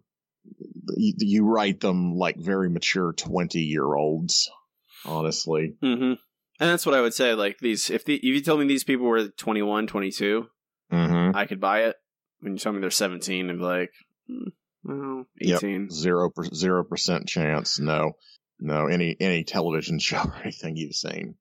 you, 0.97 1.15
you 1.19 1.45
write 1.45 1.81
them 1.81 2.15
like 2.15 2.37
very 2.37 2.69
mature 2.71 3.13
20 3.13 3.61
year 3.61 3.95
olds 3.95 4.51
honestly 5.05 5.77
Mm-hmm. 5.83 6.15
And 6.59 6.71
that's 6.71 6.87
what 6.87 6.95
I 6.95 7.03
would 7.03 7.13
say. 7.13 7.35
Like 7.35 7.59
these, 7.59 7.91
if 7.91 8.07
the 8.07 8.15
if 8.15 8.25
you 8.25 8.41
told 8.41 8.61
me 8.61 8.67
these 8.67 8.83
people 8.83 9.05
were 9.05 9.29
21, 9.29 9.87
22, 9.89 10.47
mm-hmm. 10.91 11.37
I 11.37 11.45
could 11.45 11.61
buy 11.61 11.83
it. 11.83 11.97
When 12.41 12.55
you 12.55 12.59
tell 12.59 12.73
me 12.73 12.81
they're 12.81 12.91
17, 12.91 13.51
I'd 13.51 13.59
be 13.59 13.63
like, 13.63 13.93
hmm, 14.27 14.49
well, 14.83 15.27
Yep. 15.39 15.59
18. 15.59 15.91
zero 15.91 16.31
per, 16.31 16.45
zero 16.45 16.83
percent 16.83 17.27
chance 17.29 17.79
no 17.79 18.13
no 18.59 18.87
any 18.87 19.17
any 19.21 19.45
television 19.45 19.99
show 20.09 20.17
or 20.23 20.35
anything 20.43 20.77
you've 20.77 20.95
seen 20.95 21.35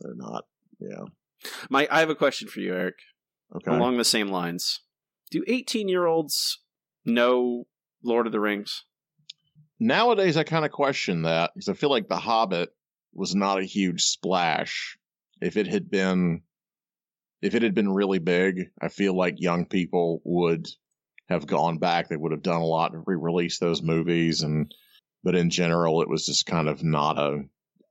they're 0.00 0.14
not 0.14 0.44
yeah 0.78 1.04
My, 1.68 1.88
I 1.90 1.98
have 2.00 2.10
a 2.10 2.14
question 2.14 2.46
for 2.46 2.60
you, 2.60 2.72
Eric. 2.74 2.96
okay 3.56 3.74
Along 3.74 3.96
the 3.96 4.04
same 4.04 4.28
lines, 4.28 4.80
do 5.32 5.42
18 5.48 5.88
year 5.88 6.06
olds 6.06 6.60
know 7.04 7.66
Lord 8.02 8.26
of 8.26 8.32
the 8.32 8.40
Rings? 8.40 8.84
nowadays 9.82 10.36
i 10.36 10.44
kind 10.44 10.64
of 10.66 10.70
question 10.70 11.22
that 11.22 11.50
because 11.54 11.68
i 11.68 11.72
feel 11.72 11.88
like 11.90 12.06
the 12.08 12.16
hobbit 12.16 12.68
was 13.14 13.34
not 13.34 13.58
a 13.58 13.64
huge 13.64 14.02
splash 14.02 14.98
if 15.40 15.56
it 15.56 15.66
had 15.66 15.90
been 15.90 16.42
if 17.40 17.54
it 17.54 17.62
had 17.62 17.74
been 17.74 17.90
really 17.90 18.18
big 18.18 18.68
i 18.82 18.88
feel 18.88 19.14
like 19.16 19.40
young 19.40 19.64
people 19.64 20.20
would 20.24 20.68
have 21.30 21.46
gone 21.46 21.78
back 21.78 22.08
they 22.08 22.16
would 22.16 22.32
have 22.32 22.42
done 22.42 22.60
a 22.60 22.66
lot 22.66 22.92
to 22.92 23.02
re-release 23.06 23.58
those 23.58 23.80
movies 23.82 24.42
and 24.42 24.74
but 25.24 25.34
in 25.34 25.48
general 25.48 26.02
it 26.02 26.08
was 26.10 26.26
just 26.26 26.44
kind 26.44 26.68
of 26.68 26.84
not 26.84 27.18
a 27.18 27.38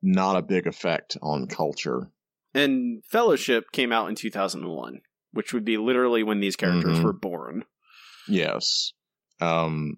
not 0.03 0.35
a 0.37 0.41
big 0.43 0.67
effect 0.67 1.17
on 1.23 1.47
culture 1.47 2.11
And 2.53 3.03
Fellowship 3.05 3.71
came 3.71 3.91
out 3.91 4.09
in 4.09 4.15
2001, 4.15 5.01
which 5.33 5.53
would 5.53 5.65
be 5.65 5.77
literally 5.77 6.21
when 6.23 6.39
these 6.39 6.55
characters 6.55 6.99
Mhm. 6.99 7.03
were 7.03 7.13
born. 7.13 7.65
yes 8.27 8.93
um 9.41 9.97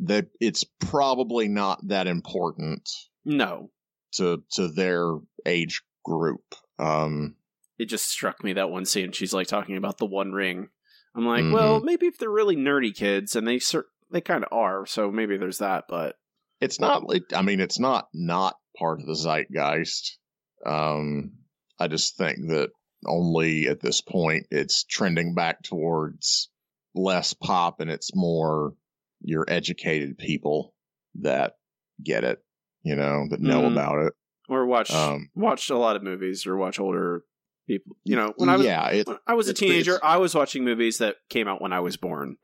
that 0.00 0.26
it's 0.40 0.64
probably 0.80 1.48
not 1.48 1.80
that 1.88 2.06
important 2.06 2.88
No, 3.24 3.70
to 4.12 4.42
to 4.52 4.68
their 4.68 5.16
age 5.46 5.82
group 6.04 6.42
um 6.78 7.36
it 7.78 7.86
just 7.86 8.06
struck 8.08 8.44
me 8.44 8.52
that 8.52 8.70
one 8.70 8.84
scene. 8.84 9.10
She's 9.10 9.34
like 9.34 9.48
talking 9.48 9.76
about 9.76 9.98
the 9.98 10.06
One 10.06 10.30
Ring. 10.30 10.68
I'm 11.16 11.26
like, 11.26 11.44
Mhm. 11.44 11.52
well, 11.52 11.80
maybe 11.80 12.06
if 12.06 12.18
they're 12.18 12.30
really 12.30 12.54
nerdy 12.56 12.94
kids, 12.94 13.34
and 13.34 13.48
they 13.48 13.58
cer- 13.58 13.88
they 14.12 14.20
kind 14.20 14.44
of 14.44 14.52
are, 14.52 14.86
so 14.86 15.10
maybe 15.10 15.36
there's 15.36 15.58
that. 15.58 15.86
But 15.88 16.16
it's 16.60 16.78
not 16.78 17.04
like 17.04 17.24
i 17.34 17.42
mean 17.42 17.60
it's 17.60 17.80
not 17.80 18.08
not 18.14 18.56
part 18.78 19.00
of 19.00 19.06
the 19.06 19.14
zeitgeist 19.16 20.16
um 20.64 21.32
i 21.80 21.88
just 21.88 22.16
think 22.16 22.38
that 22.48 22.70
only 23.04 23.66
at 23.68 23.80
this 23.80 24.00
point 24.00 24.46
it's 24.52 24.84
trending 24.84 25.34
back 25.34 25.62
towards 25.62 26.48
less 26.94 27.32
pop 27.34 27.80
and 27.80 27.90
it's 27.90 28.14
more 28.14 28.74
your 29.22 29.44
educated 29.48 30.16
people 30.18 30.74
that 31.20 31.54
get 32.02 32.24
it 32.24 32.42
you 32.82 32.94
know 32.96 33.26
that 33.30 33.40
know 33.40 33.62
Mhm. 33.62 33.72
about 33.72 34.06
it 34.06 34.12
or 34.48 34.66
watch 34.66 34.90
Um, 34.92 35.30
watch 35.34 35.70
a 35.70 35.76
lot 35.78 35.96
of 35.96 36.02
movies 36.02 36.46
or 36.46 36.56
watch 36.56 36.78
older 36.78 37.24
people. 37.66 37.96
You 38.04 38.16
know, 38.16 38.34
when 38.36 38.48
I 38.50 38.56
was 38.56 38.66
yeah 38.66 38.88
it, 38.90 39.08
I 39.26 39.34
was 39.34 39.48
a 39.48 39.54
teenager, 39.54 39.98
I 40.04 40.18
was 40.18 40.34
watching 40.34 40.64
movies 40.64 40.98
that 40.98 41.16
came 41.30 41.48
out 41.48 41.62
when 41.62 41.72
I 41.72 41.80
was 41.80 41.96
born. 41.96 42.36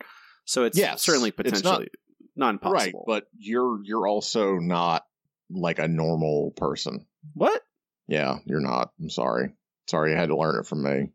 So 0.47 0.65
it's 0.65 0.79
Yes, 0.79 1.03
certainly 1.03 1.29
it's 1.29 1.63
not- 1.63 1.81
potentially 1.81 1.89
not, 2.37 2.65
right 2.65 2.95
but 3.07 3.27
you're 3.37 3.81
you're 3.85 4.07
also 4.07 4.55
not 4.57 5.05
like 5.51 5.79
a 5.79 5.87
normal 5.89 6.53
person 6.57 7.05
what? 7.35 7.61
yeah 8.09 8.39
you're 8.47 8.61
not 8.61 8.93
i'm 9.01 9.11
sorry 9.11 9.53
sorry 9.91 10.13
you 10.13 10.17
had 10.17 10.29
to 10.31 10.37
learn 10.37 10.59
it 10.59 10.67
from 10.67 10.83
me 10.83 11.09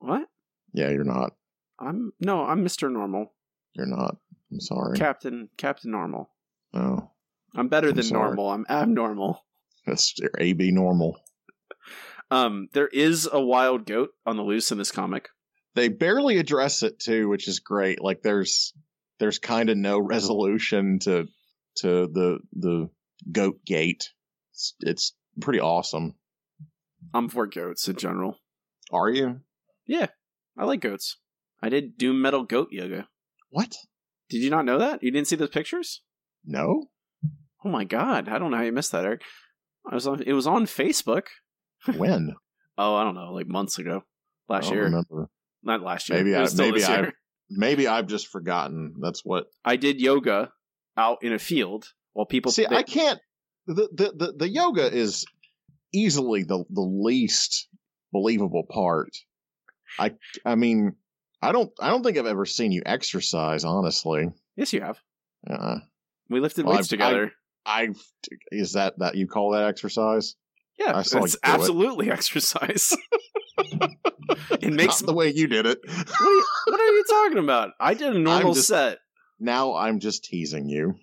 What? 0.00 0.26
yeah 0.72 0.88
you're 0.90 1.04
not 1.04 1.34
I'm 1.78 2.12
no, 2.20 2.44
I'm 2.44 2.64
Mr. 2.64 2.90
Normal. 2.90 3.32
you're 3.74 3.86
not 3.86 4.16
i'm 4.52 4.60
sorry 4.60 4.96
Captain 4.96 5.48
Captain 5.56 5.90
Normal. 5.90 6.30
no 6.72 7.10
I'm 7.54 7.68
better 7.68 7.88
I'm 7.88 7.94
than 7.94 8.04
sorry. 8.04 8.22
normal. 8.24 8.50
I'm 8.50 8.66
abnormal. 8.68 9.42
That's 9.86 10.12
your 10.18 10.30
AB 10.38 10.72
normal. 10.72 11.18
Um, 12.30 12.68
there 12.74 12.88
is 12.88 13.28
a 13.32 13.40
wild 13.40 13.86
goat 13.86 14.10
on 14.26 14.36
the 14.36 14.42
loose 14.42 14.72
in 14.72 14.78
this 14.78 14.90
comic. 14.90 15.28
They 15.74 15.88
barely 15.88 16.36
address 16.38 16.82
it 16.82 16.98
too, 16.98 17.28
which 17.28 17.48
is 17.48 17.60
great. 17.60 18.02
Like 18.02 18.20
there's 18.22 18.74
there's 19.20 19.38
kind 19.38 19.70
of 19.70 19.76
no 19.78 19.98
resolution 19.98 20.98
to 21.00 21.28
to 21.76 22.06
the 22.08 22.38
the 22.52 22.90
goat 23.30 23.64
gate. 23.64 24.10
It's, 24.52 24.74
it's 24.80 25.12
pretty 25.40 25.60
awesome. 25.60 26.14
I'm 27.14 27.28
for 27.28 27.46
goats 27.46 27.88
in 27.88 27.96
general. 27.96 28.38
Are 28.92 29.08
you? 29.08 29.40
Yeah, 29.86 30.08
I 30.58 30.64
like 30.64 30.80
goats. 30.80 31.16
I 31.62 31.68
did 31.68 31.96
doom 31.98 32.20
metal 32.22 32.44
goat 32.44 32.68
yoga. 32.70 33.08
What? 33.50 33.74
Did 34.28 34.38
you 34.42 34.50
not 34.50 34.64
know 34.64 34.78
that? 34.78 35.02
You 35.02 35.10
didn't 35.10 35.28
see 35.28 35.36
those 35.36 35.50
pictures? 35.50 36.02
No? 36.44 36.86
Oh 37.64 37.68
my 37.68 37.84
god! 37.84 38.28
I 38.28 38.38
don't 38.38 38.50
know 38.50 38.56
how 38.58 38.62
you 38.62 38.72
missed 38.72 38.92
that, 38.92 39.04
Eric. 39.04 39.22
I 39.90 39.94
was 39.94 40.06
on. 40.06 40.22
It 40.22 40.32
was 40.32 40.46
on 40.46 40.66
Facebook. 40.66 41.24
When? 41.96 42.34
Oh, 42.78 42.94
I 42.94 43.04
don't 43.04 43.14
know, 43.14 43.32
like 43.32 43.46
months 43.46 43.78
ago, 43.78 44.02
I 44.48 44.54
last 44.54 44.64
don't 44.64 44.74
year. 44.74 44.84
remember. 44.84 45.28
Not 45.62 45.82
last 45.82 46.08
year. 46.08 46.18
Maybe 46.18 46.36
I 46.36 46.46
maybe 46.56 46.84
I 46.84 47.12
maybe 47.48 47.88
I've 47.88 48.06
just 48.06 48.28
forgotten. 48.28 48.94
That's 49.00 49.24
what. 49.24 49.46
I 49.64 49.76
did 49.76 50.00
yoga 50.00 50.50
out 50.96 51.18
in 51.22 51.32
a 51.32 51.38
field 51.38 51.92
while 52.12 52.26
people 52.26 52.52
See, 52.52 52.66
they- 52.68 52.76
I 52.76 52.82
can't. 52.82 53.20
The, 53.66 53.88
the 53.92 54.12
the 54.16 54.32
the 54.38 54.48
yoga 54.48 54.92
is 54.92 55.24
easily 55.92 56.42
the 56.44 56.64
the 56.70 56.80
least 56.82 57.68
believable 58.12 58.64
part. 58.68 59.10
I 59.98 60.12
I 60.44 60.54
mean, 60.54 60.96
I 61.48 61.52
don't 61.52 61.70
I 61.80 61.88
don't 61.90 62.02
think 62.02 62.18
I've 62.18 62.26
ever 62.26 62.46
seen 62.46 62.72
you 62.72 62.82
exercise. 62.86 63.64
Honestly, 63.64 64.28
Yes, 64.56 64.72
you 64.72 64.80
have. 64.80 64.98
uh, 65.48 65.78
We 66.30 66.40
lifted 66.40 66.64
Well, 66.66 66.76
weights 66.76 66.88
I've- 66.88 66.96
together. 66.98 67.32
I've 67.64 68.00
is 68.52 68.72
that 68.74 68.98
that 68.98 69.14
you 69.16 69.26
call 69.26 69.50
that 69.52 69.64
exercise? 69.64 70.34
yeah, 70.78 70.96
I 70.96 71.02
saw 71.02 71.24
it's 71.24 71.32
do 71.34 71.38
it. 71.42 71.48
absolutely 71.48 72.10
exercise. 72.18 72.92
it 74.60 74.72
makes 74.72 75.00
Not 75.02 75.06
the 75.06 75.14
way 75.14 75.32
you 75.32 75.46
did 75.46 75.66
it. 75.66 75.78
what, 75.84 76.20
are 76.20 76.24
you, 76.24 76.44
what 76.66 76.80
are 76.80 76.92
you 76.92 77.04
talking 77.08 77.38
about? 77.38 77.70
I 77.80 77.94
did 77.94 78.14
a 78.14 78.18
normal 78.18 78.54
just- 78.54 78.68
set. 78.68 78.98
now 79.38 79.74
I'm 79.74 80.00
just 80.00 80.24
teasing 80.24 80.68
you. 80.68 80.94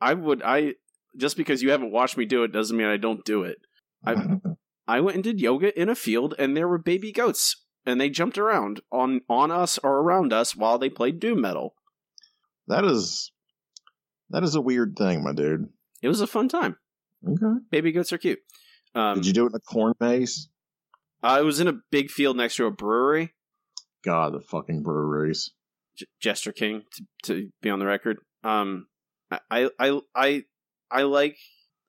I 0.00 0.14
would 0.14 0.42
I 0.42 0.74
just 1.16 1.36
because 1.36 1.62
you 1.62 1.70
haven't 1.70 1.92
watched 1.92 2.16
me 2.16 2.24
do 2.24 2.42
it 2.44 2.52
doesn't 2.52 2.76
mean 2.76 2.86
I 2.88 2.96
don't 2.96 3.24
do 3.24 3.42
it. 3.44 3.58
I 4.04 4.14
I 4.88 5.00
went 5.00 5.14
and 5.16 5.24
did 5.24 5.40
yoga 5.40 5.78
in 5.80 5.88
a 5.88 5.94
field 5.94 6.34
and 6.38 6.56
there 6.56 6.66
were 6.68 6.78
baby 6.78 7.12
goats 7.12 7.61
and 7.86 8.00
they 8.00 8.10
jumped 8.10 8.38
around 8.38 8.80
on 8.90 9.20
on 9.28 9.50
us 9.50 9.78
or 9.78 9.98
around 9.98 10.32
us 10.32 10.54
while 10.56 10.78
they 10.78 10.90
played 10.90 11.20
doom 11.20 11.40
metal. 11.40 11.74
that 12.68 12.84
is 12.84 13.32
that 14.30 14.42
is 14.42 14.54
a 14.54 14.60
weird 14.60 14.96
thing, 14.96 15.22
my 15.22 15.32
dude. 15.32 15.68
It 16.00 16.08
was 16.08 16.20
a 16.20 16.26
fun 16.26 16.48
time. 16.48 16.76
Okay. 17.26 17.60
Baby 17.70 17.92
goats 17.92 18.12
are 18.12 18.18
cute. 18.18 18.40
Um, 18.94 19.16
Did 19.16 19.26
you 19.26 19.32
do 19.32 19.44
it 19.44 19.50
in 19.50 19.54
a 19.56 19.60
corn 19.60 19.94
maze? 20.00 20.48
I 21.22 21.42
was 21.42 21.60
in 21.60 21.68
a 21.68 21.78
big 21.90 22.10
field 22.10 22.36
next 22.36 22.56
to 22.56 22.66
a 22.66 22.70
brewery, 22.70 23.32
God, 24.04 24.32
the 24.32 24.40
fucking 24.40 24.82
breweries. 24.82 25.50
J- 25.96 26.06
Jester 26.20 26.50
King, 26.52 26.82
to, 26.94 27.04
to 27.24 27.50
be 27.60 27.70
on 27.70 27.78
the 27.78 27.86
record. 27.86 28.18
Um, 28.42 28.88
I, 29.30 29.70
I, 29.78 30.00
I, 30.14 30.42
I 30.90 31.02
like, 31.02 31.36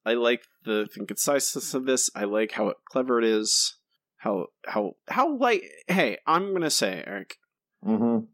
I 0.05 0.13
like 0.13 0.43
the, 0.65 0.87
the 0.95 1.05
conciseness 1.05 1.73
of 1.73 1.85
this. 1.85 2.09
I 2.15 2.25
like 2.25 2.51
how 2.51 2.73
clever 2.85 3.17
it 3.19 3.25
is. 3.25 3.75
How, 4.23 4.47
how, 4.65 4.95
how 5.07 5.37
like. 5.37 5.63
Hey, 5.87 6.17
I'm 6.25 6.53
gonna 6.53 6.69
say, 6.69 7.03
Eric, 7.05 7.37
Mm-hmm. 7.85 8.25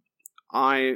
I, 0.51 0.95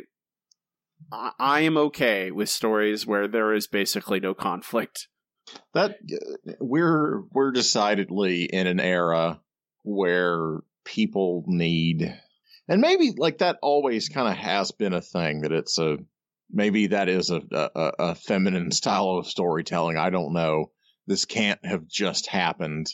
I, 1.11 1.31
I 1.39 1.59
am 1.61 1.77
okay 1.77 2.31
with 2.31 2.49
stories 2.49 3.05
where 3.05 3.27
there 3.27 3.53
is 3.53 3.67
basically 3.67 4.19
no 4.19 4.33
conflict. 4.33 5.07
That 5.73 5.97
we're 6.59 7.21
we're 7.31 7.51
decidedly 7.51 8.43
in 8.45 8.65
an 8.65 8.79
era 8.79 9.41
where 9.83 10.59
people 10.85 11.43
need, 11.47 12.17
and 12.69 12.81
maybe 12.81 13.13
like 13.17 13.39
that 13.39 13.59
always 13.61 14.07
kind 14.07 14.29
of 14.29 14.35
has 14.35 14.71
been 14.71 14.93
a 14.93 15.01
thing 15.01 15.41
that 15.41 15.51
it's 15.51 15.77
a 15.77 15.97
maybe 16.49 16.87
that 16.87 17.09
is 17.09 17.29
a, 17.29 17.41
a 17.51 17.91
a 17.99 18.15
feminine 18.15 18.71
style 18.71 19.17
of 19.17 19.27
storytelling. 19.27 19.97
I 19.97 20.09
don't 20.11 20.33
know. 20.33 20.71
This 21.05 21.25
can't 21.25 21.63
have 21.65 21.85
just 21.87 22.27
happened, 22.27 22.87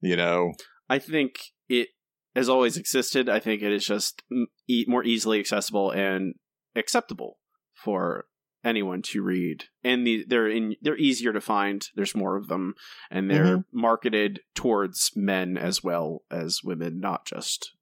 you 0.00 0.16
know. 0.16 0.52
I 0.92 0.98
think 0.98 1.38
it 1.70 1.88
has 2.36 2.50
always 2.50 2.76
existed. 2.76 3.30
I 3.30 3.40
think 3.40 3.62
it 3.62 3.72
is 3.72 3.86
just 3.86 4.22
e- 4.68 4.84
more 4.86 5.02
easily 5.02 5.40
accessible 5.40 5.90
and 5.90 6.34
acceptable 6.76 7.38
for 7.72 8.26
anyone 8.62 9.00
to 9.00 9.22
read. 9.22 9.64
And 9.82 10.06
the, 10.06 10.26
they're 10.28 10.48
in 10.48 10.76
they're 10.82 10.98
easier 10.98 11.32
to 11.32 11.40
find. 11.40 11.82
There's 11.96 12.14
more 12.14 12.36
of 12.36 12.48
them, 12.48 12.74
and 13.10 13.30
they're 13.30 13.64
marketed 13.72 14.40
towards 14.54 15.12
men 15.16 15.56
as 15.56 15.82
well 15.82 16.24
as 16.30 16.60
women. 16.62 17.00
Not 17.00 17.24
just 17.24 17.72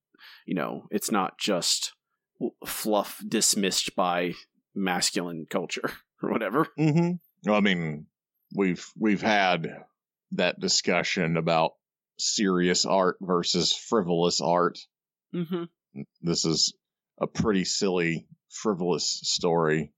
you 0.47 0.55
know, 0.55 0.87
it's 0.93 1.11
not 1.11 1.37
just 1.37 1.93
fluff 2.65 3.21
dismissed 3.27 3.97
by 3.97 4.35
masculine 4.73 5.47
culture 5.51 5.91
or 6.23 6.31
whatever. 6.31 6.69
Mm-hmm. 6.79 7.15
Well, 7.45 7.57
I 7.57 7.61
mean, 7.61 8.07
we've 8.55 8.87
we've 8.97 9.21
had 9.21 9.67
that 10.31 10.61
discussion 10.61 11.37
about 11.37 11.73
serious 12.21 12.85
art 12.85 13.17
versus 13.21 13.73
frivolous 13.73 14.41
art. 14.41 14.79
Mm-hmm. 15.35 15.65
This 16.23 16.45
is 16.45 16.75
a 17.21 17.27
pretty 17.27 17.65
silly, 17.65 18.27
frivolous 18.49 19.21
story, 19.23 19.93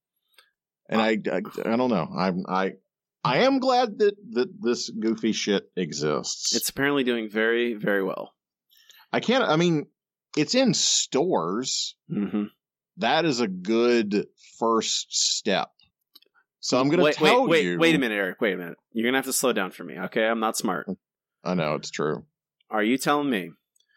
and 0.89 1.01
I, 1.01 1.19
I, 1.31 1.43
I 1.65 1.77
don't 1.77 1.91
know. 1.91 2.09
I'm 2.17 2.45
I 2.49 2.73
I 3.25 3.39
am 3.39 3.59
glad 3.59 3.99
that 3.99 4.15
that 4.33 4.49
this 4.61 4.91
goofy 4.91 5.33
shit 5.33 5.71
exists. 5.77 6.55
It's 6.55 6.71
apparently 6.71 7.05
doing 7.05 7.31
very 7.31 7.75
very 7.75 8.03
well. 8.03 8.33
I 9.13 9.21
can't. 9.21 9.45
I 9.45 9.57
mean, 9.57 9.87
it's 10.37 10.55
in 10.55 10.75
stores. 10.75 11.95
Mm-hmm. 12.11 12.45
That 12.99 13.25
is 13.25 13.41
a 13.41 13.49
good 13.49 14.27
first 14.59 15.15
step. 15.15 15.71
So 16.61 16.79
I'm 16.79 16.89
going 16.89 17.05
to 17.05 17.13
tell 17.13 17.43
wait, 17.43 17.51
wait, 17.51 17.65
you. 17.65 17.79
Wait 17.79 17.95
a 17.95 17.99
minute, 17.99 18.15
Eric. 18.15 18.41
Wait 18.41 18.55
a 18.55 18.57
minute. 18.57 18.79
You're 18.93 19.07
gonna 19.07 19.19
have 19.19 19.25
to 19.27 19.33
slow 19.33 19.53
down 19.53 19.73
for 19.73 19.83
me. 19.83 19.99
Okay, 19.99 20.25
I'm 20.25 20.41
not 20.41 20.57
smart. 20.57 20.87
I 21.45 21.55
know 21.55 21.75
it's 21.75 21.91
true. 21.91 22.25
Are 22.71 22.83
you 22.83 22.97
telling 22.99 23.31
me 23.31 23.51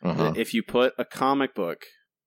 Uh-huh. 0.03 0.31
that 0.31 0.37
if 0.37 0.53
you 0.53 0.63
put 0.63 0.93
a 0.97 1.05
comic 1.05 1.53
book 1.55 1.85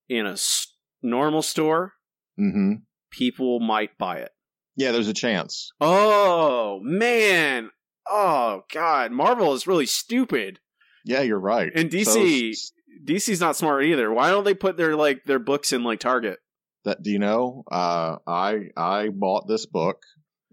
in 0.09 0.27
a 0.27 0.33
s- 0.33 0.75
normal 1.03 1.43
store, 1.43 1.95
Mm-hmm. 2.39 2.75
people 3.11 3.61
might 3.61 3.99
buy 3.99 4.19
it? 4.19 4.31
Yeah, 4.77 4.93
there's 4.93 5.09
a 5.09 5.15
chance. 5.15 5.71
Oh 5.81 6.81
man! 6.83 7.71
Oh 8.09 8.63
god! 8.73 9.11
Marvel 9.13 9.53
is 9.55 9.67
really 9.67 9.87
stupid, 9.87 10.61
Yeah, 11.05 11.23
you're 11.23 11.41
right. 11.41 11.73
and 11.75 11.91
DC 11.91 12.55
So, 12.55 12.73
DC's 13.05 13.41
not 13.41 13.57
smart 13.57 13.85
either. 13.85 14.13
Why 14.13 14.31
don't 14.31 14.45
they 14.45 14.55
put 14.55 14.77
their 14.77 14.95
like 14.97 15.25
their 15.25 15.39
books 15.41 15.73
in 15.73 15.83
like 15.83 15.99
Target? 16.01 16.39
that 16.85 17.03
do 17.03 17.11
you 17.11 17.19
know? 17.19 17.65
Uh, 17.71 18.17
I 18.27 18.69
I 18.77 19.09
bought 19.09 19.49
this 19.49 19.67
book 19.67 19.99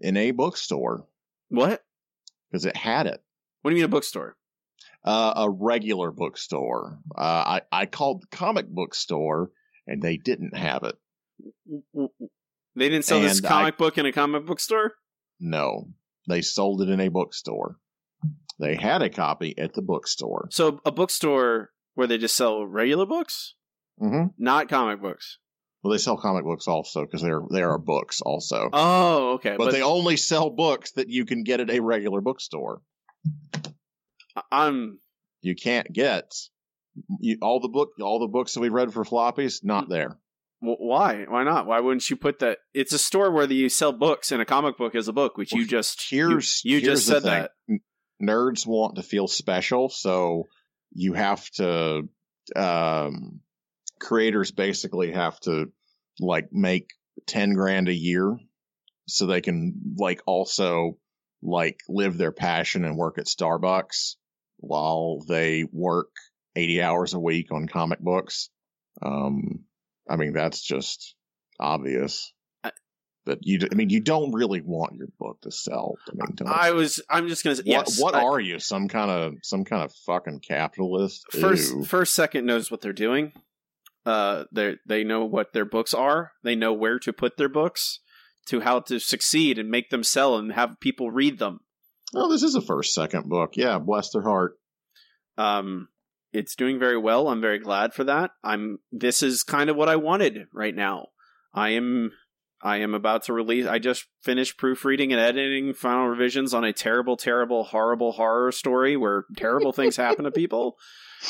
in 0.00 0.16
a 0.16 0.32
bookstore 0.32 1.06
What? 1.48 1.82
because 2.50 2.66
it 2.66 2.76
had 2.76 3.06
it. 3.06 3.22
What 3.62 3.70
do 3.70 3.76
you 3.76 3.82
mean 3.82 3.86
a 3.86 3.88
bookstore? 3.96 4.36
Uh, 5.06 5.32
a 5.36 5.50
regular 5.50 6.10
bookstore. 6.10 6.98
Uh, 7.16 7.20
I 7.20 7.60
I 7.70 7.86
called 7.86 8.22
the 8.22 8.36
comic 8.36 8.66
book 8.68 8.94
store 8.94 9.50
and 9.86 10.02
they 10.02 10.16
didn't 10.16 10.56
have 10.56 10.82
it. 10.82 10.96
They 12.74 12.88
didn't 12.88 13.04
sell 13.04 13.20
this 13.20 13.38
And 13.38 13.46
I- 13.46 13.48
comic 13.48 13.78
book 13.78 13.98
in 13.98 14.06
a 14.06 14.12
comic 14.12 14.46
book 14.46 14.60
store. 14.60 14.94
No, 15.38 15.88
they 16.28 16.42
sold 16.42 16.82
it 16.82 16.88
in 16.88 17.00
a 17.00 17.08
bookstore. 17.08 17.76
They 18.58 18.74
had 18.74 19.02
a 19.02 19.10
copy 19.10 19.56
at 19.58 19.74
the 19.74 19.82
bookstore. 19.82 20.48
So 20.50 20.80
a 20.84 20.90
bookstore 20.92 21.70
where 21.94 22.06
they 22.06 22.18
just 22.18 22.34
sell 22.36 22.66
regular 22.66 23.06
books, 23.06 23.54
Mm-hmm. 24.02 24.28
not 24.38 24.68
comic 24.68 25.00
books. 25.00 25.38
Well, 25.82 25.92
they 25.92 25.98
sell 25.98 26.16
comic 26.16 26.44
books 26.44 26.66
also 26.66 27.02
because 27.02 27.22
they're 27.22 27.42
they 27.52 27.62
are 27.62 27.78
books 27.78 28.20
also. 28.22 28.70
Oh, 28.72 29.34
okay. 29.34 29.54
but, 29.56 29.70
they 29.72 29.82
only 29.82 30.16
sell 30.16 30.50
books 30.50 30.92
that 30.92 31.08
you 31.08 31.24
can 31.24 31.44
get 31.44 31.60
at 31.60 31.70
a 31.70 31.80
regular 31.80 32.20
bookstore. 32.20 32.80
I'm 34.50 34.98
You 35.42 35.54
can't 35.54 35.92
get 35.92 36.32
you, 37.20 37.38
all 37.42 37.60
the 37.60 37.68
book 37.68 37.90
all 38.00 38.18
the 38.18 38.26
books 38.26 38.54
that 38.54 38.60
we 38.60 38.68
read 38.68 38.92
for 38.92 39.04
floppies 39.04 39.64
not 39.64 39.88
there. 39.88 40.18
Why? 40.60 41.26
Why 41.28 41.44
not? 41.44 41.66
Why 41.66 41.80
wouldn't 41.80 42.08
you 42.08 42.16
put 42.16 42.38
that? 42.38 42.58
It's 42.72 42.92
a 42.92 42.98
store 42.98 43.30
where 43.30 43.50
you 43.50 43.68
sell 43.68 43.92
books, 43.92 44.32
and 44.32 44.40
a 44.40 44.46
comic 44.46 44.78
book 44.78 44.94
is 44.94 45.06
a 45.06 45.12
book, 45.12 45.36
which 45.36 45.52
you 45.52 45.66
just 45.66 46.06
Here's 46.08 46.62
you, 46.64 46.80
here's 46.80 47.04
just 47.04 47.06
said 47.06 47.22
thing. 47.22 47.46
that. 47.68 47.80
Nerds 48.22 48.66
want 48.66 48.96
to 48.96 49.02
feel 49.02 49.28
special, 49.28 49.90
so 49.90 50.44
you 50.92 51.12
have 51.12 51.48
to 51.52 52.08
um 52.54 53.40
creators 54.00 54.50
basically 54.50 55.12
have 55.12 55.38
to 55.40 55.66
like 56.20 56.48
make 56.52 56.90
10 57.26 57.54
grand 57.54 57.88
a 57.88 57.94
year 57.94 58.38
so 59.06 59.26
they 59.26 59.40
can 59.40 59.94
like 59.98 60.22
also 60.26 60.96
like 61.42 61.80
live 61.88 62.16
their 62.16 62.32
passion 62.32 62.84
and 62.84 62.96
work 62.96 63.18
at 63.18 63.26
Starbucks 63.26 64.16
while 64.58 65.20
they 65.26 65.64
work 65.72 66.08
80 66.54 66.82
hours 66.82 67.14
a 67.14 67.20
week 67.20 67.52
on 67.52 67.68
comic 67.68 68.00
books. 68.00 68.50
Um, 69.02 69.64
I 70.08 70.16
mean, 70.16 70.32
that's 70.32 70.60
just 70.60 71.14
obvious. 71.60 72.32
I- 72.64 72.72
that 73.26 73.38
you, 73.42 73.58
I 73.70 73.74
mean, 73.74 73.90
you 73.90 74.00
don't 74.00 74.32
really 74.32 74.60
want 74.60 74.94
your 74.94 75.08
book 75.18 75.40
to 75.42 75.50
sell. 75.50 75.96
I 76.08 76.12
mean, 76.14 76.36
I 76.48 76.70
was. 76.70 77.02
I'm 77.10 77.28
just 77.28 77.42
gonna. 77.42 77.56
say 77.56 77.62
what, 77.66 77.88
yes. 77.88 78.00
what 78.00 78.14
I- 78.14 78.22
are 78.22 78.40
you? 78.40 78.58
Some 78.58 78.88
kind 78.88 79.10
of, 79.10 79.34
some 79.42 79.64
kind 79.64 79.82
of 79.82 79.92
fucking 80.06 80.40
capitalist? 80.40 81.24
first? 81.32 81.72
Ew. 81.72 81.84
First 81.84 82.14
Second 82.14 82.46
knows 82.46 82.70
what 82.70 82.80
they're 82.80 82.92
doing. 82.92 83.32
Uh, 84.06 84.44
they 84.52 84.76
they 84.86 85.02
know 85.02 85.24
what 85.24 85.52
their 85.52 85.64
books 85.64 85.92
are. 85.92 86.32
They 86.44 86.54
know 86.54 86.72
where 86.72 87.00
to 87.00 87.12
put 87.12 87.36
their 87.36 87.48
books, 87.48 87.98
to 88.46 88.60
how 88.60 88.80
to 88.80 89.00
succeed 89.00 89.58
and 89.58 89.68
make 89.68 89.90
them 89.90 90.04
sell 90.04 90.36
and 90.36 90.52
have 90.52 90.78
people 90.80 91.10
read 91.10 91.40
them. 91.40 91.60
Oh, 92.14 92.30
this 92.30 92.42
is 92.42 92.54
a 92.54 92.60
First 92.60 92.94
Second 92.94 93.28
book. 93.28 93.56
Yeah, 93.56 93.78
bless 93.78 94.10
their 94.10 94.22
heart. 94.22 94.58
Um, 95.36 95.88
it's 96.32 96.54
doing 96.54 96.78
very 96.78 96.98
well. 96.98 97.28
I'm 97.28 97.40
very 97.40 97.58
glad 97.58 97.94
for 97.94 98.04
that. 98.04 98.30
I'm. 98.42 98.78
This 98.92 99.22
is 99.22 99.42
kind 99.42 99.70
of 99.70 99.76
what 99.76 99.88
I 99.88 99.96
wanted 99.96 100.46
right 100.52 100.74
now. 100.74 101.08
I 101.54 101.70
am 101.70 102.12
I 102.62 102.78
am 102.78 102.94
about 102.94 103.24
to 103.24 103.32
release. 103.32 103.66
I 103.66 103.78
just 103.78 104.06
finished 104.22 104.58
proofreading 104.58 105.12
and 105.12 105.20
editing 105.20 105.74
final 105.74 106.06
revisions 106.08 106.54
on 106.54 106.64
a 106.64 106.72
terrible, 106.72 107.16
terrible, 107.16 107.64
horrible 107.64 108.12
horror 108.12 108.50
story 108.50 108.96
where 108.96 109.24
terrible 109.36 109.72
things 109.72 109.96
happen 109.96 110.24
to 110.24 110.30
people. 110.30 110.76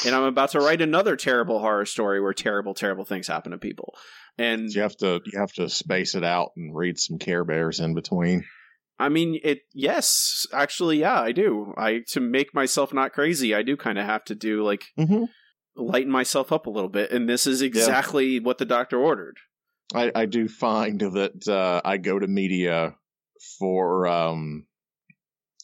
And 0.05 0.15
I'm 0.15 0.25
about 0.25 0.51
to 0.51 0.61
write 0.61 0.83
another 0.83 1.17
terrible 1.17 1.59
horror 1.61 1.85
story 1.85 2.21
where 2.21 2.33
terrible, 2.33 2.75
terrible 2.75 3.05
things 3.05 3.27
happen 3.27 3.53
to 3.53 3.59
people. 3.59 3.95
And 4.39 4.69
You 4.73 4.83
have 4.83 4.97
to 4.99 5.21
you 5.25 5.39
have 5.39 5.53
to 5.55 5.69
space 5.69 6.15
it 6.15 6.25
out 6.25 6.53
and 6.57 6.75
read 6.75 6.99
some 6.99 7.19
Care 7.19 7.45
Bears 7.45 7.81
in 7.81 7.95
between. 7.95 8.45
I 8.99 9.09
mean, 9.09 9.41
it. 9.45 9.61
Yes, 9.75 10.47
actually, 10.53 11.01
yeah, 11.01 11.21
I 11.21 11.33
do. 11.33 11.75
I 11.77 12.01
to 12.09 12.21
make 12.21 12.55
myself 12.55 12.95
not 12.95 13.13
crazy, 13.13 13.55
I 13.55 13.63
do 13.63 13.77
kind 13.77 13.99
of 13.99 14.07
have 14.07 14.25
to 14.25 14.35
do 14.35 14.63
like 14.63 14.85
Mm-hmm. 14.99 15.25
lighten 15.77 16.11
myself 16.11 16.53
up 16.53 16.67
a 16.67 16.71
little 16.71 16.89
bit, 16.89 17.11
and 17.11 17.29
this 17.29 17.47
is 17.47 17.61
exactly 17.63 18.41
what 18.41 18.59
the 18.59 18.65
doctor 18.65 18.99
ordered. 18.99 19.37
I, 19.95 20.11
I 20.15 20.27
do 20.27 20.49
find 20.49 21.01
that 21.01 21.47
uh, 21.47 21.81
I 21.85 21.99
go 21.99 22.19
to 22.19 22.27
media 22.27 22.95
for 23.59 24.07
um, 24.07 24.67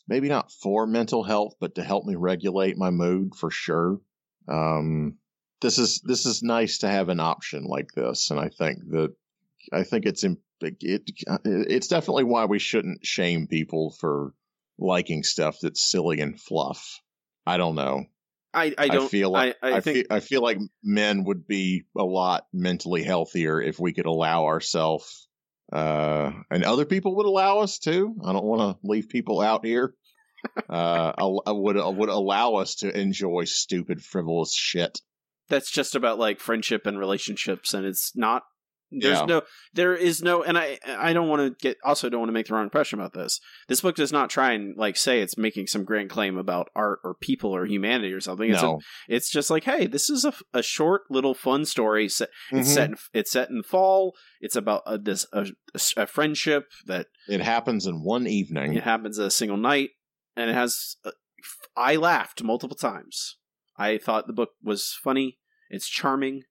maybe 0.07 0.29
not 0.29 0.53
for 0.53 0.87
mental 0.87 1.23
health, 1.25 1.55
but 1.59 1.75
to 1.77 1.83
help 1.83 2.05
me 2.05 2.15
regulate 2.15 2.77
my 2.77 2.91
mood 2.91 3.35
for 3.35 3.51
sure. 3.51 3.99
Um, 4.49 5.17
this 5.61 5.79
is 5.79 6.01
this 6.05 6.27
is 6.27 6.43
nice 6.43 6.79
to 6.79 6.89
have 6.89 7.09
an 7.09 7.21
option 7.21 7.65
like 7.65 7.89
this, 7.97 8.31
and 8.31 8.39
I 8.39 8.49
think 8.49 8.79
that 8.91 9.15
I 9.73 9.85
think 9.85 10.05
it's 10.07 10.25
it, 10.63 11.03
it's 11.45 11.89
definitely 11.89 12.25
why 12.25 12.47
we 12.47 12.59
shouldn't 12.59 13.05
shame 13.05 13.47
people 13.47 13.91
for 14.01 14.33
liking 14.79 15.23
stuff 15.23 15.59
that's 15.61 15.91
silly 15.91 16.21
and 16.21 16.41
fluff. 16.41 17.01
I 17.47 17.57
don't 17.57 17.75
know. 17.75 18.05
I, 18.55 18.75
I 18.77 18.89
don't 18.89 19.11
feel 19.11 19.31
like 19.31 19.57
I, 19.63 19.71
I, 19.71 19.77
I, 19.77 19.81
think 19.81 19.97
feel, 19.97 20.07
I 20.11 20.21
feel 20.21 20.43
like 20.43 20.59
men 20.83 21.25
would 21.25 21.47
be 21.47 21.85
a 21.97 22.05
lot 22.05 22.47
mentally 22.53 23.03
healthier 23.03 23.61
if 23.63 23.81
we 23.81 23.95
could 23.95 24.05
allow 24.05 24.45
ourselves, 24.45 25.27
uh, 25.73 26.31
and 26.51 26.65
other 26.65 26.85
people 26.85 27.17
would 27.17 27.27
allow 27.27 27.61
us 27.61 27.79
too. 27.79 28.15
I 28.23 28.33
don't 28.33 28.45
want 28.45 28.61
to 28.61 28.87
leave 28.87 29.09
people 29.09 29.41
out 29.41 29.65
here. 29.65 29.95
uh, 30.69 31.13
I, 31.19 31.25
I 31.47 31.53
would 31.53 31.79
I 31.79 31.89
would 31.89 32.11
allow 32.11 32.57
us 32.57 32.77
to 32.77 32.95
enjoy 32.95 33.45
stupid, 33.45 34.03
frivolous 34.03 34.55
shit. 34.55 35.01
that's 35.49 35.71
just 35.71 35.95
about 35.95 36.19
like 36.19 36.39
friendship 36.39 36.87
and 36.87 36.99
relationships, 36.99 37.73
and 37.73 37.87
it's 37.87 38.13
not. 38.15 38.43
There's 39.01 39.19
Yeah. 39.21 39.25
no, 39.27 39.43
there 39.73 39.95
is 39.95 40.23
no, 40.23 40.43
and 40.43 40.59
I, 40.59 40.79
I 40.87 41.13
don't 41.13 41.29
want 41.29 41.41
to 41.43 41.57
get, 41.63 41.79
also 41.85 42.09
don't 42.09 42.21
want 42.21 42.29
to 42.29 42.35
make 42.35 42.47
the 42.47 42.55
wrong 42.55 42.65
impression 42.65 42.99
about 42.99 43.13
this. 43.15 43.41
This 43.69 43.81
book 43.81 43.97
does 43.97 44.13
not 44.13 44.29
try 44.31 44.53
and 44.53 44.77
like 44.77 44.97
say 44.97 45.21
it's 45.21 45.39
making 45.39 45.67
some 45.69 45.85
grand 45.85 46.11
claim 46.11 46.37
about 46.37 46.69
art 46.77 47.01
or 47.05 47.15
people 47.15 47.55
or 47.55 47.65
humanity 47.67 48.13
or 48.13 48.21
something. 48.21 48.51
It's, 48.51 48.63
a, 48.63 48.67
No, 48.67 48.81
it's 49.09 49.31
just 49.31 49.51
like, 49.51 49.65
hey, 49.65 49.87
this 49.87 50.11
is 50.11 50.25
a, 50.25 50.33
a 50.53 50.63
short 50.63 51.03
little 51.11 51.35
fun 51.35 51.65
story. 51.65 52.09
Set, 52.09 52.29
It's 52.51 52.69
Mhm. 52.69 52.75
set, 52.75 52.89
in, 52.91 52.97
it's 53.15 53.31
set 53.33 53.49
in 53.51 53.63
fall. 53.63 54.15
It's 54.41 54.57
about 54.57 54.83
a, 54.87 54.99
this 54.99 55.27
a, 55.33 55.47
a 55.97 56.07
friendship 56.07 56.67
that 56.87 57.07
it 57.29 57.41
happens 57.41 57.87
in 57.87 58.03
one 58.03 58.27
evening. 58.27 58.75
it 58.75 58.83
happens 58.83 59.19
a 59.19 59.31
single 59.31 59.57
night, 59.57 59.91
and 60.37 60.51
it 60.51 60.55
has. 60.55 60.97
Uh, 61.05 61.13
I 61.77 61.97
laughed 61.97 62.43
multiple 62.43 62.77
times. 62.77 63.37
I 63.77 63.97
thought 63.99 64.27
the 64.27 64.33
book 64.33 64.51
was 64.63 64.97
funny. 65.03 65.39
It's 65.71 65.89
charming. 65.89 66.43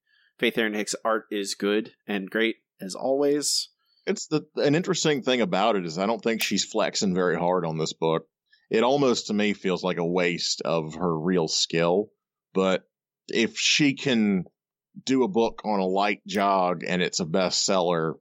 Faith 0.41 0.57
Erin 0.57 0.73
Hicks' 0.73 0.95
art 1.05 1.27
is 1.29 1.53
good 1.53 1.93
and 2.07 2.27
great 2.27 2.55
as 2.81 2.95
always. 2.95 3.69
It's 4.07 4.25
the 4.25 4.41
an 4.55 4.73
interesting 4.73 5.21
thing 5.21 5.39
about 5.39 5.75
it 5.75 5.85
is 5.85 5.99
I 5.99 6.07
don't 6.07 6.19
think 6.19 6.41
she's 6.41 6.65
flexing 6.65 7.13
very 7.13 7.37
hard 7.37 7.63
on 7.63 7.77
this 7.77 7.93
book. 7.93 8.25
It 8.71 8.81
almost 8.81 9.27
to 9.27 9.35
me 9.35 9.53
feels 9.53 9.83
like 9.83 9.97
a 9.97 10.05
waste 10.05 10.63
of 10.63 10.95
her 10.95 11.15
real 11.15 11.47
skill. 11.47 12.09
But 12.55 12.89
if 13.27 13.59
she 13.59 13.93
can 13.93 14.45
do 15.05 15.23
a 15.23 15.27
book 15.27 15.61
on 15.63 15.79
a 15.79 15.85
light 15.85 16.25
jog 16.25 16.83
and 16.87 17.03
it's 17.03 17.19
a 17.19 17.25
bestseller, 17.25 18.15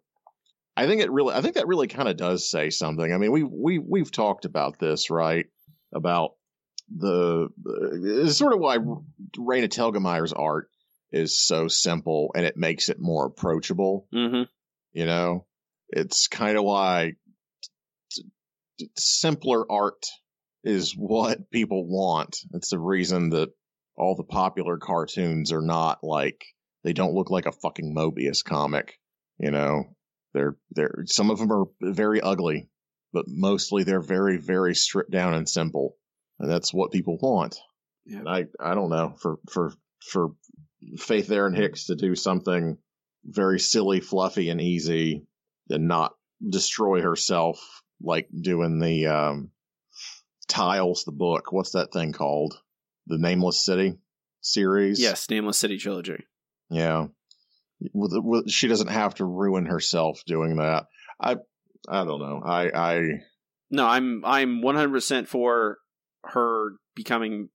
I 0.76 0.86
think 0.86 1.00
it 1.00 1.10
really 1.10 1.32
I 1.32 1.40
think 1.40 1.54
that 1.54 1.68
really 1.68 1.88
kind 1.88 2.06
of 2.06 2.18
does 2.18 2.50
say 2.50 2.68
something. 2.68 3.10
I 3.10 3.16
mean, 3.16 3.32
we 3.32 3.44
we 3.44 3.78
we've 3.78 4.12
talked 4.12 4.44
about 4.44 4.78
this, 4.78 5.08
right? 5.08 5.46
About 5.94 6.32
the 6.94 7.48
sort 8.28 8.52
of 8.52 8.60
why 8.60 8.76
Raina 8.76 9.70
Telgemeier's 9.70 10.34
art 10.34 10.68
is 11.12 11.40
so 11.44 11.68
simple 11.68 12.30
and 12.34 12.44
it 12.46 12.56
makes 12.56 12.88
it 12.88 12.98
more 13.00 13.26
approachable 13.26 14.06
Mm-hmm. 14.14 14.42
you 14.92 15.06
know 15.06 15.46
it's 15.88 16.28
kind 16.28 16.56
of 16.56 16.64
why 16.64 17.14
t- 18.12 18.22
t- 18.78 18.90
simpler 18.96 19.70
art 19.70 20.06
is 20.64 20.92
what 20.96 21.50
people 21.50 21.86
want 21.88 22.38
it's 22.54 22.70
the 22.70 22.78
reason 22.78 23.30
that 23.30 23.48
all 23.96 24.14
the 24.16 24.24
popular 24.24 24.78
cartoons 24.78 25.52
are 25.52 25.62
not 25.62 25.98
like 26.02 26.44
they 26.84 26.92
don't 26.92 27.14
look 27.14 27.30
like 27.30 27.46
a 27.46 27.52
fucking 27.52 27.94
Moebius 27.94 28.42
comic 28.44 28.98
you 29.38 29.50
know 29.50 29.84
they're 30.32 30.56
they're 30.70 31.04
some 31.06 31.30
of 31.30 31.38
them 31.38 31.50
are 31.52 31.64
very 31.80 32.20
ugly 32.20 32.68
but 33.12 33.24
mostly 33.26 33.82
they're 33.82 34.00
very 34.00 34.36
very 34.36 34.74
stripped 34.74 35.10
down 35.10 35.34
and 35.34 35.48
simple 35.48 35.96
and 36.38 36.48
that's 36.50 36.72
what 36.72 36.92
people 36.92 37.18
want 37.20 37.58
Yeah. 38.06 38.18
and 38.20 38.28
i 38.28 38.46
i 38.60 38.74
don't 38.74 38.90
know 38.90 39.14
for 39.20 39.38
for 39.50 39.72
for 40.10 40.30
faith 40.98 41.30
erin 41.30 41.54
hicks 41.54 41.86
to 41.86 41.96
do 41.96 42.14
something 42.14 42.78
very 43.24 43.60
silly, 43.60 44.00
fluffy, 44.00 44.48
and 44.50 44.60
easy, 44.60 45.26
and 45.68 45.88
not 45.88 46.14
destroy 46.46 47.02
herself 47.02 47.82
like 48.02 48.28
doing 48.38 48.78
the 48.78 49.06
um, 49.06 49.50
tiles. 50.48 51.04
The 51.04 51.12
book, 51.12 51.52
what's 51.52 51.72
that 51.72 51.92
thing 51.92 52.12
called? 52.12 52.54
The 53.06 53.18
Nameless 53.18 53.64
City 53.64 53.98
series. 54.40 55.00
Yes, 55.00 55.28
Nameless 55.28 55.58
City 55.58 55.78
trilogy. 55.78 56.24
Yeah. 56.70 57.06
She 58.48 58.68
doesn't 58.68 58.88
have 58.88 59.14
to 59.16 59.24
ruin 59.24 59.66
herself 59.66 60.22
doing 60.26 60.56
that. 60.56 60.86
I 61.20 61.36
I 61.88 62.04
don't 62.04 62.20
know. 62.20 62.42
I 62.44 62.70
I 62.74 63.00
No, 63.70 63.86
I'm 63.86 64.22
I'm 64.24 64.62
100% 64.62 65.26
for 65.26 65.78
her 66.24 66.72
becoming 66.94 67.48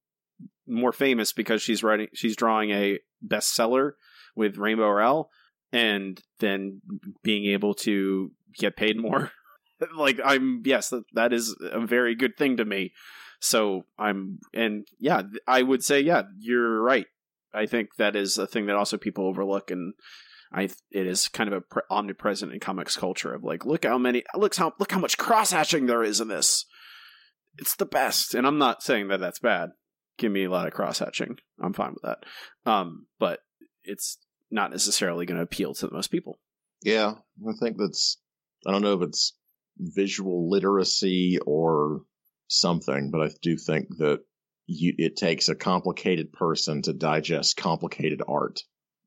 more 0.68 0.92
famous 0.92 1.32
because 1.32 1.62
she's 1.62 1.84
writing 1.84 2.08
she's 2.16 2.36
drawing 2.36 2.72
a 2.72 2.98
bestseller 3.28 3.92
with 4.36 4.58
Rainbow 4.58 4.90
Rowell 4.90 5.30
and 5.72 6.22
then 6.40 6.82
being 7.24 7.46
able 7.52 7.74
to 7.74 8.32
get 8.58 8.78
paid 8.78 8.98
more. 9.00 9.32
like 9.96 10.20
I'm 10.24 10.62
yes, 10.66 10.90
that, 10.90 11.04
that 11.14 11.34
is 11.34 11.56
a 11.62 11.86
very 11.86 12.16
good 12.16 12.38
thing 12.38 12.58
to 12.58 12.66
me. 12.66 12.94
So 13.40 13.86
I'm 13.98 14.40
and 14.54 14.88
yeah, 15.00 15.24
I 15.48 15.62
would 15.62 15.84
say 15.84 16.02
yeah, 16.02 16.24
you're 16.40 16.82
right. 16.82 17.08
I 17.54 17.66
think 17.66 17.96
that 17.98 18.16
is 18.16 18.38
a 18.38 18.48
thing 18.48 18.66
that 18.66 18.76
also 18.76 18.98
people 18.98 19.28
overlook 19.28 19.72
and 19.72 19.94
I 20.54 20.70
it 20.92 21.08
is 21.08 21.28
kind 21.28 21.48
of 21.48 21.54
a 21.54 21.62
pre- 21.62 21.82
omnipresent 21.90 22.54
in 22.54 22.60
comics 22.60 22.96
culture 22.96 23.34
of 23.34 23.44
like 23.44 23.66
look 23.66 23.86
how 23.86 23.98
many 23.98 24.24
looks 24.36 24.58
how 24.58 24.74
look 24.80 24.92
how 24.92 25.00
much 25.00 25.18
cross 25.18 25.52
hatching 25.52 25.86
there 25.86 26.04
is 26.04 26.22
in 26.22 26.28
this. 26.28 26.66
It's 27.58 27.76
the 27.76 27.86
best, 27.86 28.36
and 28.36 28.46
I'm 28.46 28.58
not 28.58 28.84
saying 28.84 29.08
that 29.08 29.22
that's 29.22 29.40
bad. 29.40 29.70
Give 30.18 30.32
me 30.32 30.46
a 30.46 30.50
lot 30.50 30.68
of 30.68 30.74
cross 30.74 31.00
hatching. 31.00 31.38
I'm 31.62 31.74
fine 31.74 31.94
with 31.94 32.04
that. 32.04 32.24
Um, 32.70 33.08
but 33.20 33.40
it's 33.84 34.18
not 34.52 34.72
necessarily 34.72 35.26
going 35.26 35.38
to 35.38 35.44
appeal 35.44 35.74
to 35.76 35.92
most 35.92 36.08
people. 36.08 36.40
yeah. 36.84 37.14
I 37.48 37.52
think 37.60 37.78
that's 37.78 38.18
I 38.66 38.72
don't 38.72 38.82
know 38.82 38.94
if 38.94 39.02
it's 39.02 39.34
visual 39.78 40.50
literacy 40.50 41.38
or 41.46 42.02
something, 42.48 43.12
but 43.12 43.22
I 43.22 43.30
do 43.42 43.58
think 43.58 43.88
that 43.98 44.20
you, 44.68 44.94
it 44.98 45.16
takes 45.18 45.50
a 45.50 45.56
complicated 45.56 46.32
person 46.34 46.82
to 46.84 46.94
digest 46.94 47.58
complicated 47.58 48.22
art, 48.28 48.62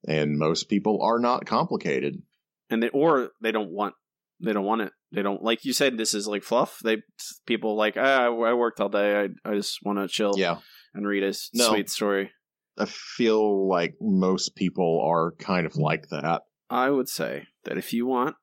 and 0.07 0.39
most 0.39 0.69
people 0.69 1.03
are 1.03 1.19
not 1.19 1.47
complicated. 1.47 2.23
and 2.71 2.83
they 2.83 2.91
or 2.91 3.31
they 3.43 3.51
don't 3.51 3.71
want 3.73 3.95
they 4.41 4.53
don't 4.53 4.67
want 4.67 4.83
it 4.83 4.93
they 5.11 5.23
don't 5.23 5.43
like 5.43 5.65
you 5.65 5.73
said 5.73 5.97
this 5.97 6.15
is 6.15 6.29
like 6.29 6.45
fluff 6.45 6.79
they 6.85 6.99
people 7.47 7.77
like 7.77 7.97
ah, 7.97 8.27
I 8.27 8.53
worked 8.55 8.79
all 8.81 8.89
day 8.89 9.29
I, 9.45 9.51
I 9.51 9.55
just 9.57 9.79
want 9.83 9.99
to 9.99 10.07
chill 10.07 10.35
Yeah, 10.37 10.59
and 10.99 11.07
read 11.07 11.23
a 11.23 11.33
No. 11.55 11.69
sweet 11.71 11.89
story 11.89 12.33
I 12.77 12.85
feel 12.85 13.67
like 13.69 13.95
most 14.01 14.55
people 14.55 15.03
are 15.05 15.33
kind 15.39 15.67
of 15.67 15.77
like 15.77 16.11
that. 16.11 16.43
I 16.71 16.91
would 16.91 17.09
say 17.09 17.47
that 17.65 17.77
if 17.79 17.93
you 17.93 18.07
want 18.07 18.37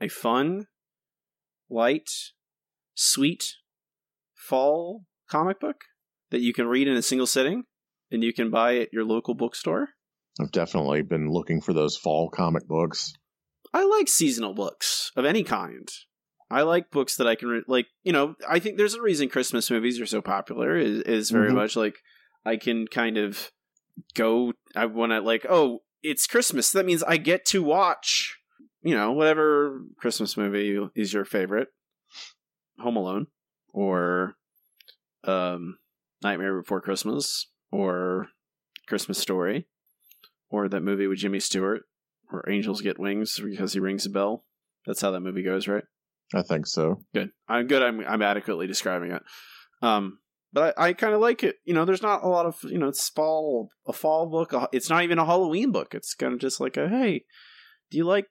a 0.00 0.08
fun 0.08 0.66
light 1.70 2.08
sweet 2.94 3.54
fall 4.34 5.04
comic 5.30 5.60
book 5.60 5.82
that 6.30 6.40
you 6.40 6.52
can 6.52 6.66
read 6.66 6.88
in 6.88 6.96
a 6.96 7.02
single 7.02 7.26
sitting 7.26 7.64
and 8.10 8.24
you 8.24 8.32
can 8.32 8.50
buy 8.50 8.76
at 8.78 8.92
your 8.92 9.04
local 9.04 9.34
bookstore 9.34 9.90
I've 10.40 10.52
definitely 10.52 11.02
been 11.02 11.30
looking 11.30 11.60
for 11.60 11.72
those 11.72 11.96
fall 11.96 12.28
comic 12.28 12.66
books. 12.68 13.12
I 13.72 13.84
like 13.84 14.06
seasonal 14.08 14.52
books 14.54 15.10
of 15.16 15.24
any 15.24 15.42
kind. 15.42 15.88
I 16.50 16.62
like 16.62 16.90
books 16.90 17.16
that 17.16 17.26
I 17.26 17.34
can 17.34 17.48
re- 17.48 17.62
like. 17.66 17.86
You 18.04 18.12
know, 18.12 18.34
I 18.48 18.58
think 18.58 18.76
there's 18.76 18.94
a 18.94 19.02
reason 19.02 19.28
Christmas 19.28 19.70
movies 19.70 20.00
are 20.00 20.06
so 20.06 20.20
popular. 20.22 20.76
Is, 20.76 21.00
is 21.02 21.30
very 21.30 21.50
Mhm. 21.50 21.54
much 21.56 21.76
like 21.76 21.96
I 22.44 22.56
can 22.56 22.86
kind 22.86 23.16
of 23.18 23.50
go. 24.14 24.52
I 24.74 24.86
want 24.86 25.12
to 25.12 25.20
like. 25.20 25.44
Oh, 25.48 25.80
it's 26.02 26.26
Christmas. 26.26 26.70
That 26.70 26.86
means 26.86 27.02
I 27.02 27.16
get 27.16 27.44
to 27.46 27.62
watch. 27.62 28.38
You 28.82 28.94
know, 28.94 29.10
whatever 29.12 29.82
Christmas 29.98 30.36
movie 30.36 30.78
is 30.94 31.12
your 31.12 31.24
favorite. 31.24 31.68
Home 32.78 32.96
Alone, 32.96 33.26
or 33.72 34.36
um, 35.24 35.78
Nightmare 36.22 36.60
Before 36.60 36.80
Christmas, 36.80 37.48
or 37.72 38.28
Christmas 38.86 39.18
Story, 39.18 39.66
or 40.50 40.68
that 40.68 40.82
movie 40.82 41.06
with 41.06 41.18
Jimmy 41.18 41.40
Stewart 41.40 41.82
where 42.28 42.44
angels 42.48 42.80
get 42.82 42.98
wings 42.98 43.40
because 43.42 43.72
he 43.72 43.80
rings 43.80 44.04
a 44.04 44.10
bell 44.10 44.44
That's 44.86 45.00
how 45.00 45.10
that 45.12 45.20
movie 45.20 45.42
goes, 45.42 45.66
right? 45.68 45.84
I 46.34 46.42
think 46.42 46.66
so. 46.66 47.02
Good. 47.14 47.30
I'm 47.48 47.66
good. 47.66 47.82
I'm 47.82 48.00
I'm 48.06 48.22
adequately 48.22 48.66
describing 48.66 49.12
it. 49.12 49.22
Um, 49.82 50.18
but 50.52 50.74
I, 50.78 50.88
I 50.88 50.92
kind 50.92 51.14
of 51.14 51.20
like 51.20 51.44
it. 51.44 51.56
You 51.64 51.74
know, 51.74 51.84
there's 51.84 52.02
not 52.02 52.24
a 52.24 52.28
lot 52.28 52.46
of 52.46 52.56
you 52.64 52.78
know, 52.78 52.88
it's 52.88 53.08
fall 53.08 53.68
a 53.86 53.92
fall 53.92 54.28
book. 54.28 54.52
a- 54.52 54.68
It's 54.72 54.90
not 54.90 55.02
even 55.04 55.18
a 55.18 55.24
Halloween 55.26 55.70
book. 55.72 55.94
It's 55.94 56.14
kind 56.14 56.32
of 56.32 56.40
just 56.40 56.60
like 56.60 56.76
a 56.76 56.88
hey, 56.88 57.24
do 57.90 57.98
you 57.98 58.04
like 58.04 58.26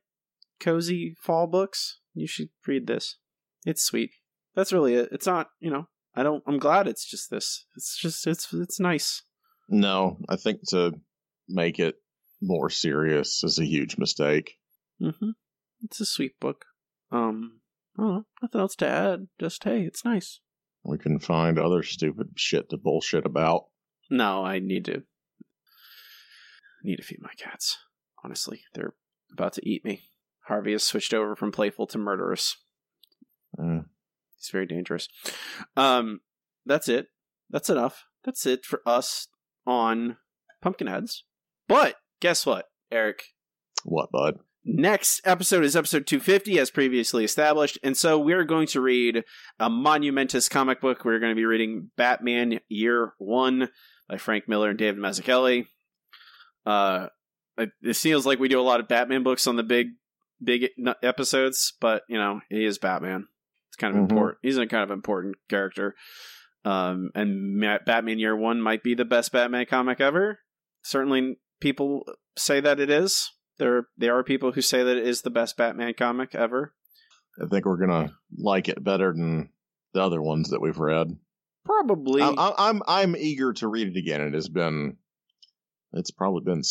cozy 0.59 1.15
fall 1.21 1.47
books? 1.47 1.99
You 2.13 2.27
should 2.27 2.49
read 2.67 2.87
this. 2.87 3.17
It's 3.65 3.83
sweet. 3.83 4.11
That's 4.55 4.73
really 4.73 4.95
it. 4.95 5.09
It's 5.11 5.25
not 5.27 5.47
you 5.59 5.69
know. 5.71 5.87
I 6.15 6.23
don't. 6.23 6.43
I'm 6.47 6.59
glad 6.59 6.87
it's 6.87 7.05
just 7.09 7.29
this. 7.29 7.65
It's 7.75 7.97
just 7.99 8.25
it's 8.27 8.53
it's 8.53 8.79
nice. 8.79 9.21
No, 9.67 10.17
I 10.29 10.35
think 10.37 10.59
to 10.69 10.93
make 11.49 11.79
it 11.79 11.95
more 12.41 12.69
serious 12.69 13.43
is 13.43 13.59
a 13.59 13.65
huge 13.65 13.97
mistake. 13.97 14.53
Mm-hmm. 15.01 15.31
It's 15.83 15.99
a 15.99 16.05
sweet 16.05 16.39
book. 16.39 16.65
Um, 17.11 17.59
know. 17.97 18.25
Nothing 18.41 18.61
else 18.61 18.75
to 18.77 18.87
add. 18.87 19.27
Just 19.39 19.63
hey, 19.63 19.81
it's 19.81 20.05
nice. 20.05 20.39
We 20.83 20.97
can 20.97 21.19
find 21.19 21.57
other 21.57 21.81
stupid 21.83 22.29
shit 22.35 22.69
to 22.69 22.77
bullshit 22.77 23.25
about. 23.25 23.65
No, 24.09 24.45
I 24.45 24.59
need 24.59 24.85
to 24.85 25.03
need 26.83 26.97
to 26.97 27.03
feed 27.03 27.21
my 27.21 27.31
cats. 27.37 27.77
Honestly, 28.23 28.61
they're 28.73 28.93
about 29.31 29.53
to 29.53 29.67
eat 29.67 29.83
me. 29.83 30.03
Harvey 30.47 30.73
has 30.73 30.83
switched 30.83 31.13
over 31.13 31.35
from 31.35 31.51
playful 31.51 31.87
to 31.87 31.97
murderous. 31.97 32.57
Uh, 33.57 33.81
He's 34.37 34.49
very 34.51 34.67
dangerous. 34.67 35.07
Um, 35.75 36.21
that's 36.65 36.87
it. 36.87 37.07
That's 37.49 37.69
enough. 37.69 38.05
That's 38.23 38.45
it 38.45 38.65
for 38.65 38.81
us 38.85 39.27
on 39.65 40.17
Pumpkinheads. 40.61 41.23
But 41.67 41.95
guess 42.19 42.45
what, 42.45 42.65
Eric? 42.91 43.23
what, 43.83 44.11
bud? 44.11 44.39
Next 44.67 45.21
episode 45.25 45.63
is 45.63 45.75
episode 45.75 46.07
250, 46.07 46.57
as 46.57 46.71
previously 46.71 47.23
established. 47.23 47.77
And 47.83 47.95
so 47.95 48.17
we're 48.17 48.43
going 48.45 48.65
to 48.67 48.81
read 48.81 49.23
a 49.59 49.69
monumentous 49.69 50.49
comic 50.49 50.81
book. 50.81 51.05
We're 51.05 51.19
going 51.19 51.31
to 51.31 51.35
be 51.35 51.45
reading 51.45 51.91
Batman 51.97 52.59
Year 52.67 53.13
One 53.19 53.69
by 54.09 54.17
Frank 54.17 54.47
Miller 54.47 54.69
and 54.71 54.79
David 54.79 54.99
Mazzucchelli. 54.99 55.67
Uh, 56.65 57.07
it, 57.57 57.95
feels 57.95 58.25
like 58.25 58.39
we 58.39 58.47
do 58.47 58.59
a 58.59 58.63
lot 58.63 58.79
of 58.79 58.87
Batman 58.87 59.21
books 59.21 59.45
on 59.45 59.55
the 59.55 59.61
big, 59.63 59.89
big 60.43 60.69
episodes, 61.03 61.73
but 61.79 62.01
you 62.09 62.17
know, 62.17 62.41
he 62.49 62.65
is 62.65 62.79
Batman. 62.79 63.27
It's 63.69 63.77
kind 63.77 63.95
of 63.95 63.99
Mhm. 64.01 64.09
important. 64.09 64.39
He's 64.41 64.57
a 64.57 64.65
kind 64.65 64.83
of 64.83 64.89
important 64.89 65.35
character. 65.47 65.95
Um, 66.63 67.11
and 67.13 67.59
Ma- 67.59 67.77
Batman 67.85 68.17
Year 68.17 68.35
One 68.35 68.59
might 68.61 68.81
be 68.81 68.95
the 68.95 69.05
best 69.05 69.31
Batman 69.31 69.67
comic 69.67 70.01
ever. 70.01 70.39
Certainly, 70.81 71.37
people 71.61 72.03
say 72.35 72.59
that 72.61 72.79
it 72.79 72.89
is. 72.89 73.29
There, 73.57 73.87
there 73.97 74.17
are 74.17 74.23
people 74.23 74.51
who 74.51 74.61
say 74.61 74.83
that 74.83 74.97
it 74.97 75.07
is 75.07 75.21
the 75.21 75.29
best 75.29 75.57
Batman 75.57 75.93
comic 75.93 76.35
ever. 76.35 76.73
I 77.41 77.47
think 77.47 77.65
we're 77.65 77.77
gonna 77.77 78.13
like 78.37 78.69
it 78.69 78.83
better 78.83 79.11
than 79.11 79.49
the 79.93 80.01
other 80.01 80.21
ones 80.21 80.49
that 80.49 80.61
we've 80.61 80.77
read. 80.77 81.17
Probably, 81.65 82.21
I'm, 82.21 82.35
I'm 82.37 82.81
I'm 82.87 83.15
eager 83.15 83.53
to 83.53 83.67
read 83.67 83.87
it 83.87 83.97
again. 83.97 84.21
It 84.21 84.33
has 84.33 84.47
been, 84.47 84.97
it's 85.93 86.11
probably 86.11 86.43
been 86.45 86.61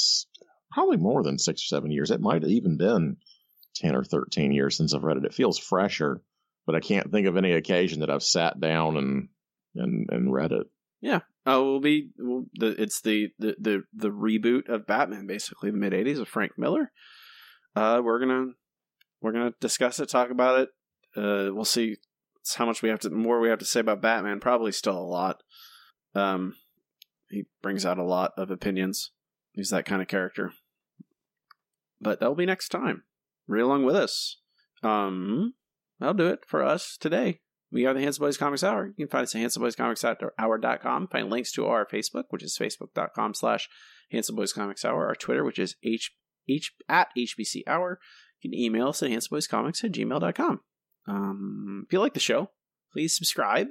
probably 0.73 0.97
more 0.97 1.23
than 1.23 1.39
six 1.39 1.63
or 1.63 1.67
seven 1.67 1.91
years. 1.91 2.11
It 2.11 2.21
might 2.21 2.43
have 2.43 2.51
even 2.51 2.77
been 2.77 3.17
ten 3.75 3.95
or 3.95 4.05
thirteen 4.05 4.53
years 4.53 4.77
since 4.77 4.95
I've 4.95 5.05
read 5.05 5.17
it. 5.17 5.25
It 5.25 5.35
feels 5.35 5.59
fresher, 5.59 6.23
but 6.65 6.75
I 6.75 6.81
can't 6.81 7.11
think 7.11 7.27
of 7.27 7.37
any 7.37 7.53
occasion 7.53 8.01
that 8.01 8.11
I've 8.11 8.23
sat 8.23 8.61
down 8.61 8.97
and 8.97 9.29
and 9.75 10.09
and 10.11 10.33
read 10.33 10.53
it. 10.53 10.67
Oh, 11.47 11.65
we'll 11.65 11.81
be 11.81 12.11
well, 12.19 12.47
the 12.55 12.81
it's 12.81 13.01
the, 13.03 13.29
the 13.39 13.55
the 13.61 13.83
the 13.93 14.09
reboot 14.09 14.69
of 14.69 14.87
Batman, 14.87 15.27
basically 15.27 15.71
the 15.71 15.77
mid 15.77 15.93
'80s 15.93 16.21
of 16.21 16.29
Frank 16.29 16.53
Miller. 16.57 16.91
Uh, 17.77 18.01
we're 18.03 18.19
gonna 18.19 18.53
we're 19.21 19.33
gonna 19.33 19.53
discuss 19.61 20.01
it, 20.01 20.09
talk 20.09 20.31
about 20.31 20.61
it. 20.61 20.69
Uh, 21.17 21.53
we'll 21.53 21.65
see 21.65 21.97
how 22.57 22.67
much 22.67 22.83
we 22.83 22.89
have 22.89 23.01
to 23.01 23.11
more 23.11 23.41
we 23.41 23.49
have 23.49 23.59
to 23.59 23.65
say 23.65 23.81
about 23.81 24.03
Batman. 24.03 24.41
Probably 24.41 24.73
still 24.73 24.97
a 24.97 25.01
lot. 25.01 25.43
Um, 26.15 26.55
he 27.29 27.45
brings 27.63 27.85
out 27.85 27.99
a 27.99 28.05
lot 28.05 28.33
of 28.37 28.51
opinions. 28.51 29.11
He's 29.53 29.71
that 29.71 29.85
kind 29.85 30.01
of 30.01 30.09
character. 30.09 30.53
But 32.01 32.21
that'll 32.21 32.35
be 32.35 32.47
next 32.47 32.69
time. 32.69 33.05
Read 33.47 33.63
along 33.63 33.85
with 33.85 33.97
us. 33.97 34.41
Um, 34.83 35.55
that'll 35.99 36.15
do 36.15 36.27
it 36.27 36.41
for 36.47 36.63
us 36.63 36.97
today. 36.99 37.41
We 37.75 37.87
are 37.87 37.93
the 37.93 38.01
Handsome 38.01 38.23
Boys 38.23 38.37
Comics 38.37 38.63
Hour. 38.63 38.87
You 38.87 39.05
can 39.05 39.09
find 39.09 39.25
us 39.25 39.35
at 39.35 39.41
handsomeboyscomics.hour.com. 39.41 41.09
Find 41.09 41.29
links 41.29 41.51
to 41.53 41.67
our 41.67 41.85
Facebook, 41.85 42.27
which 42.31 42.45
is 42.45 42.57
facebook.com 42.57 43.35
slash 43.35 43.69
Handsome 44.13 44.37
Boys 44.37 44.53
Comics 44.53 44.85
Hour. 44.85 45.09
Our 45.09 45.17
Twitter, 45.17 45.43
which 45.43 45.59
is 45.59 45.75
h, 45.83 46.13
h 46.49 46.73
at 46.89 47.09
HBC 47.19 47.63
Hour. 47.67 47.99
You 48.41 48.51
can 48.51 48.59
email 48.59 48.91
us 48.91 49.03
at 49.03 49.11
handsomeboyscomics 49.11 49.83
at 49.83 49.91
gmail.com. 49.91 50.61
Um, 51.09 51.83
if 51.89 51.93
you 51.93 51.99
like 51.99 52.15
the 52.15 52.21
show, 52.21 52.51
please 52.93 53.17
subscribe 53.17 53.67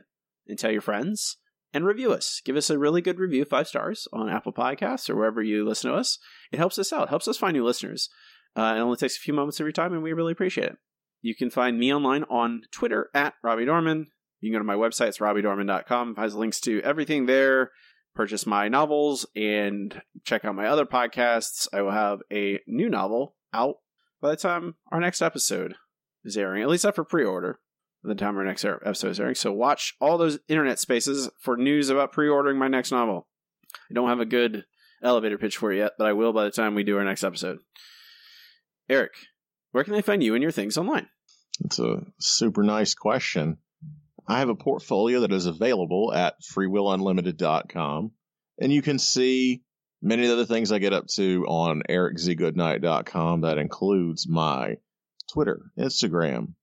and 0.47 0.59
tell 0.59 0.71
your 0.71 0.81
friends 0.81 1.37
and 1.73 1.85
review 1.85 2.11
us. 2.11 2.41
Give 2.43 2.57
us 2.57 2.69
a 2.69 2.77
really 2.77 3.01
good 3.01 3.19
review, 3.19 3.45
five 3.45 3.69
stars, 3.69 4.09
on 4.11 4.27
Apple 4.27 4.51
Podcasts 4.51 5.09
or 5.09 5.15
wherever 5.15 5.41
you 5.41 5.65
listen 5.65 5.89
to 5.89 5.95
us. 5.95 6.19
It 6.51 6.57
helps 6.57 6.77
us 6.77 6.91
out, 6.91 7.07
helps 7.07 7.29
us 7.29 7.37
find 7.37 7.55
new 7.55 7.63
listeners. 7.63 8.09
Uh, 8.53 8.75
it 8.75 8.81
only 8.81 8.97
takes 8.97 9.15
a 9.15 9.21
few 9.21 9.33
moments 9.33 9.59
your 9.59 9.71
time, 9.71 9.93
and 9.93 10.03
we 10.03 10.11
really 10.11 10.33
appreciate 10.33 10.67
it. 10.67 10.77
You 11.23 11.33
can 11.33 11.49
find 11.49 11.79
me 11.79 11.91
online 11.93 12.25
on 12.25 12.63
Twitter 12.69 13.09
at 13.15 13.33
Robbie 13.41 13.65
Dorman. 13.65 14.07
You 14.41 14.49
can 14.49 14.55
go 14.55 14.59
to 14.59 14.65
my 14.65 14.75
website, 14.75 15.07
it's 15.07 15.19
robbiedorman.com. 15.19 16.11
It 16.11 16.17
has 16.19 16.35
links 16.35 16.59
to 16.61 16.81
everything 16.81 17.25
there. 17.25 17.71
Purchase 18.13 18.45
my 18.45 18.67
novels 18.67 19.25
and 19.33 20.01
check 20.25 20.43
out 20.43 20.53
my 20.53 20.67
other 20.67 20.85
podcasts. 20.85 21.67
I 21.73 21.81
will 21.81 21.91
have 21.91 22.19
a 22.31 22.59
new 22.67 22.89
novel 22.89 23.35
out 23.53 23.77
by 24.21 24.31
the 24.31 24.35
time 24.35 24.75
our 24.91 24.99
next 24.99 25.21
episode 25.21 25.75
is 26.25 26.35
airing, 26.35 26.61
at 26.61 26.69
least 26.69 26.85
after 26.85 27.05
pre 27.05 27.23
order, 27.23 27.59
the 28.03 28.15
time 28.15 28.37
our 28.37 28.43
next 28.43 28.65
episode 28.65 29.11
is 29.11 29.19
airing. 29.19 29.35
So 29.35 29.53
watch 29.53 29.95
all 30.01 30.17
those 30.17 30.39
internet 30.49 30.77
spaces 30.77 31.29
for 31.39 31.55
news 31.55 31.89
about 31.89 32.11
pre 32.11 32.27
ordering 32.27 32.59
my 32.59 32.67
next 32.67 32.91
novel. 32.91 33.27
I 33.89 33.93
don't 33.93 34.09
have 34.09 34.19
a 34.19 34.25
good 34.25 34.65
elevator 35.01 35.37
pitch 35.37 35.55
for 35.55 35.71
it 35.71 35.77
yet, 35.77 35.93
but 35.97 36.05
I 36.05 36.13
will 36.13 36.33
by 36.33 36.43
the 36.43 36.51
time 36.51 36.75
we 36.75 36.83
do 36.83 36.97
our 36.97 37.05
next 37.05 37.23
episode. 37.23 37.59
Eric, 38.89 39.13
where 39.73 39.83
can 39.83 39.93
they 39.93 40.01
find 40.01 40.23
you 40.23 40.35
and 40.35 40.41
your 40.41 40.51
things 40.51 40.77
online? 40.77 41.07
It's 41.65 41.79
a 41.79 42.03
super 42.19 42.63
nice 42.63 42.93
question. 42.93 43.57
I 44.27 44.39
have 44.39 44.49
a 44.49 44.55
portfolio 44.55 45.21
that 45.21 45.33
is 45.33 45.47
available 45.47 46.13
at 46.13 46.35
freewillunlimited.com, 46.41 48.11
and 48.59 48.71
you 48.71 48.81
can 48.81 48.99
see 48.99 49.63
many 50.01 50.29
of 50.29 50.37
the 50.37 50.45
things 50.45 50.71
I 50.71 50.77
get 50.77 50.93
up 50.93 51.07
to 51.15 51.45
on 51.47 51.81
ericzgoodnight.com. 51.89 53.41
That 53.41 53.57
includes 53.57 54.29
my 54.29 54.77
Twitter, 55.31 55.59
Instagram, 55.77 56.53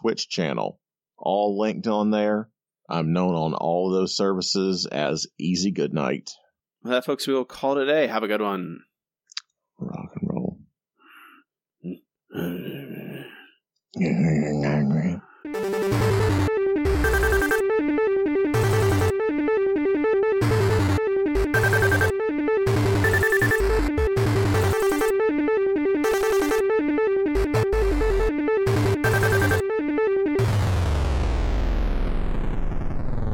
Twitch 0.00 0.28
channel, 0.28 0.80
all 1.18 1.58
linked 1.58 1.88
on 1.88 2.10
there. 2.10 2.48
I'm 2.88 3.12
known 3.12 3.34
on 3.34 3.54
all 3.54 3.88
of 3.88 4.00
those 4.00 4.16
services 4.16 4.86
as 4.86 5.26
Easy 5.38 5.72
Goodnight. 5.72 6.30
Well, 6.82 6.92
that, 6.92 7.04
folks, 7.04 7.26
we 7.26 7.34
will 7.34 7.44
call 7.44 7.78
it 7.78 7.82
a 7.82 7.86
day. 7.86 8.06
Have 8.06 8.22
a 8.22 8.28
good 8.28 8.40
one. 8.40 8.80
Rock 9.78 10.19
you're 12.32 13.24
not 13.96 14.94
right. 14.94 16.09